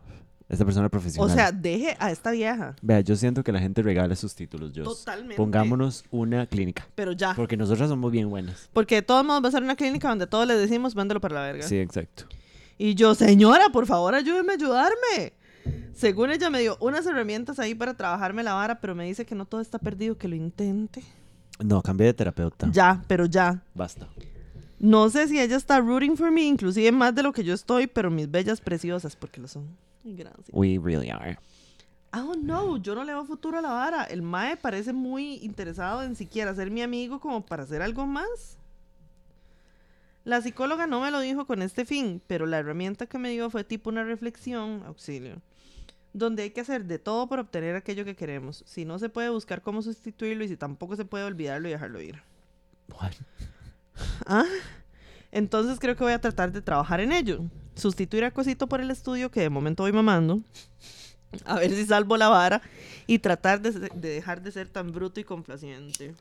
Esta 0.49 0.65
persona 0.65 0.87
O 0.87 0.91
profesional. 0.91 1.35
sea, 1.37 1.53
deje 1.53 1.95
a 2.01 2.11
esta 2.11 2.31
vieja. 2.31 2.75
Vea, 2.81 3.01
yo 3.01 3.17
siento 3.17 3.45
que 3.45 3.53
la 3.53 3.61
gente 3.61 3.83
regala 3.83 4.17
sus 4.17 4.35
títulos, 4.35 4.73
yo. 4.73 4.85
Totalmente. 4.85 5.37
Pongámonos 5.37 6.05
una 6.11 6.47
clínica. 6.47 6.87
Pero 6.95 7.13
ya. 7.13 7.35
Porque 7.35 7.57
nosotras 7.57 7.91
somos 7.91 8.11
bien 8.11 8.31
buenas. 8.31 8.71
Porque 8.73 8.97
de 8.97 9.03
todos 9.03 9.25
modos 9.27 9.45
va 9.45 9.49
a 9.49 9.53
ser 9.53 9.63
una 9.63 9.77
clínica 9.77 10.09
donde 10.09 10.27
todos 10.27 10.47
le 10.47 10.57
decimos, 10.57 10.97
mándalo 10.97 11.21
para 11.21 11.35
la 11.35 11.43
verga. 11.43 11.65
Sí, 11.65 11.77
exacto. 11.79 12.25
Y 12.79 12.95
yo, 12.95 13.15
señora, 13.15 13.69
por 13.71 13.87
favor, 13.87 14.15
ayúdeme 14.15 14.53
a 14.53 14.55
ayudarme. 14.55 15.35
Según 15.93 16.31
ella 16.31 16.49
me 16.49 16.61
dio 16.61 16.79
unas 16.81 17.05
herramientas 17.05 17.59
ahí 17.59 17.75
para 17.75 17.95
trabajarme 17.95 18.43
la 18.43 18.55
vara, 18.55 18.81
pero 18.81 18.95
me 18.95 19.05
dice 19.05 19.27
que 19.27 19.35
no 19.35 19.45
todo 19.45 19.61
está 19.61 19.79
perdido, 19.79 20.17
que 20.17 20.29
lo 20.29 20.37
intente. 20.37 21.03
No, 21.63 21.83
cambié 21.83 22.07
de 22.07 22.15
terapeuta. 22.15 22.71
Ya, 22.73 23.03
pero 23.07 23.27
ya. 23.27 23.63
Basta. 23.75 24.07
No 24.79 25.11
sé 25.11 25.27
si 25.27 25.41
ella 25.41 25.57
está 25.57 25.81
rooting 25.81 26.17
for 26.17 26.31
me, 26.31 26.43
inclusive 26.45 26.91
más 26.93 27.15
de 27.15 27.25
lo 27.25 27.33
que 27.33 27.43
yo 27.43 27.53
estoy, 27.53 27.89
pero 27.89 28.11
mis 28.11 28.31
bellas 28.31 28.61
preciosas, 28.61 29.17
porque 29.17 29.41
lo 29.41 29.49
son. 29.49 29.67
We 30.53 30.79
really 30.79 31.11
are. 31.11 31.39
Oh, 32.13 32.35
no, 32.41 32.79
yo 32.79 32.95
no 32.95 33.05
le 33.05 33.13
veo 33.13 33.25
futuro 33.25 33.59
a 33.59 33.63
la 33.63 33.71
vara. 33.71 34.05
El 34.05 34.23
Mae 34.23 34.57
parece 34.57 34.93
muy 34.93 35.35
interesado 35.37 36.03
en 36.03 36.17
siquiera 36.17 36.55
ser 36.55 36.71
mi 36.71 36.83
amigo 36.83 37.21
como 37.21 37.45
para 37.45 37.65
hacer 37.65 37.83
algo 37.83 38.07
más. 38.07 38.59
La 40.25 40.41
psicóloga 40.43 40.87
no 40.87 41.01
me 41.01 41.11
lo 41.11 41.21
dijo 41.21 41.47
con 41.47 41.63
este 41.63 41.85
fin, 41.85 42.21
pero 42.27 42.47
la 42.47 42.59
herramienta 42.59 43.07
que 43.07 43.19
me 43.19 43.31
dio 43.31 43.51
fue 43.51 43.65
tipo 43.65 43.89
una 43.91 44.05
reflexión, 44.05 44.83
auxilio, 44.87 45.41
donde 46.13 46.43
hay 46.43 46.51
que 46.51 46.61
hacer 46.61 46.85
de 46.85 46.99
todo 46.99 47.27
por 47.29 47.39
obtener 47.39 47.77
aquello 47.77 48.05
que 48.05 48.17
queremos. 48.17 48.63
Si 48.67 48.85
no 48.85 48.99
se 48.99 49.09
puede 49.09 49.31
buscar 49.31 49.63
cómo 49.63 49.81
sustituirlo 49.81 50.45
y 50.45 50.49
si 50.49 50.57
tampoco 50.57 50.97
se 50.97 51.05
puede 51.05 51.25
olvidarlo 51.25 51.69
y 51.69 51.73
dejarlo 51.73 52.01
ir. 52.01 52.23
What? 52.91 53.13
¿Ah? 54.27 54.45
Entonces 55.31 55.79
creo 55.79 55.97
que 55.97 56.05
voy 56.05 56.13
a 56.13 56.21
tratar 56.21 56.53
de 56.53 56.63
trabajar 56.63 57.01
en 57.01 57.13
ello. 57.13 57.45
Sustituir 57.79 58.25
a 58.25 58.31
Cosito 58.31 58.67
por 58.69 58.81
el 58.81 58.91
estudio 58.91 59.31
que 59.31 59.41
de 59.41 59.51
momento 59.51 59.85
voy 59.85 59.93
mamando. 59.93 60.43
A 61.45 61.57
ver 61.57 61.71
si 61.71 61.87
salvo 61.87 62.17
la 62.17 62.29
vara. 62.29 62.61
Y 63.07 63.19
tratar 63.19 63.61
de, 63.61 63.71
dejar 63.95 64.43
de 64.43 64.53
ser 64.53 64.69
tan 64.69 64.93
bruto 64.93 65.21
y 65.21 65.25
complaciente. 65.25 66.15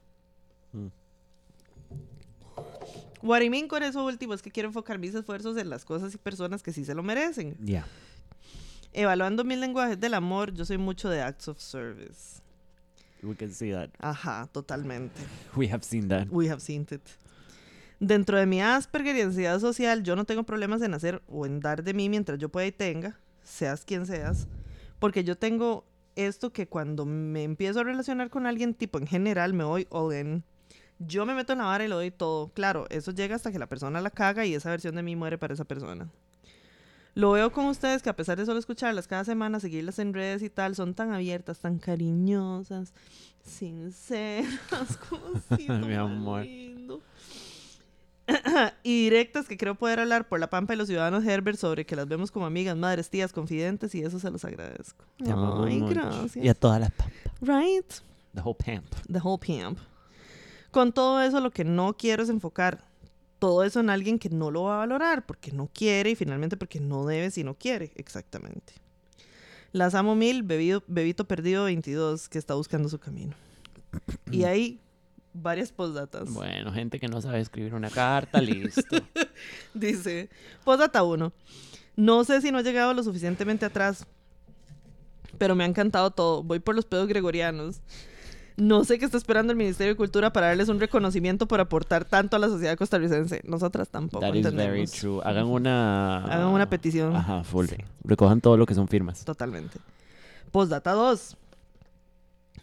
Mm. 0.71 0.87
Mean 3.49 3.67
con 3.67 3.83
eso 3.83 4.05
último 4.05 4.33
es 4.33 4.41
que 4.41 4.51
quiero 4.51 4.69
enfocar 4.69 4.99
mis 4.99 5.13
esfuerzos 5.15 5.57
en 5.57 5.69
las 5.69 5.83
cosas 5.83 6.13
y 6.13 6.17
personas 6.17 6.61
que 6.61 6.71
sí 6.71 6.85
se 6.85 6.93
lo 6.93 7.03
merecen. 7.03 7.55
Yeah. 7.57 7.85
Evaluando 8.93 9.43
mis 9.43 9.57
lenguajes 9.57 9.99
del 9.99 10.13
amor, 10.13 10.53
yo 10.53 10.65
soy 10.65 10.77
mucho 10.77 11.09
de 11.09 11.21
acts 11.21 11.47
of 11.47 11.59
service. 11.59 12.41
We 13.23 13.35
can 13.35 13.51
see 13.51 13.71
that. 13.71 13.89
Ajá, 13.99 14.47
totalmente. 14.51 15.19
We 15.55 15.67
have 15.69 15.83
seen 15.83 16.07
that. 16.09 16.27
We 16.29 16.49
have 16.49 16.61
seen 16.61 16.85
it. 16.91 17.01
Dentro 17.99 18.37
de 18.37 18.45
mi 18.45 18.61
Asperger 18.61 19.15
y 19.15 19.21
ansiedad 19.21 19.59
social, 19.59 20.03
yo 20.03 20.15
no 20.15 20.25
tengo 20.25 20.43
problemas 20.43 20.81
en 20.83 20.93
hacer 20.93 21.23
o 21.27 21.45
en 21.45 21.59
dar 21.59 21.83
de 21.83 21.93
mí 21.93 22.09
mientras 22.09 22.37
yo 22.37 22.49
pueda 22.49 22.67
y 22.67 22.71
tenga, 22.71 23.19
seas 23.43 23.83
quien 23.85 24.05
seas, 24.05 24.47
porque 24.99 25.23
yo 25.23 25.35
tengo 25.35 25.83
esto 26.15 26.51
que 26.51 26.67
cuando 26.67 27.05
me 27.05 27.43
empiezo 27.43 27.79
a 27.79 27.83
relacionar 27.83 28.29
con 28.29 28.45
alguien, 28.45 28.73
tipo 28.73 28.99
en 28.99 29.07
general, 29.07 29.53
me 29.53 29.63
voy 29.63 29.87
all 29.89 30.15
in. 30.15 30.43
Yo 30.99 31.25
me 31.25 31.35
meto 31.35 31.53
en 31.53 31.59
la 31.59 31.65
vara 31.65 31.85
y 31.85 31.87
lo 31.87 31.95
doy 31.95 32.09
todo. 32.11 32.49
Claro, 32.49 32.85
eso 32.89 33.11
llega 33.11 33.35
hasta 33.35 33.51
que 33.51 33.59
la 33.59 33.67
persona 33.67 34.01
la 34.01 34.09
caga 34.09 34.45
y 34.45 34.55
esa 34.55 34.71
versión 34.71 34.95
de 34.95 35.03
mí 35.03 35.15
muere 35.15 35.37
para 35.37 35.53
esa 35.53 35.65
persona. 35.65 36.09
Lo 37.13 37.31
veo 37.31 37.51
con 37.51 37.65
ustedes 37.65 38.03
que 38.03 38.09
a 38.09 38.15
pesar 38.15 38.37
de 38.37 38.45
solo 38.45 38.59
escucharlas 38.59 39.07
cada 39.07 39.23
semana, 39.23 39.59
seguirlas 39.59 39.97
en 39.97 40.13
redes 40.13 40.43
y 40.43 40.49
tal, 40.51 40.75
son 40.75 40.93
tan 40.93 41.11
abiertas, 41.11 41.59
tan 41.59 41.79
cariñosas, 41.79 42.93
sinceras, 43.43 44.97
como 45.09 45.23
Mi 45.87 45.93
amor. 45.93 46.45
lindo. 46.45 47.01
y 48.83 49.03
directas 49.03 49.47
que 49.47 49.57
creo 49.57 49.75
poder 49.75 49.99
hablar 49.99 50.27
por 50.27 50.39
la 50.39 50.49
pampa 50.49 50.73
de 50.73 50.77
los 50.77 50.87
ciudadanos 50.87 51.25
Herbert 51.25 51.57
sobre 51.57 51.85
que 51.85 51.95
las 51.95 52.07
vemos 52.07 52.31
como 52.31 52.45
amigas, 52.45 52.75
madres, 52.75 53.09
tías, 53.09 53.31
confidentes 53.31 53.95
y 53.95 54.01
eso 54.01 54.19
se 54.19 54.29
los 54.29 54.43
agradezco. 54.45 55.05
Amamos 55.25 55.67
Ay, 55.67 55.79
gracias. 55.81 56.45
Y 56.45 56.49
a 56.49 56.53
todas 56.53 56.79
las 56.79 56.91
pamp. 56.91 57.11
Right. 57.41 57.91
The 58.33 58.41
whole 58.41 58.57
pamp. 58.57 58.85
The 59.11 59.19
whole 59.23 59.39
pamp. 59.39 59.79
Con 60.71 60.91
todo 60.91 61.21
eso, 61.21 61.39
lo 61.39 61.51
que 61.51 61.63
no 61.63 61.95
quiero 61.95 62.23
es 62.23 62.29
enfocar 62.29 62.85
todo 63.39 63.63
eso 63.63 63.79
en 63.79 63.89
alguien 63.89 64.19
que 64.19 64.29
no 64.29 64.51
lo 64.51 64.63
va 64.63 64.75
a 64.75 64.77
valorar, 64.79 65.25
porque 65.25 65.51
no 65.51 65.69
quiere 65.73 66.11
y 66.11 66.15
finalmente 66.15 66.57
porque 66.57 66.79
no 66.79 67.05
debe 67.05 67.31
si 67.31 67.43
no 67.43 67.55
quiere, 67.55 67.91
exactamente. 67.95 68.73
Las 69.71 69.95
amo 69.95 70.15
mil, 70.15 70.43
bebido, 70.43 70.83
bebito 70.87 71.27
perdido 71.27 71.65
22, 71.65 72.29
que 72.29 72.39
está 72.39 72.55
buscando 72.55 72.89
su 72.89 72.99
camino. 72.99 73.33
Y 74.31 74.43
hay 74.43 74.79
varias 75.41 75.71
postdatas. 75.71 76.29
Bueno, 76.31 76.71
gente 76.71 76.99
que 76.99 77.07
no 77.07 77.21
sabe 77.21 77.39
escribir 77.39 77.73
una 77.73 77.89
carta, 77.89 78.41
listo. 78.41 78.97
Dice, 79.73 80.29
postdata 80.63 81.03
1. 81.03 81.31
No 81.95 82.23
sé 82.23 82.41
si 82.41 82.51
no 82.51 82.59
he 82.59 82.63
llegado 82.63 82.93
lo 82.93 83.03
suficientemente 83.03 83.65
atrás, 83.65 84.05
pero 85.37 85.55
me 85.55 85.63
ha 85.63 85.67
encantado 85.67 86.11
todo. 86.11 86.43
Voy 86.43 86.59
por 86.59 86.75
los 86.75 86.85
pedos 86.85 87.07
gregorianos. 87.07 87.81
No 88.55 88.83
sé 88.83 88.97
qué 88.97 89.05
está 89.05 89.17
esperando 89.17 89.51
el 89.51 89.57
Ministerio 89.57 89.93
de 89.93 89.97
Cultura 89.97 90.33
para 90.33 90.47
darles 90.47 90.67
un 90.69 90.79
reconocimiento 90.79 91.47
por 91.47 91.59
aportar 91.59 92.05
tanto 92.05 92.35
a 92.35 92.39
la 92.39 92.47
sociedad 92.47 92.75
costarricense. 92.75 93.41
Nosotras 93.43 93.87
tampoco 93.89 94.21
That 94.25 94.33
is 94.33 94.43
very 94.45 94.81
entendemos. 94.81 94.91
true. 94.93 95.21
Hagan 95.23 95.45
una... 95.45 96.23
Hagan 96.25 96.47
una 96.47 96.67
petición. 96.67 97.15
Ajá, 97.15 97.43
full. 97.43 97.67
Sí. 97.67 97.75
Recojan 98.03 98.41
todo 98.41 98.57
lo 98.57 98.65
que 98.65 98.73
son 98.73 98.87
firmas. 98.87 99.23
Totalmente. 99.25 99.77
Postdata 100.51 100.93
2. 100.93 101.37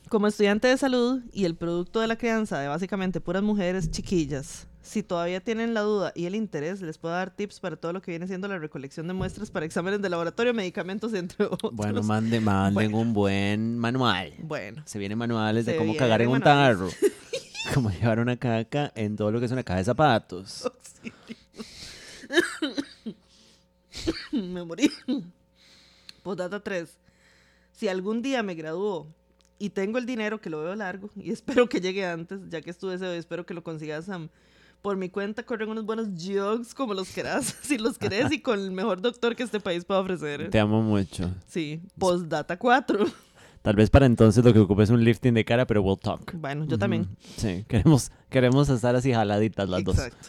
Como 0.08 0.26
estudiante 0.28 0.68
de 0.68 0.76
salud 0.76 1.22
y 1.32 1.44
el 1.44 1.56
producto 1.56 2.00
de 2.00 2.06
la 2.06 2.16
crianza 2.16 2.58
de 2.60 2.68
básicamente 2.68 3.20
puras 3.20 3.42
mujeres 3.42 3.90
chiquillas, 3.90 4.66
si 4.82 5.02
todavía 5.02 5.40
tienen 5.40 5.74
la 5.74 5.80
duda 5.80 6.12
y 6.14 6.26
el 6.26 6.34
interés, 6.34 6.82
les 6.82 6.98
puedo 6.98 7.14
dar 7.14 7.34
tips 7.34 7.58
para 7.58 7.76
todo 7.76 7.92
lo 7.92 8.02
que 8.02 8.12
viene 8.12 8.26
siendo 8.26 8.46
la 8.46 8.58
recolección 8.58 9.08
de 9.08 9.14
muestras 9.14 9.50
para 9.50 9.64
exámenes 9.66 10.02
de 10.02 10.10
laboratorio, 10.10 10.52
medicamentos, 10.52 11.14
entre 11.14 11.46
otros. 11.46 11.72
Bueno, 11.74 12.02
mande, 12.02 12.40
manden 12.40 12.74
Bueno. 12.74 12.98
un 12.98 13.14
buen 13.14 13.78
manual. 13.78 14.34
Bueno, 14.42 14.82
Se 14.84 14.98
vienen 14.98 15.18
manuales 15.18 15.64
de 15.64 15.76
cómo 15.76 15.96
cagar 15.96 16.20
en 16.22 16.28
un 16.28 16.40
tarro. 16.40 16.88
Cómo 17.72 17.88
llevar 17.88 18.20
una 18.20 18.36
caca 18.36 18.92
en 18.94 19.16
todo 19.16 19.32
lo 19.32 19.40
que 19.40 19.46
es 19.46 19.52
una 19.52 19.62
caja 19.62 19.78
de 19.78 19.84
zapatos. 19.86 20.70
me 24.32 24.62
morí. 24.62 24.90
Postdata 26.22 26.60
3. 26.60 26.90
Si 27.72 27.88
algún 27.88 28.20
día 28.20 28.42
me 28.42 28.54
gradúo 28.54 29.06
y 29.58 29.70
tengo 29.70 29.98
el 29.98 30.06
dinero, 30.06 30.40
que 30.40 30.50
lo 30.50 30.62
veo 30.62 30.74
largo, 30.74 31.10
y 31.16 31.30
espero 31.32 31.68
que 31.68 31.80
llegue 31.80 32.06
antes, 32.06 32.40
ya 32.48 32.60
que 32.60 32.70
estuve 32.70 32.94
ese, 32.94 33.16
espero 33.16 33.46
que 33.46 33.54
lo 33.54 33.62
consigas, 33.62 34.06
Sam. 34.06 34.28
Por 34.82 34.98
mi 34.98 35.08
cuenta 35.08 35.44
corren 35.44 35.70
unos 35.70 35.86
buenos 35.86 36.08
jugs 36.08 36.74
como 36.74 36.92
los 36.92 37.08
querás, 37.08 37.56
si 37.62 37.78
los 37.78 37.96
querés, 37.96 38.30
y 38.32 38.40
con 38.40 38.60
el 38.60 38.70
mejor 38.70 39.00
doctor 39.00 39.34
que 39.34 39.42
este 39.42 39.60
país 39.60 39.84
pueda 39.84 40.00
ofrecer. 40.00 40.50
Te 40.50 40.58
amo 40.58 40.82
mucho. 40.82 41.30
Sí, 41.46 41.80
postdata 41.98 42.58
4. 42.58 43.06
Tal 43.62 43.76
vez 43.76 43.88
para 43.88 44.04
entonces 44.04 44.44
lo 44.44 44.52
que 44.52 44.58
ocupes 44.58 44.90
es 44.90 44.90
un 44.90 45.02
lifting 45.02 45.32
de 45.32 45.42
cara, 45.42 45.66
pero 45.66 45.80
we'll 45.80 45.98
talk. 45.98 46.34
Bueno, 46.34 46.66
yo 46.66 46.76
también. 46.76 47.08
Sí, 47.38 47.64
queremos, 47.66 48.12
queremos 48.28 48.68
estar 48.68 48.94
así 48.94 49.10
jaladitas 49.10 49.70
las 49.70 49.82
dos. 49.82 49.96
Exacto. 49.96 50.28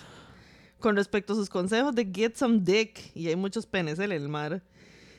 Con 0.80 0.96
respecto 0.96 1.34
a 1.34 1.36
sus 1.36 1.50
consejos 1.50 1.94
de 1.94 2.10
get 2.14 2.36
some 2.36 2.60
dick, 2.62 3.12
y 3.14 3.28
hay 3.28 3.36
muchos 3.36 3.66
penes 3.66 4.00
en 4.00 4.14
el 4.14 4.30
mar. 4.30 4.64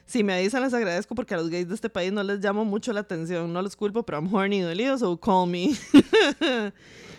Si 0.07 0.23
me 0.23 0.35
avisan, 0.35 0.63
les 0.63 0.73
agradezco 0.73 1.15
porque 1.17 1.35
a 1.35 1.37
los 1.37 1.51
gays 1.51 1.69
de 1.69 1.75
este 1.75 1.91
país 1.91 2.13
no 2.13 2.23
les 2.23 2.39
llamo 2.41 2.65
mucho 2.65 2.93
la 2.93 3.01
atención. 3.01 3.53
No 3.53 3.61
los 3.61 3.75
culpo, 3.75 4.05
pero 4.05 4.19
I'm 4.19 4.33
horny 4.33 4.61
dolido, 4.61 4.97
so 4.99 5.17
call 5.19 5.49
me. 5.49 5.71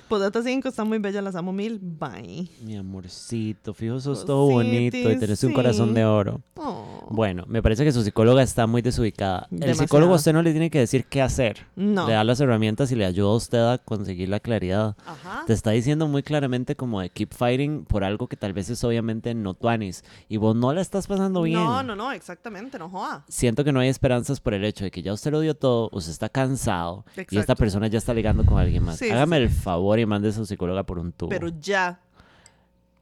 Podata 0.08 0.42
5 0.42 0.70
está 0.70 0.86
muy 0.86 1.00
bella, 1.00 1.22
las 1.22 1.36
amo 1.36 1.52
mil. 1.52 1.80
Bye. 1.82 2.50
Mi 2.62 2.78
amorcito, 2.78 3.74
fijo, 3.74 4.00
sos 4.00 4.26
todo 4.26 4.50
bonito 4.50 4.98
y 4.98 5.20
tenés 5.20 5.44
un 5.44 5.52
corazón 5.52 5.94
de 5.94 6.06
oro. 6.06 6.42
Oh. 6.56 7.08
Bueno, 7.10 7.44
me 7.48 7.62
parece 7.62 7.84
que 7.84 7.92
su 7.92 8.04
psicóloga 8.04 8.42
está 8.42 8.68
muy 8.68 8.82
desubicada. 8.82 9.48
El 9.52 9.76
psicólogo 9.76 10.14
a 10.14 10.16
usted 10.16 10.32
no 10.32 10.42
le 10.42 10.52
tiene 10.52 10.70
que 10.70 10.80
decir 10.80 11.06
qué 11.06 11.22
hacer. 11.22 11.68
No. 11.76 12.08
Le 12.08 12.14
da 12.14 12.24
las 12.24 12.40
herramientas 12.40 12.90
y 12.92 12.96
le 12.96 13.06
ayuda 13.06 13.32
a 13.32 13.36
usted 13.36 13.58
a 13.60 13.78
conseguir 13.80 14.30
la 14.30 14.40
claridad. 14.40 14.96
Ajá. 15.06 15.44
Te 15.46 15.52
está 15.52 15.72
diciendo 15.72 16.08
muy 16.08 16.24
claramente 16.24 16.78
como 16.78 17.02
de 17.02 17.10
keep 17.10 17.34
fighting 17.34 17.84
por 17.84 18.06
algo 18.06 18.28
que 18.28 18.38
tal 18.38 18.54
vez 18.54 18.70
es 18.70 18.82
obviamente 18.86 19.34
no 19.36 19.56
tuanis. 19.56 20.06
Y 20.30 20.38
vos 20.38 20.56
no 20.56 20.74
la 20.74 20.80
estás 20.80 21.08
pasando 21.08 21.42
bien. 21.42 21.60
No, 21.60 21.84
no, 21.84 21.98
no, 21.98 22.14
exactamente, 22.14 22.80
no 22.80 22.90
joda. 22.90 23.26
Siento 23.28 23.66
que 23.66 23.74
no 23.74 23.82
hay 23.82 23.90
esperanzas 23.90 24.40
por 24.40 24.54
el 24.54 24.64
hecho 24.64 24.86
de 24.86 24.92
que 24.92 25.02
ya 25.02 25.12
usted 25.12 25.32
lo 25.32 25.42
dio 25.42 25.54
todo, 25.54 25.90
usted 25.92 26.12
está 26.12 26.30
cansado 26.30 27.04
y 27.30 27.38
esta 27.38 27.56
persona 27.56 27.88
ya 27.88 27.98
está 27.98 28.14
ligando 28.14 28.46
con 28.46 28.58
alguien 28.58 28.84
más. 28.84 28.98
Sí, 28.98 29.06
sí, 29.06 29.12
Hágame 29.12 29.38
sí. 29.38 29.44
el 29.44 29.50
favor 29.50 29.97
y 30.02 30.06
mande 30.06 30.30
a 30.30 30.32
su 30.32 30.46
psicóloga 30.46 30.84
por 30.84 31.00
un 31.00 31.12
tubo. 31.12 31.30
Pero 31.30 31.48
ya. 31.60 32.00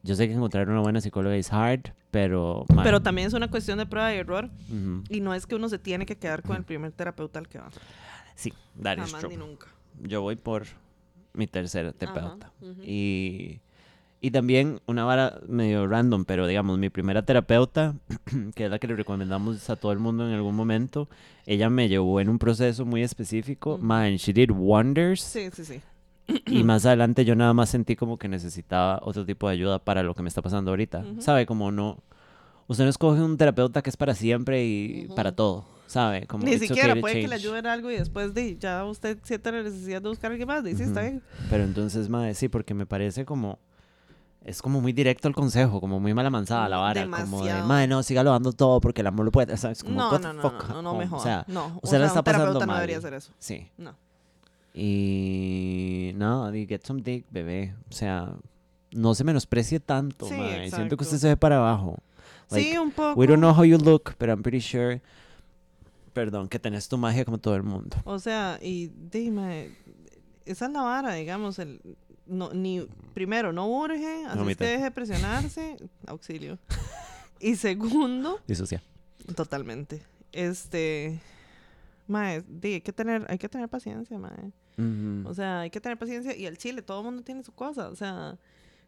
Yo 0.02 0.14
sé 0.14 0.28
que 0.28 0.34
encontrar 0.34 0.68
una 0.68 0.80
buena 0.80 1.00
psicóloga 1.00 1.34
es 1.36 1.52
hard, 1.52 1.92
pero... 2.12 2.64
man, 2.72 2.84
Pero 2.84 3.02
también 3.02 3.26
es 3.26 3.34
una 3.34 3.48
cuestión 3.50 3.78
de 3.78 3.86
prueba 3.86 4.14
y 4.14 4.18
error. 4.18 4.48
ujú. 4.70 5.02
Y 5.10 5.20
no 5.20 5.34
es 5.34 5.46
que 5.46 5.56
uno 5.56 5.68
se 5.68 5.78
tiene 5.78 6.06
que 6.06 6.16
quedar 6.16 6.42
con 6.42 6.56
el 6.56 6.62
primer 6.64 6.92
terapeuta 6.92 7.38
al 7.40 7.48
que 7.48 7.58
va. 7.58 7.70
Sí, 8.36 8.52
that 8.82 8.98
is 8.98 9.04
Jamás 9.06 9.20
true. 9.22 9.30
ni 9.30 9.36
nunca. 9.36 9.66
Yo 10.02 10.22
voy 10.22 10.36
por 10.36 10.64
mi 11.32 11.46
tercera 11.46 11.88
Ajá, 11.88 11.98
terapeuta. 11.98 12.52
ujú. 12.60 12.82
Y, 12.84 13.60
y 14.20 14.30
también 14.30 14.80
una 14.86 15.04
vara 15.04 15.40
medio 15.48 15.86
random, 15.88 16.24
pero 16.24 16.46
digamos, 16.46 16.78
mi 16.78 16.88
primera 16.88 17.24
terapeuta, 17.24 17.94
que 18.54 18.66
es 18.66 18.70
la 18.70 18.78
que 18.78 18.86
le 18.86 18.94
recomendamos 18.94 19.68
a 19.70 19.74
todo 19.76 19.90
el 19.90 19.98
mundo 19.98 20.26
en 20.28 20.34
algún 20.34 20.54
momento, 20.54 21.08
ella 21.46 21.68
me 21.68 21.88
llevó 21.88 22.20
en 22.20 22.28
un 22.28 22.38
proceso 22.38 22.84
muy 22.84 23.02
específico. 23.02 23.74
Ujú. 23.74 23.84
Man, 23.84 24.16
she 24.18 24.32
did 24.32 24.50
wonders. 24.52 25.20
Sí, 25.20 25.48
sí, 25.52 25.64
sí. 25.64 25.80
Y 26.46 26.62
más 26.64 26.84
adelante 26.86 27.24
yo 27.24 27.34
nada 27.36 27.52
más 27.54 27.70
sentí 27.70 27.96
como 27.96 28.18
que 28.18 28.28
necesitaba 28.28 29.00
otro 29.02 29.24
tipo 29.24 29.48
de 29.48 29.54
ayuda 29.54 29.78
para 29.78 30.02
lo 30.02 30.14
que 30.14 30.22
me 30.22 30.28
está 30.28 30.42
pasando 30.42 30.70
ahorita. 30.72 30.98
Ujú. 31.00 31.22
¿Sabe? 31.22 31.46
Como 31.46 31.70
no... 31.72 31.98
Usted 32.68 32.82
no 32.84 32.90
escoge 32.90 33.20
un 33.22 33.36
terapeuta 33.36 33.80
que 33.82 33.90
es 33.90 33.96
para 33.96 34.14
siempre 34.14 34.64
y 34.66 35.04
Ujú. 35.06 35.14
para 35.14 35.32
todo. 35.32 35.64
¿Sabe? 35.86 36.26
Como 36.26 36.44
Ni 36.44 36.56
okay 36.56 36.66
siquiera 36.66 36.94
to 36.96 37.00
puede 37.00 37.14
que 37.14 37.20
le 37.22 37.36
change. 37.36 37.44
ayuden 37.46 37.66
algo 37.66 37.90
y 37.92 37.96
después 37.96 38.34
de 38.34 38.56
ya 38.58 38.84
usted 38.84 39.18
sienta 39.22 39.52
la 39.52 39.62
necesidad 39.62 40.02
de 40.02 40.08
buscar 40.08 40.30
a 40.30 40.32
alguien 40.32 40.48
más. 40.48 40.64
Dice, 40.64 40.82
está 40.82 40.98
Ujú. 41.00 41.08
bien. 41.10 41.22
Pero 41.48 41.62
entonces, 41.62 42.08
madre, 42.08 42.34
sí, 42.34 42.48
porque 42.48 42.74
me 42.74 42.86
parece 42.86 43.24
como... 43.24 43.60
Es 44.44 44.62
como 44.62 44.80
muy 44.80 44.92
directo 44.92 45.26
el 45.26 45.34
consejo, 45.34 45.80
como 45.80 45.98
muy 45.98 46.14
mala 46.14 46.30
manzada 46.30 46.68
la 46.68 46.76
vara. 46.78 47.02
Como 47.04 47.16
de, 47.16 47.22
Demasiado. 47.24 47.66
madre, 47.68 47.86
no, 47.88 48.02
sígalo 48.04 48.30
dando 48.30 48.52
todo 48.52 48.80
porque 48.80 49.00
el 49.00 49.06
amor 49.08 49.26
lo 49.26 49.32
puede... 49.32 49.56
¿sabes? 49.56 49.82
Como, 49.84 49.96
No, 49.96 50.10
what 50.10 50.20
no, 50.20 50.32
no, 50.32 50.42
no, 50.42 50.52
no, 50.68 50.82
no, 50.82 50.92
me 50.94 51.04
home? 51.04 51.06
joda. 51.08 51.20
O 51.20 51.22
sea, 51.22 51.44
no, 51.48 51.66
o 51.66 51.80
usted 51.82 51.98
la 51.98 51.98
sea, 51.98 52.06
está 52.06 52.18
un 52.20 52.24
terapeuta 52.24 52.24
pasando 52.52 52.60
no 52.60 52.66
mal. 52.66 52.76
debería 52.76 52.98
hacer 52.98 53.14
eso. 53.14 53.32
sí. 53.38 53.68
No. 53.78 53.94
Y... 54.76 56.12
No, 56.16 56.54
y 56.54 56.66
get 56.66 56.82
some 56.84 57.00
dick, 57.02 57.24
bebé. 57.30 57.74
O 57.90 57.92
sea, 57.92 58.34
no 58.92 59.14
se 59.14 59.24
menosprecie 59.24 59.80
tanto, 59.80 60.28
Sí. 60.28 60.34
Siento 60.70 60.96
que 60.96 61.04
usted 61.04 61.18
se 61.18 61.28
ve 61.28 61.36
para 61.36 61.56
abajo. 61.56 61.98
Like, 62.50 62.70
sí, 62.70 62.78
un 62.78 62.90
poco. 62.90 63.18
We 63.18 63.26
don't 63.26 63.40
know 63.40 63.52
how 63.52 63.64
you 63.64 63.78
look, 63.78 64.14
but 64.18 64.28
I'm 64.28 64.42
pretty 64.42 64.60
sure... 64.60 65.00
Perdón, 66.12 66.48
que 66.48 66.58
tenés 66.58 66.88
tu 66.88 66.96
magia 66.96 67.24
como 67.24 67.38
todo 67.38 67.56
el 67.56 67.62
mundo. 67.62 67.96
O 68.04 68.18
sea, 68.18 68.58
y 68.62 68.90
dime, 69.10 69.70
esa 70.46 70.66
es 70.66 70.72
la 70.72 70.80
vara, 70.82 71.12
digamos, 71.12 71.58
el 71.58 71.80
no, 72.26 72.52
ni 72.52 72.86
primero 73.14 73.52
no 73.52 73.68
urge, 73.68 74.24
así 74.26 74.38
Mamita. 74.38 74.64
que 74.64 74.70
deje 74.70 74.84
de 74.84 74.90
presionarse, 74.90 75.76
auxilio. 76.06 76.58
Y 77.40 77.56
segundo, 77.56 78.40
Disocia. 78.46 78.82
totalmente. 79.34 80.02
Este 80.32 81.20
mae, 82.06 82.44
hay 82.62 82.80
que 82.80 82.92
tener, 82.92 83.26
hay 83.28 83.38
que 83.38 83.48
tener 83.48 83.68
paciencia, 83.68 84.18
mae. 84.18 84.52
O 85.24 85.34
sea, 85.34 85.60
hay 85.60 85.70
que 85.70 85.80
tener 85.80 85.96
paciencia 85.98 86.36
y 86.36 86.46
el 86.46 86.58
chile, 86.58 86.82
todo 86.82 86.98
el 87.00 87.04
mundo 87.06 87.22
tiene 87.22 87.42
su 87.42 87.52
cosa, 87.52 87.88
o 87.88 87.96
sea, 87.96 88.36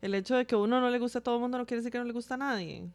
el 0.03 0.15
hecho 0.15 0.37
de 0.37 0.45
que 0.47 0.55
uno 0.55 0.81
no 0.81 0.91
le 0.91 0.99
guste 0.99 1.19
a 1.19 1.21
todo 1.21 1.37
el 1.37 1.41
mundo 1.41 1.57
no 1.59 1.67
quiere 1.67 1.81
decir 1.81 1.91
que 1.93 1.99
no 1.99 2.05
le 2.05 2.13
gusta 2.13 2.35
a 2.35 2.39
nadie. 2.39 2.87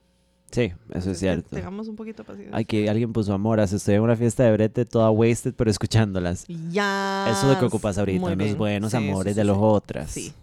Sí, 0.52 0.72
eso 0.92 1.10
es 1.10 1.18
cierto. 1.18 1.50
Tengamos 1.50 1.88
un 1.88 1.96
poquito 1.96 2.22
de 2.22 2.28
paciencia. 2.28 2.56
Aquí 2.56 2.88
alguien 2.88 3.12
puso 3.12 3.34
amoras. 3.34 3.74
Estoy 3.74 3.96
en 3.96 4.02
una 4.02 4.16
fiesta 4.16 4.44
de 4.44 4.52
brete 4.52 4.86
toda 4.86 5.10
wasted, 5.10 5.56
pero 5.56 5.72
escuchándolas. 5.72 6.46
Ya. 6.70 7.26
Eso 7.28 7.48
es 7.48 7.54
lo 7.56 7.60
que 7.60 7.66
ocupas 7.66 7.98
ahorita, 7.98 8.24
unos 8.24 8.56
buenos 8.56 8.92
Sí, 8.92 8.98
amores 8.98 9.34
sí, 9.34 9.38
de 9.40 9.44
los 9.46 9.58
sí. 9.58 9.64
otras. 9.64 10.12
Sí. 10.12 10.34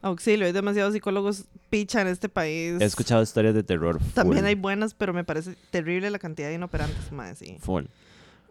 Auxilio, 0.00 0.46
hay 0.46 0.52
demasiados 0.52 0.94
psicólogos 0.94 1.44
picha 1.68 2.00
en 2.00 2.08
este 2.08 2.30
país. 2.30 2.80
He 2.80 2.84
escuchado 2.84 3.22
historias 3.22 3.54
de 3.54 3.62
terror. 3.62 4.00
También 4.14 4.46
hay 4.46 4.54
buenas, 4.54 4.94
pero 4.94 5.12
me 5.12 5.24
parece 5.24 5.54
terrible 5.70 6.10
la 6.10 6.18
cantidad 6.18 6.48
de 6.48 6.54
inoperantes, 6.54 7.12
más 7.12 7.38
sí. 7.38 7.58
Full. 7.60 7.84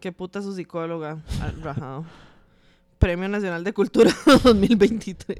Qué 0.00 0.12
puta 0.12 0.40
su 0.40 0.54
psicóloga, 0.54 1.18
rajado. 1.62 2.04
Premio 3.04 3.28
Nacional 3.28 3.62
de 3.64 3.74
Cultura 3.74 4.10
2023. 4.44 5.36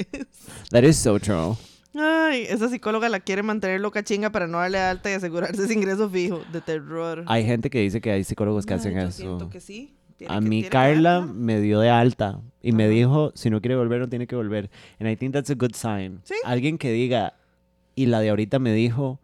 That 0.70 0.82
is 0.84 0.98
so 0.98 1.18
true. 1.18 1.56
Ay, 1.94 2.42
esa 2.46 2.68
psicóloga 2.68 3.08
la 3.08 3.20
quiere 3.20 3.42
mantener 3.42 3.80
loca 3.80 4.02
chinga 4.04 4.28
para 4.28 4.46
no 4.46 4.58
darle 4.58 4.78
alta 4.78 5.10
y 5.10 5.14
asegurarse 5.14 5.64
ese 5.64 5.72
ingreso 5.72 6.10
fijo. 6.10 6.42
De 6.52 6.60
terror. 6.60 7.24
Hay 7.26 7.46
gente 7.46 7.70
que 7.70 7.80
dice 7.80 8.02
que 8.02 8.10
hay 8.10 8.22
psicólogos 8.22 8.66
que 8.66 8.74
Ay, 8.74 8.80
hacen 8.80 8.92
yo 8.92 9.00
eso. 9.00 9.12
siento 9.12 9.48
que 9.48 9.60
sí. 9.60 9.94
Tiene 10.18 10.34
A 10.34 10.40
que- 10.40 10.46
mí 10.46 10.64
Carla 10.64 11.22
me 11.22 11.58
dio 11.58 11.80
de 11.80 11.88
alta 11.88 12.38
y 12.60 12.72
me 12.72 12.86
dijo, 12.86 13.32
si 13.34 13.48
no 13.48 13.62
quiere 13.62 13.76
volver, 13.76 13.98
no 14.00 14.08
tiene 14.10 14.26
que 14.26 14.36
volver. 14.36 14.68
And 15.00 15.08
I 15.08 15.16
think 15.16 15.32
that's 15.32 15.48
a 15.48 15.54
good 15.54 15.72
sign. 15.74 16.20
Sí. 16.24 16.34
Alguien 16.44 16.76
que 16.76 16.92
diga, 16.92 17.32
y 17.94 18.04
la 18.06 18.20
de 18.20 18.28
ahorita 18.28 18.58
me 18.58 18.74
dijo, 18.74 19.20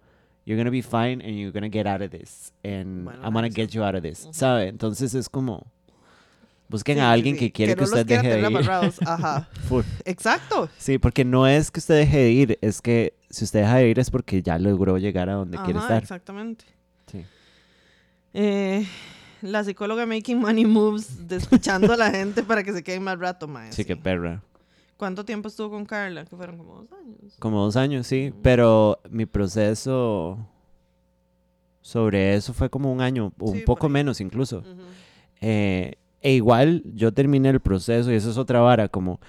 you're 0.47 0.57
gonna 0.59 0.71
be 0.71 0.81
fine 0.81 1.23
and 1.23 1.37
you're 1.37 1.53
gonna 1.53 1.69
get 1.71 1.87
out 1.87 2.01
of 2.01 2.11
this. 2.11 2.55
And 2.65 3.05
Bueno, 3.05 3.21
I'm 3.23 3.35
gonna 3.35 3.51
get 3.51 3.69
you 3.73 3.85
out 3.85 3.95
of 3.97 4.01
this. 4.03 4.25
Ujú. 4.25 4.33
¿Sabe? 4.33 4.69
Entonces 4.69 5.13
es 5.15 5.29
como, 5.29 5.71
busquen 6.71 6.97
Sí, 6.97 7.01
a 7.01 7.05
sí, 7.05 7.11
alguien 7.13 7.35
sí. 7.35 7.41
que 7.41 7.53
quiere 7.53 7.75
que, 7.75 7.81
no 7.81 7.85
usted 7.87 8.07
deje 8.07 8.29
de 8.29 8.51
ir. 8.51 8.71
Ajá. 9.07 9.49
Exacto. 10.05 10.71
Sí, 10.79 10.99
porque 10.99 11.25
no 11.25 11.47
es 11.47 11.71
que 11.71 11.81
usted 11.81 11.97
deje 11.97 12.19
de 12.19 12.31
ir, 12.31 12.59
es 12.63 12.81
que 12.81 13.15
si 13.29 13.45
usted 13.45 13.61
deja 13.61 13.77
de 13.77 13.89
ir 13.89 13.99
es 13.99 14.11
porque 14.11 14.43
ya 14.43 14.59
logró 14.59 14.97
llegar 14.97 15.29
a 15.29 15.35
donde 15.35 15.59
quiere 15.59 15.81
estar. 15.81 16.03
Exactamente. 16.03 16.65
Sí. 17.11 17.25
Eh, 18.33 18.87
la 19.43 19.65
psicóloga 19.65 20.07
making 20.07 20.39
money 20.39 20.65
moves, 20.65 21.27
de 21.27 21.37
escuchando 21.37 21.93
a 21.93 21.97
la 21.97 22.11
gente 22.11 22.43
para 22.43 22.63
que 22.63 22.73
se 22.73 22.83
queden 22.83 23.03
más 23.03 23.19
rato, 23.19 23.49
más. 23.49 23.75
Sí, 23.75 23.85
qué 23.85 23.97
perra. 23.97 24.43
¿Cuánto 24.97 25.25
tiempo 25.25 25.49
estuvo 25.49 25.71
con 25.71 25.87
Carla? 25.87 26.25
Que 26.27 26.37
fueron 26.37 26.59
como 26.59 26.75
dos 26.83 26.93
años. 26.93 27.35
Como 27.39 27.65
dos 27.65 27.77
años, 27.77 28.07
sí. 28.07 28.33
Pero 28.43 29.01
mi 29.11 29.25
proceso 29.27 30.39
sobre 31.81 32.35
eso 32.35 32.53
fue 32.53 32.69
como 32.69 32.93
un 32.93 33.01
año, 33.01 33.33
un 33.39 33.55
Sí, 33.55 33.63
poco 33.65 33.89
menos 33.89 34.21
incluso. 34.21 34.63
Eh, 35.41 35.95
e 36.21 36.33
igual 36.35 36.83
yo 36.95 37.13
terminé 37.13 37.49
el 37.51 37.61
proceso 37.61 38.11
y 38.13 38.15
eso 38.15 38.31
es 38.31 38.37
otra 38.39 38.61
vara, 38.61 38.89
como... 38.89 39.21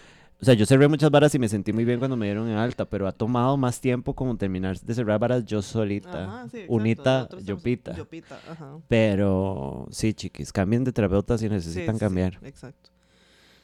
O 0.42 0.44
sea, 0.46 0.56
yo 0.56 0.66
cerré 0.66 0.88
muchas 0.88 1.12
varas 1.12 1.36
y 1.36 1.40
me 1.40 1.48
sentí 1.48 1.72
muy 1.72 1.86
bien 1.86 2.00
cuando 2.00 2.18
me 2.18 2.26
dieron 2.26 2.50
en 2.50 2.58
alta, 2.58 2.86
pero 2.86 3.08
ha 3.08 3.12
tomado 3.12 3.58
más 3.58 3.80
tiempo 3.80 4.16
como 4.16 4.36
terminar 4.38 4.80
de 4.80 4.94
cerrar 4.96 5.20
varas 5.20 5.46
yo 5.46 5.62
solita. 5.62 6.24
Ajá, 6.24 6.50
sí. 6.50 6.64
Unita, 6.68 7.30
Yopita. 7.44 7.96
Yopita, 7.96 8.40
ajá. 8.50 8.78
Pero 8.88 9.88
sí, 9.92 10.16
chiquis, 10.16 10.52
cambien 10.52 10.84
de 10.84 10.92
terapeuta 10.92 11.38
si 11.38 11.48
necesitan 11.48 11.94
sí, 11.94 12.00
sí, 12.00 12.06
cambiar. 12.06 12.40
exacto. 12.42 12.90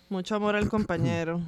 Mucho 0.09 0.35
amor 0.35 0.55
al 0.55 0.69
compañero. 0.69 1.41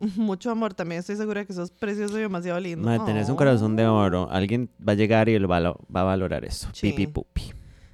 Mucho 0.16 0.50
amor. 0.50 0.72
También 0.72 1.00
estoy 1.00 1.16
segura 1.16 1.44
que 1.44 1.52
sos 1.52 1.70
precioso 1.70 2.16
y 2.18 2.22
demasiado 2.22 2.58
lindo. 2.58 2.86
Madre, 2.86 3.02
tenés 3.04 3.28
un 3.28 3.34
Oh. 3.34 3.36
corazón 3.36 3.76
de 3.76 3.86
oro. 3.86 4.28
Alguien 4.30 4.70
va 4.86 4.92
a 4.92 4.96
llegar 4.96 5.28
y 5.28 5.38
lo 5.38 5.46
va, 5.46 5.58
a 5.58 5.60
va 5.72 6.00
a 6.00 6.04
valorar 6.04 6.44
eso. 6.46 6.68
Pipi 6.80 7.06
pupi. 7.06 7.52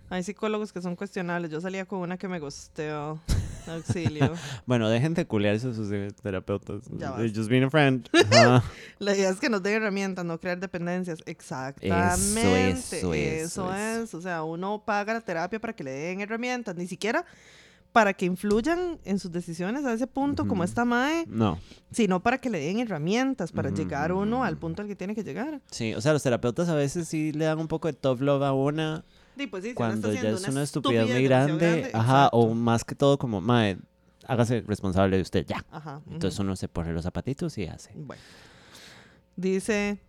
Hay 0.08 0.22
psicólogos 0.22 0.72
que 0.72 0.80
son 0.80 0.96
cuestionables. 0.96 1.50
Yo 1.50 1.60
salía 1.60 1.84
con 1.84 2.00
una 2.00 2.16
que 2.16 2.28
me 2.28 2.38
gusteó. 2.38 3.20
Auxilio. 3.66 4.32
Bueno, 4.64 4.88
dejen 4.88 5.14
de 5.14 5.26
culearse 5.26 5.68
a 5.68 5.74
sus 5.74 5.88
terapeutas. 6.22 6.84
Just 7.34 7.48
being 7.48 7.64
a 7.64 7.70
friend. 7.70 8.08
Ajá. 8.30 8.62
La 9.00 9.14
idea 9.16 9.28
es 9.28 9.40
que 9.40 9.50
nos 9.50 9.62
den 9.62 9.74
herramientas, 9.74 10.24
no 10.24 10.38
crear 10.38 10.60
dependencias. 10.60 11.20
Exactamente. 11.26 12.70
eso, 12.70 13.12
eso, 13.12 13.74
es. 13.74 14.14
O 14.14 14.20
sea, 14.20 14.44
uno 14.44 14.82
paga 14.84 15.14
la 15.14 15.20
terapia 15.20 15.58
para 15.58 15.72
que 15.74 15.82
le 15.82 15.90
den 15.90 16.20
herramientas, 16.20 16.76
ni 16.76 16.86
siquiera 16.86 17.24
para 17.96 18.12
que 18.12 18.26
influyan 18.26 18.98
en 19.04 19.18
sus 19.18 19.32
decisiones 19.32 19.86
a 19.86 19.92
ese 19.94 20.06
punto, 20.06 20.46
como 20.46 20.62
esta 20.64 20.84
Mae, 20.84 21.24
no. 21.28 21.58
sino 21.90 22.22
para 22.22 22.36
que 22.36 22.50
le 22.50 22.60
den 22.60 22.78
herramientas 22.78 23.52
para 23.52 23.70
llegar 23.70 24.12
uno 24.12 24.44
al 24.44 24.58
punto 24.58 24.82
al 24.82 24.88
que 24.88 24.94
tiene 24.94 25.14
que 25.14 25.24
llegar. 25.24 25.62
Sí, 25.70 25.94
o 25.94 26.02
sea, 26.02 26.12
los 26.12 26.22
terapeutas 26.22 26.68
a 26.68 26.74
veces 26.74 27.08
sí 27.08 27.32
le 27.32 27.46
dan 27.46 27.58
un 27.58 27.68
poco 27.68 27.88
de 27.88 27.94
tough 27.94 28.20
love 28.20 28.42
a 28.42 28.52
una 28.52 29.02
Pues 29.50 29.64
sí, 29.64 29.74
cuando 29.74 30.12
ya 30.12 30.30
es 30.30 30.48
una 30.48 30.62
estupidez 30.62 31.08
muy 31.10 31.24
grande. 31.24 31.90
Ajá, 31.92 32.28
o 32.32 32.54
más 32.54 32.84
que 32.84 32.94
todo 32.94 33.18
como, 33.18 33.40
mae, 33.40 33.76
hágase 34.26 34.62
responsable 34.66 35.16
de 35.16 35.22
usted 35.22 35.44
ya. 35.46 35.64
Ajá. 35.70 36.00
Entonces 36.10 36.38
uno 36.40 36.56
se 36.56 36.68
pone 36.68 36.92
los 36.92 37.02
zapatitos 37.02 37.56
y 37.58 37.66
hace. 37.66 37.92
Bueno. 37.94 38.22
Dice, 39.36 40.00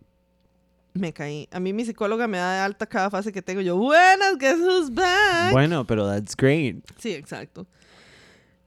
me 0.94 1.12
caí. 1.12 1.46
A 1.50 1.60
mí 1.60 1.72
mi 1.72 1.84
psicóloga 1.84 2.26
me 2.26 2.38
da 2.38 2.54
de 2.54 2.60
alta 2.60 2.86
cada 2.86 3.10
fase 3.10 3.32
que 3.32 3.42
tengo. 3.42 3.60
Yo, 3.60 3.76
buenas, 3.76 4.38
guess 4.38 4.58
who's 4.58 4.92
back? 4.92 5.52
Bueno, 5.52 5.84
pero 5.86 6.08
that's 6.08 6.34
great. 6.36 6.76
Sí, 6.98 7.12
exacto. 7.12 7.66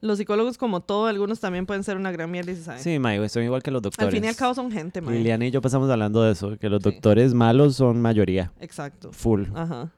Los 0.00 0.18
psicólogos, 0.18 0.58
como 0.58 0.80
todo, 0.80 1.06
algunos 1.06 1.38
también 1.38 1.64
pueden 1.64 1.84
ser 1.84 1.96
una 1.96 2.10
gran 2.10 2.28
mierda 2.30 2.50
y 2.50 2.56
se 2.56 2.64
saben. 2.64 2.82
Sí, 2.82 2.98
mae, 2.98 3.28
son 3.28 3.44
igual 3.44 3.62
que 3.62 3.70
los 3.70 3.82
doctores. 3.82 4.08
Al 4.08 4.12
fin 4.12 4.24
y 4.24 4.28
al 4.28 4.34
cabo 4.36 4.52
son 4.54 4.70
gente, 4.72 5.00
mae. 5.00 5.16
Liliana 5.16 5.46
y 5.46 5.50
yo 5.52 5.60
pasamos 5.60 5.88
hablando 5.90 6.22
de 6.24 6.32
eso, 6.32 6.58
que 6.58 6.68
los 6.68 6.82
Sí. 6.82 6.90
doctores 6.90 7.34
malos 7.34 7.76
son 7.76 8.00
mayoría. 8.02 8.52
Exacto. 8.58 9.12
Full. 9.12 9.44
Ajá. 9.54 9.92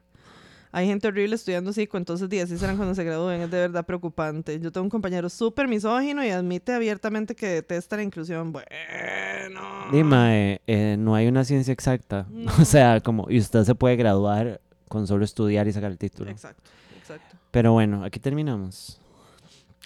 Hay 0.76 0.88
gente 0.88 1.06
horrible 1.06 1.36
estudiando 1.36 1.72
psico, 1.72 1.96
entonces 1.96 2.28
di, 2.28 2.40
así 2.40 2.58
serán 2.58 2.76
cuando 2.76 2.96
se 2.96 3.04
gradúen. 3.04 3.42
Es 3.42 3.48
de 3.48 3.58
verdad 3.58 3.86
preocupante. 3.86 4.58
Yo 4.58 4.72
tengo 4.72 4.82
un 4.82 4.90
compañero 4.90 5.28
súper 5.28 5.68
misógino 5.68 6.24
y 6.24 6.30
admite 6.30 6.72
abiertamente 6.72 7.36
que 7.36 7.46
detesta 7.46 7.94
la 7.94 8.02
inclusión. 8.02 8.50
Bueno. 8.50 9.60
Dime, 9.92 10.60
eh, 10.66 10.96
no 10.98 11.14
hay 11.14 11.28
una 11.28 11.44
ciencia 11.44 11.70
exacta. 11.70 12.26
No. 12.28 12.50
O 12.60 12.64
sea, 12.64 13.00
como, 13.00 13.30
y 13.30 13.38
usted 13.38 13.62
se 13.62 13.76
puede 13.76 13.94
graduar 13.94 14.60
con 14.88 15.06
solo 15.06 15.24
estudiar 15.24 15.68
y 15.68 15.72
sacar 15.72 15.92
el 15.92 15.98
título. 15.98 16.32
Exacto, 16.32 16.68
exacto. 16.98 17.36
Pero 17.52 17.72
bueno, 17.72 18.02
aquí 18.02 18.18
terminamos. 18.18 19.00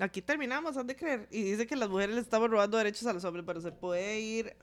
Aquí 0.00 0.22
terminamos, 0.22 0.74
han 0.78 0.86
de 0.86 0.96
creer. 0.96 1.28
Y 1.30 1.42
dice 1.42 1.66
que 1.66 1.76
las 1.76 1.90
mujeres 1.90 2.14
le 2.14 2.22
estamos 2.22 2.48
robando 2.48 2.78
derechos 2.78 3.06
a 3.06 3.12
los 3.12 3.22
hombres, 3.24 3.44
pero 3.46 3.60
se 3.60 3.72
puede 3.72 4.20
ir 4.20 4.56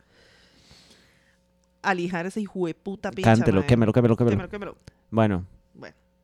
a 1.83 1.93
lijar 1.93 2.25
ese 2.25 2.41
hijo 2.41 2.65
de 2.65 2.73
puta 2.73 3.11
picha. 3.11 3.31
Cántelo, 3.31 3.63
quémelo, 3.67 3.93
quémelo, 3.93 4.17
quémelo. 4.17 4.75
Bueno, 5.11 5.45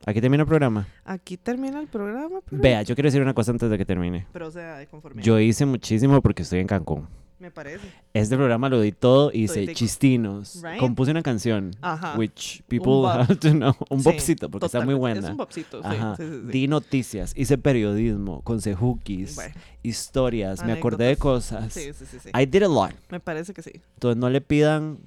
aquí 0.06 0.20
termina 0.20 0.42
el 0.42 0.46
programa. 0.48 0.86
aquí 1.04 1.36
termina 1.36 1.80
el 1.80 1.86
programa. 1.88 2.40
pero- 2.48 2.62
Vea, 2.62 2.82
yo 2.82 2.94
quiero 2.94 3.08
decir 3.08 3.22
una 3.22 3.34
cosa 3.34 3.50
antes 3.52 3.70
de 3.70 3.78
que 3.78 3.84
termine. 3.84 4.26
Pero 4.32 4.48
o 4.48 4.50
sea, 4.50 4.78
de 4.78 4.86
conformidad. 4.86 5.24
Yo 5.24 5.38
hice 5.38 5.66
muchísimo 5.66 6.20
porque 6.22 6.42
estoy 6.42 6.60
en 6.60 6.66
Cancún. 6.66 7.06
Me 7.38 7.50
parece. 7.50 7.84
Este 8.14 8.36
programa 8.36 8.68
lo 8.68 8.80
di 8.80 8.92
todo, 8.92 9.32
hice 9.34 9.54
Toditico. 9.54 9.76
chistinos, 9.76 10.60
Right? 10.62 10.78
compuse 10.78 11.10
una 11.10 11.22
canción, 11.22 11.72
Ajá. 11.80 12.16
which 12.16 12.62
people 12.68 13.04
have 13.08 13.34
to 13.34 13.50
know, 13.50 13.74
un 13.90 13.98
Sí, 13.98 14.04
bobcito, 14.04 14.48
porque 14.48 14.66
está 14.66 14.80
muy 14.84 14.94
buena. 14.94 15.18
Es 15.18 15.28
un 15.30 15.36
bobcito, 15.38 15.80
sí. 15.82 15.88
Ajá. 15.88 16.14
sí, 16.16 16.22
sí. 16.22 16.40
Di 16.52 16.68
noticias, 16.68 17.32
hice 17.36 17.58
periodismo, 17.58 18.42
consejukis, 18.42 19.34
Bueno, 19.34 19.54
historias, 19.82 20.64
me 20.64 20.70
acordé 20.72 21.06
de 21.06 21.16
cosas. 21.16 21.72
Sí, 21.72 21.92
sí, 21.92 22.04
sí, 22.08 22.18
sí. 22.22 22.28
I 22.32 22.46
did 22.46 22.62
a 22.62 22.68
lot. 22.68 22.92
Me 23.10 23.18
parece 23.18 23.52
que 23.52 23.62
sí. 23.62 23.72
Entonces 23.94 24.16
no 24.18 24.30
le 24.30 24.40
pidan 24.40 24.98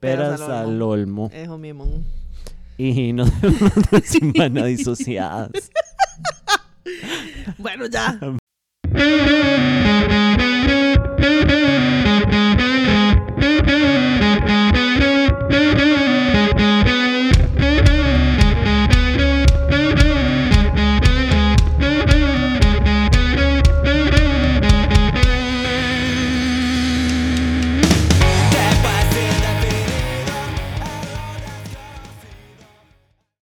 peras, 0.00 0.40
Peras 0.40 0.40
al 0.40 0.70
al 0.70 0.82
olmo. 0.82 1.30
Ejo 1.32 1.56
mismo. 1.56 1.84
Y 2.78 3.12
nos 3.12 3.28
vemos 3.40 3.72
la 3.90 4.00
semana 4.00 4.64
disociadas. 4.64 5.50
Bueno, 7.58 7.86
ya. 7.86 8.18